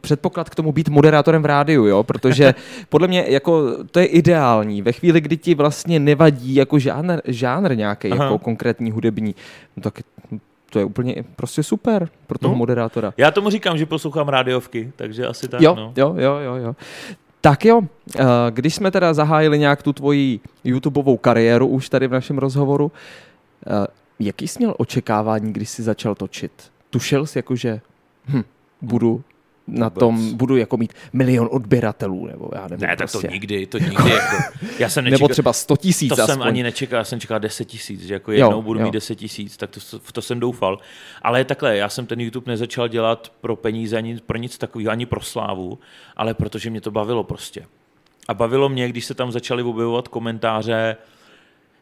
předpoklad 0.00 0.50
k 0.50 0.54
tomu 0.54 0.72
být 0.72 0.88
moderátorem 0.88 1.42
v 1.42 1.46
rádiu, 1.46 1.86
jo, 1.86 2.02
protože 2.02 2.54
podle 2.88 3.08
mě 3.08 3.24
jako 3.28 3.84
to 3.90 3.98
je 3.98 4.06
ideální. 4.06 4.82
Ve 4.82 4.92
chvíli, 4.92 5.20
kdy 5.20 5.36
ti 5.36 5.54
vlastně 5.54 6.00
nevadí 6.00 6.54
jako 6.54 6.78
žánr, 6.78 7.20
žánr 7.24 7.76
nějaký, 7.76 8.08
jako 8.08 8.38
konkrétní 8.38 8.90
hudební, 8.90 9.34
no 9.76 9.82
tak 9.82 9.94
to 10.74 10.78
je 10.78 10.84
úplně 10.84 11.24
prostě 11.36 11.62
super 11.62 12.08
pro 12.26 12.38
toho 12.38 12.54
no. 12.54 12.58
moderátora. 12.58 13.14
Já 13.16 13.30
tomu 13.30 13.50
říkám, 13.50 13.78
že 13.78 13.86
poslouchám 13.86 14.28
rádiovky, 14.28 14.92
takže 14.96 15.26
asi 15.26 15.48
tak. 15.48 15.60
Jo, 15.60 15.74
no. 15.74 15.92
jo, 15.96 16.14
jo, 16.18 16.34
jo, 16.34 16.54
jo. 16.54 16.76
Tak 17.40 17.64
jo, 17.64 17.82
eh, 18.18 18.24
když 18.50 18.74
jsme 18.74 18.90
teda 18.90 19.14
zahájili 19.14 19.58
nějak 19.58 19.82
tu 19.82 19.92
tvoji 19.92 20.40
YouTubeovou 20.64 21.16
kariéru 21.16 21.66
už 21.66 21.88
tady 21.88 22.06
v 22.06 22.12
našem 22.12 22.38
rozhovoru, 22.38 22.92
eh, 23.66 23.86
jaký 24.18 24.48
jsi 24.48 24.58
měl 24.58 24.74
očekávání, 24.78 25.52
když 25.52 25.68
jsi 25.68 25.82
začal 25.82 26.14
točit? 26.14 26.52
Tušil 26.90 27.26
jsi 27.26 27.38
jako, 27.38 27.56
že 27.56 27.80
hm, 28.28 28.42
budu 28.82 29.22
na 29.66 29.88
Vůbec. 29.88 30.00
tom 30.00 30.36
budu 30.36 30.56
jako 30.56 30.76
mít 30.76 30.92
milion 31.12 31.48
odběratelů, 31.52 32.26
nebo 32.26 32.50
já 32.54 32.68
nevím. 32.68 32.86
Ne, 32.86 32.96
tak 32.96 33.10
prostě. 33.10 33.28
to 33.28 33.32
nikdy, 33.32 33.66
to 33.66 33.78
nikdy. 33.78 34.10
Jako, 34.14 34.36
já 34.78 34.88
jsem 34.88 35.04
nečekal, 35.04 35.18
nebo 35.18 35.32
třeba 35.32 35.52
100 35.52 35.76
tisíc 35.76 36.08
To 36.08 36.14
aspoň. 36.22 36.34
jsem 36.34 36.42
ani 36.42 36.62
nečekal, 36.62 36.98
já 36.98 37.04
jsem 37.04 37.20
čekal 37.20 37.40
10 37.40 37.64
tisíc, 37.64 38.02
že 38.02 38.14
jako 38.14 38.32
jednou 38.32 38.52
jo, 38.52 38.62
budu 38.62 38.80
jo. 38.80 38.84
mít 38.86 38.92
10 38.92 39.14
tisíc, 39.14 39.56
tak 39.56 39.70
to, 39.70 39.80
v 39.98 40.12
to 40.12 40.22
jsem 40.22 40.40
doufal. 40.40 40.78
Ale 41.22 41.44
takhle, 41.44 41.76
já 41.76 41.88
jsem 41.88 42.06
ten 42.06 42.20
YouTube 42.20 42.52
nezačal 42.52 42.88
dělat 42.88 43.32
pro 43.40 43.56
peníze, 43.56 43.96
ani 43.96 44.16
pro 44.26 44.38
nic 44.38 44.58
takového, 44.58 44.90
ani 44.90 45.06
pro 45.06 45.20
slávu, 45.20 45.78
ale 46.16 46.34
protože 46.34 46.70
mě 46.70 46.80
to 46.80 46.90
bavilo 46.90 47.24
prostě. 47.24 47.66
A 48.28 48.34
bavilo 48.34 48.68
mě, 48.68 48.88
když 48.88 49.04
se 49.04 49.14
tam 49.14 49.32
začaly 49.32 49.62
objevovat 49.62 50.08
komentáře, 50.08 50.96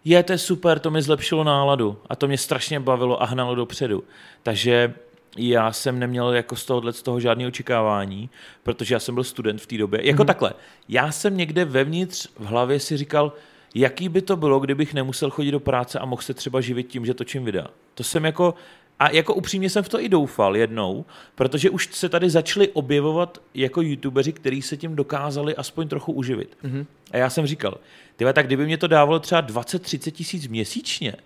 je, 0.04 0.22
to 0.22 0.32
je 0.32 0.38
super, 0.38 0.78
to 0.78 0.90
mi 0.90 1.02
zlepšilo 1.02 1.44
náladu 1.44 1.98
a 2.08 2.16
to 2.16 2.26
mě 2.28 2.38
strašně 2.38 2.80
bavilo 2.80 3.22
a 3.22 3.26
hnalo 3.26 3.54
dopředu. 3.54 4.04
Takže 4.42 4.94
já 5.38 5.72
jsem 5.72 5.98
neměl 5.98 6.32
jako 6.32 6.56
z 6.56 6.64
tohohle 6.64 6.92
z 6.92 7.02
toho 7.02 7.20
žádné 7.20 7.46
očekávání, 7.46 8.30
protože 8.62 8.94
já 8.94 8.98
jsem 8.98 9.14
byl 9.14 9.24
student 9.24 9.60
v 9.60 9.66
té 9.66 9.78
době. 9.78 10.06
Jako 10.06 10.22
mm-hmm. 10.22 10.26
takhle, 10.26 10.52
já 10.88 11.12
jsem 11.12 11.36
někde 11.36 11.64
vevnitř 11.64 12.28
v 12.38 12.44
hlavě 12.44 12.80
si 12.80 12.96
říkal, 12.96 13.32
jaký 13.74 14.08
by 14.08 14.22
to 14.22 14.36
bylo, 14.36 14.60
kdybych 14.60 14.94
nemusel 14.94 15.30
chodit 15.30 15.50
do 15.50 15.60
práce 15.60 15.98
a 15.98 16.04
mohl 16.04 16.22
se 16.22 16.34
třeba 16.34 16.60
živit 16.60 16.88
tím, 16.88 17.06
že 17.06 17.14
točím 17.14 17.44
videa. 17.44 17.66
To 17.94 18.04
jsem 18.04 18.24
jako, 18.24 18.54
a 18.98 19.10
jako 19.10 19.34
upřímně 19.34 19.70
jsem 19.70 19.84
v 19.84 19.88
to 19.88 20.00
i 20.00 20.08
doufal 20.08 20.56
jednou, 20.56 21.04
protože 21.34 21.70
už 21.70 21.88
se 21.92 22.08
tady 22.08 22.30
začali 22.30 22.68
objevovat 22.68 23.42
jako 23.54 23.82
youtubeři, 23.82 24.32
kteří 24.32 24.62
se 24.62 24.76
tím 24.76 24.96
dokázali 24.96 25.56
aspoň 25.56 25.88
trochu 25.88 26.12
uživit. 26.12 26.56
Mm-hmm. 26.64 26.86
A 27.10 27.16
já 27.16 27.30
jsem 27.30 27.46
říkal, 27.46 27.78
tyhle, 28.16 28.32
tak 28.32 28.46
kdyby 28.46 28.64
mě 28.64 28.78
to 28.78 28.86
dávalo 28.86 29.18
třeba 29.18 29.42
20-30 29.42 30.10
tisíc 30.10 30.48
měsíčně, 30.48 31.16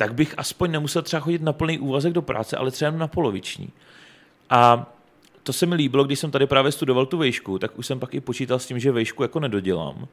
tak 0.00 0.14
bych 0.14 0.34
aspoň 0.36 0.70
nemusel 0.70 1.02
třeba 1.02 1.20
chodit 1.20 1.42
na 1.42 1.52
plný 1.52 1.78
úvazek 1.78 2.12
do 2.12 2.22
práce, 2.22 2.56
ale 2.56 2.70
třeba 2.70 2.90
na 2.90 3.08
poloviční. 3.08 3.70
A 4.50 4.92
to 5.42 5.52
se 5.52 5.66
mi 5.66 5.74
líbilo, 5.74 6.04
když 6.04 6.18
jsem 6.18 6.30
tady 6.30 6.46
právě 6.46 6.72
studoval 6.72 7.06
tu 7.06 7.18
vejšku, 7.18 7.58
tak 7.58 7.78
už 7.78 7.86
jsem 7.86 8.00
pak 8.00 8.14
i 8.14 8.20
počítal 8.20 8.58
s 8.58 8.66
tím, 8.66 8.78
že 8.78 8.92
vejšku 8.92 9.22
jako 9.22 9.40
nedodělám. 9.40 10.08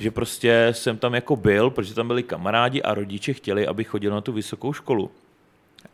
Že 0.00 0.10
prostě 0.10 0.68
jsem 0.72 0.98
tam 0.98 1.14
jako 1.14 1.36
byl, 1.36 1.70
protože 1.70 1.94
tam 1.94 2.06
byli 2.06 2.22
kamarádi 2.22 2.82
a 2.82 2.94
rodiče 2.94 3.32
chtěli, 3.32 3.66
abych 3.66 3.88
chodil 3.88 4.12
na 4.12 4.20
tu 4.20 4.32
vysokou 4.32 4.72
školu. 4.72 5.10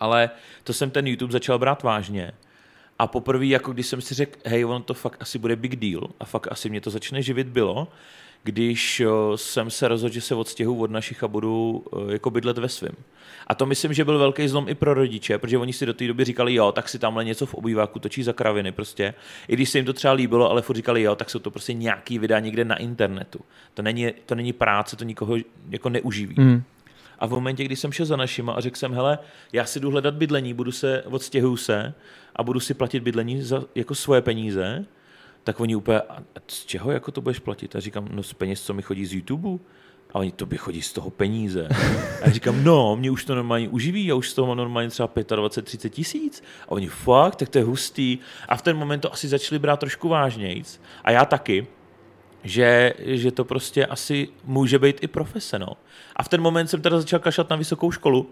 Ale 0.01 0.31
to 0.65 0.73
jsem 0.73 0.91
ten 0.91 1.07
YouTube 1.07 1.33
začal 1.33 1.59
brát 1.59 1.83
vážně. 1.83 2.33
A 2.99 3.07
poprvé, 3.07 3.47
jako 3.47 3.73
když 3.73 3.87
jsem 3.87 4.01
si 4.01 4.15
řekl, 4.15 4.41
hej, 4.45 4.65
on 4.65 4.83
to 4.83 4.95
fakt 4.95 5.17
asi 5.21 5.39
bude 5.39 5.57
big 5.57 5.77
deal 5.77 6.09
a 6.21 6.25
fakt 6.25 6.49
asi 6.51 6.71
mě 6.71 6.81
to 6.81 6.91
začne 6.91 7.23
živit, 7.23 7.47
bylo, 7.47 7.89
když 8.43 9.03
jsem 9.37 9.71
se 9.71 9.89
rozhodl, 9.89 10.15
že 10.15 10.21
se 10.21 10.35
odstěhu 10.35 10.81
od 10.81 10.91
našich 10.91 11.25
a 11.25 11.29
budu 11.29 11.85
jako 12.09 12.31
bydlet 12.31 12.59
ve 12.59 12.69
svém. 12.69 12.93
A 13.47 13.55
to 13.55 13.67
myslím, 13.67 13.93
že 13.93 14.05
byl 14.05 14.19
velký 14.19 14.49
zlom 14.49 14.69
i 14.69 14.75
pro 14.75 14.95
rodiče, 14.95 15.39
protože 15.39 15.59
oni 15.59 15.73
si 15.73 15.87
do 15.87 15.95
té 15.95 16.07
doby 16.07 16.25
říkali, 16.25 16.55
jo, 16.55 16.73
tak 16.73 16.89
si 16.89 16.99
tamhle 16.99 17.25
něco 17.25 17.47
v 17.47 17.55
obýváku 17.55 17.99
točí 17.99 18.23
za 18.23 18.33
kraviny 18.33 18.73
prostě. 18.73 19.15
I 19.49 19.55
když 19.55 19.71
se 19.71 19.79
jim 19.79 19.85
to 19.85 19.93
třeba 19.93 20.15
líbilo, 20.15 20.51
ale 20.51 20.63
furt 20.63 20.77
říkali, 20.77 21.03
jo, 21.03 21.15
tak 21.15 21.31
jsou 21.31 21.39
to 21.39 21.51
prostě 21.51 21.73
nějaký 21.73 22.19
videa 22.19 22.41
někde 22.41 22.65
na 22.65 22.77
internetu. 22.77 23.41
To 23.75 23.83
není, 23.83 24.13
to 24.27 24.35
není 24.35 24.53
práce, 24.53 24.97
to 24.97 25.05
nikoho 25.05 25.37
jako 25.71 25.89
neuživí. 25.89 26.35
Mm. 26.39 26.63
A 27.19 27.27
v 27.27 27.31
momentě, 27.31 27.65
kdy 27.65 27.77
jsem 27.77 27.93
šel 27.93 28.07
za 28.07 28.17
našima 28.17 28.53
a 28.53 28.61
řekl 28.61 28.77
jsem, 28.77 28.93
hele, 28.93 29.19
já 29.53 29.65
si 29.65 29.81
jdu 29.81 29.91
hledat 29.91 30.15
bydlení, 30.15 30.55
budu 30.55 30.73
se, 30.73 31.03
odstěhuju 31.03 31.57
se 31.57 31.95
a 32.37 32.43
budu 32.43 32.61
si 32.61 32.75
platit 32.75 33.01
bydlení 33.01 33.43
za 33.43 33.65
jako 33.75 33.95
svoje 33.95 34.23
peníze, 34.23 34.85
tak 35.45 35.61
oni 35.61 35.77
úplně, 35.77 36.01
a 36.01 36.23
z 36.49 36.67
čeho 36.67 36.91
jako 36.91 37.13
to 37.13 37.21
budeš 37.21 37.39
platit? 37.39 37.77
A 37.77 37.81
říkám, 37.81 38.09
no 38.11 38.23
z 38.23 38.33
peněz, 38.33 38.63
co 38.63 38.75
mi 38.75 38.83
chodí 38.83 39.07
z 39.07 39.15
YouTube. 39.15 39.59
A 40.11 40.15
oni, 40.15 40.33
to 40.33 40.47
by 40.47 40.57
chodí 40.57 40.83
z 40.83 40.93
toho 40.93 41.11
peníze. 41.11 41.69
A 42.23 42.27
já 42.27 42.33
říkám, 42.33 42.65
no, 42.65 42.97
mě 42.97 43.11
už 43.11 43.25
to 43.25 43.35
normálně 43.35 43.69
uživí, 43.69 44.07
já 44.07 44.15
už 44.15 44.31
z 44.31 44.35
toho 44.35 44.49
mám 44.49 44.57
normálně 44.57 44.89
třeba 44.89 45.09
25-30 45.09 45.89
tisíc. 45.89 46.43
A 46.63 46.73
oni, 46.73 46.89
fakt, 46.89 47.37
tak 47.37 47.49
to 47.49 47.59
je 47.59 47.65
hustý. 47.65 48.19
A 48.49 48.57
v 48.57 48.63
ten 48.63 48.77
moment 48.77 49.01
to 49.01 49.13
asi 49.13 49.29
začali 49.29 49.59
brát 49.59 49.81
trošku 49.81 50.09
vážnějc. 50.09 50.81
A 51.05 51.11
já 51.11 51.25
taky, 51.25 51.67
že, 52.45 52.95
že 52.99 53.31
to 53.31 53.45
prostě 53.45 53.87
asi 53.87 54.29
může 54.45 54.79
být 54.79 55.03
i 55.03 55.07
profese. 55.07 55.59
No. 55.59 55.69
A 56.17 56.23
v 56.23 56.29
ten 56.29 56.41
moment 56.41 56.67
jsem 56.67 56.83
teda 56.83 57.01
začal 57.01 57.21
kašlat 57.21 57.51
na 57.51 57.57
vysokou 57.57 57.91
školu, 57.91 58.31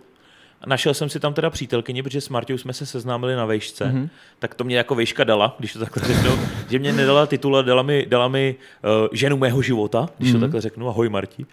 Našel 0.67 0.95
jsem 0.95 1.09
si 1.09 1.21
tam 1.21 1.35
teda 1.35 1.51
přítelkyni, 1.51 2.03
protože 2.03 2.21
s 2.21 2.29
Martou 2.29 2.59
jsme 2.59 2.73
se 2.73 2.87
seznámili 2.87 3.37
na 3.37 3.45
vejšce, 3.45 3.85
mm-hmm. 3.85 4.09
tak 4.39 4.55
to 4.55 4.65
mě 4.65 4.77
jako 4.77 4.95
vejška 4.95 5.25
dala, 5.25 5.57
když 5.59 5.73
to 5.73 5.79
takhle 5.79 6.15
řeknu, 6.15 6.31
že 6.71 6.79
mě 6.79 6.93
nedala 6.93 7.27
titul, 7.27 7.63
dala 7.63 7.83
mi, 7.83 8.07
dala 8.09 8.29
mi 8.29 8.57
uh, 8.85 9.09
ženu 9.13 9.37
mého 9.37 9.63
života, 9.63 10.09
když 10.19 10.29
mm-hmm. 10.29 10.33
to 10.33 10.39
mhm. 10.39 10.47
takhle 10.47 10.61
řeknu, 10.61 10.89
ahoj 10.89 11.09
Marti. 11.09 11.47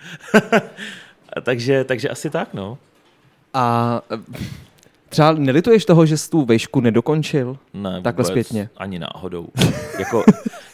takže, 1.43 1.83
takže 1.83 2.09
asi 2.09 2.29
tak, 2.29 2.53
no. 2.53 2.77
A 3.53 4.01
eh, 4.11 4.45
třeba 5.09 5.31
nelituješ 5.31 5.85
toho, 5.85 6.05
že 6.05 6.17
jsi 6.17 6.29
tu 6.29 6.45
vejšku 6.45 6.79
nedokončil? 6.79 7.57
Ne, 7.73 8.01
Takhle 8.01 8.25
zpětně. 8.25 8.69
ani 8.77 8.99
náhodou. 8.99 9.47
jako, 9.99 10.23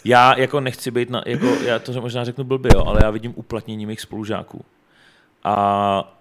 já 0.05 0.39
jako 0.39 0.59
nechci 0.59 0.91
být, 0.91 1.09
na, 1.09 1.23
jako, 1.25 1.45
já 1.45 1.79
to 1.79 2.01
možná 2.01 2.23
řeknu 2.23 2.43
blbě, 2.43 2.71
jo, 2.75 2.83
ale 2.85 2.99
já 3.03 3.09
vidím 3.09 3.33
uplatnění 3.35 3.85
mých 3.85 4.01
spolužáků. 4.01 4.65
A 5.43 6.18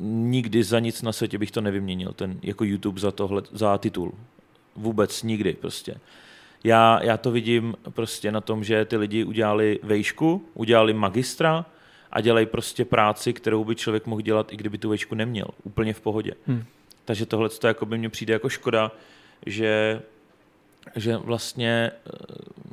nikdy 0.00 0.64
za 0.64 0.78
nic 0.78 1.02
na 1.02 1.12
světě 1.12 1.38
bych 1.38 1.50
to 1.50 1.60
nevyměnil, 1.60 2.12
ten 2.12 2.38
jako 2.42 2.64
YouTube 2.64 3.00
za 3.00 3.10
tohle, 3.10 3.42
za 3.52 3.78
titul. 3.78 4.14
Vůbec 4.76 5.22
nikdy 5.22 5.52
prostě. 5.52 5.94
Já, 6.64 7.02
já 7.02 7.16
to 7.16 7.30
vidím 7.30 7.74
prostě 7.90 8.32
na 8.32 8.40
tom, 8.40 8.64
že 8.64 8.84
ty 8.84 8.96
lidi 8.96 9.24
udělali 9.24 9.78
vejšku, 9.82 10.44
udělali 10.54 10.92
magistra 10.92 11.66
a 12.12 12.20
dělají 12.20 12.46
prostě 12.46 12.84
práci, 12.84 13.32
kterou 13.32 13.64
by 13.64 13.74
člověk 13.74 14.06
mohl 14.06 14.22
dělat, 14.22 14.52
i 14.52 14.56
kdyby 14.56 14.78
tu 14.78 14.88
vejšku 14.88 15.14
neměl. 15.14 15.46
Úplně 15.62 15.94
v 15.94 16.00
pohodě. 16.00 16.32
Hmm. 16.46 16.64
Takže 17.04 17.26
tohle 17.26 17.48
to 17.48 17.66
jako 17.66 17.86
by 17.86 17.98
mně 17.98 18.08
přijde 18.08 18.32
jako 18.32 18.48
škoda, 18.48 18.92
že 19.46 20.02
že 20.96 21.16
vlastně 21.16 21.90
eh, 21.92 22.10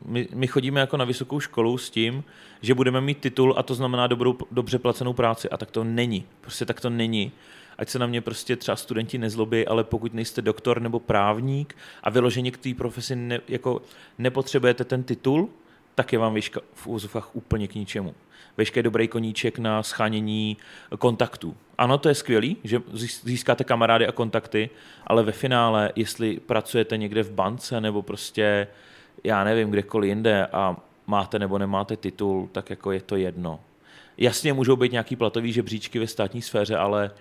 my, 0.10 0.28
my 0.34 0.48
chodíme 0.48 0.80
jako 0.80 0.98
na 0.98 1.06
vysokou 1.06 1.40
školu 1.40 1.78
s 1.78 1.90
tím, 1.90 2.24
že 2.62 2.74
budeme 2.74 3.02
mít 3.02 3.18
titul 3.18 3.56
a 3.58 3.64
to 3.64 3.76
znamená 3.76 4.08
dobrou, 4.08 4.38
dobře 4.52 4.80
placenou 4.80 5.14
práci. 5.14 5.50
A 5.50 5.58
tak 5.58 5.72
to 5.72 5.84
není. 5.84 6.26
Prostě 6.42 6.66
tak 6.66 6.82
to 6.82 6.90
není. 6.90 7.32
Ať 7.78 7.90
se 7.90 8.00
na 8.00 8.08
mě 8.08 8.22
prostě 8.22 8.56
třeba 8.56 8.76
studenti 8.76 9.18
nezlobí, 9.18 9.68
ale 9.68 9.84
pokud 9.84 10.14
nejste 10.14 10.42
doktor 10.42 10.82
nebo 10.82 11.00
právník 11.00 11.78
a 12.04 12.10
vyloženě 12.10 12.52
k 12.52 12.58
té 12.58 12.74
profesi 12.74 13.16
ne, 13.16 13.40
jako 13.48 13.82
nepotřebujete 14.18 14.84
ten 14.84 15.04
titul, 15.04 15.50
tak 15.96 16.14
je 16.14 16.20
vám 16.20 16.34
výška 16.34 16.62
v 16.74 16.88
úzovkách 16.88 17.36
úplně 17.36 17.68
k 17.68 17.76
ničemu. 17.76 18.16
Veškerý 18.58 18.84
dobrý 18.84 19.08
koníček 19.08 19.60
na 19.60 19.84
schánění 19.84 20.58
kontaktů. 21.00 21.58
Ano, 21.78 21.98
to 21.98 22.10
je 22.10 22.16
skvělý, 22.16 22.58
že 22.64 22.82
získáte 23.24 23.64
kamarády 23.64 24.08
a 24.08 24.12
kontakty, 24.12 24.70
ale 25.08 25.24
ve 25.24 25.32
finále, 25.32 25.92
jestli 25.96 26.40
pracujete 26.40 26.98
někde 26.98 27.24
v 27.24 27.32
bance 27.32 27.82
nebo 27.82 28.02
prostě, 28.02 28.68
já 29.24 29.44
nevím, 29.44 29.70
kdekoliv 29.70 30.10
jinde 30.10 30.46
a 30.46 30.76
máte 31.08 31.40
nebo 31.40 31.58
nemáte 31.58 31.98
titul, 31.98 32.50
tak 32.52 32.70
jako 32.70 32.92
je 32.92 33.02
to 33.02 33.16
jedno. 33.16 33.60
Jasně 34.18 34.54
můžou 34.54 34.76
být 34.76 34.92
nějaký 34.92 35.16
platový 35.16 35.52
žebříčky 35.52 36.00
ve 36.00 36.08
státní 36.08 36.42
sféře, 36.42 36.78
ale 36.78 37.12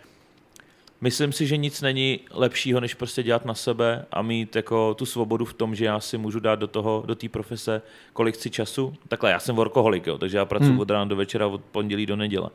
myslím 1.01 1.33
si, 1.33 1.47
že 1.47 1.57
nic 1.57 1.83
není 1.83 2.21
lepšího, 2.31 2.81
než 2.81 2.95
prostě 2.95 3.23
dělat 3.23 3.45
na 3.45 3.55
sebe 3.55 4.05
a 4.11 4.23
mít 4.23 4.57
jako 4.57 4.95
tu 4.95 5.07
svobodu 5.07 5.45
v 5.45 5.55
tom, 5.55 5.75
že 5.75 5.85
já 5.85 6.01
si 6.01 6.19
můžu 6.19 6.41
dát 6.41 6.55
do 6.55 6.67
toho, 6.67 7.05
do 7.07 7.15
té 7.15 7.29
profese, 7.29 7.83
kolik 8.13 8.35
chci 8.35 8.51
času. 8.51 8.95
Takhle, 9.09 9.31
já 9.31 9.39
jsem 9.39 9.57
workoholik, 9.57 10.07
jo, 10.07 10.19
takže 10.19 10.39
já 10.39 10.45
pracuji 10.45 10.71
hmm. 10.71 10.81
od 10.81 10.91
rána 10.91 11.05
do 11.05 11.17
večera, 11.17 11.47
od 11.47 11.61
pondělí 11.61 12.07
do 12.07 12.17
neděle. 12.17 12.51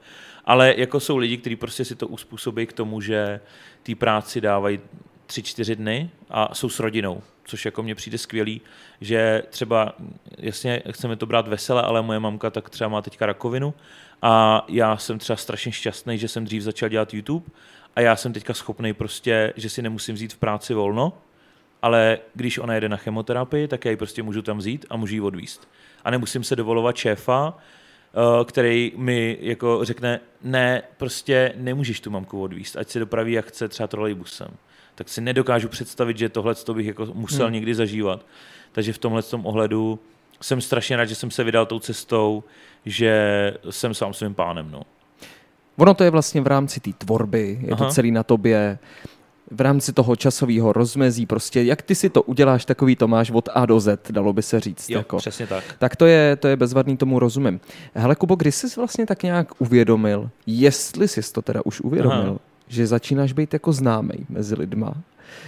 Ale 0.46 0.74
jako 0.78 1.00
jsou 1.00 1.18
lidi, 1.18 1.38
kteří 1.38 1.56
prostě 1.56 1.86
si 1.86 1.96
to 1.96 2.08
uspůsobí 2.08 2.66
k 2.66 2.74
tomu, 2.74 3.02
že 3.02 3.40
té 3.84 3.96
práci 3.96 4.42
dávají 4.42 4.80
tři, 5.26 5.44
čtyři 5.44 5.76
dny 5.76 6.10
a 6.30 6.56
jsou 6.56 6.70
s 6.70 6.80
rodinou, 6.80 7.22
což 7.44 7.66
jako 7.66 7.84
mně 7.84 7.96
přijde 7.96 8.18
skvělý, 8.18 8.62
že 9.02 9.44
třeba, 9.50 9.96
jasně, 10.38 10.82
chceme 10.92 11.16
to 11.16 11.26
brát 11.26 11.48
vesele, 11.48 11.82
ale 11.82 12.02
moje 12.02 12.20
mamka 12.20 12.50
tak 12.50 12.70
třeba 12.70 12.88
má 12.88 13.02
teďka 13.02 13.26
rakovinu 13.26 13.74
a 14.22 14.66
já 14.68 14.98
jsem 14.98 15.20
třeba 15.20 15.38
strašně 15.38 15.72
šťastný, 15.72 16.18
že 16.18 16.28
jsem 16.28 16.46
dřív 16.46 16.64
začal 16.64 16.90
dělat 16.90 17.14
YouTube 17.14 17.46
a 17.96 18.02
já 18.02 18.16
jsem 18.16 18.34
teďka 18.34 18.54
schopný 18.54 18.94
prostě, 18.94 19.54
že 19.56 19.70
si 19.70 19.82
nemusím 19.82 20.16
vzít 20.16 20.34
v 20.34 20.38
práci 20.38 20.74
volno 20.74 21.14
ale 21.84 22.20
když 22.34 22.58
ona 22.58 22.74
jede 22.74 22.90
na 22.90 22.98
chemoterapii, 22.98 23.68
tak 23.68 23.86
já 23.86 23.92
ji 23.92 23.98
prostě 23.98 24.24
můžu 24.24 24.42
tam 24.42 24.58
vzít 24.58 24.86
a 24.90 24.98
můžu 24.98 25.14
ji 25.14 25.22
odvíst. 25.22 25.70
A 26.04 26.12
nemusím 26.12 26.44
se 26.44 26.56
dovolovat 26.56 26.96
šéfa, 26.96 27.58
eh, 27.58 28.46
který 28.46 28.92
mi 28.96 29.38
jako 29.42 29.86
řekne, 29.86 30.20
ne, 30.42 30.84
prostě 30.98 31.54
nemůžeš 31.56 32.00
tu 32.00 32.12
mamku 32.12 32.42
odvíst, 32.44 32.78
ať 32.78 32.90
se 32.90 33.00
dopraví, 33.00 33.32
jak 33.32 33.46
chce, 33.46 33.68
třeba 33.68 33.88
trolejbusem. 33.88 34.48
Tak 34.96 35.10
si 35.10 35.22
nedokážu 35.22 35.70
představit, 35.70 36.18
že 36.18 36.30
tohle 36.30 36.56
to 36.56 36.74
bych 36.74 36.88
jako 36.88 37.08
musel 37.14 37.46
hmm. 37.46 37.54
někdy 37.54 37.76
zažívat. 37.76 38.26
Takže 38.72 38.94
v 38.94 38.98
tomhle 38.98 39.24
tom 39.24 39.46
ohledu 39.46 40.00
jsem 40.42 40.62
strašně 40.62 40.98
rád, 40.98 41.06
že 41.06 41.16
jsem 41.16 41.32
se 41.32 41.44
vydal 41.44 41.66
tou 41.66 41.80
cestou, 41.80 42.44
že 42.86 43.54
jsem 43.70 43.94
sám 43.94 44.14
svým 44.14 44.34
pánem. 44.34 44.72
No. 44.72 44.82
Ono 45.78 45.94
to 45.94 46.04
je 46.04 46.10
vlastně 46.10 46.42
v 46.42 46.48
rámci 46.48 46.80
té 46.80 46.92
tvorby, 46.98 47.60
je 47.62 47.74
Aha. 47.74 47.86
to 47.86 47.92
celý 47.92 48.12
na 48.12 48.24
tobě 48.24 48.80
v 49.52 49.62
rámci 49.62 49.94
toho 49.94 50.16
časového 50.16 50.74
rozmezí, 50.74 51.26
prostě 51.26 51.64
jak 51.64 51.82
ty 51.82 51.96
si 51.96 52.10
to 52.10 52.22
uděláš, 52.22 52.66
takový 52.66 52.96
to 52.96 53.08
máš 53.08 53.32
od 53.32 53.50
A 53.54 53.66
do 53.66 53.80
Z, 53.80 54.12
dalo 54.12 54.34
by 54.34 54.42
se 54.42 54.60
říct. 54.60 54.90
Jo, 54.90 54.98
jako. 54.98 55.18
přesně 55.18 55.48
tak. 55.48 55.64
Tak 55.80 55.96
to 55.96 56.06
je, 56.06 56.36
to 56.36 56.48
je 56.48 56.56
bezvadný, 56.56 56.98
tomu 56.98 57.20
rozumím. 57.20 57.60
Hele, 57.94 58.16
Kubo, 58.16 58.36
kdy 58.36 58.52
jsi 58.52 58.68
vlastně 58.78 59.06
tak 59.06 59.24
nějak 59.24 59.62
uvědomil, 59.62 60.30
jestli 60.48 61.08
jsi 61.08 61.34
to 61.34 61.42
teda 61.42 61.62
už 61.66 61.82
uvědomil, 61.82 62.30
Aha. 62.30 62.40
Že 62.68 62.88
začínáš 62.88 63.34
být 63.34 63.54
jako 63.54 63.74
známý 63.74 64.26
mezi 64.30 64.56
lidma, 64.56 64.94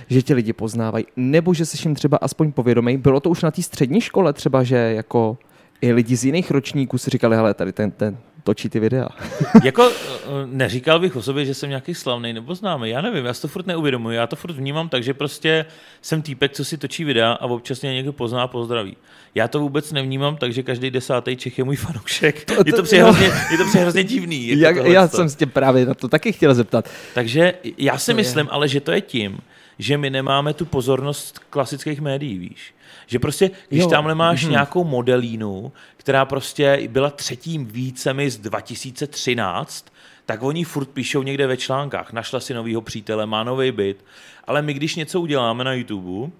že 0.09 0.21
tě 0.21 0.33
lidi 0.33 0.53
poznávají, 0.53 1.05
nebo 1.15 1.53
že 1.53 1.65
jsi 1.65 1.87
jim 1.87 1.95
třeba 1.95 2.17
aspoň 2.17 2.51
povědomý. 2.51 2.97
Bylo 2.97 3.19
to 3.19 3.29
už 3.29 3.43
na 3.43 3.51
té 3.51 3.61
střední 3.61 4.01
škole 4.01 4.33
třeba, 4.33 4.63
že 4.63 4.75
jako 4.75 5.37
i 5.81 5.93
lidi 5.93 6.15
z 6.15 6.25
jiných 6.25 6.51
ročníků 6.51 6.97
si 6.97 7.09
říkali, 7.09 7.35
hele, 7.35 7.53
tady 7.53 7.71
ten, 7.71 7.91
ten, 7.91 8.17
točí 8.45 8.69
ty 8.69 8.79
videa. 8.79 9.07
jako 9.63 9.89
eh, 9.89 10.27
neříkal 10.45 10.99
bych 10.99 11.15
o 11.15 11.21
sobě, 11.21 11.45
že 11.45 11.53
jsem 11.53 11.69
nějaký 11.69 11.95
slavný 11.95 12.33
nebo 12.33 12.55
známý. 12.55 12.89
Já 12.89 13.01
nevím, 13.01 13.25
já 13.25 13.33
to 13.33 13.47
furt 13.47 13.67
neuvědomuji. 13.67 14.15
Já 14.15 14.27
to 14.27 14.35
furt 14.35 14.51
vnímám 14.51 14.89
tak, 14.89 15.03
že 15.03 15.13
prostě 15.13 15.65
jsem 16.01 16.21
týpek, 16.21 16.51
co 16.51 16.65
si 16.65 16.77
točí 16.77 17.03
videa 17.03 17.31
a 17.31 17.45
občas 17.45 17.81
mě 17.81 17.93
někdo 17.93 18.13
pozná 18.13 18.43
a 18.43 18.47
pozdraví. 18.47 18.97
Já 19.35 19.47
to 19.47 19.59
vůbec 19.59 19.91
nevnímám, 19.91 20.37
takže 20.37 20.63
každý 20.63 20.91
desátý 20.91 21.35
Čech 21.35 21.57
je 21.57 21.63
můj 21.63 21.75
fanoušek. 21.75 22.45
To, 22.45 22.55
to, 22.55 22.63
je 22.65 22.73
to 22.73 22.83
přijde 22.83 23.03
hrozně, 23.03 23.25
je 23.25 23.57
to 23.57 23.79
hrozně 23.79 24.03
divný. 24.03 24.47
Jako 24.47 24.79
Jak, 24.79 24.87
já 24.87 25.07
jsem 25.07 25.29
si 25.29 25.37
tě 25.37 25.45
právě 25.45 25.85
na 25.85 25.93
to 25.93 26.07
taky 26.07 26.31
chtěl 26.31 26.53
zeptat. 26.53 26.89
Takže 27.13 27.53
já 27.77 27.97
si 27.97 28.11
to 28.11 28.15
myslím, 28.15 28.45
je. 28.45 28.51
ale 28.51 28.67
že 28.67 28.81
to 28.81 28.91
je 28.91 29.01
tím, 29.01 29.37
že 29.79 29.97
my 29.97 30.09
nemáme 30.09 30.53
tu 30.53 30.65
pozornost 30.65 31.39
klasických 31.49 32.01
médií, 32.01 32.37
víš. 32.37 32.73
Že 33.07 33.19
prostě, 33.19 33.51
když 33.69 33.81
jo. 33.81 33.89
tamhle 33.89 34.15
máš 34.15 34.45
mm-hmm. 34.45 34.51
nějakou 34.51 34.83
modelínu, 34.83 35.71
která 35.97 36.25
prostě 36.25 36.79
byla 36.87 37.09
třetím 37.09 37.65
vícemi 37.65 38.29
z 38.29 38.37
2013, 38.37 39.85
tak 40.25 40.43
oni 40.43 40.63
furt 40.63 40.89
píšou 40.89 41.23
někde 41.23 41.47
ve 41.47 41.57
článkách, 41.57 42.13
našla 42.13 42.39
si 42.39 42.53
novýho 42.53 42.81
přítele, 42.81 43.25
má 43.25 43.43
nový 43.43 43.71
byt, 43.71 44.05
ale 44.47 44.61
my 44.61 44.73
když 44.73 44.95
něco 44.95 45.21
uděláme 45.21 45.63
na 45.63 45.73
YouTube, 45.73 46.31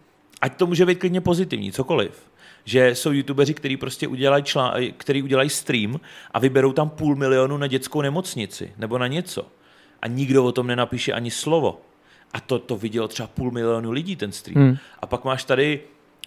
ať 0.41 0.57
to 0.57 0.67
může 0.67 0.85
být 0.85 0.99
klidně 0.99 1.21
pozitivní, 1.21 1.71
cokoliv, 1.71 2.31
že 2.65 2.95
jsou 2.95 3.11
youtubeři, 3.11 3.53
kteří 3.53 3.77
prostě 3.77 4.07
udělají, 4.07 4.43
člán, 4.43 4.73
který 4.97 5.23
udělají 5.23 5.49
stream 5.49 5.99
a 6.31 6.39
vyberou 6.39 6.73
tam 6.73 6.89
půl 6.89 7.15
milionu 7.15 7.57
na 7.57 7.67
dětskou 7.67 8.01
nemocnici 8.01 8.73
nebo 8.77 8.97
na 8.97 9.07
něco. 9.07 9.47
A 10.01 10.07
nikdo 10.07 10.45
o 10.45 10.51
tom 10.51 10.67
nenapíše 10.67 11.13
ani 11.13 11.31
slovo. 11.31 11.81
A 12.33 12.39
to, 12.39 12.59
to 12.59 12.77
vidělo 12.77 13.07
třeba 13.07 13.27
půl 13.27 13.51
milionu 13.51 13.91
lidí 13.91 14.15
ten 14.15 14.31
stream. 14.31 14.65
Hmm. 14.65 14.77
A 14.99 15.05
pak 15.05 15.23
máš 15.23 15.43
tady 15.43 15.79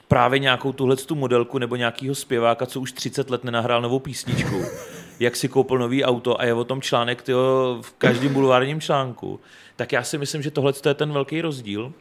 právě 0.08 0.38
nějakou 0.38 0.72
tuhle 0.72 0.96
tu 0.96 1.14
modelku 1.14 1.58
nebo 1.58 1.76
nějakýho 1.76 2.14
zpěváka, 2.14 2.66
co 2.66 2.80
už 2.80 2.92
30 2.92 3.30
let 3.30 3.44
nenahrál 3.44 3.82
novou 3.82 3.98
písničku, 3.98 4.62
jak 5.20 5.36
si 5.36 5.48
koupil 5.48 5.78
nový 5.78 6.04
auto 6.04 6.40
a 6.40 6.44
je 6.44 6.54
o 6.54 6.64
tom 6.64 6.82
článek 6.82 7.22
tyjo, 7.22 7.78
v 7.82 7.92
každém 7.92 8.32
bulvárním 8.32 8.80
článku, 8.80 9.40
tak 9.76 9.92
já 9.92 10.02
si 10.02 10.18
myslím, 10.18 10.42
že 10.42 10.50
tohle 10.50 10.72
je 10.86 10.94
ten 10.94 11.12
velký 11.12 11.40
rozdíl, 11.40 11.92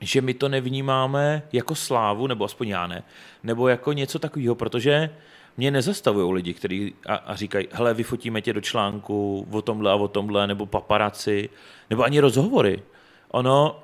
že 0.00 0.20
my 0.20 0.34
to 0.34 0.48
nevnímáme 0.48 1.42
jako 1.52 1.74
slávu, 1.74 2.26
nebo 2.26 2.44
aspoň 2.44 2.68
já 2.68 2.86
ne, 2.86 3.02
nebo 3.42 3.68
jako 3.68 3.92
něco 3.92 4.18
takového, 4.18 4.54
protože 4.54 5.10
mě 5.56 5.70
nezastavují 5.70 6.32
lidi, 6.32 6.54
kteří 6.54 6.94
a, 7.06 7.14
a 7.14 7.36
říkají, 7.36 7.68
hele, 7.72 7.94
vyfotíme 7.94 8.40
tě 8.42 8.52
do 8.52 8.60
článku 8.60 9.46
o 9.50 9.62
tomhle 9.62 9.90
a 9.90 9.94
o 9.94 10.08
tomhle, 10.08 10.46
nebo 10.46 10.66
paparaci, 10.66 11.48
nebo 11.90 12.02
ani 12.02 12.20
rozhovory. 12.20 12.82
Ono, 13.30 13.80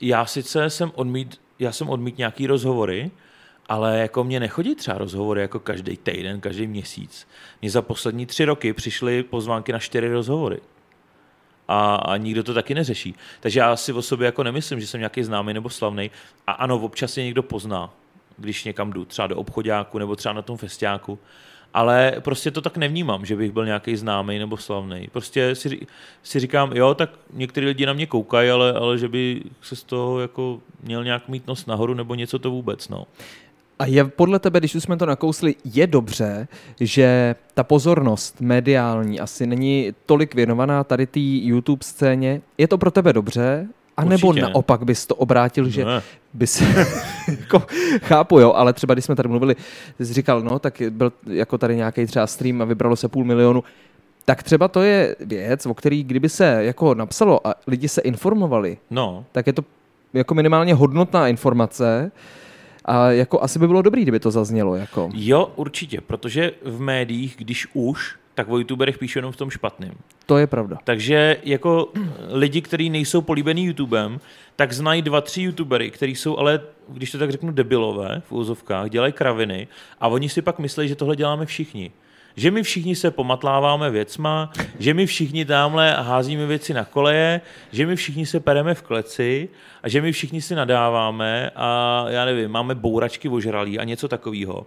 já 0.00 0.26
sice 0.26 0.70
jsem 0.70 0.92
odmít 0.94 1.40
já 1.58 1.72
jsem 1.72 1.88
odmít 1.88 2.18
nějaký 2.18 2.46
rozhovory, 2.46 3.10
ale 3.68 3.98
jako 3.98 4.24
mě 4.24 4.40
nechodí 4.40 4.74
třeba 4.74 4.98
rozhovory 4.98 5.40
jako 5.40 5.60
každý 5.60 5.96
týden, 5.96 6.40
každý 6.40 6.66
měsíc. 6.66 7.28
Mně 7.62 7.70
za 7.70 7.82
poslední 7.82 8.26
tři 8.26 8.44
roky 8.44 8.72
přišly 8.72 9.22
pozvánky 9.22 9.72
na 9.72 9.78
čtyři 9.78 10.08
rozhovory. 10.08 10.60
A, 11.68 11.94
a 11.94 12.16
nikdo 12.16 12.42
to 12.42 12.54
taky 12.54 12.74
neřeší. 12.74 13.14
Takže 13.40 13.60
já 13.60 13.76
si 13.76 13.92
o 13.92 14.02
sobě 14.02 14.26
jako 14.26 14.42
nemyslím, 14.42 14.80
že 14.80 14.86
jsem 14.86 15.00
nějaký 15.00 15.22
známý 15.22 15.54
nebo 15.54 15.70
slavný. 15.70 16.10
A 16.46 16.52
ano, 16.52 16.78
občas 16.78 17.16
je 17.16 17.24
někdo 17.24 17.42
pozná, 17.42 17.94
když 18.36 18.64
někam 18.64 18.92
jdu, 18.92 19.04
třeba 19.04 19.26
do 19.26 19.36
obchodáku 19.36 19.98
nebo 19.98 20.16
třeba 20.16 20.32
na 20.32 20.42
tom 20.42 20.56
festiáku 20.56 21.18
ale 21.74 22.12
prostě 22.20 22.50
to 22.50 22.60
tak 22.60 22.76
nevnímám, 22.76 23.26
že 23.26 23.36
bych 23.36 23.52
byl 23.52 23.66
nějaký 23.66 23.96
známý 23.96 24.38
nebo 24.38 24.56
slavný. 24.56 25.08
Prostě 25.12 25.54
si, 25.54 25.86
si 26.22 26.40
říkám, 26.40 26.72
jo, 26.72 26.94
tak 26.94 27.10
některý 27.32 27.66
lidi 27.66 27.86
na 27.86 27.92
mě 27.92 28.06
koukají, 28.06 28.50
ale, 28.50 28.72
ale 28.72 28.98
že 28.98 29.08
by 29.08 29.42
se 29.62 29.76
z 29.76 29.82
toho 29.82 30.20
jako 30.20 30.60
měl 30.82 31.04
nějak 31.04 31.28
mít 31.28 31.46
nos 31.46 31.66
nahoru 31.66 31.94
nebo 31.94 32.14
něco 32.14 32.38
to 32.38 32.50
vůbec, 32.50 32.88
no. 32.88 33.06
A 33.78 33.86
je 33.86 34.04
podle 34.04 34.38
tebe, 34.38 34.58
když 34.58 34.74
už 34.74 34.82
jsme 34.82 34.96
to 34.96 35.06
nakousli, 35.06 35.54
je 35.64 35.86
dobře, 35.86 36.48
že 36.80 37.34
ta 37.54 37.64
pozornost 37.64 38.40
mediální 38.40 39.20
asi 39.20 39.46
není 39.46 39.92
tolik 40.06 40.34
věnovaná 40.34 40.84
tady 40.84 41.06
té 41.06 41.20
YouTube 41.20 41.84
scéně. 41.84 42.40
Je 42.58 42.68
to 42.68 42.78
pro 42.78 42.90
tebe 42.90 43.12
dobře? 43.12 43.68
A 43.96 44.04
nebo 44.04 44.28
Určitě. 44.28 44.42
naopak 44.46 44.84
bys 44.84 45.06
to 45.06 45.14
obrátil, 45.14 45.68
že 45.68 45.84
ne. 45.84 46.02
bys, 46.32 46.62
jako, 47.40 47.62
chápu, 48.02 48.38
jo, 48.38 48.52
ale 48.52 48.72
třeba 48.72 48.94
když 48.94 49.04
jsme 49.04 49.16
tady 49.16 49.28
mluvili, 49.28 49.56
jsi 50.00 50.14
říkal, 50.14 50.42
no, 50.42 50.58
tak 50.58 50.82
byl 50.90 51.12
jako 51.26 51.58
tady 51.58 51.76
nějaký 51.76 52.06
třeba 52.06 52.26
stream 52.26 52.62
a 52.62 52.64
vybralo 52.64 52.96
se 52.96 53.08
půl 53.08 53.24
milionu, 53.24 53.64
tak 54.24 54.42
třeba 54.42 54.68
to 54.68 54.82
je 54.82 55.16
věc, 55.20 55.66
o 55.66 55.74
který 55.74 56.04
kdyby 56.04 56.28
se 56.28 56.64
jako 56.64 56.94
napsalo 56.94 57.46
a 57.46 57.54
lidi 57.66 57.88
se 57.88 58.00
informovali, 58.00 58.78
no. 58.90 59.24
tak 59.32 59.46
je 59.46 59.52
to 59.52 59.64
jako 60.12 60.34
minimálně 60.34 60.74
hodnotná 60.74 61.28
informace, 61.28 62.12
a 62.84 63.10
jako 63.10 63.42
asi 63.42 63.58
by 63.58 63.66
bylo 63.66 63.82
dobré, 63.82 64.02
kdyby 64.02 64.20
to 64.20 64.30
zaznělo. 64.30 64.74
Jako. 64.76 65.10
Jo, 65.14 65.52
určitě, 65.56 66.00
protože 66.00 66.52
v 66.64 66.80
médiích, 66.80 67.36
když 67.38 67.66
už, 67.72 68.16
tak 68.34 68.48
o 68.48 68.58
youtuberech 68.58 68.98
píšu 68.98 69.18
jenom 69.18 69.32
v 69.32 69.36
tom 69.36 69.50
špatném. 69.50 69.94
To 70.26 70.38
je 70.38 70.46
pravda. 70.46 70.78
Takže 70.84 71.36
jako 71.44 71.88
lidi, 72.28 72.60
kteří 72.60 72.90
nejsou 72.90 73.20
políbený 73.20 73.64
YouTubem, 73.64 74.20
tak 74.56 74.72
znají 74.72 75.02
dva, 75.02 75.20
tři 75.20 75.42
youtubery, 75.42 75.90
kteří 75.90 76.14
jsou 76.14 76.38
ale, 76.38 76.60
když 76.88 77.10
to 77.10 77.18
tak 77.18 77.30
řeknu, 77.30 77.52
debilové 77.52 78.22
v 78.28 78.32
úzovkách, 78.32 78.90
dělají 78.90 79.12
kraviny 79.12 79.68
a 80.00 80.08
oni 80.08 80.28
si 80.28 80.42
pak 80.42 80.58
myslí, 80.58 80.88
že 80.88 80.96
tohle 80.96 81.16
děláme 81.16 81.46
všichni. 81.46 81.92
Že 82.36 82.50
my 82.50 82.62
všichni 82.62 82.96
se 82.96 83.10
pomatláváme 83.10 83.90
věcma, 83.90 84.52
že 84.78 84.94
my 84.94 85.06
všichni 85.06 85.44
tamhle 85.44 85.92
házíme 85.92 86.46
věci 86.46 86.74
na 86.74 86.84
koleje, 86.84 87.40
že 87.72 87.86
my 87.86 87.96
všichni 87.96 88.26
se 88.26 88.40
pereme 88.40 88.74
v 88.74 88.82
kleci 88.82 89.48
a 89.82 89.88
že 89.88 90.00
my 90.00 90.12
všichni 90.12 90.42
si 90.42 90.54
nadáváme 90.54 91.50
a 91.56 92.04
já 92.08 92.24
nevím, 92.24 92.50
máme 92.50 92.74
bouračky 92.74 93.28
ožralí 93.28 93.78
a 93.78 93.84
něco 93.84 94.08
takového. 94.08 94.66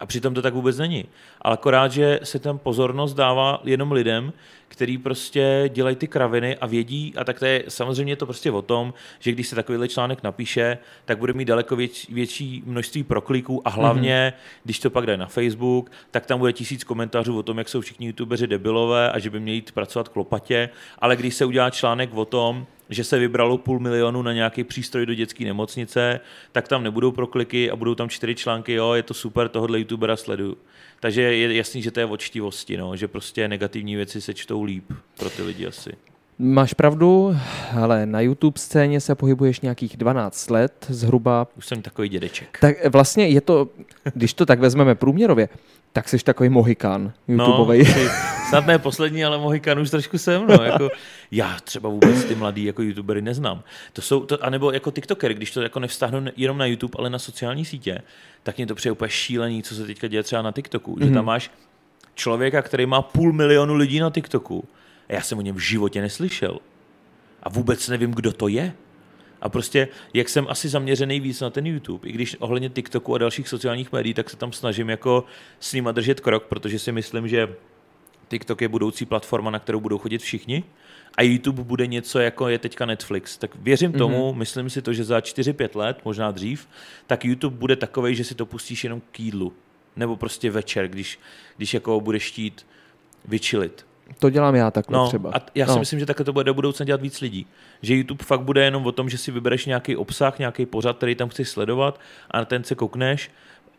A 0.00 0.06
přitom 0.06 0.34
to 0.34 0.42
tak 0.42 0.54
vůbec 0.54 0.78
není. 0.78 1.04
Ale 1.42 1.54
akorát, 1.54 1.92
že 1.92 2.20
se 2.22 2.38
tam 2.38 2.58
pozornost 2.58 3.14
dává 3.14 3.60
jenom 3.64 3.92
lidem, 3.92 4.32
který 4.68 4.98
prostě 4.98 5.70
dělají 5.72 5.96
ty 5.96 6.08
kraviny 6.08 6.56
a 6.56 6.66
vědí, 6.66 7.14
a 7.16 7.24
tak 7.24 7.38
to 7.38 7.44
je 7.44 7.64
samozřejmě 7.68 8.16
to 8.16 8.26
prostě 8.26 8.50
o 8.50 8.62
tom, 8.62 8.94
že 9.18 9.32
když 9.32 9.48
se 9.48 9.54
takovýhle 9.54 9.88
článek 9.88 10.22
napíše, 10.22 10.78
tak 11.04 11.18
bude 11.18 11.32
mít 11.32 11.44
daleko 11.44 11.76
věč, 11.76 12.08
větší 12.08 12.62
množství 12.66 13.02
prokliků 13.02 13.68
a 13.68 13.70
hlavně, 13.70 14.34
mm-hmm. 14.36 14.60
když 14.64 14.78
to 14.78 14.90
pak 14.90 15.06
jde 15.06 15.16
na 15.16 15.26
Facebook, 15.26 15.90
tak 16.10 16.26
tam 16.26 16.38
bude 16.38 16.52
tisíc 16.52 16.84
komentářů 16.84 17.38
o 17.38 17.42
tom, 17.42 17.58
jak 17.58 17.68
jsou 17.68 17.80
všichni 17.80 18.06
youtubeři 18.06 18.46
debilové 18.46 19.10
a 19.10 19.18
že 19.18 19.30
by 19.30 19.40
měli 19.40 19.56
jít 19.56 19.72
pracovat 19.72 20.08
klopatě, 20.08 20.68
ale 20.98 21.16
když 21.16 21.34
se 21.34 21.44
udělá 21.44 21.70
článek 21.70 22.14
o 22.14 22.24
tom, 22.24 22.66
že 22.90 23.04
se 23.04 23.18
vybralo 23.18 23.58
půl 23.58 23.78
milionu 23.78 24.22
na 24.22 24.32
nějaký 24.32 24.64
přístroj 24.64 25.06
do 25.06 25.14
dětské 25.14 25.44
nemocnice, 25.44 26.20
tak 26.52 26.68
tam 26.68 26.82
nebudou 26.82 27.12
prokliky 27.12 27.70
a 27.70 27.76
budou 27.76 27.94
tam 27.94 28.08
čtyři 28.08 28.34
články, 28.34 28.72
jo, 28.72 28.92
je 28.92 29.02
to 29.02 29.14
super, 29.14 29.48
tohohle 29.48 29.78
youtubera 29.78 30.16
sleduju. 30.16 30.56
Takže 31.00 31.22
je 31.22 31.56
jasný, 31.56 31.82
že 31.82 31.90
to 31.90 32.00
je 32.00 32.06
očtivosti, 32.06 32.76
no, 32.76 32.96
že 32.96 33.08
prostě 33.08 33.48
negativní 33.48 33.96
věci 33.96 34.20
se 34.20 34.34
čtou 34.34 34.62
líp 34.62 34.92
pro 35.18 35.30
ty 35.30 35.42
lidi 35.42 35.66
asi. 35.66 35.92
Máš 36.38 36.74
pravdu, 36.74 37.36
ale 37.80 38.06
na 38.06 38.20
YouTube 38.20 38.58
scéně 38.58 39.00
se 39.00 39.14
pohybuješ 39.14 39.60
nějakých 39.60 39.96
12 39.96 40.50
let 40.50 40.86
zhruba. 40.88 41.46
Už 41.56 41.66
jsem 41.66 41.82
takový 41.82 42.08
dědeček. 42.08 42.58
Tak 42.60 42.86
vlastně 42.86 43.28
je 43.28 43.40
to, 43.40 43.68
když 44.14 44.34
to 44.34 44.46
tak 44.46 44.60
vezmeme 44.60 44.94
průměrově, 44.94 45.48
tak 45.92 46.08
jsi 46.08 46.18
takový 46.18 46.48
mohikán 46.48 47.12
YouTubeový. 47.28 47.78
No, 47.78 48.10
snad 48.48 48.66
ne 48.66 48.78
poslední, 48.78 49.24
ale 49.24 49.38
mohikán 49.38 49.78
už 49.78 49.90
trošku 49.90 50.18
jsem. 50.18 50.46
No, 50.46 50.64
jako, 50.64 50.88
já 51.30 51.56
třeba 51.64 51.88
vůbec 51.88 52.24
ty 52.24 52.34
mladý 52.34 52.64
jako 52.64 52.82
youtubery 52.82 53.22
neznám. 53.22 53.62
To 53.92 54.02
jsou, 54.02 54.26
to, 54.26 54.44
anebo 54.44 54.72
jako 54.72 54.90
tiktoker, 54.90 55.34
když 55.34 55.50
to 55.50 55.62
jako 55.62 55.80
nevztahnu 55.80 56.24
jenom 56.36 56.58
na 56.58 56.66
YouTube, 56.66 56.94
ale 56.98 57.10
na 57.10 57.18
sociální 57.18 57.64
sítě, 57.64 58.02
tak 58.42 58.56
mě 58.56 58.66
to 58.66 58.74
přijde 58.74 58.92
úplně 58.92 59.10
šílený, 59.10 59.62
co 59.62 59.74
se 59.74 59.86
teďka 59.86 60.06
děje 60.08 60.22
třeba 60.22 60.42
na 60.42 60.52
TikToku. 60.52 60.94
Mm-hmm. 60.94 61.04
Že 61.04 61.10
tam 61.10 61.14
mhm. 61.14 61.26
máš 61.26 61.50
člověka, 62.14 62.62
který 62.62 62.86
má 62.86 63.02
půl 63.02 63.32
milionu 63.32 63.74
lidí 63.74 64.00
na 64.00 64.10
TikToku. 64.10 64.64
A 65.08 65.12
já 65.12 65.20
jsem 65.20 65.38
o 65.38 65.42
něm 65.42 65.54
v 65.54 65.58
životě 65.58 66.00
neslyšel. 66.00 66.58
A 67.42 67.48
vůbec 67.48 67.88
nevím, 67.88 68.10
kdo 68.10 68.32
to 68.32 68.48
je. 68.48 68.74
A 69.40 69.48
prostě, 69.48 69.88
jak 70.14 70.28
jsem 70.28 70.46
asi 70.48 70.68
zaměřený 70.68 71.20
víc 71.20 71.40
na 71.40 71.50
ten 71.50 71.66
YouTube, 71.66 72.08
i 72.08 72.12
když 72.12 72.36
ohledně 72.38 72.68
TikToku 72.68 73.14
a 73.14 73.18
dalších 73.18 73.48
sociálních 73.48 73.92
médií, 73.92 74.14
tak 74.14 74.30
se 74.30 74.36
tam 74.36 74.52
snažím 74.52 74.90
jako 74.90 75.24
s 75.60 75.72
nima 75.72 75.92
držet 75.92 76.20
krok, 76.20 76.44
protože 76.44 76.78
si 76.78 76.92
myslím, 76.92 77.28
že 77.28 77.48
TikTok 78.28 78.60
je 78.60 78.68
budoucí 78.68 79.06
platforma, 79.06 79.50
na 79.50 79.58
kterou 79.58 79.80
budou 79.80 79.98
chodit 79.98 80.22
všichni 80.22 80.64
a 81.16 81.22
YouTube 81.22 81.62
bude 81.62 81.86
něco, 81.86 82.18
jako 82.18 82.48
je 82.48 82.58
teďka 82.58 82.86
Netflix. 82.86 83.36
Tak 83.36 83.56
věřím 83.56 83.92
mm-hmm. 83.92 83.98
tomu, 83.98 84.34
myslím 84.34 84.70
si 84.70 84.82
to, 84.82 84.92
že 84.92 85.04
za 85.04 85.18
4-5 85.18 85.78
let, 85.78 85.98
možná 86.04 86.30
dřív, 86.30 86.68
tak 87.06 87.24
YouTube 87.24 87.56
bude 87.56 87.76
takový, 87.76 88.14
že 88.14 88.24
si 88.24 88.34
to 88.34 88.46
pustíš 88.46 88.84
jenom 88.84 89.02
k 89.12 89.20
jídlu. 89.20 89.52
Nebo 89.96 90.16
prostě 90.16 90.50
večer, 90.50 90.88
když, 90.88 91.18
když 91.56 91.74
jako 91.74 92.00
budeš 92.00 92.28
chtít 92.28 92.66
vyčilit. 93.24 93.86
To 94.18 94.30
dělám 94.30 94.54
já 94.54 94.70
takhle 94.70 94.98
no, 94.98 95.08
třeba. 95.08 95.30
A 95.34 95.40
já 95.54 95.66
si 95.66 95.72
no. 95.72 95.78
myslím, 95.78 95.98
že 95.98 96.06
takhle 96.06 96.24
to 96.24 96.32
bude 96.32 96.44
do 96.44 96.54
budoucna 96.54 96.84
dělat 96.84 97.00
víc 97.00 97.20
lidí. 97.20 97.46
Že 97.82 97.94
YouTube 97.94 98.24
fakt 98.24 98.40
bude 98.40 98.64
jenom 98.64 98.86
o 98.86 98.92
tom, 98.92 99.08
že 99.08 99.18
si 99.18 99.30
vybereš 99.30 99.66
nějaký 99.66 99.96
obsah, 99.96 100.38
nějaký 100.38 100.66
pořad, 100.66 100.96
který 100.96 101.14
tam 101.14 101.28
chceš 101.28 101.48
sledovat 101.48 102.00
a 102.30 102.38
na 102.38 102.44
ten 102.44 102.64
se 102.64 102.74
koukneš 102.74 103.30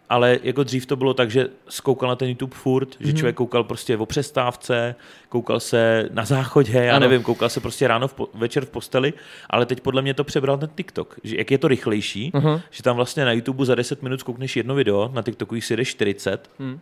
ale 0.10 0.40
jako 0.44 0.64
dřív 0.64 0.86
to 0.86 0.96
bylo 0.96 1.14
tak, 1.14 1.32
že 1.32 1.48
skoukal 1.70 2.10
na 2.10 2.16
ten 2.16 2.30
YouTube 2.30 2.56
furt, 2.56 2.90
mm-hmm. 2.90 2.98
že 3.00 3.08
mhm. 3.08 3.18
člověk 3.18 3.36
koukal 3.36 3.64
prostě 3.64 3.98
o 3.98 4.06
přestávce, 4.06 4.96
koukal 5.30 5.60
se 5.60 6.10
na 6.14 6.26
záchodě, 6.26 6.78
já 6.78 6.96
ano. 6.96 7.08
nevím, 7.08 7.24
koukal 7.24 7.50
se 7.50 7.60
prostě 7.60 7.88
ráno 7.88 8.08
v 8.08 8.14
po, 8.14 8.30
večer 8.34 8.66
v 8.66 8.70
posteli, 8.70 9.14
ale 9.50 9.66
teď 9.66 9.82
podle 9.82 10.02
mě 10.02 10.14
to 10.14 10.24
přebral 10.24 10.58
ten 10.58 10.70
TikTok, 10.76 11.20
že 11.24 11.38
jak 11.38 11.52
je 11.52 11.58
to 11.58 11.68
rychlejší, 11.68 12.32
uh-huh. 12.32 12.62
že 12.72 12.84
tam 12.84 12.96
vlastně 12.96 13.26
na 13.26 13.32
YouTube 13.32 13.66
za 13.66 13.76
10 13.76 14.04
minut 14.04 14.24
koukneš 14.24 14.58
jedno 14.58 14.76
video, 14.76 15.12
na 15.14 15.22
TikToku 15.22 15.56
jich 15.56 15.66
si 15.66 15.76
jdeš 15.76 15.90
40, 15.90 16.50
mm 16.60 16.80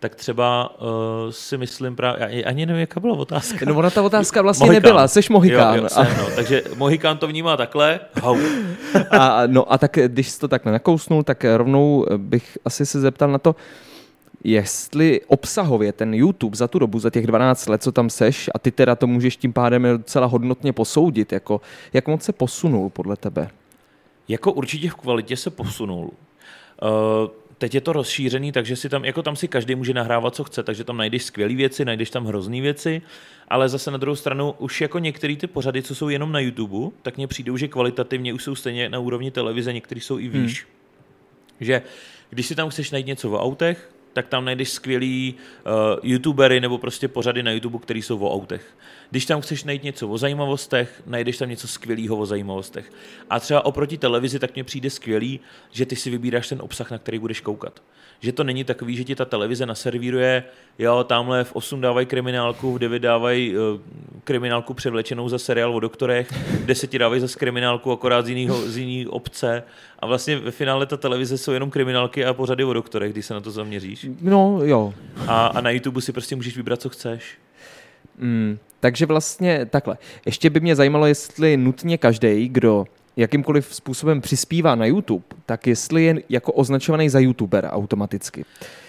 tak 0.00 0.14
třeba 0.14 0.76
uh, 0.80 0.86
si 1.30 1.58
myslím 1.58 1.96
právě, 1.96 2.44
ani 2.44 2.66
nevím, 2.66 2.80
jaká 2.80 3.00
byla 3.00 3.14
otázka. 3.14 3.66
No 3.66 3.74
ona 3.74 3.90
ta 3.90 4.02
otázka 4.02 4.42
vlastně 4.42 4.66
Mohikán. 4.66 4.82
nebyla, 4.82 5.08
seš 5.08 5.28
Mohikán. 5.28 5.76
Jo, 5.76 5.82
jo, 5.82 5.88
jsem, 5.88 6.06
no. 6.18 6.26
Takže 6.34 6.62
Mohikán 6.76 7.18
to 7.18 7.26
vnímá 7.26 7.56
takhle, 7.56 8.00
hau. 8.22 8.38
A, 9.10 9.42
no 9.46 9.72
a 9.72 9.78
tak 9.78 9.98
když 10.06 10.28
jsi 10.28 10.40
to 10.40 10.48
takhle 10.48 10.72
nakousnul, 10.72 11.22
tak 11.22 11.44
rovnou 11.56 12.06
bych 12.16 12.58
asi 12.64 12.86
se 12.86 13.00
zeptal 13.00 13.32
na 13.32 13.38
to, 13.38 13.56
jestli 14.44 15.20
obsahově 15.26 15.92
ten 15.92 16.14
YouTube 16.14 16.56
za 16.56 16.68
tu 16.68 16.78
dobu, 16.78 16.98
za 16.98 17.10
těch 17.10 17.26
12 17.26 17.66
let, 17.66 17.82
co 17.82 17.92
tam 17.92 18.10
seš, 18.10 18.50
a 18.54 18.58
ty 18.58 18.70
teda 18.70 18.94
to 18.94 19.06
můžeš 19.06 19.36
tím 19.36 19.52
pádem 19.52 19.82
docela 19.82 20.26
hodnotně 20.26 20.72
posoudit, 20.72 21.32
jako, 21.32 21.60
jak 21.92 22.08
moc 22.08 22.22
se 22.22 22.32
posunul 22.32 22.90
podle 22.90 23.16
tebe? 23.16 23.48
Jako 24.28 24.52
určitě 24.52 24.90
v 24.90 24.94
kvalitě 24.94 25.36
se 25.36 25.50
posunul. 25.50 26.10
Uh, 26.82 27.28
teď 27.58 27.74
je 27.74 27.80
to 27.80 27.92
rozšířený, 27.92 28.52
takže 28.52 28.76
si 28.76 28.88
tam, 28.88 29.04
jako 29.04 29.22
tam 29.22 29.36
si 29.36 29.48
každý 29.48 29.74
může 29.74 29.94
nahrávat, 29.94 30.34
co 30.34 30.44
chce, 30.44 30.62
takže 30.62 30.84
tam 30.84 30.96
najdeš 30.96 31.24
skvělé 31.24 31.54
věci, 31.54 31.84
najdeš 31.84 32.10
tam 32.10 32.26
hrozné 32.26 32.60
věci, 32.60 33.02
ale 33.48 33.68
zase 33.68 33.90
na 33.90 33.96
druhou 33.96 34.16
stranu 34.16 34.54
už 34.58 34.80
jako 34.80 34.98
některé 34.98 35.36
ty 35.36 35.46
pořady, 35.46 35.82
co 35.82 35.94
jsou 35.94 36.08
jenom 36.08 36.32
na 36.32 36.40
YouTube, 36.40 36.96
tak 37.02 37.16
mně 37.16 37.26
přijdou, 37.26 37.56
že 37.56 37.68
kvalitativně 37.68 38.32
už 38.32 38.42
jsou 38.42 38.54
stejně 38.54 38.88
na 38.88 38.98
úrovni 38.98 39.30
televize, 39.30 39.72
některý 39.72 40.00
jsou 40.00 40.18
i 40.18 40.28
výš. 40.28 40.62
Hmm. 40.62 40.72
Že 41.60 41.82
když 42.30 42.46
si 42.46 42.54
tam 42.54 42.70
chceš 42.70 42.90
najít 42.90 43.06
něco 43.06 43.30
o 43.30 43.40
autech, 43.40 43.90
tak 44.16 44.28
tam 44.28 44.44
najdeš 44.44 44.70
skvělý 44.70 45.34
uh, 45.34 45.72
youtubery 46.02 46.60
nebo 46.60 46.78
prostě 46.78 47.08
pořady 47.08 47.42
na 47.42 47.50
YouTube, 47.50 47.78
které 47.78 47.98
jsou 47.98 48.18
o 48.18 48.34
autech. 48.34 48.76
Když 49.10 49.26
tam 49.26 49.40
chceš 49.40 49.64
najít 49.64 49.82
něco 49.82 50.08
o 50.08 50.18
zajímavostech, 50.18 51.02
najdeš 51.06 51.38
tam 51.38 51.48
něco 51.48 51.68
skvělého 51.68 52.16
o 52.16 52.26
zajímavostech. 52.26 52.92
A 53.30 53.40
třeba 53.40 53.64
oproti 53.64 53.98
televizi, 53.98 54.38
tak 54.38 54.54
mně 54.54 54.64
přijde 54.64 54.90
skvělý, 54.90 55.40
že 55.70 55.86
ty 55.86 55.96
si 55.96 56.10
vybíráš 56.10 56.48
ten 56.48 56.62
obsah, 56.62 56.90
na 56.90 56.98
který 56.98 57.18
budeš 57.18 57.40
koukat 57.40 57.80
že 58.20 58.32
to 58.32 58.44
není 58.44 58.64
takový, 58.64 58.96
že 58.96 59.04
ti 59.04 59.14
ta 59.14 59.24
televize 59.24 59.66
naservíruje, 59.66 60.44
jo, 60.78 61.04
tamhle 61.04 61.44
v 61.44 61.56
8 61.56 61.80
dávají 61.80 62.06
kriminálku, 62.06 62.72
v 62.72 62.78
9 62.78 62.98
dávají 62.98 63.56
uh, 63.56 63.80
kriminálku 64.24 64.74
převlečenou 64.74 65.28
za 65.28 65.38
seriál 65.38 65.76
o 65.76 65.80
doktorech, 65.80 66.32
v 66.32 66.66
10 66.66 66.98
dávají 66.98 67.20
za 67.20 67.28
kriminálku 67.38 67.92
akorát 67.92 68.26
z, 68.26 68.28
jinýho, 68.28 68.56
z 68.70 69.06
obce 69.08 69.62
a 69.98 70.06
vlastně 70.06 70.38
ve 70.38 70.50
finále 70.50 70.86
ta 70.86 70.96
televize 70.96 71.38
jsou 71.38 71.52
jenom 71.52 71.70
kriminálky 71.70 72.24
a 72.24 72.34
pořady 72.34 72.64
o 72.64 72.72
doktorech, 72.72 73.12
když 73.12 73.26
se 73.26 73.34
na 73.34 73.40
to 73.40 73.50
zaměříš. 73.50 74.06
No, 74.20 74.60
jo. 74.62 74.94
A, 75.26 75.46
a 75.46 75.60
na 75.60 75.70
YouTube 75.70 76.00
si 76.00 76.12
prostě 76.12 76.36
můžeš 76.36 76.56
vybrat, 76.56 76.80
co 76.80 76.88
chceš. 76.88 77.38
Mm, 78.18 78.58
takže 78.80 79.06
vlastně 79.06 79.66
takhle. 79.66 79.98
Ještě 80.26 80.50
by 80.50 80.60
mě 80.60 80.76
zajímalo, 80.76 81.06
jestli 81.06 81.56
nutně 81.56 81.98
každý, 81.98 82.48
kdo 82.48 82.84
jakýmkoliv 83.16 83.74
způsobem 83.74 84.20
přispívá 84.20 84.74
na 84.74 84.86
YouTube, 84.86 85.24
tak 85.46 85.66
jestli 85.66 86.04
je 86.04 86.22
jako 86.28 86.52
označovaný 86.52 87.08
za 87.08 87.18
YouTuber 87.18 87.68
automaticky. 87.72 88.44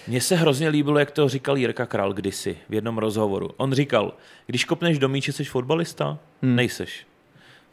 Mně 0.08 0.22
se 0.22 0.36
hrozně 0.36 0.70
líbilo, 0.70 1.00
jak 1.00 1.12
to 1.12 1.30
říkal 1.30 1.58
Jirka 1.58 1.86
Král 1.86 2.14
kdysi 2.14 2.58
v 2.70 2.74
jednom 2.74 2.98
rozhovoru. 2.98 3.50
On 3.58 3.74
říkal, 3.74 4.14
když 4.46 4.66
kopneš 4.66 5.00
do 5.00 5.10
míče, 5.10 5.34
jsi 5.34 5.44
fotbalista? 5.44 6.20
Hmm. 6.42 6.56
Nejseš. 6.56 7.06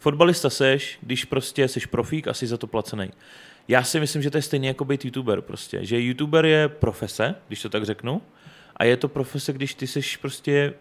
Fotbalista 0.04 0.50
seš, 0.50 0.98
když 1.00 1.24
prostě 1.24 1.68
jsi 1.68 1.80
profík 1.80 2.28
a 2.28 2.34
jsi 2.34 2.46
za 2.46 2.56
to 2.56 2.66
placený. 2.66 3.10
Já 3.68 3.82
si 3.82 4.00
myslím, 4.00 4.22
že 4.22 4.30
to 4.30 4.38
je 4.38 4.42
stejně 4.42 4.68
jako 4.68 4.84
být 4.84 5.04
YouTuber 5.04 5.40
prostě. 5.40 5.84
Že 5.84 6.00
YouTuber 6.00 6.46
je 6.46 6.68
profese, 6.68 7.34
když 7.48 7.62
to 7.62 7.68
tak 7.68 7.84
řeknu, 7.84 8.22
a 8.76 8.84
je 8.84 8.96
to 8.96 9.08
profese, 9.08 9.52
když 9.52 9.74
ty 9.74 9.86
seš 9.86 10.16
prostě, 10.16 10.74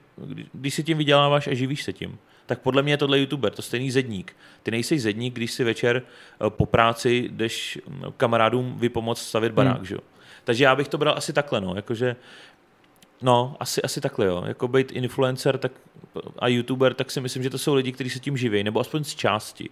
když 0.53 0.73
si 0.73 0.83
tím 0.83 0.97
vyděláváš 0.97 1.47
a 1.47 1.53
živíš 1.53 1.83
se 1.83 1.93
tím 1.93 2.19
tak 2.45 2.59
podle 2.59 2.81
mě 2.81 2.93
je 2.93 2.97
tohle 2.97 3.19
youtuber, 3.19 3.53
to 3.53 3.61
stejný 3.61 3.91
zedník. 3.91 4.35
Ty 4.63 4.71
nejsi 4.71 4.99
zedník, 4.99 5.33
když 5.33 5.51
si 5.51 5.63
večer 5.63 6.01
eh, 6.01 6.49
po 6.49 6.65
práci 6.65 7.29
jdeš 7.31 7.79
mm, 7.87 8.03
kamarádům 8.17 8.79
vypomoc 8.79 9.21
stavit 9.21 9.51
barák, 9.51 9.77
hmm. 9.77 9.85
že? 9.85 9.97
Takže 10.43 10.63
já 10.63 10.75
bych 10.75 10.87
to 10.87 10.97
bral 10.97 11.13
asi 11.17 11.33
takhle, 11.33 11.61
no, 11.61 11.75
jakože 11.75 12.15
No, 13.23 13.55
asi, 13.59 13.81
asi 13.81 14.01
takhle, 14.01 14.25
jo. 14.25 14.43
Jako 14.47 14.67
být 14.67 14.91
influencer 14.91 15.57
tak, 15.57 15.71
a 16.39 16.47
youtuber, 16.47 16.93
tak 16.93 17.11
si 17.11 17.21
myslím, 17.21 17.43
že 17.43 17.49
to 17.49 17.57
jsou 17.57 17.73
lidi, 17.73 17.91
kteří 17.91 18.09
se 18.09 18.19
tím 18.19 18.37
živí, 18.37 18.63
nebo 18.63 18.79
aspoň 18.79 19.03
z 19.03 19.15
části. 19.15 19.69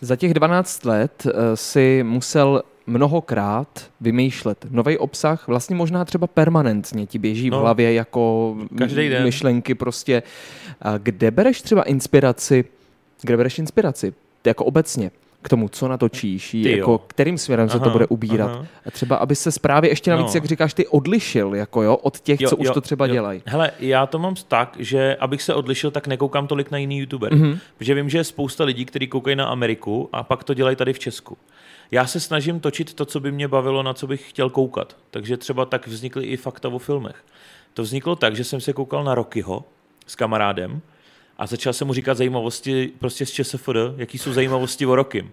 Za 0.00 0.16
těch 0.16 0.34
12 0.34 0.84
let 0.84 1.26
eh, 1.26 1.56
si 1.56 2.02
musel 2.02 2.62
mnohokrát 2.86 3.90
vymýšlet 4.00 4.66
nový 4.70 4.98
obsah, 4.98 5.48
vlastně 5.48 5.76
možná 5.76 6.04
třeba 6.04 6.26
permanentně 6.26 7.06
ti 7.06 7.18
běží 7.18 7.50
no, 7.50 7.58
v 7.58 7.60
hlavě 7.60 7.92
jako 7.92 8.56
každý 8.78 9.08
den. 9.08 9.24
myšlenky 9.24 9.74
prostě. 9.74 10.22
Kde 10.98 11.30
bereš 11.30 11.62
třeba 11.62 11.82
inspiraci, 11.82 12.64
kde 13.22 13.36
bereš 13.36 13.58
inspiraci, 13.58 14.14
jako 14.44 14.64
obecně? 14.64 15.10
K 15.44 15.48
tomu, 15.48 15.68
co 15.68 15.88
natočíš, 15.88 16.54
jako 16.54 16.98
kterým 16.98 17.38
směrem 17.38 17.68
aha, 17.70 17.78
se 17.78 17.84
to 17.84 17.90
bude 17.90 18.06
ubírat. 18.06 18.50
Aha. 18.50 18.66
A 18.86 18.90
třeba, 18.90 19.16
aby 19.16 19.36
se 19.36 19.52
zprávy 19.52 19.88
ještě 19.88 20.10
navíc, 20.10 20.26
no. 20.26 20.32
jak 20.34 20.44
říkáš, 20.44 20.74
ty 20.74 20.86
odlišil 20.86 21.54
jako 21.54 21.82
jo, 21.82 21.96
od 21.96 22.20
těch, 22.20 22.40
jo, 22.40 22.48
co 22.48 22.56
jo, 22.56 22.60
už 22.60 22.74
to 22.74 22.80
třeba 22.80 23.06
jo. 23.06 23.12
dělají. 23.12 23.42
Hele, 23.46 23.70
já 23.80 24.06
to 24.06 24.18
mám 24.18 24.34
tak, 24.48 24.76
že 24.78 25.16
abych 25.20 25.42
se 25.42 25.54
odlišil, 25.54 25.90
tak 25.90 26.06
nekoukám 26.06 26.46
tolik 26.46 26.70
na 26.70 26.78
jiný 26.78 26.98
youtuber. 26.98 27.32
Mm-hmm. 27.32 27.58
Protože 27.78 27.94
vím, 27.94 28.10
že 28.10 28.18
je 28.18 28.24
spousta 28.24 28.64
lidí, 28.64 28.84
kteří 28.84 29.06
koukají 29.06 29.36
na 29.36 29.46
Ameriku 29.46 30.08
a 30.12 30.22
pak 30.22 30.44
to 30.44 30.54
dělají 30.54 30.76
tady 30.76 30.92
v 30.92 30.98
Česku. 30.98 31.38
Já 31.90 32.06
se 32.06 32.20
snažím 32.20 32.60
točit 32.60 32.94
to, 32.94 33.04
co 33.04 33.20
by 33.20 33.32
mě 33.32 33.48
bavilo, 33.48 33.82
na 33.82 33.94
co 33.94 34.06
bych 34.06 34.30
chtěl 34.30 34.50
koukat. 34.50 34.96
Takže 35.10 35.36
třeba 35.36 35.64
tak 35.64 35.86
vznikly 35.86 36.24
i 36.24 36.36
fakta 36.36 36.68
o 36.68 36.78
filmech. 36.78 37.16
To 37.74 37.82
vzniklo 37.82 38.16
tak, 38.16 38.36
že 38.36 38.44
jsem 38.44 38.60
se 38.60 38.72
koukal 38.72 39.04
na 39.04 39.14
Rockyho 39.14 39.64
s 40.06 40.14
kamarádem 40.14 40.80
a 41.38 41.46
začal 41.46 41.72
jsem 41.72 41.86
mu 41.86 41.94
říkat 41.94 42.16
zajímavosti 42.16 42.92
prostě 42.98 43.26
z 43.26 43.30
ČSFD, 43.30 43.68
jaký 43.96 44.18
jsou 44.18 44.32
zajímavosti 44.32 44.86
o 44.86 44.94
Rockym. 44.94 45.32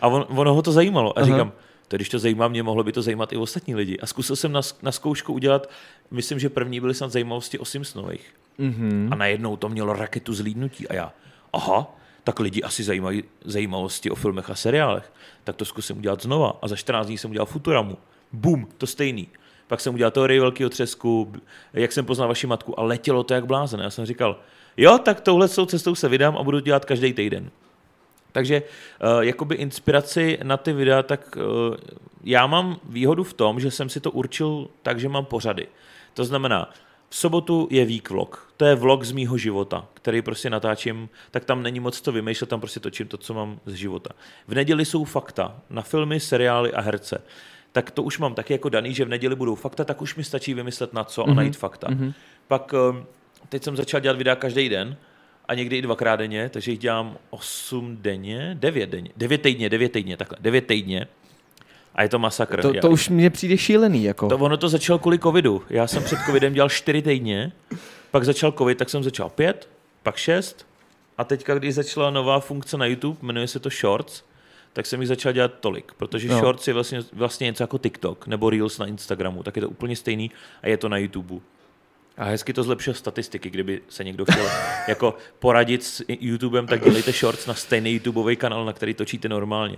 A 0.00 0.08
on, 0.08 0.26
ono 0.28 0.54
ho 0.54 0.62
to 0.62 0.72
zajímalo. 0.72 1.18
A 1.18 1.22
Aha. 1.22 1.26
říkám, 1.26 1.52
to 1.88 1.96
když 1.96 2.08
to 2.08 2.18
zajímá 2.18 2.48
mě, 2.48 2.62
mohlo 2.62 2.84
by 2.84 2.92
to 2.92 3.02
zajímat 3.02 3.32
i 3.32 3.36
ostatní 3.36 3.74
lidi. 3.74 3.98
A 3.98 4.06
zkusil 4.06 4.36
jsem 4.36 4.52
na, 4.52 4.60
na 4.82 4.92
zkoušku 4.92 5.32
udělat, 5.32 5.70
myslím, 6.10 6.38
že 6.38 6.48
první 6.48 6.80
byly 6.80 6.94
snad 6.94 7.12
zajímavosti 7.12 7.58
o 7.58 7.64
Simpsonových. 7.64 8.34
Mm-hmm. 8.60 9.08
A 9.12 9.14
najednou 9.14 9.56
to 9.56 9.68
mělo 9.68 9.92
raketu 9.92 10.34
zlídnutí. 10.34 10.88
A 10.88 10.94
já, 10.94 11.12
aha, 11.52 11.96
tak 12.24 12.40
lidi 12.40 12.62
asi 12.62 12.84
zajímají 12.84 13.24
zajímavosti 13.44 14.10
o 14.10 14.14
filmech 14.14 14.50
a 14.50 14.54
seriálech. 14.54 15.12
Tak 15.44 15.56
to 15.56 15.64
zkusím 15.64 15.98
udělat 15.98 16.22
znova. 16.22 16.58
A 16.62 16.68
za 16.68 16.76
14 16.76 17.06
dní 17.06 17.18
jsem 17.18 17.30
udělal 17.30 17.46
Futuramu. 17.46 17.98
Bum, 18.32 18.68
to 18.78 18.86
stejný. 18.86 19.28
Pak 19.66 19.80
jsem 19.80 19.94
udělal 19.94 20.10
teorii 20.10 20.40
velkého 20.40 20.70
třesku, 20.70 21.32
jak 21.72 21.92
jsem 21.92 22.04
poznal 22.04 22.28
vaši 22.28 22.46
matku 22.46 22.80
a 22.80 22.82
letělo 22.82 23.24
to 23.24 23.34
jak 23.34 23.46
blázen. 23.46 23.80
Já 23.80 23.90
jsem 23.90 24.06
říkal, 24.06 24.40
jo, 24.76 24.98
tak 24.98 25.20
touhle 25.20 25.48
cestou 25.48 25.94
se 25.94 26.08
vydám 26.08 26.36
a 26.36 26.42
budu 26.42 26.60
dělat 26.60 26.84
každý 26.84 27.12
týden. 27.12 27.50
Takže 28.32 28.62
uh, 28.62 29.20
jakoby 29.20 29.54
inspiraci 29.54 30.38
na 30.42 30.56
ty 30.56 30.72
videa, 30.72 31.02
tak 31.02 31.36
uh, 31.36 31.76
já 32.24 32.46
mám 32.46 32.80
výhodu 32.88 33.24
v 33.24 33.34
tom, 33.34 33.60
že 33.60 33.70
jsem 33.70 33.88
si 33.88 34.00
to 34.00 34.10
určil 34.10 34.68
tak, 34.82 35.00
že 35.00 35.08
mám 35.08 35.24
pořady. 35.24 35.66
To 36.14 36.24
znamená, 36.24 36.70
v 37.08 37.16
sobotu 37.16 37.68
je 37.70 37.84
week 37.84 38.10
vlog. 38.10 38.52
To 38.56 38.64
je 38.64 38.74
vlog 38.74 39.04
z 39.04 39.12
mýho 39.12 39.38
života, 39.38 39.86
který 39.94 40.22
prostě 40.22 40.50
natáčím, 40.50 41.08
tak 41.30 41.44
tam 41.44 41.62
není 41.62 41.80
moc 41.80 42.00
to 42.00 42.12
vymýšlet, 42.12 42.50
tam 42.50 42.60
prostě 42.60 42.80
točím 42.80 43.08
to, 43.08 43.16
co 43.16 43.34
mám 43.34 43.60
z 43.66 43.72
života. 43.72 44.10
V 44.48 44.54
neděli 44.54 44.84
jsou 44.84 45.04
fakta 45.04 45.56
na 45.70 45.82
filmy, 45.82 46.20
seriály 46.20 46.72
a 46.72 46.80
herce. 46.80 47.22
Tak 47.72 47.90
to 47.90 48.02
už 48.02 48.18
mám 48.18 48.34
taky 48.34 48.52
jako 48.52 48.68
daný, 48.68 48.94
že 48.94 49.04
v 49.04 49.08
neděli 49.08 49.36
budou 49.36 49.54
fakta, 49.54 49.84
tak 49.84 50.02
už 50.02 50.16
mi 50.16 50.24
stačí 50.24 50.54
vymyslet 50.54 50.92
na 50.92 51.04
co 51.04 51.22
a 51.22 51.26
mm-hmm. 51.26 51.34
najít 51.34 51.56
fakta. 51.56 51.88
Mm-hmm. 51.88 52.12
Pak 52.48 52.74
eh, 52.74 53.04
teď 53.48 53.64
jsem 53.64 53.76
začal 53.76 54.00
dělat 54.00 54.16
videa 54.16 54.36
každý 54.36 54.68
den 54.68 54.96
a 55.48 55.54
někdy 55.54 55.78
i 55.78 55.82
dvakrát 55.82 56.16
denně, 56.16 56.48
takže 56.48 56.70
jich 56.70 56.80
dělám 56.80 57.16
8 57.30 57.96
denně, 58.00 58.56
9 58.60 58.90
denně, 58.90 59.10
9 59.16 59.42
týdně, 59.42 59.70
9 59.70 59.92
týdně, 59.92 60.16
takhle, 60.16 60.38
9 60.40 60.66
týdně. 60.66 61.06
A 61.94 62.02
je 62.02 62.08
to 62.08 62.18
masakr. 62.18 62.62
To, 62.62 62.72
to 62.80 62.90
už 62.90 63.08
mě 63.08 63.30
přijde 63.30 63.58
šílený. 63.58 64.04
Jako. 64.04 64.28
To, 64.28 64.38
ono 64.38 64.56
to 64.56 64.68
začalo 64.68 64.98
kvůli 64.98 65.18
covidu. 65.18 65.62
Já 65.70 65.86
jsem 65.86 66.04
před 66.04 66.18
covidem 66.26 66.52
dělal 66.52 66.68
čtyři 66.68 67.02
týdně, 67.02 67.52
pak 68.10 68.24
začal 68.24 68.52
covid, 68.52 68.78
tak 68.78 68.90
jsem 68.90 69.04
začal 69.04 69.30
pět, 69.30 69.68
pak 70.02 70.16
šest, 70.16 70.66
A 71.18 71.24
teďka, 71.24 71.54
když 71.54 71.74
začala 71.74 72.10
nová 72.10 72.40
funkce 72.40 72.78
na 72.78 72.86
YouTube, 72.86 73.18
jmenuje 73.22 73.48
se 73.48 73.60
to 73.60 73.70
Shorts, 73.70 74.22
tak 74.72 74.86
jsem 74.86 75.00
jich 75.00 75.08
začal 75.08 75.32
dělat 75.32 75.52
tolik, 75.60 75.92
protože 75.96 76.28
no. 76.28 76.38
Shorts 76.38 76.68
je 76.68 76.74
vlastně, 76.74 77.00
vlastně 77.12 77.44
něco 77.44 77.62
jako 77.62 77.78
TikTok 77.78 78.26
nebo 78.26 78.50
Reels 78.50 78.78
na 78.78 78.86
Instagramu, 78.86 79.42
tak 79.42 79.56
je 79.56 79.62
to 79.62 79.68
úplně 79.68 79.96
stejný 79.96 80.30
a 80.62 80.68
je 80.68 80.76
to 80.76 80.88
na 80.88 80.96
YouTube. 80.96 81.40
A 82.16 82.24
hezky 82.24 82.52
to 82.52 82.62
zlepšuje 82.62 82.94
statistiky, 82.94 83.50
kdyby 83.50 83.80
se 83.88 84.04
někdo 84.04 84.24
chtěl 84.24 84.48
jako 84.88 85.16
poradit 85.38 85.84
s 85.84 86.04
YouTubem, 86.08 86.66
tak 86.66 86.84
dělejte 86.84 87.12
shorts 87.12 87.46
na 87.46 87.54
stejný 87.54 87.92
YouTubeový 87.92 88.36
kanál, 88.36 88.64
na 88.64 88.72
který 88.72 88.94
točíte 88.94 89.28
normálně. 89.28 89.76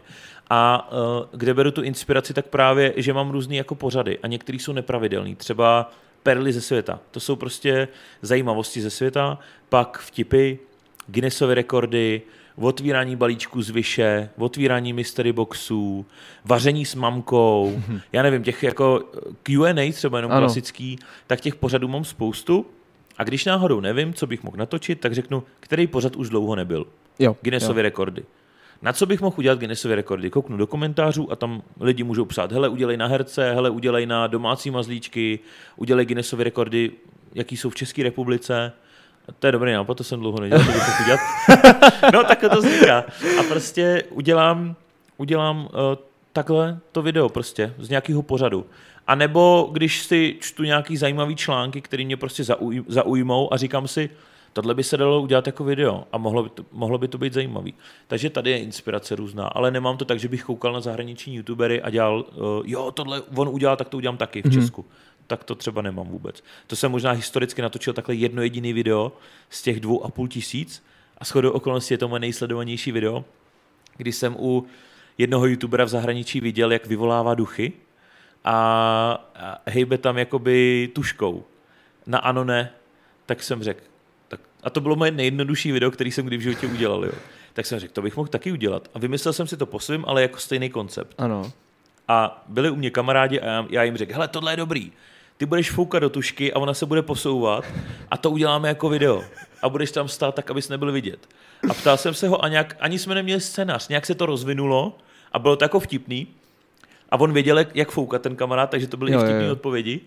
A 0.51 0.91
uh, 0.93 0.99
kde 1.33 1.55
beru 1.55 1.71
tu 1.71 1.83
inspiraci, 1.83 2.35
tak 2.35 2.47
právě, 2.47 2.93
že 2.97 3.13
mám 3.13 3.31
různý 3.31 3.57
jako 3.57 3.75
pořady 3.75 4.19
a 4.19 4.27
některý 4.27 4.59
jsou 4.59 4.73
nepravidelný. 4.73 5.35
Třeba 5.37 5.93
perly 6.23 6.53
ze 6.53 6.61
světa. 6.61 7.01
To 7.11 7.21
jsou 7.21 7.37
prostě 7.37 7.89
zajímavosti 8.23 8.81
ze 8.81 8.91
světa, 8.91 9.39
pak 9.69 9.99
vtipy, 9.99 10.59
Guinnessovy 11.07 11.55
rekordy, 11.55 12.23
otvírání 12.65 13.17
balíčků 13.17 13.63
z 13.63 13.71
vyše, 13.71 14.29
otvírání 14.39 14.93
mystery 14.93 15.33
boxů, 15.33 16.07
vaření 16.45 16.85
s 16.85 16.95
mamkou, 16.95 17.83
já 18.13 18.23
nevím, 18.23 18.43
těch 18.43 18.63
jako 18.63 19.03
Q&A 19.43 19.93
třeba 19.93 20.19
jenom 20.19 20.33
ano. 20.33 20.41
klasický, 20.41 20.99
tak 21.27 21.41
těch 21.41 21.55
pořadů 21.55 21.89
mám 21.89 22.05
spoustu 22.05 22.67
a 23.19 23.25
když 23.25 23.45
náhodou 23.45 23.81
nevím, 23.81 24.15
co 24.15 24.27
bych 24.27 24.43
mohl 24.43 24.57
natočit, 24.57 25.01
tak 25.01 25.15
řeknu, 25.15 25.43
který 25.61 25.87
pořad 25.87 26.17
už 26.17 26.29
dlouho 26.29 26.57
nebyl. 26.57 26.87
Jo, 27.19 27.37
Guinnessovy 27.43 27.81
jo. 27.81 27.83
rekordy. 27.83 28.23
Na 28.83 28.93
co 28.93 29.07
bych 29.07 29.21
mohl 29.21 29.35
udělat 29.39 29.59
Guinnessovy 29.59 29.95
rekordy? 29.95 30.31
Kouknu 30.31 30.57
do 30.57 30.67
komentářů 30.67 31.33
a 31.33 31.37
tam 31.37 31.63
lidi 31.81 32.03
můžou 32.03 32.25
psát, 32.25 32.53
hele, 32.53 32.69
udělej 32.69 32.97
na 32.97 33.07
herce, 33.07 33.55
hele, 33.55 33.71
udělej 33.71 34.07
na 34.07 34.27
domácí 34.27 34.71
mazlíčky, 34.71 35.39
udělej 35.77 36.07
Guinnessovy 36.07 36.45
rekordy, 36.45 36.91
jaký 37.35 37.57
jsou 37.57 37.71
v 37.71 37.75
České 37.75 38.03
republice. 38.03 38.73
To 39.39 39.47
je 39.47 39.53
dobrý 39.53 39.73
nápad, 39.73 39.95
to 39.95 40.05
jsem 40.05 40.21
dlouho 40.21 40.41
nedělal, 40.41 40.65
to 40.65 40.73
bych 40.73 41.01
udělat. 41.01 41.21
no, 42.13 42.25
tak 42.25 42.41
to 42.41 42.57
vzniká. 42.57 43.05
A 43.41 43.43
prostě 43.49 44.03
udělám, 44.11 44.77
udělám 45.17 45.65
uh, 45.65 45.71
takhle 46.33 46.79
to 46.93 47.03
video 47.03 47.29
prostě 47.29 47.75
z 47.79 47.89
nějakého 47.89 48.23
pořadu. 48.23 48.67
A 49.07 49.15
nebo 49.15 49.69
když 49.73 50.03
si 50.03 50.37
čtu 50.41 50.63
nějaký 50.63 50.97
zajímavý 50.97 51.37
články, 51.37 51.81
které 51.81 52.05
mě 52.05 52.17
prostě 52.17 52.45
zauj, 52.45 52.85
zaujmou 52.89 53.55
a 53.55 53.57
říkám 53.57 53.89
si, 53.89 54.11
tohle 54.53 54.75
by 54.75 54.85
se 54.85 54.97
dalo 54.97 55.21
udělat 55.21 55.47
jako 55.47 55.65
video 55.65 56.05
a 56.13 56.19
mohlo 56.19 56.43
by 56.43 56.49
to, 56.49 56.65
mohlo 56.73 56.99
by 56.99 57.09
to 57.09 57.19
být 57.19 57.33
zajímavý. 57.33 57.75
Takže 58.07 58.31
tady 58.31 58.51
je 58.51 58.59
inspirace 58.59 59.17
různá, 59.17 59.47
ale 59.47 59.71
nemám 59.71 59.97
to 59.97 60.05
tak, 60.05 60.21
že 60.21 60.29
bych 60.29 60.45
koukal 60.45 60.73
na 60.73 60.81
zahraniční 60.81 61.35
youtubery 61.35 61.83
a 61.83 61.91
dělal, 61.91 62.19
uh, 62.19 62.45
jo, 62.65 62.91
tohle 62.93 63.23
on 63.35 63.49
udělal, 63.49 63.77
tak 63.77 63.89
to 63.89 63.97
udělám 63.97 64.17
taky 64.17 64.43
v 64.43 64.45
mm-hmm. 64.45 64.61
Česku 64.61 64.85
tak 65.27 65.45
to 65.45 65.55
třeba 65.55 65.83
nemám 65.83 66.09
vůbec. 66.09 66.45
To 66.67 66.77
jsem 66.77 66.91
možná 66.91 67.11
historicky 67.11 67.63
natočil 67.63 67.93
takhle 67.93 68.15
jedno 68.15 68.43
jediný 68.43 68.73
video 68.73 69.13
z 69.51 69.63
těch 69.63 69.81
dvou 69.81 70.05
a 70.05 70.11
půl 70.11 70.29
tisíc 70.29 70.85
a 71.19 71.25
shodou 71.25 71.51
okolností 71.51 71.95
je 71.95 71.99
to 71.99 72.09
moje 72.09 72.21
nejsledovanější 72.21 72.93
video, 72.93 73.25
kdy 73.97 74.13
jsem 74.13 74.37
u 74.39 74.67
jednoho 75.19 75.47
youtubera 75.47 75.85
v 75.85 75.89
zahraničí 75.89 76.41
viděl, 76.41 76.73
jak 76.73 76.87
vyvolává 76.87 77.35
duchy 77.35 77.73
a, 78.45 79.61
hejbe 79.67 79.99
tam 79.99 80.19
jakoby 80.19 80.89
tuškou. 80.93 81.45
Na 82.07 82.19
ano 82.19 82.45
ne, 82.45 82.73
tak 83.27 83.43
jsem 83.43 83.63
řekl, 83.63 83.81
tak, 84.29 84.41
a 84.63 84.71
to 84.71 84.81
bylo 84.81 84.97
moje 84.97 85.11
nejjednodušší 85.11 85.73
video, 85.73 85.91
který 85.91 86.13
jsem 86.13 86.27
kdy 86.27 86.37
v 86.37 86.41
životě 86.41 86.67
udělal. 86.67 87.05
Jo. 87.05 87.13
Tak 87.53 87.67
jsem 87.67 87.79
řekl, 87.79 87.93
to 87.93 88.03
bych 88.03 88.17
mohl 88.17 88.29
taky 88.29 88.53
udělat. 88.53 88.89
A 88.95 88.99
vymyslel 88.99 89.33
jsem 89.33 89.47
si 89.47 89.57
to 89.57 89.67
po 89.67 89.81
svým, 89.81 90.05
ale 90.09 90.23
jako 90.23 90.39
stejný 90.39 90.71
koncept. 90.71 91.15
Ano. 91.19 91.53
A 92.09 92.45
byli 92.49 92.71
u 92.71 92.77
mě 92.77 92.91
kamarádi 92.91 93.41
a 93.41 93.47
já, 93.47 93.67
já 93.71 93.83
jim 93.83 93.97
řekl, 93.97 94.13
hele, 94.13 94.29
tohle 94.29 94.53
je 94.53 94.57
dobrý 94.57 94.93
ty 95.37 95.47
budeš 95.47 95.71
foukat 95.71 96.03
do 96.03 96.11
tušky 96.11 96.53
a 96.53 96.59
ona 96.59 96.75
se 96.75 96.87
bude 96.87 97.03
posouvat 97.03 97.65
a 98.11 98.17
to 98.17 98.31
uděláme 98.31 98.69
jako 98.69 98.89
video. 98.89 99.25
A 99.63 99.69
budeš 99.69 99.91
tam 99.91 100.09
stát 100.09 100.35
tak, 100.35 100.51
abys 100.51 100.69
nebyl 100.69 100.93
vidět. 100.93 101.29
A 101.71 101.75
ptal 101.75 101.97
jsem 101.97 102.15
se 102.15 102.29
ho 102.29 102.45
a 102.45 102.49
nějak, 102.49 102.77
ani 102.81 102.99
jsme 102.99 103.15
neměli 103.15 103.41
scénář, 103.41 103.89
nějak 103.89 104.07
se 104.07 104.15
to 104.15 104.27
rozvinulo 104.27 104.99
a 105.33 105.39
bylo 105.39 105.57
to 105.57 105.65
jako 105.65 105.81
vtipný. 105.81 106.27
A 107.11 107.21
on 107.21 107.33
věděl, 107.33 107.65
jak 107.75 107.91
foukat 107.91 108.23
ten 108.23 108.37
kamarád, 108.37 108.71
takže 108.71 108.87
to 108.87 108.97
byly 108.97 109.13
jo, 109.13 109.19
vtipné 109.19 109.53
odpovědi. 109.53 110.01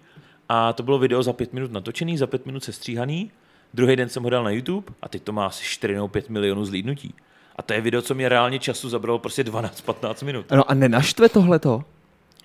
A 0.50 0.74
to 0.74 0.84
bylo 0.84 1.00
video 1.00 1.24
za 1.24 1.34
pět 1.34 1.54
minut 1.54 1.72
natočený, 1.72 2.18
za 2.18 2.28
pět 2.28 2.46
minut 2.46 2.64
sestříhaný. 2.64 3.32
Druhý 3.74 3.96
den 3.96 4.10
jsem 4.10 4.24
ho 4.24 4.30
dal 4.30 4.44
na 4.44 4.50
YouTube 4.50 4.88
a 5.02 5.10
teď 5.10 5.24
to 5.24 5.32
má 5.32 5.46
asi 5.46 5.64
4 5.64 5.94
nebo 5.94 6.08
5 6.08 6.30
milionů 6.30 6.66
zlídnutí. 6.66 7.14
A 7.56 7.62
to 7.62 7.74
je 7.74 7.82
video, 7.82 8.02
co 8.02 8.16
mě 8.16 8.30
reálně 8.30 8.60
času 8.60 8.90
zabralo 8.90 9.20
prostě 9.20 9.44
12-15 9.44 10.26
minut. 10.26 10.46
No 10.52 10.72
a 10.72 10.74
nenaštve 10.74 11.30
tohleto? 11.30 11.84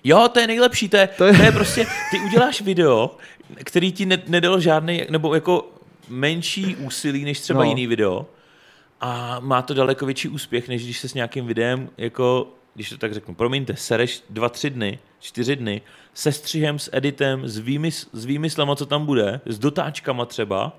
Jo, 0.05 0.29
to 0.33 0.39
je 0.39 0.47
nejlepší, 0.47 0.89
to 0.89 0.97
je, 0.97 1.07
to 1.07 1.25
je... 1.25 1.33
To 1.37 1.43
je 1.43 1.51
prostě, 1.51 1.85
ty 2.11 2.19
uděláš 2.19 2.61
video, 2.61 3.17
který 3.63 3.91
ti 3.91 4.05
ne, 4.05 4.23
nedalo 4.27 4.59
žádný, 4.59 5.01
nebo 5.09 5.35
jako 5.35 5.69
menší 6.09 6.75
úsilí 6.75 7.25
než 7.25 7.39
třeba 7.39 7.63
no. 7.63 7.69
jiný 7.69 7.87
video 7.87 8.25
a 9.01 9.39
má 9.39 9.61
to 9.61 9.73
daleko 9.73 10.05
větší 10.05 10.27
úspěch, 10.29 10.67
než 10.67 10.83
když 10.83 10.99
se 10.99 11.09
s 11.09 11.13
nějakým 11.13 11.45
videem, 11.45 11.89
jako, 11.97 12.47
když 12.75 12.89
to 12.89 12.97
tak 12.97 13.13
řeknu, 13.13 13.35
promiňte, 13.35 13.75
sereš 13.75 14.23
dva, 14.29 14.49
tři 14.49 14.69
dny, 14.69 14.99
čtyři 15.19 15.55
dny, 15.55 15.81
se 16.13 16.31
střihem, 16.31 16.79
s 16.79 16.89
editem, 16.93 17.47
s, 17.47 17.57
výmysl, 17.57 18.07
s 18.13 18.25
výmyslama, 18.25 18.75
co 18.75 18.85
tam 18.85 19.05
bude, 19.05 19.41
s 19.45 19.59
dotáčkama 19.59 20.25
třeba 20.25 20.77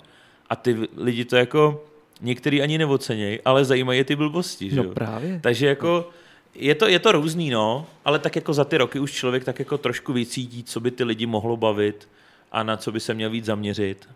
a 0.50 0.56
ty 0.56 0.76
lidi 0.96 1.24
to 1.24 1.36
jako, 1.36 1.84
některý 2.20 2.62
ani 2.62 2.78
neocenějí, 2.78 3.40
ale 3.44 3.64
zajímají 3.64 3.98
je 3.98 4.04
ty 4.04 4.16
blbosti, 4.16 4.70
že 4.70 4.76
No 4.76 4.84
právě. 4.84 5.40
Takže 5.42 5.66
jako, 5.66 6.10
je 6.58 6.74
to, 6.74 6.88
je 6.88 6.98
to 6.98 7.12
různý, 7.12 7.50
no, 7.50 7.86
ale 8.04 8.18
tak 8.18 8.36
jako 8.36 8.52
za 8.52 8.64
ty 8.64 8.78
roky 8.78 8.98
už 8.98 9.12
člověk 9.12 9.44
tak 9.44 9.58
jako 9.58 9.78
trošku 9.78 10.12
vycítí, 10.12 10.64
co 10.64 10.80
by 10.80 10.90
ty 10.90 11.04
lidi 11.04 11.26
mohlo 11.26 11.56
bavit 11.56 12.08
a 12.52 12.62
na 12.62 12.76
co 12.76 12.92
by 12.92 13.00
se 13.00 13.14
měl 13.14 13.30
víc 13.30 13.44
zaměřit 13.44 14.08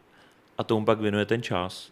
a 0.59 0.64
tomu 0.64 0.84
pak 0.84 1.01
věnuje 1.01 1.26
ten 1.26 1.43
čas. 1.43 1.91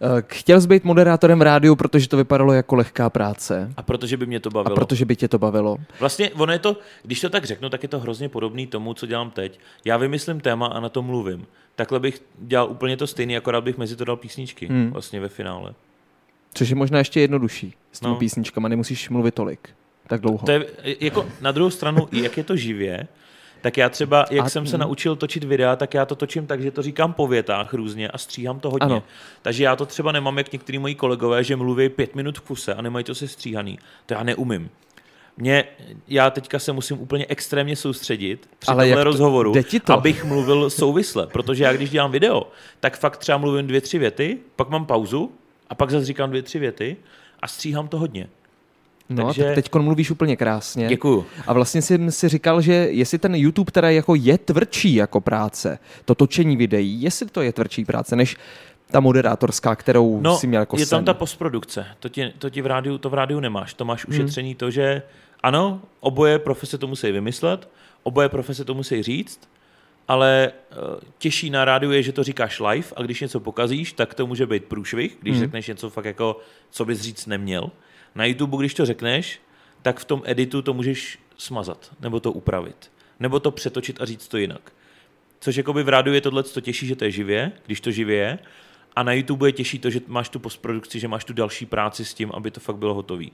Eh, 0.00 0.22
chtěl 0.26 0.60
jsi 0.60 0.68
být 0.68 0.84
moderátorem 0.84 1.40
rádiu, 1.40 1.76
protože 1.76 2.08
to 2.08 2.16
vypadalo 2.16 2.52
jako 2.52 2.74
lehká 2.74 3.10
práce. 3.10 3.72
A 3.76 3.82
protože 3.82 4.16
by 4.16 4.26
mě 4.26 4.40
to 4.40 4.50
bavilo. 4.50 4.72
A 4.72 4.80
protože 4.80 5.04
by 5.04 5.16
tě 5.16 5.28
to 5.28 5.38
bavilo. 5.38 5.76
Vlastně 6.00 6.30
ono 6.30 6.52
je 6.52 6.58
to, 6.58 6.76
když 7.02 7.20
to 7.20 7.30
tak 7.30 7.44
řeknu, 7.44 7.68
tak 7.68 7.82
je 7.82 7.88
to 7.88 7.98
hrozně 7.98 8.28
podobný 8.28 8.66
tomu, 8.66 8.94
co 8.94 9.06
dělám 9.06 9.30
teď. 9.30 9.60
Já 9.84 9.96
vymyslím 9.96 10.40
téma 10.40 10.66
a 10.66 10.80
na 10.80 10.88
to 10.88 11.02
mluvím. 11.02 11.46
Takhle 11.76 12.00
bych 12.00 12.22
dělal 12.38 12.70
úplně 12.70 12.96
to 12.96 13.06
stejný, 13.06 13.36
akorát 13.36 13.60
bych 13.60 13.78
mezi 13.78 13.96
to 13.96 14.04
dal 14.04 14.16
písničky 14.16 14.66
hmm. 14.66 14.90
vlastně 14.90 15.20
ve 15.20 15.28
finále. 15.28 15.74
Což 16.54 16.68
je 16.68 16.76
možná 16.76 16.98
ještě 16.98 17.20
jednodušší 17.20 17.74
s 17.92 18.00
těmi 18.00 18.12
no. 18.12 18.18
písničkama, 18.18 18.68
nemusíš 18.68 19.08
mluvit 19.08 19.34
tolik, 19.34 19.68
tak 20.06 20.20
dlouho. 20.20 20.46
To 20.46 20.52
je, 20.52 20.66
jako 21.00 21.26
na 21.40 21.52
druhou 21.52 21.70
stranu, 21.70 22.08
jak 22.12 22.36
je 22.36 22.44
to 22.44 22.56
živě, 22.56 23.08
tak 23.60 23.76
já 23.76 23.88
třeba, 23.88 24.24
jak 24.30 24.46
a, 24.46 24.48
jsem 24.48 24.66
se 24.66 24.78
naučil 24.78 25.16
točit 25.16 25.44
videa, 25.44 25.76
tak 25.76 25.94
já 25.94 26.04
to 26.04 26.14
točím 26.14 26.46
tak, 26.46 26.62
že 26.62 26.70
to 26.70 26.82
říkám 26.82 27.12
po 27.12 27.26
větách 27.26 27.74
různě 27.74 28.08
a 28.08 28.18
stříhám 28.18 28.60
to 28.60 28.70
hodně. 28.70 28.86
Ano. 28.86 29.02
Takže 29.42 29.64
já 29.64 29.76
to 29.76 29.86
třeba 29.86 30.12
nemám, 30.12 30.38
jak 30.38 30.52
některý 30.52 30.78
moji 30.78 30.94
kolegové, 30.94 31.44
že 31.44 31.56
mluví 31.56 31.88
pět 31.88 32.14
minut 32.14 32.38
v 32.38 32.40
kuse 32.40 32.74
a 32.74 32.82
nemají 32.82 33.04
to 33.04 33.14
se 33.14 33.28
stříhaný. 33.28 33.78
To 34.06 34.14
já 34.14 34.22
neumím. 34.22 34.70
Mě, 35.36 35.64
já 36.08 36.30
teďka 36.30 36.58
se 36.58 36.72
musím 36.72 37.00
úplně 37.00 37.26
extrémně 37.28 37.76
soustředit 37.76 38.48
při 38.58 38.70
Ale 38.70 38.84
tomhle 38.84 39.04
rozhovoru, 39.04 39.52
to? 39.84 39.92
abych 39.92 40.24
mluvil 40.24 40.70
souvisle, 40.70 41.26
protože 41.26 41.64
já 41.64 41.72
když 41.72 41.90
dělám 41.90 42.10
video, 42.10 42.48
tak 42.80 42.98
fakt 42.98 43.16
třeba 43.16 43.38
mluvím 43.38 43.66
dvě, 43.66 43.80
tři 43.80 43.98
věty, 43.98 44.38
pak 44.56 44.68
mám 44.68 44.86
pauzu 44.86 45.32
a 45.70 45.74
pak 45.74 45.90
zase 45.90 46.04
říkám 46.04 46.30
dvě, 46.30 46.42
tři 46.42 46.58
věty 46.58 46.96
a 47.42 47.48
stříhám 47.48 47.88
to 47.88 47.98
hodně. 47.98 48.28
No, 49.08 49.26
Takže... 49.26 49.44
tak 49.44 49.54
teď 49.54 49.74
mluvíš 49.74 50.10
úplně 50.10 50.36
krásně. 50.36 50.88
Děkuju. 50.88 51.26
A 51.46 51.52
vlastně 51.52 51.82
jsem 51.82 52.10
si 52.10 52.28
říkal, 52.28 52.60
že 52.60 52.72
jestli 52.72 53.18
ten 53.18 53.34
YouTube 53.34 53.72
teda 53.72 53.90
jako 53.90 54.14
je 54.14 54.38
tvrdší 54.38 54.94
jako 54.94 55.20
práce, 55.20 55.78
to 56.04 56.14
točení 56.14 56.56
videí, 56.56 57.02
jestli 57.02 57.26
to 57.26 57.42
je 57.42 57.52
tvrdší 57.52 57.84
práce, 57.84 58.16
než 58.16 58.36
ta 58.90 59.00
moderátorská, 59.00 59.76
kterou 59.76 60.20
no, 60.20 60.38
si 60.38 60.46
měl 60.46 60.62
jako 60.62 60.78
je 60.78 60.86
sen. 60.86 60.96
tam 60.96 61.04
ta 61.04 61.14
postprodukce. 61.14 61.86
To, 62.00 62.08
ti, 62.08 62.32
to, 62.38 62.50
ti 62.50 62.62
v 62.62 62.66
rádiu, 62.66 62.98
to 62.98 63.10
v 63.10 63.14
rádiu 63.14 63.40
nemáš. 63.40 63.74
To 63.74 63.84
máš 63.84 64.04
ušetření 64.04 64.48
hmm. 64.48 64.56
to, 64.56 64.70
že 64.70 65.02
ano, 65.42 65.80
oboje 66.00 66.38
profese 66.38 66.78
to 66.78 66.86
musí 66.86 67.12
vymyslet, 67.12 67.68
oboje 68.02 68.28
profese 68.28 68.64
to 68.64 68.74
musí 68.74 69.02
říct, 69.02 69.40
ale 70.08 70.52
uh, 70.70 71.00
těžší 71.18 71.50
na 71.50 71.64
rádiu 71.64 71.92
je, 71.92 72.02
že 72.02 72.12
to 72.12 72.24
říkáš 72.24 72.60
live 72.60 72.88
a 72.96 73.02
když 73.02 73.20
něco 73.20 73.40
pokazíš, 73.40 73.92
tak 73.92 74.14
to 74.14 74.26
může 74.26 74.46
být 74.46 74.64
průšvih, 74.64 75.16
když 75.20 75.34
hmm. 75.34 75.40
řekneš 75.40 75.66
něco 75.66 75.90
fakt 75.90 76.04
jako, 76.04 76.40
co 76.70 76.84
bys 76.84 77.00
říct 77.00 77.26
neměl. 77.26 77.70
Na 78.14 78.24
YouTube, 78.24 78.56
když 78.56 78.74
to 78.74 78.86
řekneš, 78.86 79.40
tak 79.82 80.00
v 80.00 80.04
tom 80.04 80.22
editu 80.24 80.62
to 80.62 80.74
můžeš 80.74 81.18
smazat, 81.38 81.90
nebo 82.00 82.20
to 82.20 82.32
upravit, 82.32 82.90
nebo 83.20 83.40
to 83.40 83.50
přetočit 83.50 84.00
a 84.00 84.04
říct 84.04 84.28
to 84.28 84.36
jinak. 84.36 84.72
Což 85.40 85.56
jakoby 85.56 85.82
v 85.82 85.88
rádiu 85.88 86.14
je 86.14 86.20
tohle 86.20 86.42
to 86.42 86.60
těžší, 86.60 86.86
že 86.86 86.96
to 86.96 87.04
je 87.04 87.10
živě, 87.10 87.52
když 87.66 87.80
to 87.80 87.90
živě 87.90 88.16
je, 88.16 88.38
a 88.96 89.02
na 89.02 89.12
YouTube 89.12 89.48
je 89.48 89.52
těžší 89.52 89.78
to, 89.78 89.90
že 89.90 90.00
máš 90.06 90.28
tu 90.28 90.38
postprodukci, 90.38 91.00
že 91.00 91.08
máš 91.08 91.24
tu 91.24 91.32
další 91.32 91.66
práci 91.66 92.04
s 92.04 92.14
tím, 92.14 92.30
aby 92.34 92.50
to 92.50 92.60
fakt 92.60 92.76
bylo 92.76 92.94
hotový. 92.94 93.32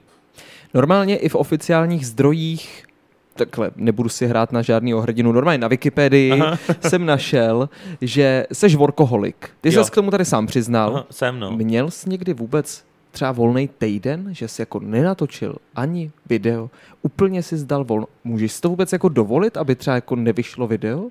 Normálně 0.74 1.16
i 1.16 1.28
v 1.28 1.34
oficiálních 1.34 2.06
zdrojích 2.06 2.86
takhle, 3.34 3.70
nebudu 3.76 4.08
si 4.08 4.26
hrát 4.26 4.52
na 4.52 4.62
žádný 4.62 4.92
hrdinu, 4.92 5.32
normálně 5.32 5.58
na 5.58 5.68
Wikipedii 5.68 6.32
Aha. 6.32 6.58
jsem 6.88 7.06
našel, 7.06 7.68
že 8.00 8.46
seš 8.52 8.74
workoholik. 8.74 9.50
Ty 9.60 9.72
jsi 9.72 9.90
k 9.90 9.94
tomu 9.94 10.10
tady 10.10 10.24
sám 10.24 10.46
přiznal. 10.46 10.90
Aha, 10.90 11.06
jsem, 11.10 11.40
no. 11.40 11.50
Měl 11.50 11.90
jsi 11.90 12.10
někdy 12.10 12.32
vůbec 12.32 12.84
třeba 13.10 13.32
volný 13.32 13.68
týden, 13.78 14.28
že 14.30 14.48
jsi 14.48 14.62
jako 14.62 14.80
nenatočil 14.80 15.56
ani 15.76 16.10
video, 16.26 16.70
úplně 17.02 17.42
si 17.42 17.56
zdal 17.56 17.84
volno. 17.84 18.06
Můžeš 18.24 18.52
si 18.52 18.60
to 18.60 18.68
vůbec 18.68 18.92
jako 18.92 19.08
dovolit, 19.08 19.56
aby 19.56 19.74
třeba 19.74 19.94
jako 19.94 20.16
nevyšlo 20.16 20.66
video? 20.66 21.00
Uh, 21.00 21.10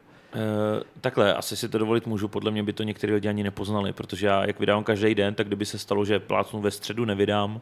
takhle, 1.02 1.34
asi 1.34 1.58
si 1.58 1.70
to 1.70 1.78
dovolit 1.78 2.08
můžu, 2.08 2.28
podle 2.28 2.52
mě 2.52 2.64
by 2.64 2.74
to 2.74 2.84
některý 2.84 3.14
lidi 3.14 3.30
ani 3.30 3.44
nepoznali, 3.44 3.94
protože 3.94 4.28
já, 4.28 4.46
jak 4.46 4.60
vydávám 4.60 4.84
každý 4.84 5.16
den, 5.16 5.36
tak 5.36 5.48
kdyby 5.48 5.66
se 5.66 5.78
stalo, 5.78 6.06
že 6.06 6.20
plácnu 6.20 6.62
ve 6.62 6.72
středu 6.72 7.06
nevydám, 7.06 7.62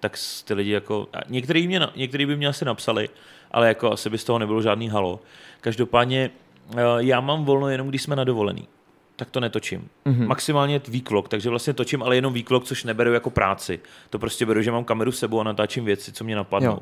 tak 0.00 0.16
ty 0.44 0.54
lidi 0.54 0.70
jako, 0.70 1.08
některý, 1.28 1.66
mě, 1.66 1.80
některý 1.96 2.26
by 2.26 2.36
mě 2.36 2.48
asi 2.48 2.64
napsali, 2.64 3.08
ale 3.54 3.68
jako 3.68 3.92
asi 3.92 4.10
by 4.10 4.18
z 4.18 4.24
toho 4.24 4.38
nebylo 4.38 4.62
žádný 4.62 4.88
halo. 4.88 5.20
Každopádně 5.60 6.30
uh, 6.72 6.78
já 6.98 7.20
mám 7.20 7.44
volno 7.44 7.68
jenom, 7.68 7.88
když 7.88 8.02
jsme 8.02 8.16
na 8.16 8.24
dovolený 8.24 8.68
tak 9.16 9.30
to 9.30 9.40
netočím. 9.40 9.88
Mm-hmm. 10.06 10.26
Maximálně 10.26 10.80
výklok, 10.88 11.28
takže 11.28 11.50
vlastně 11.50 11.72
točím, 11.72 12.02
ale 12.02 12.16
jenom 12.16 12.34
výklok, 12.34 12.64
což 12.64 12.84
neberu 12.84 13.12
jako 13.12 13.30
práci. 13.30 13.80
To 14.10 14.18
prostě 14.18 14.46
beru, 14.46 14.62
že 14.62 14.70
mám 14.70 14.84
kameru 14.84 15.12
s 15.12 15.18
sebou 15.18 15.40
a 15.40 15.44
natáčím 15.44 15.84
věci, 15.84 16.12
co 16.12 16.24
mě 16.24 16.36
napadnou. 16.36 16.70
Jo. 16.70 16.80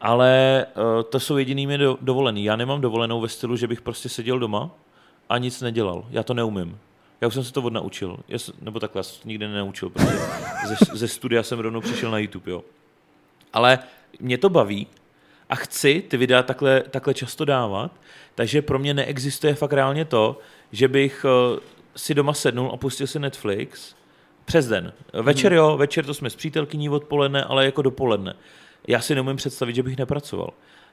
Ale 0.00 0.66
uh, 0.76 1.02
to 1.02 1.20
jsou 1.20 1.36
jedinými 1.36 1.78
do, 1.78 1.98
dovolený. 2.00 2.44
Já 2.44 2.56
nemám 2.56 2.80
dovolenou 2.80 3.20
ve 3.20 3.28
stylu, 3.28 3.56
že 3.56 3.66
bych 3.66 3.80
prostě 3.80 4.08
seděl 4.08 4.38
doma 4.38 4.70
a 5.28 5.38
nic 5.38 5.60
nedělal. 5.60 6.04
Já 6.10 6.22
to 6.22 6.34
neumím. 6.34 6.78
Já 7.20 7.28
už 7.28 7.34
jsem 7.34 7.44
se 7.44 7.52
to 7.52 7.62
odnaučil. 7.62 8.16
Já 8.28 8.38
nebo 8.60 8.80
takhle, 8.80 8.98
já 8.98 9.02
jsem 9.02 9.22
to 9.22 9.28
nikdy 9.28 9.48
nenaučil, 9.48 9.90
protože 9.90 10.18
ze, 10.66 10.76
ze 10.92 11.08
studia 11.08 11.42
jsem 11.42 11.58
rovnou 11.58 11.80
přišel 11.80 12.10
na 12.10 12.18
YouTube, 12.18 12.50
jo. 12.50 12.64
Ale 13.52 13.78
mě 14.20 14.38
to 14.38 14.48
baví 14.48 14.86
a 15.48 15.54
chci 15.54 16.04
ty 16.08 16.16
videa 16.16 16.42
takhle, 16.42 16.82
takhle 16.90 17.14
často 17.14 17.44
dávat, 17.44 18.00
takže 18.34 18.62
pro 18.62 18.78
mě 18.78 18.94
neexistuje 18.94 19.54
fakt 19.54 19.72
reálně 19.72 20.04
to, 20.04 20.38
že 20.72 20.88
bych 20.88 21.24
uh, 21.24 21.58
si 21.96 22.14
doma 22.14 22.34
sednul 22.34 22.70
a 22.72 22.76
pustil 22.76 23.06
si 23.06 23.18
Netflix 23.18 23.94
přes 24.44 24.66
den. 24.66 24.92
Večer 25.12 25.52
jo, 25.52 25.76
večer 25.76 26.04
to 26.04 26.14
jsme 26.14 26.30
s 26.30 26.36
přítelkyní 26.36 26.88
odpoledne, 26.88 27.44
ale 27.44 27.64
jako 27.64 27.82
dopoledne 27.82 28.34
já 28.88 29.00
si 29.00 29.14
neumím 29.14 29.36
představit, 29.36 29.74
že 29.74 29.82
bych 29.82 29.96
nepracoval. 29.96 30.50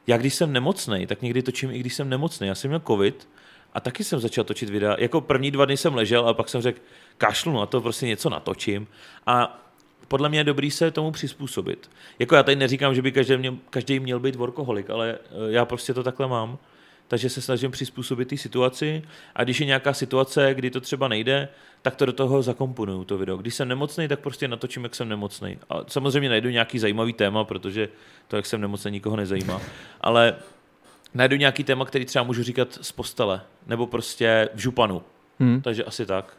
Já 0.07 0.17
když 0.17 0.33
jsem 0.33 0.53
nemocný, 0.53 1.07
tak 1.07 1.21
někdy 1.21 1.41
točím 1.41 1.71
i 1.71 1.79
když 1.79 1.93
jsem 1.93 2.09
nemocný. 2.09 2.47
Já 2.47 2.55
jsem 2.55 2.69
měl 2.69 2.81
covid 2.87 3.29
a 3.73 3.79
taky 3.79 4.03
jsem 4.03 4.19
začal 4.19 4.43
točit 4.43 4.69
videa. 4.69 4.95
Jako 4.99 5.21
první 5.21 5.51
dva 5.51 5.65
dny 5.65 5.77
jsem 5.77 5.95
ležel 5.95 6.27
a 6.27 6.33
pak 6.33 6.49
jsem 6.49 6.61
řekl, 6.61 6.79
kašlu 7.17 7.53
na 7.53 7.65
to, 7.65 7.81
prostě 7.81 8.07
něco 8.07 8.29
natočím. 8.29 8.87
A 9.25 9.64
podle 10.07 10.29
mě 10.29 10.39
je 10.39 10.43
dobrý 10.43 10.71
se 10.71 10.91
tomu 10.91 11.11
přizpůsobit. 11.11 11.89
Jako 12.19 12.35
já 12.35 12.43
tady 12.43 12.55
neříkám, 12.55 12.95
že 12.95 13.01
by 13.01 13.11
každý 13.11 13.37
měl, 13.37 13.57
každý 13.69 13.99
měl 13.99 14.19
být 14.19 14.35
workoholik, 14.35 14.89
ale 14.89 15.17
eh, 15.21 15.27
já 15.49 15.65
prostě 15.65 15.93
to 15.93 16.03
takhle 16.03 16.27
mám 16.27 16.57
takže 17.07 17.29
se 17.29 17.41
snažím 17.41 17.71
přizpůsobit 17.71 18.27
té 18.27 18.37
situaci 18.37 19.03
a 19.35 19.43
když 19.43 19.59
je 19.59 19.65
nějaká 19.65 19.93
situace, 19.93 20.53
kdy 20.53 20.71
to 20.71 20.81
třeba 20.81 21.07
nejde, 21.07 21.49
tak 21.81 21.95
to 21.95 22.05
do 22.05 22.13
toho 22.13 22.41
zakomponuju 22.41 23.03
to 23.03 23.17
video. 23.17 23.37
Když 23.37 23.55
jsem 23.55 23.67
nemocný, 23.67 24.07
tak 24.07 24.19
prostě 24.19 24.47
natočím, 24.47 24.83
jak 24.83 24.95
jsem 24.95 25.09
nemocný. 25.09 25.57
A 25.69 25.83
samozřejmě 25.87 26.29
najdu 26.29 26.49
nějaký 26.49 26.79
zajímavý 26.79 27.13
téma, 27.13 27.43
protože 27.43 27.89
to, 28.27 28.35
jak 28.35 28.45
jsem 28.45 28.61
nemocný, 28.61 28.91
nikoho 28.91 29.15
nezajímá. 29.15 29.61
Ale 30.01 30.35
najdu 31.13 31.35
nějaký 31.35 31.63
téma, 31.63 31.85
který 31.85 32.05
třeba 32.05 32.23
můžu 32.23 32.43
říkat 32.43 32.77
z 32.81 32.91
postele, 32.91 33.41
nebo 33.67 33.87
prostě 33.87 34.49
v 34.53 34.59
županu. 34.59 35.03
Hmm. 35.39 35.61
Takže 35.61 35.83
asi 35.83 36.05
tak. 36.05 36.37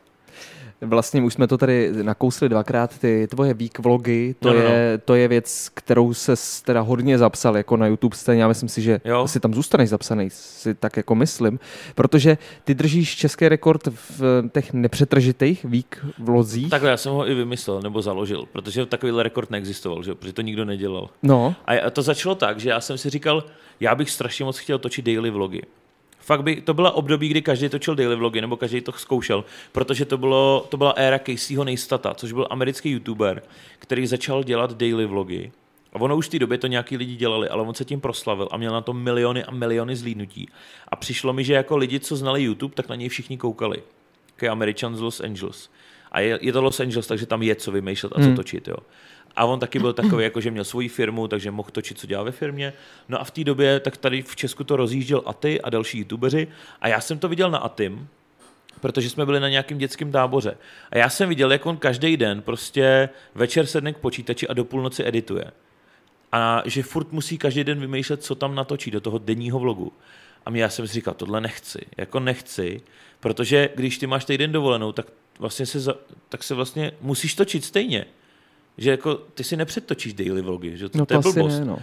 Vlastně 0.80 1.22
už 1.22 1.34
jsme 1.34 1.46
to 1.46 1.58
tady 1.58 1.90
nakousli 2.02 2.48
dvakrát, 2.48 2.98
ty 2.98 3.26
tvoje 3.30 3.54
week 3.54 3.78
vlogy, 3.78 4.34
to, 4.40 4.48
no, 4.48 4.54
no, 4.54 4.60
je, 4.60 4.92
no. 4.92 5.02
to 5.04 5.14
je 5.14 5.28
věc, 5.28 5.70
kterou 5.74 6.14
se 6.14 6.34
teda 6.64 6.80
hodně 6.80 7.18
zapsal 7.18 7.56
jako 7.56 7.76
na 7.76 7.86
YouTube 7.86 8.16
scéně. 8.16 8.42
Já 8.42 8.48
myslím 8.48 8.68
si, 8.68 8.82
že 8.82 9.00
jo. 9.04 9.22
asi 9.22 9.40
tam 9.40 9.54
zůstaneš 9.54 9.88
zapsaný, 9.88 10.30
si 10.30 10.74
tak 10.74 10.96
jako 10.96 11.14
myslím, 11.14 11.58
protože 11.94 12.38
ty 12.64 12.74
držíš 12.74 13.16
český 13.16 13.48
rekord 13.48 13.86
v 13.86 14.42
těch 14.52 14.72
nepřetržitých 14.72 15.64
week 15.64 16.04
vlozích. 16.18 16.70
Takhle 16.70 16.90
já 16.90 16.96
jsem 16.96 17.12
ho 17.12 17.28
i 17.28 17.34
vymyslel 17.34 17.80
nebo 17.82 18.02
založil, 18.02 18.46
protože 18.52 18.86
takovýhle 18.86 19.22
rekord 19.22 19.50
neexistoval, 19.50 20.02
že? 20.02 20.14
protože 20.14 20.32
to 20.32 20.42
nikdo 20.42 20.64
nedělal. 20.64 21.08
No. 21.22 21.54
A 21.66 21.90
to 21.90 22.02
začalo 22.02 22.34
tak, 22.34 22.60
že 22.60 22.70
já 22.70 22.80
jsem 22.80 22.98
si 22.98 23.10
říkal, 23.10 23.44
já 23.80 23.94
bych 23.94 24.10
strašně 24.10 24.44
moc 24.44 24.58
chtěl 24.58 24.78
točit 24.78 25.04
daily 25.04 25.30
vlogy. 25.30 25.62
Fakt 26.26 26.42
by, 26.42 26.60
to 26.60 26.74
byla 26.74 26.90
období, 26.90 27.28
kdy 27.28 27.42
každý 27.42 27.68
točil 27.68 27.94
daily 27.94 28.16
vlogy, 28.16 28.40
nebo 28.40 28.56
každý 28.56 28.80
to 28.80 28.92
zkoušel, 28.92 29.44
protože 29.72 30.04
to, 30.04 30.18
bylo, 30.18 30.66
to 30.68 30.76
byla 30.76 30.90
éra 30.90 31.18
Caseyho 31.18 31.64
Neistata, 31.64 32.14
což 32.14 32.32
byl 32.32 32.46
americký 32.50 32.90
youtuber, 32.90 33.42
který 33.78 34.06
začal 34.06 34.44
dělat 34.44 34.72
daily 34.72 35.06
vlogy. 35.06 35.52
A 35.92 36.00
ono 36.00 36.16
už 36.16 36.26
v 36.26 36.30
té 36.30 36.38
době 36.38 36.58
to 36.58 36.66
nějaký 36.66 36.96
lidi 36.96 37.16
dělali, 37.16 37.48
ale 37.48 37.62
on 37.62 37.74
se 37.74 37.84
tím 37.84 38.00
proslavil 38.00 38.48
a 38.50 38.56
měl 38.56 38.72
na 38.72 38.80
to 38.80 38.92
miliony 38.92 39.44
a 39.44 39.50
miliony 39.50 39.96
zlídnutí. 39.96 40.48
A 40.88 40.96
přišlo 40.96 41.32
mi, 41.32 41.44
že 41.44 41.54
jako 41.54 41.76
lidi, 41.76 42.00
co 42.00 42.16
znali 42.16 42.42
YouTube, 42.42 42.74
tak 42.74 42.88
na 42.88 42.94
něj 42.94 43.08
všichni 43.08 43.38
koukali. 43.38 43.82
Jako 44.28 44.52
American 44.52 44.96
z 44.96 45.00
Los 45.00 45.20
Angeles. 45.20 45.70
A 46.12 46.20
je, 46.20 46.38
je 46.42 46.52
to 46.52 46.62
Los 46.62 46.80
Angeles, 46.80 47.06
takže 47.06 47.26
tam 47.26 47.42
je 47.42 47.54
co 47.54 47.72
vymýšlet 47.72 48.12
a 48.12 48.20
co 48.20 48.26
hmm. 48.26 48.36
točit. 48.36 48.68
Jo. 48.68 48.76
A 49.36 49.44
on 49.44 49.60
taky 49.60 49.78
byl 49.78 49.92
takový, 49.92 50.24
jako 50.24 50.40
že 50.40 50.50
měl 50.50 50.64
svoji 50.64 50.88
firmu, 50.88 51.28
takže 51.28 51.50
mohl 51.50 51.68
točit, 51.72 51.98
co 51.98 52.06
dělá 52.06 52.22
ve 52.22 52.32
firmě. 52.32 52.72
No 53.08 53.20
a 53.20 53.24
v 53.24 53.30
té 53.30 53.44
době, 53.44 53.80
tak 53.80 53.96
tady 53.96 54.22
v 54.22 54.36
Česku 54.36 54.64
to 54.64 54.76
rozjížděl 54.76 55.22
Aty 55.26 55.60
a 55.60 55.70
další 55.70 55.98
youtubeři. 55.98 56.48
A 56.80 56.88
já 56.88 57.00
jsem 57.00 57.18
to 57.18 57.28
viděl 57.28 57.50
na 57.50 57.58
Atym, 57.58 58.08
protože 58.80 59.10
jsme 59.10 59.26
byli 59.26 59.40
na 59.40 59.48
nějakém 59.48 59.78
dětském 59.78 60.12
táboře. 60.12 60.56
A 60.90 60.98
já 60.98 61.08
jsem 61.08 61.28
viděl, 61.28 61.52
jak 61.52 61.66
on 61.66 61.76
každý 61.76 62.16
den 62.16 62.42
prostě 62.42 63.08
večer 63.34 63.66
sedne 63.66 63.92
k 63.92 63.98
počítači 63.98 64.48
a 64.48 64.52
do 64.52 64.64
půlnoci 64.64 65.06
edituje. 65.06 65.44
A 66.32 66.62
že 66.64 66.82
furt 66.82 67.12
musí 67.12 67.38
každý 67.38 67.64
den 67.64 67.80
vymýšlet, 67.80 68.22
co 68.22 68.34
tam 68.34 68.54
natočí 68.54 68.90
do 68.90 69.00
toho 69.00 69.18
denního 69.18 69.58
vlogu. 69.58 69.92
A 70.46 70.50
já 70.56 70.68
jsem 70.68 70.88
si 70.88 70.94
říkal, 70.94 71.14
tohle 71.14 71.40
nechci, 71.40 71.78
jako 71.96 72.20
nechci, 72.20 72.80
protože 73.20 73.68
když 73.74 73.98
ty 73.98 74.06
máš 74.06 74.24
týden 74.24 74.52
dovolenou, 74.52 74.92
tak 74.92 75.06
vlastně 75.38 75.66
se, 75.66 75.80
za, 75.80 75.94
tak 76.28 76.42
se 76.42 76.54
vlastně 76.54 76.92
musíš 77.00 77.34
točit 77.34 77.64
stejně 77.64 78.06
že 78.78 78.90
jako 78.90 79.14
ty 79.14 79.44
si 79.44 79.56
nepředtočíš 79.56 80.14
daily 80.14 80.42
vlogy, 80.42 80.76
že 80.76 80.88
to, 80.88 80.98
no 80.98 81.06
to, 81.06 81.14
je 81.14 81.20
blbost. 81.20 81.58
Ne, 81.58 81.64
no. 81.64 81.78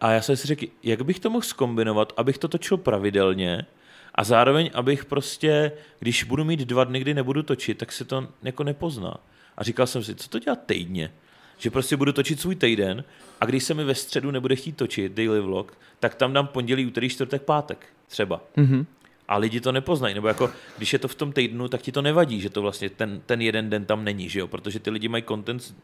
A 0.00 0.10
já 0.10 0.22
jsem 0.22 0.36
si 0.36 0.46
řekl, 0.46 0.66
jak 0.82 1.02
bych 1.02 1.20
to 1.20 1.30
mohl 1.30 1.42
skombinovat, 1.42 2.12
abych 2.16 2.38
to 2.38 2.48
točil 2.48 2.76
pravidelně 2.76 3.66
a 4.14 4.24
zároveň, 4.24 4.70
abych 4.74 5.04
prostě, 5.04 5.72
když 5.98 6.24
budu 6.24 6.44
mít 6.44 6.60
dva 6.60 6.84
dny, 6.84 7.00
kdy 7.00 7.14
nebudu 7.14 7.42
točit, 7.42 7.78
tak 7.78 7.92
se 7.92 8.04
to 8.04 8.28
jako 8.42 8.64
nepozná. 8.64 9.16
A 9.56 9.64
říkal 9.64 9.86
jsem 9.86 10.04
si, 10.04 10.14
co 10.14 10.28
to 10.28 10.38
dělat 10.38 10.58
týdně? 10.66 11.10
Že 11.58 11.70
prostě 11.70 11.96
budu 11.96 12.12
točit 12.12 12.40
svůj 12.40 12.54
týden 12.54 13.04
a 13.40 13.46
když 13.46 13.64
se 13.64 13.74
mi 13.74 13.84
ve 13.84 13.94
středu 13.94 14.30
nebude 14.30 14.56
chtít 14.56 14.76
točit 14.76 15.12
daily 15.12 15.40
vlog, 15.40 15.78
tak 16.00 16.14
tam 16.14 16.32
dám 16.32 16.46
pondělí, 16.46 16.86
úterý, 16.86 17.08
čtvrtek, 17.08 17.42
pátek 17.42 17.86
třeba. 18.08 18.40
Mm-hmm 18.56 18.84
a 19.28 19.36
lidi 19.36 19.60
to 19.60 19.72
nepoznají. 19.72 20.14
Nebo 20.14 20.28
jako, 20.28 20.50
když 20.76 20.92
je 20.92 20.98
to 20.98 21.08
v 21.08 21.14
tom 21.14 21.32
týdnu, 21.32 21.68
tak 21.68 21.82
ti 21.82 21.92
to 21.92 22.02
nevadí, 22.02 22.40
že 22.40 22.50
to 22.50 22.62
vlastně 22.62 22.90
ten, 22.90 23.20
ten 23.26 23.40
jeden 23.40 23.70
den 23.70 23.84
tam 23.84 24.04
není, 24.04 24.28
že 24.28 24.40
jo? 24.40 24.46
protože 24.48 24.78
ty 24.78 24.90
lidi 24.90 25.08
mají 25.08 25.22
content 25.22 25.74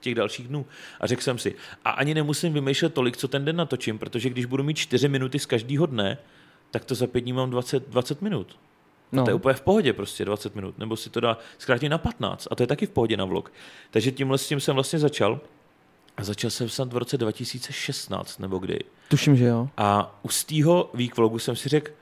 těch 0.00 0.14
dalších 0.14 0.48
dnů. 0.48 0.66
A 1.00 1.06
řekl 1.06 1.22
jsem 1.22 1.38
si, 1.38 1.54
a 1.84 1.90
ani 1.90 2.14
nemusím 2.14 2.52
vymýšlet 2.52 2.94
tolik, 2.94 3.16
co 3.16 3.28
ten 3.28 3.44
den 3.44 3.56
natočím, 3.56 3.98
protože 3.98 4.30
když 4.30 4.44
budu 4.44 4.64
mít 4.64 4.78
čtyři 4.78 5.08
minuty 5.08 5.38
z 5.38 5.46
každého 5.46 5.86
dne, 5.86 6.18
tak 6.70 6.84
to 6.84 6.94
za 6.94 7.06
pět 7.06 7.20
dní 7.20 7.32
mám 7.32 7.50
20, 7.50 7.88
20 7.88 8.22
minut. 8.22 8.58
No. 9.12 9.24
To 9.24 9.30
je 9.30 9.34
úplně 9.34 9.54
v 9.54 9.60
pohodě 9.60 9.92
prostě 9.92 10.24
20 10.24 10.54
minut, 10.54 10.78
nebo 10.78 10.96
si 10.96 11.10
to 11.10 11.20
dá 11.20 11.38
zkrátit 11.58 11.88
na 11.88 11.98
15 11.98 12.48
a 12.50 12.54
to 12.54 12.62
je 12.62 12.66
taky 12.66 12.86
v 12.86 12.90
pohodě 12.90 13.16
na 13.16 13.24
vlog. 13.24 13.52
Takže 13.90 14.12
tímhle 14.12 14.38
s 14.38 14.48
tím 14.48 14.60
jsem 14.60 14.74
vlastně 14.74 14.98
začal. 14.98 15.40
A 16.16 16.24
začal 16.24 16.50
jsem 16.50 16.68
snad 16.68 16.92
v 16.92 16.96
roce 16.96 17.18
2016 17.18 18.38
nebo 18.38 18.58
kdy. 18.58 18.78
Tuším, 19.08 19.36
že 19.36 19.44
jo. 19.44 19.68
A 19.76 20.18
u 20.22 20.28
stýho 20.28 20.90
week 20.94 21.16
vlogu 21.16 21.38
jsem 21.38 21.56
si 21.56 21.68
řekl, 21.68 21.92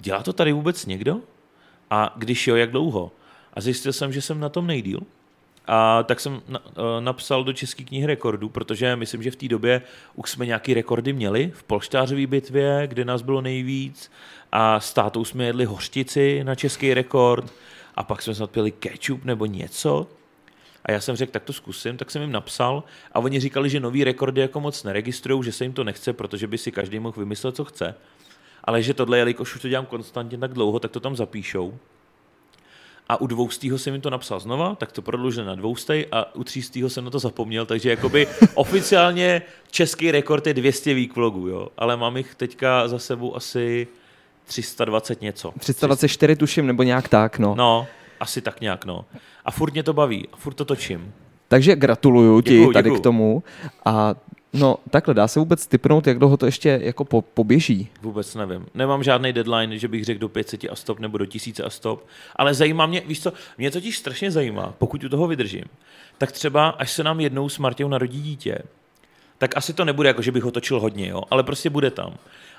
dělá 0.00 0.22
to 0.22 0.32
tady 0.32 0.52
vůbec 0.52 0.86
někdo? 0.86 1.20
A 1.90 2.14
když 2.16 2.46
jo, 2.46 2.56
jak 2.56 2.70
dlouho? 2.70 3.12
A 3.54 3.60
zjistil 3.60 3.92
jsem, 3.92 4.12
že 4.12 4.22
jsem 4.22 4.40
na 4.40 4.48
tom 4.48 4.66
nejdíl. 4.66 5.00
A 5.66 6.02
tak 6.02 6.20
jsem 6.20 6.42
na, 6.48 6.66
uh, 6.66 6.74
napsal 7.00 7.44
do 7.44 7.52
České 7.52 7.84
knihy 7.84 8.06
rekordů, 8.06 8.48
protože 8.48 8.96
myslím, 8.96 9.22
že 9.22 9.30
v 9.30 9.36
té 9.36 9.48
době 9.48 9.82
už 10.14 10.30
jsme 10.30 10.46
nějaké 10.46 10.74
rekordy 10.74 11.12
měli 11.12 11.52
v 11.54 11.62
polštářové 11.62 12.26
bitvě, 12.26 12.82
kde 12.86 13.04
nás 13.04 13.22
bylo 13.22 13.40
nejvíc 13.40 14.10
a 14.52 14.80
s 14.80 14.92
tátou 14.92 15.24
jsme 15.24 15.44
jedli 15.44 15.64
hořtici 15.64 16.44
na 16.44 16.54
český 16.54 16.94
rekord 16.94 17.52
a 17.94 18.02
pak 18.02 18.22
jsme 18.22 18.34
snad 18.34 18.50
pili 18.50 18.70
ketchup 18.70 19.24
nebo 19.24 19.46
něco. 19.46 20.06
A 20.84 20.92
já 20.92 21.00
jsem 21.00 21.16
řekl, 21.16 21.32
tak 21.32 21.44
to 21.44 21.52
zkusím, 21.52 21.96
tak 21.96 22.10
jsem 22.10 22.22
jim 22.22 22.32
napsal 22.32 22.84
a 23.12 23.18
oni 23.18 23.40
říkali, 23.40 23.70
že 23.70 23.80
nový 23.80 24.04
rekordy 24.04 24.40
jako 24.40 24.60
moc 24.60 24.84
neregistrují, 24.84 25.44
že 25.44 25.52
se 25.52 25.64
jim 25.64 25.72
to 25.72 25.84
nechce, 25.84 26.12
protože 26.12 26.46
by 26.46 26.58
si 26.58 26.72
každý 26.72 26.98
mohl 26.98 27.20
vymyslet, 27.20 27.56
co 27.56 27.64
chce 27.64 27.94
ale 28.64 28.82
že 28.82 28.94
tohle, 28.94 29.18
jelikož 29.18 29.54
už 29.54 29.62
to 29.62 29.68
dělám 29.68 29.86
konstantně 29.86 30.38
tak 30.38 30.52
dlouho, 30.52 30.78
tak 30.78 30.90
to 30.90 31.00
tam 31.00 31.16
zapíšou. 31.16 31.74
A 33.08 33.20
u 33.20 33.26
dvoustýho 33.26 33.78
jsem 33.78 33.92
jim 33.94 34.00
to 34.00 34.10
napsal 34.10 34.40
znova, 34.40 34.74
tak 34.74 34.92
to 34.92 35.02
prodloužil 35.02 35.44
na 35.44 35.54
dvoustej 35.54 36.06
a 36.12 36.34
u 36.34 36.44
třístýho 36.44 36.90
jsem 36.90 37.04
na 37.04 37.10
to 37.10 37.18
zapomněl, 37.18 37.66
takže 37.66 37.90
jakoby 37.90 38.26
oficiálně 38.54 39.42
český 39.70 40.10
rekord 40.10 40.46
je 40.46 40.54
200 40.54 40.94
week 40.94 41.16
vlogů, 41.16 41.48
jo, 41.48 41.68
ale 41.76 41.96
mám 41.96 42.16
jich 42.16 42.34
teďka 42.34 42.88
za 42.88 42.98
sebou 42.98 43.36
asi 43.36 43.86
320 44.44 45.20
něco. 45.20 45.52
324 45.58 46.36
tuším, 46.36 46.66
nebo 46.66 46.82
nějak 46.82 47.08
tak, 47.08 47.38
no. 47.38 47.54
No, 47.54 47.86
asi 48.20 48.40
tak 48.40 48.60
nějak, 48.60 48.84
no. 48.84 49.04
A 49.44 49.50
furt 49.50 49.72
mě 49.72 49.82
to 49.82 49.92
baví, 49.92 50.28
a 50.32 50.36
furt 50.36 50.54
to 50.54 50.64
točím. 50.64 51.12
Takže 51.48 51.76
gratuluju 51.76 52.40
ti 52.40 52.50
děkuju, 52.50 52.72
tady 52.72 52.90
děkuju. 52.90 53.00
k 53.00 53.02
tomu. 53.02 53.42
A 53.84 54.14
No, 54.52 54.76
takhle, 54.90 55.14
dá 55.14 55.28
se 55.28 55.40
vůbec 55.40 55.66
typnout, 55.66 56.06
jak 56.06 56.18
dlouho 56.18 56.36
to 56.36 56.46
ještě 56.46 56.80
jako 56.82 57.04
po, 57.04 57.22
poběží? 57.22 57.88
Vůbec 58.02 58.34
nevím. 58.34 58.66
Nemám 58.74 59.02
žádný 59.02 59.32
deadline, 59.32 59.78
že 59.78 59.88
bych 59.88 60.04
řekl 60.04 60.20
do 60.20 60.28
500 60.28 60.64
a 60.70 60.76
stop 60.76 60.98
nebo 60.98 61.18
do 61.18 61.26
1000 61.26 61.60
a 61.60 61.70
stop, 61.70 62.06
ale 62.36 62.54
zajímá 62.54 62.86
mě, 62.86 63.02
víš 63.06 63.22
co, 63.22 63.32
mě 63.58 63.70
totiž 63.70 63.98
strašně 63.98 64.30
zajímá, 64.30 64.74
pokud 64.78 65.04
u 65.04 65.08
toho 65.08 65.26
vydržím, 65.26 65.64
tak 66.18 66.32
třeba 66.32 66.68
až 66.68 66.92
se 66.92 67.04
nám 67.04 67.20
jednou 67.20 67.48
s 67.48 67.58
Martěou 67.58 67.88
narodí 67.88 68.22
dítě, 68.22 68.58
tak 69.40 69.56
asi 69.56 69.72
to 69.72 69.84
nebude 69.84 70.08
jako, 70.08 70.22
že 70.22 70.32
bych 70.32 70.42
ho 70.42 70.50
točil 70.50 70.80
hodně, 70.80 71.08
jo, 71.08 71.22
ale 71.30 71.42
prostě 71.42 71.70
bude 71.70 71.90
tam. 71.90 72.14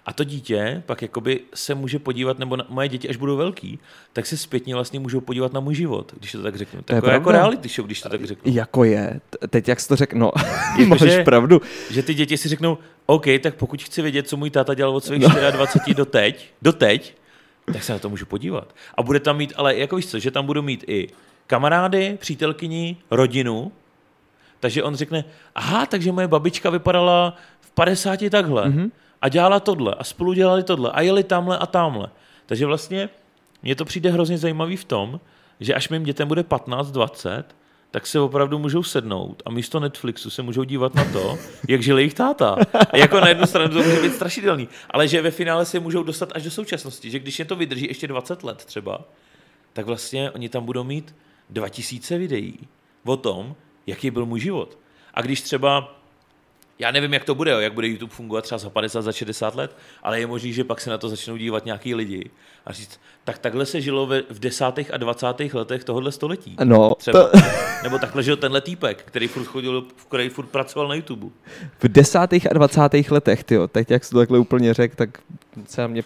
A 0.06 0.14
to 0.14 0.24
dítě 0.24 0.84
pak 0.86 1.02
jakoby 1.02 1.40
se 1.54 1.76
může 1.76 2.00
podívat, 2.00 2.40
nebo 2.40 2.56
na, 2.56 2.66
moje 2.70 2.88
děti, 2.88 3.10
až 3.10 3.16
budou 3.16 3.38
velký, 3.38 3.80
tak 4.14 4.26
se 4.26 4.38
zpětně 4.38 4.76
vlastně 4.76 5.00
můžou 5.00 5.22
podívat 5.22 5.54
na 5.54 5.60
můj 5.60 5.76
život, 5.76 6.14
když 6.18 6.32
to 6.32 6.44
tak 6.44 6.56
řeknu. 6.56 6.82
To 6.82 6.96
jako, 6.96 7.10
jako 7.10 7.32
reality 7.32 7.70
show, 7.70 7.86
když 7.86 8.02
to 8.02 8.10
tak 8.10 8.26
řeknu. 8.26 8.54
Jako 8.54 8.84
je. 8.84 9.20
Teď 9.50 9.68
jak 9.68 9.80
jsi 9.80 9.88
to 9.88 9.96
řekl, 9.96 10.18
no, 10.18 10.32
jako, 10.78 10.86
máš 10.90 11.00
že, 11.00 11.24
pravdu. 11.24 11.62
Že 11.92 12.04
ty 12.04 12.14
děti 12.14 12.38
si 12.38 12.50
řeknou, 12.50 12.78
OK, 13.06 13.26
tak 13.44 13.56
pokud 13.56 13.84
chci 13.84 14.02
vědět, 14.02 14.28
co 14.28 14.38
můj 14.38 14.50
táta 14.50 14.74
dělal 14.74 14.96
od 14.96 15.04
svých 15.04 15.22
no. 15.22 15.52
24 15.52 15.96
do 15.96 16.06
teď, 16.06 16.54
do 16.62 16.74
teď, 16.74 17.16
tak 17.74 17.84
se 17.84 17.94
na 17.94 18.00
to 18.00 18.10
můžu 18.10 18.26
podívat. 18.26 18.76
A 18.96 19.04
bude 19.04 19.20
tam 19.20 19.38
mít, 19.38 19.54
ale 19.56 19.76
jako 19.76 19.96
víš 19.96 20.08
co, 20.08 20.20
že 20.20 20.32
tam 20.32 20.46
budu 20.46 20.62
mít 20.62 20.84
i 20.88 21.08
kamarády, 21.48 22.18
přítelkyni, 22.20 22.98
rodinu, 23.12 23.72
takže 24.62 24.84
on 24.84 24.96
řekne, 24.96 25.26
aha, 25.56 25.86
takže 25.86 26.12
moje 26.12 26.28
babička 26.28 26.70
vypadala 26.70 27.36
v 27.62 27.72
50 27.72 28.20
takhle. 28.30 28.70
Mm-hmm 28.70 28.92
a 29.22 29.30
dělala 29.30 29.60
tohle 29.60 29.96
a 29.96 30.04
spolu 30.04 30.34
dělali 30.34 30.64
tohle 30.64 30.92
a 30.92 31.02
jeli 31.02 31.24
tamhle 31.24 31.58
a 31.58 31.66
tamhle. 31.66 32.10
Takže 32.46 32.66
vlastně 32.66 33.10
mně 33.64 33.76
to 33.76 33.86
přijde 33.86 34.12
hrozně 34.12 34.38
zajímavý 34.38 34.78
v 34.78 34.84
tom, 34.84 35.20
že 35.60 35.74
až 35.74 35.90
mým 35.90 36.04
dětem 36.04 36.28
bude 36.28 36.42
15-20, 36.42 37.44
tak 37.92 38.08
se 38.08 38.20
opravdu 38.20 38.60
můžou 38.60 38.84
sednout 38.84 39.44
a 39.46 39.52
místo 39.52 39.80
Netflixu 39.80 40.30
se 40.30 40.42
můžou 40.42 40.64
dívat 40.64 40.96
na 40.96 41.06
to, 41.06 41.38
jak 41.68 41.84
žil 41.84 41.98
jejich 41.98 42.14
táta. 42.14 42.58
A 42.92 42.98
jako 42.98 43.20
na 43.20 43.28
jednu 43.28 43.46
stranu 43.46 43.74
to 43.74 43.84
může 43.84 44.02
být 44.02 44.16
strašidelný, 44.16 44.68
ale 44.90 45.08
že 45.08 45.22
ve 45.22 45.32
finále 45.32 45.66
se 45.66 45.80
můžou 45.80 46.04
dostat 46.04 46.32
až 46.36 46.44
do 46.44 46.52
současnosti, 46.52 47.12
že 47.12 47.20
když 47.20 47.40
je 47.40 47.46
to 47.46 47.56
vydrží 47.56 47.88
ještě 47.88 48.08
20 48.08 48.44
let 48.44 48.66
třeba, 48.66 49.02
tak 49.74 49.86
vlastně 49.86 50.32
oni 50.32 50.50
tam 50.50 50.66
budou 50.66 50.84
mít 50.84 51.16
2000 51.50 52.18
videí 52.18 52.60
o 53.06 53.18
tom, 53.18 53.56
jaký 53.88 54.12
byl 54.12 54.26
můj 54.26 54.40
život. 54.40 54.78
A 55.14 55.22
když 55.22 55.42
třeba 55.42 56.02
já 56.82 56.92
nevím, 56.92 57.14
jak 57.14 57.24
to 57.24 57.36
bude, 57.36 57.52
jak 57.52 57.74
bude 57.74 57.88
YouTube 57.88 58.14
fungovat 58.14 58.42
třeba 58.42 58.58
za 58.58 58.70
50, 58.70 59.02
za 59.02 59.12
60 59.12 59.56
let, 59.56 59.78
ale 60.04 60.20
je 60.20 60.28
možný, 60.28 60.54
že 60.54 60.64
pak 60.64 60.82
se 60.82 60.90
na 60.90 60.98
to 60.98 61.10
začnou 61.10 61.38
dívat 61.38 61.66
nějaký 61.66 61.96
lidi 61.96 62.30
a 62.66 62.74
říct, 62.74 63.00
tak 63.24 63.38
takhle 63.38 63.66
se 63.66 63.82
žilo 63.82 64.08
ve, 64.08 64.22
v 64.30 64.40
desátých 64.40 64.94
a 64.94 64.98
dvacátých 64.98 65.54
letech 65.54 65.84
tohohle 65.84 66.12
století. 66.12 66.56
No, 66.64 66.96
třeba. 66.96 67.28
To... 67.28 67.40
Nebo 67.84 68.00
takhle 68.00 68.24
žil 68.24 68.38
tenhle 68.38 68.62
týpek, 68.62 69.04
který 69.04 69.28
furt 69.28 69.44
chodil, 69.44 69.86
který 70.08 70.30
furt 70.30 70.46
pracoval 70.46 70.88
na 70.88 70.96
YouTube. 70.96 71.28
V 71.80 71.88
desátých 71.88 72.52
a 72.52 72.54
dvacátých 72.54 73.12
letech, 73.12 73.44
tyjo, 73.44 73.68
teď 73.68 73.92
jak 73.92 74.04
jsi 74.04 74.12
to 74.12 74.18
takhle 74.18 74.40
úplně 74.40 74.74
řekl, 74.74 74.96
tak 74.96 75.10
se 75.66 75.82
na 75.82 75.88
mě 75.88 76.04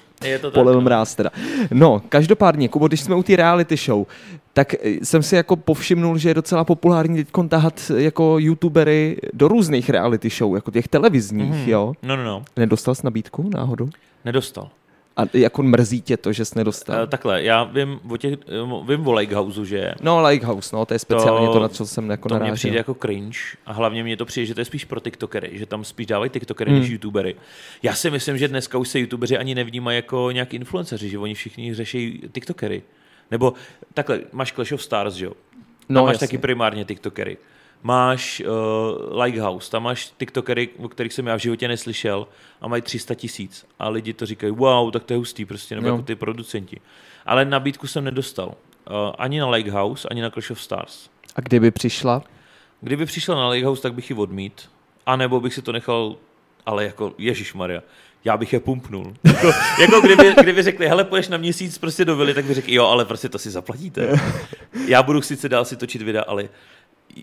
polil 0.54 0.74
no. 0.74 0.82
mráz 0.82 1.16
teda. 1.16 1.30
No, 1.72 2.02
každopádně, 2.10 2.70
Kubo, 2.70 2.88
když 2.88 3.02
jsme 3.02 3.16
u 3.16 3.24
té 3.24 3.36
reality 3.36 3.76
show, 3.78 4.06
tak 4.54 4.74
eh, 4.74 5.06
jsem 5.06 5.24
si 5.24 5.36
jako 5.36 5.56
povšimnul, 5.56 6.18
že 6.18 6.30
je 6.30 6.34
docela 6.34 6.64
populární 6.64 7.24
teď 7.24 7.34
tahat 7.50 7.91
jako 7.96 8.36
youtubery 8.39 9.18
do 9.34 9.48
různých 9.48 9.89
reality 9.89 10.30
show, 10.30 10.56
jako 10.56 10.72
těch 10.72 10.88
televizních, 10.88 11.54
mm-hmm. 11.54 11.70
jo? 11.70 11.93
No, 12.04 12.16
no, 12.16 12.24
no. 12.24 12.43
Nedostal 12.58 12.96
jsi 12.96 13.02
nabídku 13.06 13.50
náhodou? 13.54 13.89
Nedostal. 14.26 14.70
A 15.18 15.24
jako 15.34 15.63
mrzí 15.63 16.01
tě 16.01 16.18
to, 16.18 16.34
že 16.34 16.45
jsi 16.45 16.57
nedostal? 16.57 17.01
Uh, 17.01 17.09
takhle, 17.09 17.43
já 17.43 17.63
vím 17.63 17.99
o, 18.09 18.18
těch, 18.18 18.34
eh, 18.34 18.86
vím 18.88 19.07
o 19.07 19.13
Likehouse, 19.13 19.66
že 19.66 19.93
No, 20.01 20.28
Likehouse, 20.28 20.76
no, 20.76 20.86
to 20.86 20.93
je 20.93 20.99
speciálně 20.99 21.47
to, 21.47 21.53
to 21.53 21.59
na 21.59 21.68
co 21.68 21.86
jsem 21.86 22.09
jako 22.09 22.30
To 22.30 22.39
mně 22.39 22.53
přijde 22.53 22.78
jako 22.78 22.93
cringe 22.93 23.39
a 23.66 23.74
hlavně 23.74 24.03
mě 24.03 24.18
to 24.18 24.26
přijde, 24.26 24.45
že 24.45 24.53
to 24.53 24.61
je 24.61 24.66
spíš 24.66 24.86
pro 24.86 24.99
tiktokery, 24.99 25.49
že 25.53 25.66
tam 25.66 25.84
spíš 25.84 26.07
dávají 26.07 26.30
tiktokery 26.30 26.72
hmm. 26.72 26.80
než 26.80 26.89
youtubery. 26.89 27.36
Já 27.84 27.93
si 27.93 28.09
myslím, 28.09 28.38
že 28.38 28.47
dneska 28.47 28.78
už 28.78 28.88
se 28.88 28.99
youtubeři 28.99 29.38
ani 29.38 29.55
nevnímají 29.55 29.95
jako 29.95 30.32
nějaký 30.32 30.55
influenceři, 30.55 31.09
že 31.09 31.18
oni 31.18 31.34
všichni 31.34 31.74
řeší 31.74 32.22
tiktokery. 32.32 32.84
Nebo 33.32 33.53
takhle, 33.93 34.20
máš 34.32 34.53
Clash 34.53 34.72
of 34.72 34.84
Stars, 34.84 35.13
že 35.13 35.26
jo? 35.26 35.34
No, 35.89 36.03
máš 36.03 36.13
jasně. 36.13 36.28
taky 36.28 36.38
primárně 36.38 36.86
tiktokery. 36.86 37.38
Máš 37.86 38.41
uh, 38.41 39.21
Likehouse, 39.21 39.71
tam 39.71 39.83
máš 39.83 40.13
tiktokery, 40.17 40.69
o 40.77 40.89
kterých 40.89 41.13
jsem 41.13 41.27
já 41.27 41.36
v 41.36 41.41
životě 41.41 41.67
neslyšel 41.67 42.27
a 42.61 42.67
mají 42.67 42.81
300 42.81 43.15
tisíc. 43.15 43.65
A 43.79 43.89
lidi 43.89 44.13
to 44.13 44.25
říkají, 44.25 44.53
wow, 44.53 44.91
tak 44.91 45.03
to 45.03 45.13
je 45.13 45.17
hustý 45.17 45.45
prostě, 45.45 45.75
nebo 45.75 45.88
jako 45.88 46.01
ty 46.01 46.15
producenti. 46.15 46.79
Ale 47.25 47.45
nabídku 47.45 47.88
jsem 47.88 48.03
nedostal. 48.03 48.47
Uh, 48.47 48.53
ani 49.17 49.39
na 49.39 49.49
Likehouse, 49.49 50.07
ani 50.11 50.21
na 50.21 50.29
Clash 50.29 50.51
of 50.51 50.61
Stars. 50.61 51.09
A 51.36 51.41
kdyby 51.41 51.71
přišla? 51.71 52.23
Kdyby 52.81 53.05
přišla 53.05 53.36
na 53.36 53.49
Likehouse, 53.49 53.81
tak 53.81 53.93
bych 53.93 54.09
ji 54.09 54.15
odmít. 54.15 54.69
A 55.05 55.15
nebo 55.15 55.39
bych 55.39 55.53
si 55.53 55.61
to 55.61 55.71
nechal, 55.71 56.15
ale 56.65 56.83
jako 56.83 57.13
Ježíš 57.17 57.53
Maria, 57.53 57.81
já 58.25 58.38
bych 58.38 58.53
je 58.53 58.59
pumpnul. 58.59 59.13
Jako, 59.23 59.51
jako 59.81 60.01
kdyby, 60.01 60.36
kdyby 60.41 60.63
řekli, 60.63 60.88
hele, 60.88 61.03
půjdeš 61.03 61.27
na 61.27 61.38
měsíc 61.38 61.77
prostě 61.77 62.05
do 62.05 62.15
vily, 62.15 62.33
tak 62.33 62.45
by 62.45 62.53
řekl, 62.53 62.71
jo, 62.71 62.86
ale 62.86 63.05
prostě 63.05 63.29
to 63.29 63.39
si 63.39 63.51
zaplatíte. 63.51 64.19
Já 64.88 65.03
budu 65.03 65.21
sice 65.21 65.49
dál 65.49 65.65
si 65.65 65.75
točit 65.75 66.01
videa, 66.01 66.23
ale 66.27 66.49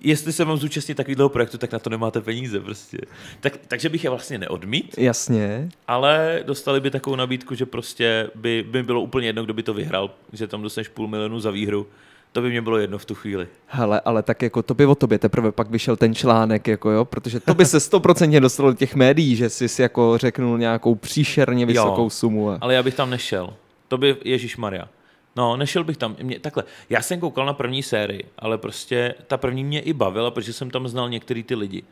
jestli 0.03 0.33
se 0.33 0.45
mám 0.45 0.57
zúčastnit 0.57 0.95
takového 0.95 1.29
projektu, 1.29 1.59
tak 1.59 1.73
na 1.73 1.79
to 1.79 1.91
nemáte 1.91 2.21
peníze 2.21 2.61
prostě. 2.61 2.99
Tak, 3.41 3.57
takže 3.69 3.89
bych 3.89 4.05
je 4.05 4.11
vlastně 4.11 4.39
neodmít. 4.39 4.95
Jasně. 4.99 5.69
Ale 5.89 6.43
dostali 6.47 6.81
by 6.81 6.91
takovou 6.91 7.17
nabídku, 7.17 7.55
že 7.55 7.67
prostě 7.67 8.31
by, 8.35 8.65
by 8.71 8.83
bylo 8.83 9.01
úplně 9.01 9.29
jedno, 9.29 9.45
kdo 9.45 9.55
by 9.55 9.63
to 9.63 9.75
vyhrál, 9.75 10.11
že 10.33 10.47
tam 10.47 10.63
dostaneš 10.63 10.89
půl 10.89 11.09
milionu 11.09 11.41
za 11.41 11.51
výhru 11.51 11.87
to 12.33 12.43
by 12.43 12.51
mě 12.51 12.63
bylo 12.63 12.79
jedno 12.79 12.99
v 12.99 13.05
tu 13.05 13.15
chvíli. 13.15 13.47
Hele, 13.67 14.01
ale 14.05 14.23
tak 14.23 14.43
jako 14.43 14.63
to 14.63 14.75
by 14.75 14.87
o 14.87 14.95
tobě 14.95 15.19
teprve 15.19 15.53
pak 15.53 15.71
vyšel 15.71 15.97
ten 15.97 16.15
článek, 16.15 16.69
jako 16.69 16.91
jo, 16.91 17.05
protože 17.05 17.41
to 17.41 17.55
by 17.55 17.67
se 17.67 17.81
stoprocentně 17.81 18.41
dostalo 18.41 18.71
do 18.71 18.77
těch 18.77 18.95
médií, 18.95 19.37
že 19.37 19.51
jsi 19.51 19.69
si 19.69 19.83
jako 19.83 20.19
řeknul 20.19 20.59
nějakou 20.59 20.95
příšerně 20.95 21.67
vysokou 21.67 22.03
jo, 22.03 22.11
sumu. 22.11 22.51
A... 22.51 22.59
Ale 22.61 22.75
já 22.75 22.83
bych 22.83 22.95
tam 22.95 23.11
nešel. 23.11 23.55
To 23.89 23.99
by, 23.99 24.17
Ježíš 24.25 24.57
Maria. 24.57 24.89
No, 25.37 25.57
nešel 25.57 25.85
bych 25.85 25.97
tam. 25.97 26.17
Mě, 26.23 26.41
takhle, 26.41 26.65
já 26.91 27.03
jsem 27.03 27.21
koukal 27.21 27.47
na 27.47 27.55
první 27.55 27.83
sérii, 27.83 28.25
ale 28.39 28.59
prostě 28.59 29.15
ta 29.27 29.37
první 29.37 29.65
mě 29.65 29.81
i 29.81 29.93
bavila, 29.93 30.31
protože 30.31 30.53
jsem 30.53 30.71
tam 30.71 30.89
znal 30.89 31.11
některý 31.11 31.43
ty 31.43 31.55
lidi. 31.55 31.83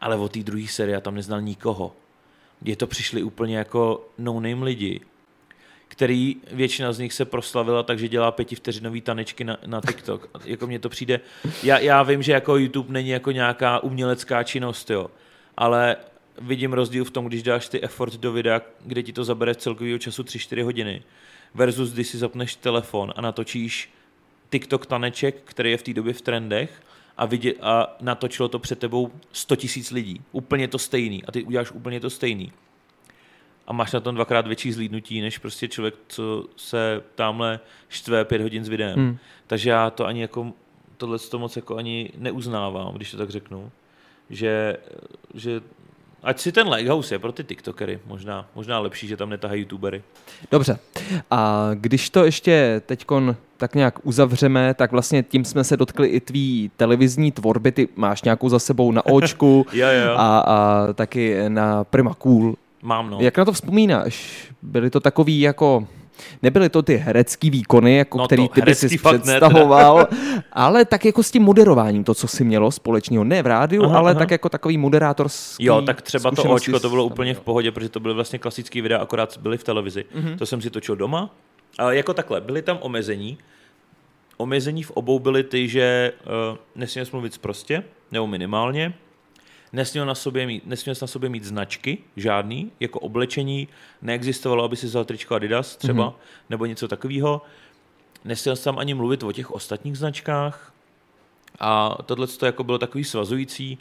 Ale 0.00 0.16
o 0.16 0.28
té 0.28 0.38
druhé 0.38 0.66
sérii 0.66 0.92
já 0.92 1.00
tam 1.00 1.14
neznal 1.14 1.40
nikoho. 1.40 1.92
Je 2.64 2.76
to 2.76 2.86
přišli 2.86 3.22
úplně 3.22 3.58
jako 3.58 4.08
no-name 4.18 4.64
lidi, 4.64 5.00
který 5.88 6.36
většina 6.52 6.92
z 6.92 6.98
nich 6.98 7.12
se 7.12 7.24
proslavila, 7.24 7.82
takže 7.82 8.08
dělá 8.08 8.30
pětivteřinový 8.32 9.00
tanečky 9.00 9.44
na, 9.44 9.58
na 9.66 9.80
TikTok. 9.80 10.30
jako 10.44 10.66
mně 10.66 10.78
to 10.78 10.88
přijde, 10.88 11.20
já, 11.62 11.78
já 11.78 12.02
vím, 12.02 12.22
že 12.22 12.32
jako 12.32 12.56
YouTube 12.56 12.92
není 12.92 13.08
jako 13.08 13.30
nějaká 13.30 13.78
umělecká 13.78 14.42
činnost, 14.42 14.90
jo, 14.90 15.10
ale 15.56 15.96
vidím 16.40 16.72
rozdíl 16.72 17.04
v 17.04 17.10
tom, 17.10 17.26
když 17.26 17.42
dáš 17.42 17.68
ty 17.68 17.82
effort 17.82 18.14
do 18.14 18.32
videa, 18.32 18.60
kde 18.80 19.02
ti 19.02 19.12
to 19.12 19.24
zabere 19.24 19.54
celkového 19.54 19.98
času 19.98 20.22
3-4 20.22 20.62
hodiny, 20.64 21.02
versus 21.54 21.92
když 21.92 22.08
si 22.08 22.18
zapneš 22.18 22.56
telefon 22.56 23.12
a 23.16 23.20
natočíš 23.20 23.92
TikTok 24.50 24.86
taneček, 24.86 25.42
který 25.44 25.70
je 25.70 25.76
v 25.76 25.82
té 25.82 25.92
době 25.92 26.12
v 26.12 26.22
trendech, 26.22 26.82
a, 27.16 27.26
vidě, 27.26 27.54
a 27.62 27.96
natočilo 28.00 28.48
to 28.48 28.58
před 28.58 28.78
tebou 28.78 29.10
100 29.32 29.56
tisíc 29.56 29.90
lidí. 29.90 30.20
Úplně 30.32 30.68
to 30.68 30.78
stejný. 30.78 31.24
A 31.24 31.32
ty 31.32 31.42
uděláš 31.42 31.70
úplně 31.70 32.00
to 32.00 32.10
stejný 32.10 32.52
a 33.66 33.72
máš 33.72 33.92
na 33.92 34.00
tom 34.00 34.14
dvakrát 34.14 34.46
větší 34.46 34.72
zlídnutí, 34.72 35.20
než 35.20 35.38
prostě 35.38 35.68
člověk, 35.68 35.94
co 36.08 36.46
se 36.56 37.02
tamhle 37.14 37.60
štve 37.88 38.24
pět 38.24 38.42
hodin 38.42 38.64
s 38.64 38.68
videem. 38.68 38.98
Hmm. 38.98 39.18
Takže 39.46 39.70
já 39.70 39.90
to 39.90 40.06
ani 40.06 40.20
jako, 40.20 40.52
tohle 40.96 41.18
to 41.18 41.38
moc 41.38 41.56
jako 41.56 41.76
ani 41.76 42.10
neuznávám, 42.16 42.94
když 42.94 43.10
to 43.10 43.16
tak 43.16 43.30
řeknu. 43.30 43.72
Že, 44.30 44.76
že 45.34 45.60
Ať 46.24 46.40
si 46.40 46.52
ten 46.52 46.68
Lighthouse 46.68 47.14
je 47.14 47.18
pro 47.18 47.32
ty 47.32 47.44
TikTokery 47.44 48.00
možná, 48.06 48.46
možná 48.54 48.78
lepší, 48.78 49.08
že 49.08 49.16
tam 49.16 49.30
netahají 49.30 49.60
YouTubery. 49.60 50.02
Dobře. 50.50 50.78
A 51.30 51.70
když 51.74 52.10
to 52.10 52.24
ještě 52.24 52.82
teď 52.86 53.06
tak 53.56 53.74
nějak 53.74 53.98
uzavřeme, 54.02 54.74
tak 54.74 54.92
vlastně 54.92 55.22
tím 55.22 55.44
jsme 55.44 55.64
se 55.64 55.76
dotkli 55.76 56.08
i 56.08 56.20
tvý 56.20 56.70
televizní 56.76 57.32
tvorby. 57.32 57.72
Ty 57.72 57.88
máš 57.96 58.22
nějakou 58.22 58.48
za 58.48 58.58
sebou 58.58 58.92
na 58.92 59.06
očku 59.14 59.66
jo, 59.72 59.86
jo. 59.88 60.14
A, 60.16 60.38
a 60.38 60.92
taky 60.92 61.48
na 61.48 61.84
Prima 61.84 62.14
Cool 62.14 62.54
Mám, 62.84 63.10
no. 63.10 63.18
Jak 63.20 63.38
na 63.38 63.44
to 63.44 63.52
vzpomínáš? 63.52 64.46
Byly 64.62 64.90
to 64.90 65.00
takový 65.00 65.40
jako... 65.40 65.86
Nebyly 66.42 66.68
to 66.68 66.82
ty 66.82 66.96
herecký 66.96 67.50
výkony, 67.50 67.96
jako 67.96 68.18
no 68.18 68.26
který 68.26 68.48
ty 68.48 68.62
bys 68.62 68.78
si 68.78 68.98
představoval, 68.98 70.08
ale 70.52 70.84
tak 70.84 71.04
jako 71.04 71.22
s 71.22 71.30
tím 71.30 71.42
moderováním, 71.42 72.04
to, 72.04 72.14
co 72.14 72.28
si 72.28 72.44
mělo 72.44 72.70
společného, 72.70 73.24
ne 73.24 73.42
v 73.42 73.46
rádiu, 73.46 73.84
aha, 73.84 73.98
ale 73.98 74.10
aha. 74.10 74.18
tak 74.18 74.30
jako 74.30 74.48
takový 74.48 74.78
moderátorský 74.78 75.64
Jo, 75.64 75.82
tak 75.82 76.02
třeba 76.02 76.30
to 76.30 76.42
očko, 76.42 76.80
to 76.80 76.90
bylo 76.90 77.04
úplně 77.04 77.34
v 77.34 77.40
pohodě, 77.40 77.72
protože 77.72 77.88
to 77.88 78.00
byly 78.00 78.14
vlastně 78.14 78.38
klasický 78.38 78.80
videa, 78.80 78.98
akorát 78.98 79.38
byly 79.38 79.58
v 79.58 79.64
televizi. 79.64 80.04
Mm-hmm. 80.14 80.38
To 80.38 80.46
jsem 80.46 80.60
si 80.60 80.70
točil 80.70 80.96
doma. 80.96 81.30
Ale 81.78 81.96
jako 81.96 82.14
takhle, 82.14 82.40
byly 82.40 82.62
tam 82.62 82.78
omezení. 82.80 83.38
Omezení 84.36 84.82
v 84.82 84.90
obou 84.90 85.18
byly 85.18 85.42
ty, 85.42 85.68
že 85.68 86.12
uh, 86.50 86.58
nesměl 86.74 87.06
mluvit 87.12 87.38
prostě, 87.38 87.82
nebo 88.12 88.26
minimálně 88.26 88.94
nesměl 89.74 90.06
na 90.06 90.14
sobě 90.14 90.46
mít, 90.46 90.66
nesměl 90.66 90.94
na 91.02 91.06
sobě 91.06 91.28
mít 91.28 91.44
značky, 91.44 91.98
žádný, 92.16 92.72
jako 92.80 93.00
oblečení, 93.00 93.68
neexistovalo, 94.02 94.64
aby 94.64 94.76
si 94.76 94.86
vzal 94.86 95.04
tričko 95.04 95.34
Adidas 95.34 95.76
třeba, 95.76 96.10
mm-hmm. 96.10 96.50
nebo 96.50 96.66
něco 96.66 96.88
takového. 96.88 97.42
Nesměl 98.24 98.56
tam 98.56 98.78
ani 98.78 98.94
mluvit 98.94 99.22
o 99.22 99.32
těch 99.32 99.50
ostatních 99.50 99.98
značkách 99.98 100.72
a 101.60 101.98
tohle 102.06 102.26
to 102.26 102.46
jako 102.46 102.64
bylo 102.64 102.78
takový 102.78 103.04
svazující 103.04 103.78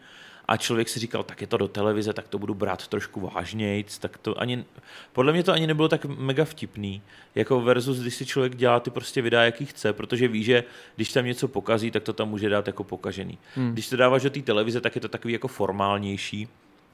a 0.47 0.57
člověk 0.57 0.89
si 0.89 0.99
říkal, 0.99 1.23
tak 1.23 1.41
je 1.41 1.47
to 1.47 1.57
do 1.57 1.67
televize, 1.67 2.13
tak 2.13 2.27
to 2.27 2.39
budu 2.39 2.53
brát 2.53 2.87
trošku 2.87 3.29
vážnějc, 3.33 3.97
tak 3.97 4.17
to 4.17 4.41
ani, 4.41 4.65
podle 5.13 5.33
mě 5.33 5.43
to 5.43 5.51
ani 5.51 5.67
nebylo 5.67 5.89
tak 5.89 6.05
mega 6.05 6.45
vtipný, 6.45 7.01
jako 7.35 7.61
versus, 7.61 7.99
když 7.99 8.15
si 8.15 8.25
člověk 8.25 8.55
dělá 8.55 8.79
ty 8.79 8.89
prostě 8.89 9.21
videa, 9.21 9.43
jaký 9.43 9.65
chce, 9.65 9.93
protože 9.93 10.27
ví, 10.27 10.43
že 10.43 10.63
když 10.95 11.13
tam 11.13 11.25
něco 11.25 11.47
pokazí, 11.47 11.91
tak 11.91 12.03
to 12.03 12.13
tam 12.13 12.29
může 12.29 12.49
dát 12.49 12.67
jako 12.67 12.83
pokažený. 12.83 13.37
Hmm. 13.55 13.73
Když 13.73 13.89
to 13.89 13.97
dáváš 13.97 14.23
do 14.23 14.29
té 14.29 14.41
televize, 14.41 14.81
tak 14.81 14.95
je 14.95 15.01
to 15.01 15.07
takový 15.07 15.33
jako 15.33 15.47
formálnější. 15.47 16.47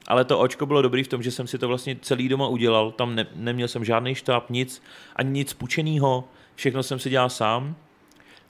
Ale 0.06 0.24
to 0.24 0.38
očko 0.38 0.66
bylo 0.66 0.82
dobrý 0.82 1.02
v 1.02 1.08
tom, 1.08 1.22
že 1.22 1.30
jsem 1.30 1.46
si 1.46 1.58
to 1.58 1.68
vlastně 1.68 1.96
celý 2.00 2.28
doma 2.28 2.48
udělal, 2.48 2.92
tam 2.92 3.14
ne, 3.14 3.26
neměl 3.34 3.68
jsem 3.68 3.84
žádný 3.84 4.14
štáb, 4.14 4.50
nic, 4.50 4.82
ani 5.16 5.30
nic 5.30 5.52
půjčenýho, 5.52 6.24
všechno 6.54 6.82
jsem 6.82 6.98
si 6.98 7.10
dělal 7.10 7.30
sám, 7.30 7.76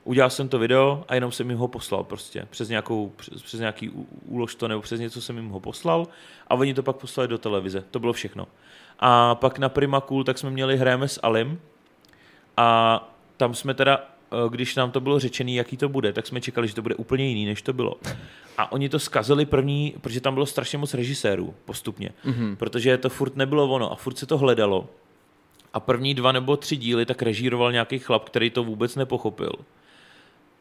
udělal 0.04 0.30
jsem 0.30 0.48
to 0.48 0.58
video 0.58 1.04
a 1.08 1.14
jenom 1.14 1.32
jsem 1.32 1.50
jim 1.50 1.58
ho 1.58 1.68
poslal 1.68 2.04
prostě, 2.04 2.46
přes, 2.50 2.68
nějakou, 2.68 3.12
přes, 3.16 3.42
přes 3.42 3.60
nějaký 3.60 3.90
úlož 4.24 4.54
to 4.54 4.68
nebo 4.68 4.82
přes 4.82 5.00
něco 5.00 5.20
jsem 5.20 5.36
jim 5.36 5.48
ho 5.48 5.60
poslal 5.60 6.06
a 6.46 6.54
oni 6.54 6.74
to 6.74 6.82
pak 6.82 6.96
poslali 6.96 7.28
do 7.28 7.38
televize, 7.38 7.84
to 7.90 8.00
bylo 8.00 8.12
všechno. 8.12 8.48
A 8.98 9.34
pak 9.34 9.58
na 9.58 9.68
Prima 9.68 10.00
Cool 10.00 10.24
tak 10.24 10.38
jsme 10.38 10.50
měli 10.50 10.76
hráme 10.76 11.08
s 11.08 11.20
Alim 11.22 11.60
a 12.56 13.08
tam 13.36 13.54
jsme 13.54 13.74
teda 13.74 14.06
Eh, 14.32 14.48
když 14.50 14.76
nám 14.76 14.90
to 14.90 15.00
bylo 15.00 15.18
řečené, 15.18 15.52
jaký 15.52 15.76
to 15.76 15.88
bude, 15.88 16.12
tak 16.12 16.26
jsme 16.26 16.40
čekali, 16.40 16.68
že 16.68 16.74
to 16.74 16.82
bude 16.82 16.94
úplně 16.94 17.28
jiný, 17.28 17.46
než 17.46 17.62
to 17.62 17.72
bylo. 17.72 17.96
A 18.58 18.72
oni 18.72 18.88
to 18.88 18.98
skazili 18.98 19.46
první, 19.46 19.94
protože 20.00 20.20
tam 20.20 20.34
bylo 20.34 20.46
strašně 20.46 20.78
moc 20.78 20.94
režisérů 20.94 21.54
postupně, 21.64 22.10
mm-hmm. 22.24 22.56
protože 22.56 22.98
to 22.98 23.08
furt 23.08 23.36
nebylo 23.36 23.68
ono 23.68 23.92
a 23.92 23.94
furt 23.94 24.18
se 24.18 24.26
to 24.26 24.38
hledalo. 24.38 24.88
A 25.72 25.80
první 25.80 26.14
dva 26.14 26.32
nebo 26.32 26.56
tři 26.56 26.76
díly 26.76 27.06
tak 27.06 27.22
režíroval 27.22 27.72
nějaký 27.72 27.98
chlap, 27.98 28.24
který 28.24 28.50
to 28.50 28.64
vůbec 28.64 28.96
nepochopil. 28.96 29.52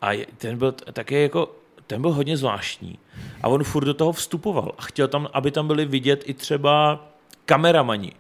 A 0.02 0.26
ten 0.38 0.58
byl 0.58 0.72
také 0.72 1.22
jako, 1.22 1.56
ten 1.88 2.02
byl 2.02 2.12
hodně 2.12 2.38
zvláštní. 2.38 3.00
A 3.43 3.47
on 3.47 3.64
furt 3.64 3.86
do 3.86 3.93
toho 3.93 4.12
vstupoval 4.12 4.72
a 4.78 4.82
chtěl 4.82 5.08
tam, 5.08 5.28
aby 5.34 5.52
tam 5.52 5.68
byli 5.68 5.86
vidět 5.86 6.24
i 6.26 6.34
třeba 6.34 7.06
kameramani 7.45 8.14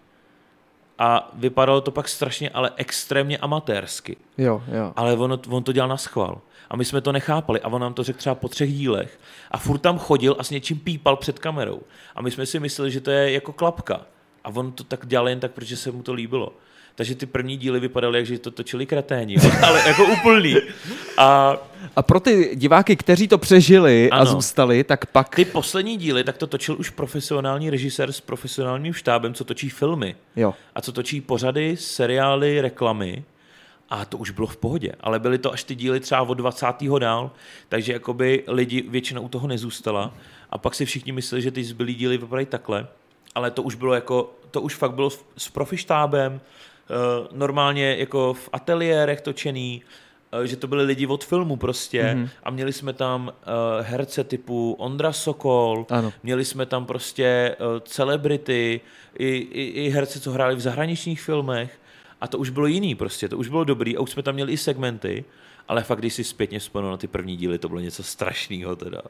a 0.99 1.31
vypadalo 1.33 1.81
to 1.81 1.91
pak 1.91 2.09
strašně, 2.09 2.49
ale 2.49 2.71
extrémně 2.75 3.37
amatérsky. 3.37 4.17
Jo, 4.37 4.63
jo. 4.71 4.93
Ale 4.95 5.13
on, 5.13 5.39
on 5.49 5.63
to 5.63 5.71
dělal 5.71 5.89
na 5.89 5.97
schvál. 5.97 6.41
A 6.69 6.75
my 6.75 6.85
jsme 6.85 7.01
to 7.01 7.11
nechápali 7.11 7.61
a 7.61 7.67
on 7.67 7.81
nám 7.81 7.93
to 7.93 8.03
řekl 8.03 8.19
třeba 8.19 8.35
po 8.35 8.47
třech 8.47 8.73
dílech. 8.73 9.19
A 9.51 9.57
furt 9.57 9.77
tam 9.77 9.99
chodil 9.99 10.35
a 10.39 10.43
s 10.43 10.49
něčím 10.49 10.79
pípal 10.79 11.15
před 11.15 11.39
kamerou. 11.39 11.81
A 12.15 12.21
my 12.21 12.31
jsme 12.31 12.45
si 12.45 12.59
mysleli, 12.59 12.91
že 12.91 13.01
to 13.01 13.11
je 13.11 13.31
jako 13.31 13.53
klapka. 13.53 14.01
A 14.43 14.49
on 14.49 14.71
to 14.71 14.83
tak 14.83 15.05
dělal 15.05 15.29
jen 15.29 15.39
tak, 15.39 15.51
protože 15.51 15.77
se 15.77 15.91
mu 15.91 16.03
to 16.03 16.13
líbilo. 16.13 16.53
Takže 16.95 17.15
ty 17.15 17.25
první 17.25 17.57
díly 17.57 17.79
vypadaly, 17.79 18.17
jak 18.17 18.25
že 18.25 18.39
to 18.39 18.51
točili 18.51 18.85
kreténi, 18.85 19.37
ale 19.67 19.87
jako 19.87 20.05
úplný. 20.05 20.55
A, 21.17 21.57
a 21.95 22.01
pro 22.01 22.19
ty 22.19 22.51
diváky, 22.55 22.95
kteří 22.95 23.27
to 23.27 23.37
přežili 23.37 24.09
ano, 24.09 24.21
a 24.21 24.25
zůstali, 24.25 24.83
tak 24.83 25.05
pak... 25.05 25.35
Ty 25.35 25.45
poslední 25.45 25.97
díly, 25.97 26.23
tak 26.23 26.37
to 26.37 26.47
točil 26.47 26.75
už 26.79 26.89
profesionální 26.89 27.69
režisér 27.69 28.11
s 28.11 28.21
profesionálním 28.21 28.93
štábem, 28.93 29.33
co 29.33 29.43
točí 29.43 29.69
filmy. 29.69 30.15
Jo. 30.35 30.53
A 30.75 30.81
co 30.81 30.91
točí 30.91 31.21
pořady, 31.21 31.77
seriály, 31.77 32.61
reklamy. 32.61 33.23
A 33.89 34.05
to 34.05 34.17
už 34.17 34.29
bylo 34.29 34.47
v 34.47 34.57
pohodě, 34.57 34.91
ale 35.01 35.19
byly 35.19 35.37
to 35.37 35.53
až 35.53 35.63
ty 35.63 35.75
díly 35.75 35.99
třeba 35.99 36.21
od 36.21 36.33
20. 36.33 36.65
dál, 36.99 37.31
takže 37.69 37.93
jakoby 37.93 38.43
lidi 38.47 38.81
většinou 38.81 39.21
u 39.21 39.29
toho 39.29 39.47
nezůstala 39.47 40.13
a 40.49 40.57
pak 40.57 40.75
si 40.75 40.85
všichni 40.85 41.11
mysleli, 41.11 41.41
že 41.41 41.51
ty 41.51 41.63
zbylý 41.63 41.95
díly 41.95 42.17
vypadají 42.17 42.45
takhle, 42.45 42.87
ale 43.35 43.51
to 43.51 43.63
už 43.63 43.75
bylo 43.75 43.93
jako, 43.93 44.33
to 44.51 44.61
už 44.61 44.75
fakt 44.75 44.93
bylo 44.93 45.09
s 45.37 45.49
profi 45.49 45.77
štábem, 45.77 46.41
Eh, 46.41 46.68
normálně 47.31 47.95
jako 47.99 48.33
v 48.33 48.49
ateliérech 48.53 49.21
točený, 49.21 49.81
eh, 50.31 50.47
že 50.47 50.55
to 50.55 50.67
byli 50.67 50.83
lidi 50.83 51.07
od 51.07 51.25
filmu 51.25 51.55
prostě 51.55 52.03
mm-hmm. 52.03 52.29
a 52.43 52.51
měli 52.51 52.73
jsme 52.73 52.93
tam 52.93 53.27
uh, 53.27 53.85
herce 53.85 54.23
typu 54.23 54.75
Ondra 54.79 55.11
Sokol, 55.11 55.85
ano. 55.89 56.13
měli 56.23 56.45
jsme 56.45 56.65
tam 56.65 56.85
prostě 56.85 57.55
uh, 57.59 57.79
celebrity, 57.79 58.81
i, 59.19 59.27
i, 59.27 59.63
i 59.85 59.89
herce, 59.89 60.19
co 60.19 60.31
hráli 60.31 60.55
v 60.55 60.59
zahraničních 60.59 61.21
filmech 61.21 61.79
a 62.21 62.27
to 62.27 62.37
už 62.37 62.49
bylo 62.49 62.67
jiný 62.67 62.95
prostě, 62.95 63.29
to 63.29 63.37
už 63.37 63.49
bylo 63.49 63.63
dobrý 63.63 63.97
a 63.97 63.99
už 63.99 64.11
jsme 64.11 64.23
tam 64.23 64.35
měli 64.35 64.53
i 64.53 64.57
segmenty, 64.57 65.25
ale 65.67 65.83
fakt, 65.83 65.99
když 65.99 66.13
si 66.13 66.23
zpětně 66.23 66.59
vzpomenu 66.59 66.91
na 66.91 66.97
ty 66.97 67.07
první 67.07 67.37
díly, 67.37 67.57
to 67.57 67.69
bylo 67.69 67.79
něco 67.79 68.03
strašného 68.03 68.75
teda. 68.75 69.01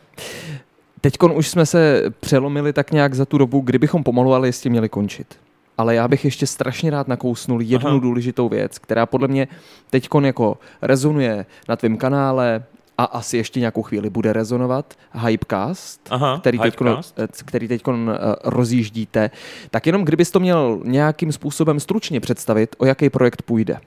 Teď 1.02 1.14
už 1.34 1.48
jsme 1.48 1.66
se 1.66 2.04
přelomili 2.20 2.74
tak 2.74 2.92
nějak 2.92 3.14
za 3.14 3.26
tu 3.26 3.38
dobu, 3.38 3.60
kdybychom 3.60 4.04
pomalu 4.04 4.34
ale 4.34 4.48
jistě 4.48 4.70
měli 4.70 4.90
končit 4.90 5.38
ale 5.80 5.96
já 5.96 6.08
bych 6.08 6.26
ještě 6.26 6.48
strašně 6.48 6.92
rád 6.92 7.08
nakousnul 7.08 7.62
jednu 7.62 7.90
Aha. 7.90 8.00
důležitou 8.00 8.50
věc, 8.50 8.80
která 8.80 9.06
podle 9.06 9.28
mě 9.28 9.48
teď 9.90 10.10
jako 10.24 10.58
rezonuje 10.82 11.46
na 11.70 11.76
tvém 11.76 11.98
kanále 11.98 12.64
a 12.98 13.04
asi 13.04 13.38
ještě 13.38 13.60
nějakou 13.60 13.82
chvíli 13.82 14.10
bude 14.10 14.34
rezonovat, 14.34 14.94
Hypecast, 15.28 16.08
Aha, 16.10 16.38
který, 16.40 16.58
Hypecast. 16.58 17.16
Teďkon, 17.16 17.40
eh, 17.42 17.44
který 17.46 17.68
teď 17.68 17.88
uh, 17.88 17.96
rozjíždíte. 18.44 19.32
Tak 19.72 19.86
jenom 19.86 20.06
kdybys 20.06 20.32
to 20.32 20.40
měl 20.40 20.80
nějakým 20.84 21.32
způsobem 21.32 21.80
stručně 21.80 22.20
představit, 22.20 22.76
o 22.78 22.86
jaký 22.86 23.10
projekt 23.10 23.42
půjde. 23.42 23.80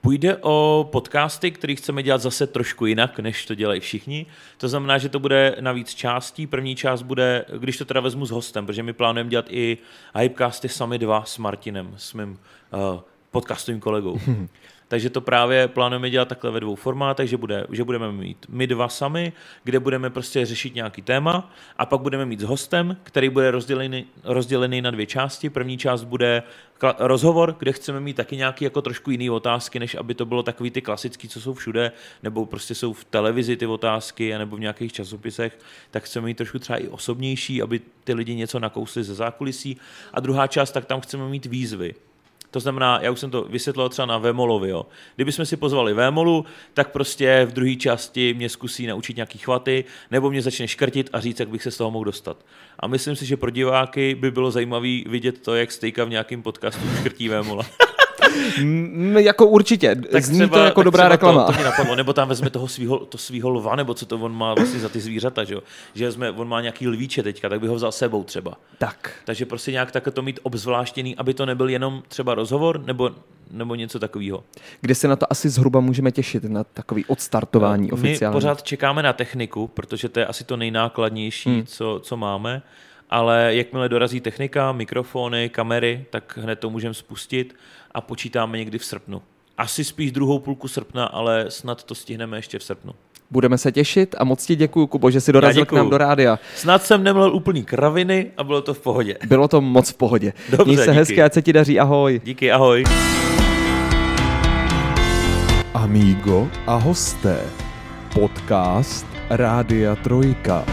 Půjde 0.00 0.36
o 0.36 0.88
podcasty, 0.92 1.50
které 1.50 1.74
chceme 1.74 2.02
dělat 2.02 2.20
zase 2.20 2.46
trošku 2.46 2.86
jinak, 2.86 3.18
než 3.18 3.46
to 3.46 3.54
dělají 3.54 3.80
všichni. 3.80 4.26
To 4.58 4.68
znamená, 4.68 4.98
že 4.98 5.08
to 5.08 5.18
bude 5.18 5.56
na 5.60 5.72
víc 5.72 5.94
částí. 5.94 6.46
První 6.46 6.76
část 6.76 7.02
bude, 7.02 7.44
když 7.58 7.78
to 7.78 7.84
teda 7.84 8.00
vezmu 8.00 8.26
s 8.26 8.30
hostem, 8.30 8.66
protože 8.66 8.82
my 8.82 8.92
plánujeme 8.92 9.30
dělat 9.30 9.46
i 9.48 9.78
Hypecasty 10.18 10.68
sami 10.68 10.98
dva 10.98 11.24
s 11.24 11.38
Martinem, 11.38 11.94
s 11.96 12.14
mým 12.14 12.30
uh, 12.30 13.00
podcastovým 13.30 13.80
kolegou. 13.80 14.20
Takže 14.90 15.10
to 15.10 15.20
právě 15.20 15.68
plánujeme 15.68 16.10
dělat 16.10 16.28
takhle 16.28 16.50
ve 16.50 16.60
dvou 16.60 16.74
formátech, 16.74 17.28
že, 17.28 17.36
bude, 17.36 17.66
že 17.70 17.84
budeme 17.84 18.12
mít 18.12 18.46
my 18.48 18.66
dva 18.66 18.88
sami, 18.88 19.32
kde 19.64 19.80
budeme 19.80 20.10
prostě 20.10 20.46
řešit 20.46 20.74
nějaký 20.74 21.02
téma 21.02 21.52
a 21.76 21.86
pak 21.86 22.00
budeme 22.00 22.26
mít 22.26 22.40
s 22.40 22.42
hostem, 22.42 22.96
který 23.02 23.28
bude 23.28 23.50
rozdělený, 23.50 24.06
rozdělený 24.24 24.82
na 24.82 24.90
dvě 24.90 25.06
části. 25.06 25.50
První 25.50 25.78
část 25.78 26.04
bude 26.04 26.42
rozhovor, 26.98 27.56
kde 27.58 27.72
chceme 27.72 28.00
mít 28.00 28.16
taky 28.16 28.36
nějaký 28.36 28.64
jako 28.64 28.82
trošku 28.82 29.10
jiný 29.10 29.30
otázky, 29.30 29.78
než 29.78 29.94
aby 29.94 30.14
to 30.14 30.26
bylo 30.26 30.42
takový 30.42 30.70
ty 30.70 30.82
klasický, 30.82 31.28
co 31.28 31.40
jsou 31.40 31.54
všude, 31.54 31.92
nebo 32.22 32.46
prostě 32.46 32.74
jsou 32.74 32.92
v 32.92 33.04
televizi 33.04 33.56
ty 33.56 33.66
otázky, 33.66 34.38
nebo 34.38 34.56
v 34.56 34.60
nějakých 34.60 34.92
časopisech, 34.92 35.58
tak 35.90 36.04
chceme 36.04 36.26
mít 36.26 36.36
trošku 36.36 36.58
třeba 36.58 36.78
i 36.78 36.88
osobnější, 36.88 37.62
aby 37.62 37.80
ty 38.04 38.14
lidi 38.14 38.34
něco 38.34 38.58
nakousli 38.58 39.04
ze 39.04 39.14
zákulisí. 39.14 39.76
A 40.12 40.20
druhá 40.20 40.46
část, 40.46 40.72
tak 40.72 40.84
tam 40.84 41.00
chceme 41.00 41.28
mít 41.28 41.46
výzvy 41.46 41.94
to 42.50 42.60
znamená, 42.60 42.98
já 43.02 43.10
už 43.10 43.20
jsem 43.20 43.30
to 43.30 43.42
vysvětlil 43.42 43.88
třeba 43.88 44.06
na 44.06 44.18
Vémolovi. 44.18 44.68
Jo. 44.68 44.86
Kdybychom 45.16 45.46
si 45.46 45.56
pozvali 45.56 45.94
Vémolu, 45.94 46.44
tak 46.74 46.90
prostě 46.92 47.46
v 47.50 47.52
druhé 47.52 47.76
části 47.76 48.34
mě 48.34 48.48
zkusí 48.48 48.86
naučit 48.86 49.16
nějaký 49.16 49.38
chvaty, 49.38 49.84
nebo 50.10 50.30
mě 50.30 50.42
začne 50.42 50.68
škrtit 50.68 51.10
a 51.12 51.20
říct, 51.20 51.40
jak 51.40 51.48
bych 51.48 51.62
se 51.62 51.70
z 51.70 51.76
toho 51.76 51.90
mohl 51.90 52.04
dostat. 52.04 52.36
A 52.78 52.86
myslím 52.86 53.16
si, 53.16 53.26
že 53.26 53.36
pro 53.36 53.50
diváky 53.50 54.14
by 54.14 54.30
bylo 54.30 54.50
zajímavé 54.50 55.00
vidět 55.06 55.42
to, 55.42 55.54
jak 55.54 55.72
stejka 55.72 56.04
v 56.04 56.10
nějakém 56.10 56.42
podcastu 56.42 56.82
škrtí 56.98 57.28
Vémola. 57.28 57.66
Mm, 58.58 59.16
jako 59.16 59.46
určitě, 59.46 59.96
tak 60.12 60.24
zní 60.24 60.38
třeba, 60.38 60.56
to 60.56 60.64
jako 60.64 60.82
dobrá 60.82 61.08
reklama. 61.08 61.44
To, 61.44 61.52
to 61.52 61.58
mě 61.58 61.64
napadlo, 61.64 61.94
nebo 61.96 62.12
tam 62.12 62.28
vezme 62.28 62.50
toho 62.50 62.68
svýho, 62.68 62.98
to 62.98 63.18
svýho 63.18 63.50
lva, 63.50 63.76
nebo 63.76 63.94
co 63.94 64.06
to 64.06 64.16
on 64.16 64.34
má 64.34 64.54
vlastně 64.54 64.80
za 64.80 64.88
ty 64.88 65.00
zvířata, 65.00 65.44
že 65.44 65.54
jo? 65.54 65.62
Že 65.94 66.06
vezme, 66.06 66.30
on 66.30 66.48
má 66.48 66.60
nějaký 66.60 66.88
lvíče 66.88 67.22
teďka, 67.22 67.48
tak 67.48 67.60
by 67.60 67.66
ho 67.66 67.74
vzal 67.74 67.92
sebou 67.92 68.24
třeba. 68.24 68.56
Tak. 68.78 69.12
Takže 69.24 69.46
prostě 69.46 69.72
nějak 69.72 69.92
tak 69.92 70.08
to 70.12 70.22
mít 70.22 70.40
obzvláštěný, 70.42 71.16
aby 71.16 71.34
to 71.34 71.46
nebyl 71.46 71.68
jenom 71.68 72.02
třeba 72.08 72.34
rozhovor, 72.34 72.84
nebo 72.86 73.10
nebo 73.52 73.74
něco 73.74 73.98
takového. 73.98 74.44
Kde 74.80 74.94
se 74.94 75.08
na 75.08 75.16
to 75.16 75.26
asi 75.30 75.48
zhruba 75.48 75.80
můžeme 75.80 76.12
těšit, 76.12 76.44
na 76.44 76.64
takový 76.64 77.04
odstartování 77.04 77.86
My 77.86 77.92
oficiální? 77.92 78.32
My 78.32 78.36
pořád 78.36 78.62
čekáme 78.62 79.02
na 79.02 79.12
techniku, 79.12 79.68
protože 79.68 80.08
to 80.08 80.20
je 80.20 80.26
asi 80.26 80.44
to 80.44 80.56
nejnákladnější, 80.56 81.50
hmm. 81.50 81.66
co, 81.66 82.00
co 82.02 82.16
máme 82.16 82.62
ale 83.10 83.54
jakmile 83.54 83.88
dorazí 83.88 84.20
technika, 84.20 84.72
mikrofony, 84.72 85.48
kamery, 85.48 86.04
tak 86.10 86.38
hned 86.42 86.58
to 86.58 86.70
můžeme 86.70 86.94
spustit 86.94 87.56
a 87.94 88.00
počítáme 88.00 88.58
někdy 88.58 88.78
v 88.78 88.84
srpnu. 88.84 89.22
Asi 89.58 89.84
spíš 89.84 90.12
druhou 90.12 90.38
půlku 90.38 90.68
srpna, 90.68 91.04
ale 91.04 91.44
snad 91.48 91.82
to 91.84 91.94
stihneme 91.94 92.38
ještě 92.38 92.58
v 92.58 92.62
srpnu. 92.64 92.92
Budeme 93.30 93.58
se 93.58 93.72
těšit 93.72 94.14
a 94.18 94.24
moc 94.24 94.46
ti 94.46 94.56
děkuji, 94.56 94.86
Kubo, 94.86 95.10
že 95.10 95.20
jsi 95.20 95.32
dorazil 95.32 95.64
k 95.64 95.72
nám 95.72 95.90
do 95.90 95.98
rádia. 95.98 96.38
Snad 96.56 96.82
jsem 96.84 97.02
neměl 97.04 97.34
úplný 97.34 97.64
kraviny 97.64 98.30
a 98.36 98.44
bylo 98.44 98.62
to 98.62 98.74
v 98.74 98.80
pohodě. 98.80 99.16
Bylo 99.26 99.48
to 99.48 99.60
moc 99.60 99.90
v 99.90 99.94
pohodě. 99.94 100.32
Dobře, 100.50 100.64
Měj 100.64 100.76
se 100.76 100.82
díky. 100.84 100.96
hezky, 100.96 101.22
ať 101.22 101.32
se 101.34 101.42
ti 101.42 101.52
daří, 101.52 101.80
ahoj. 101.80 102.20
Díky, 102.24 102.52
ahoj. 102.52 102.84
Amigo 105.74 106.48
a 106.66 106.74
hosté. 106.76 107.40
Podcast 108.14 109.06
Rádia 109.30 109.96
Trojka. 109.96 110.64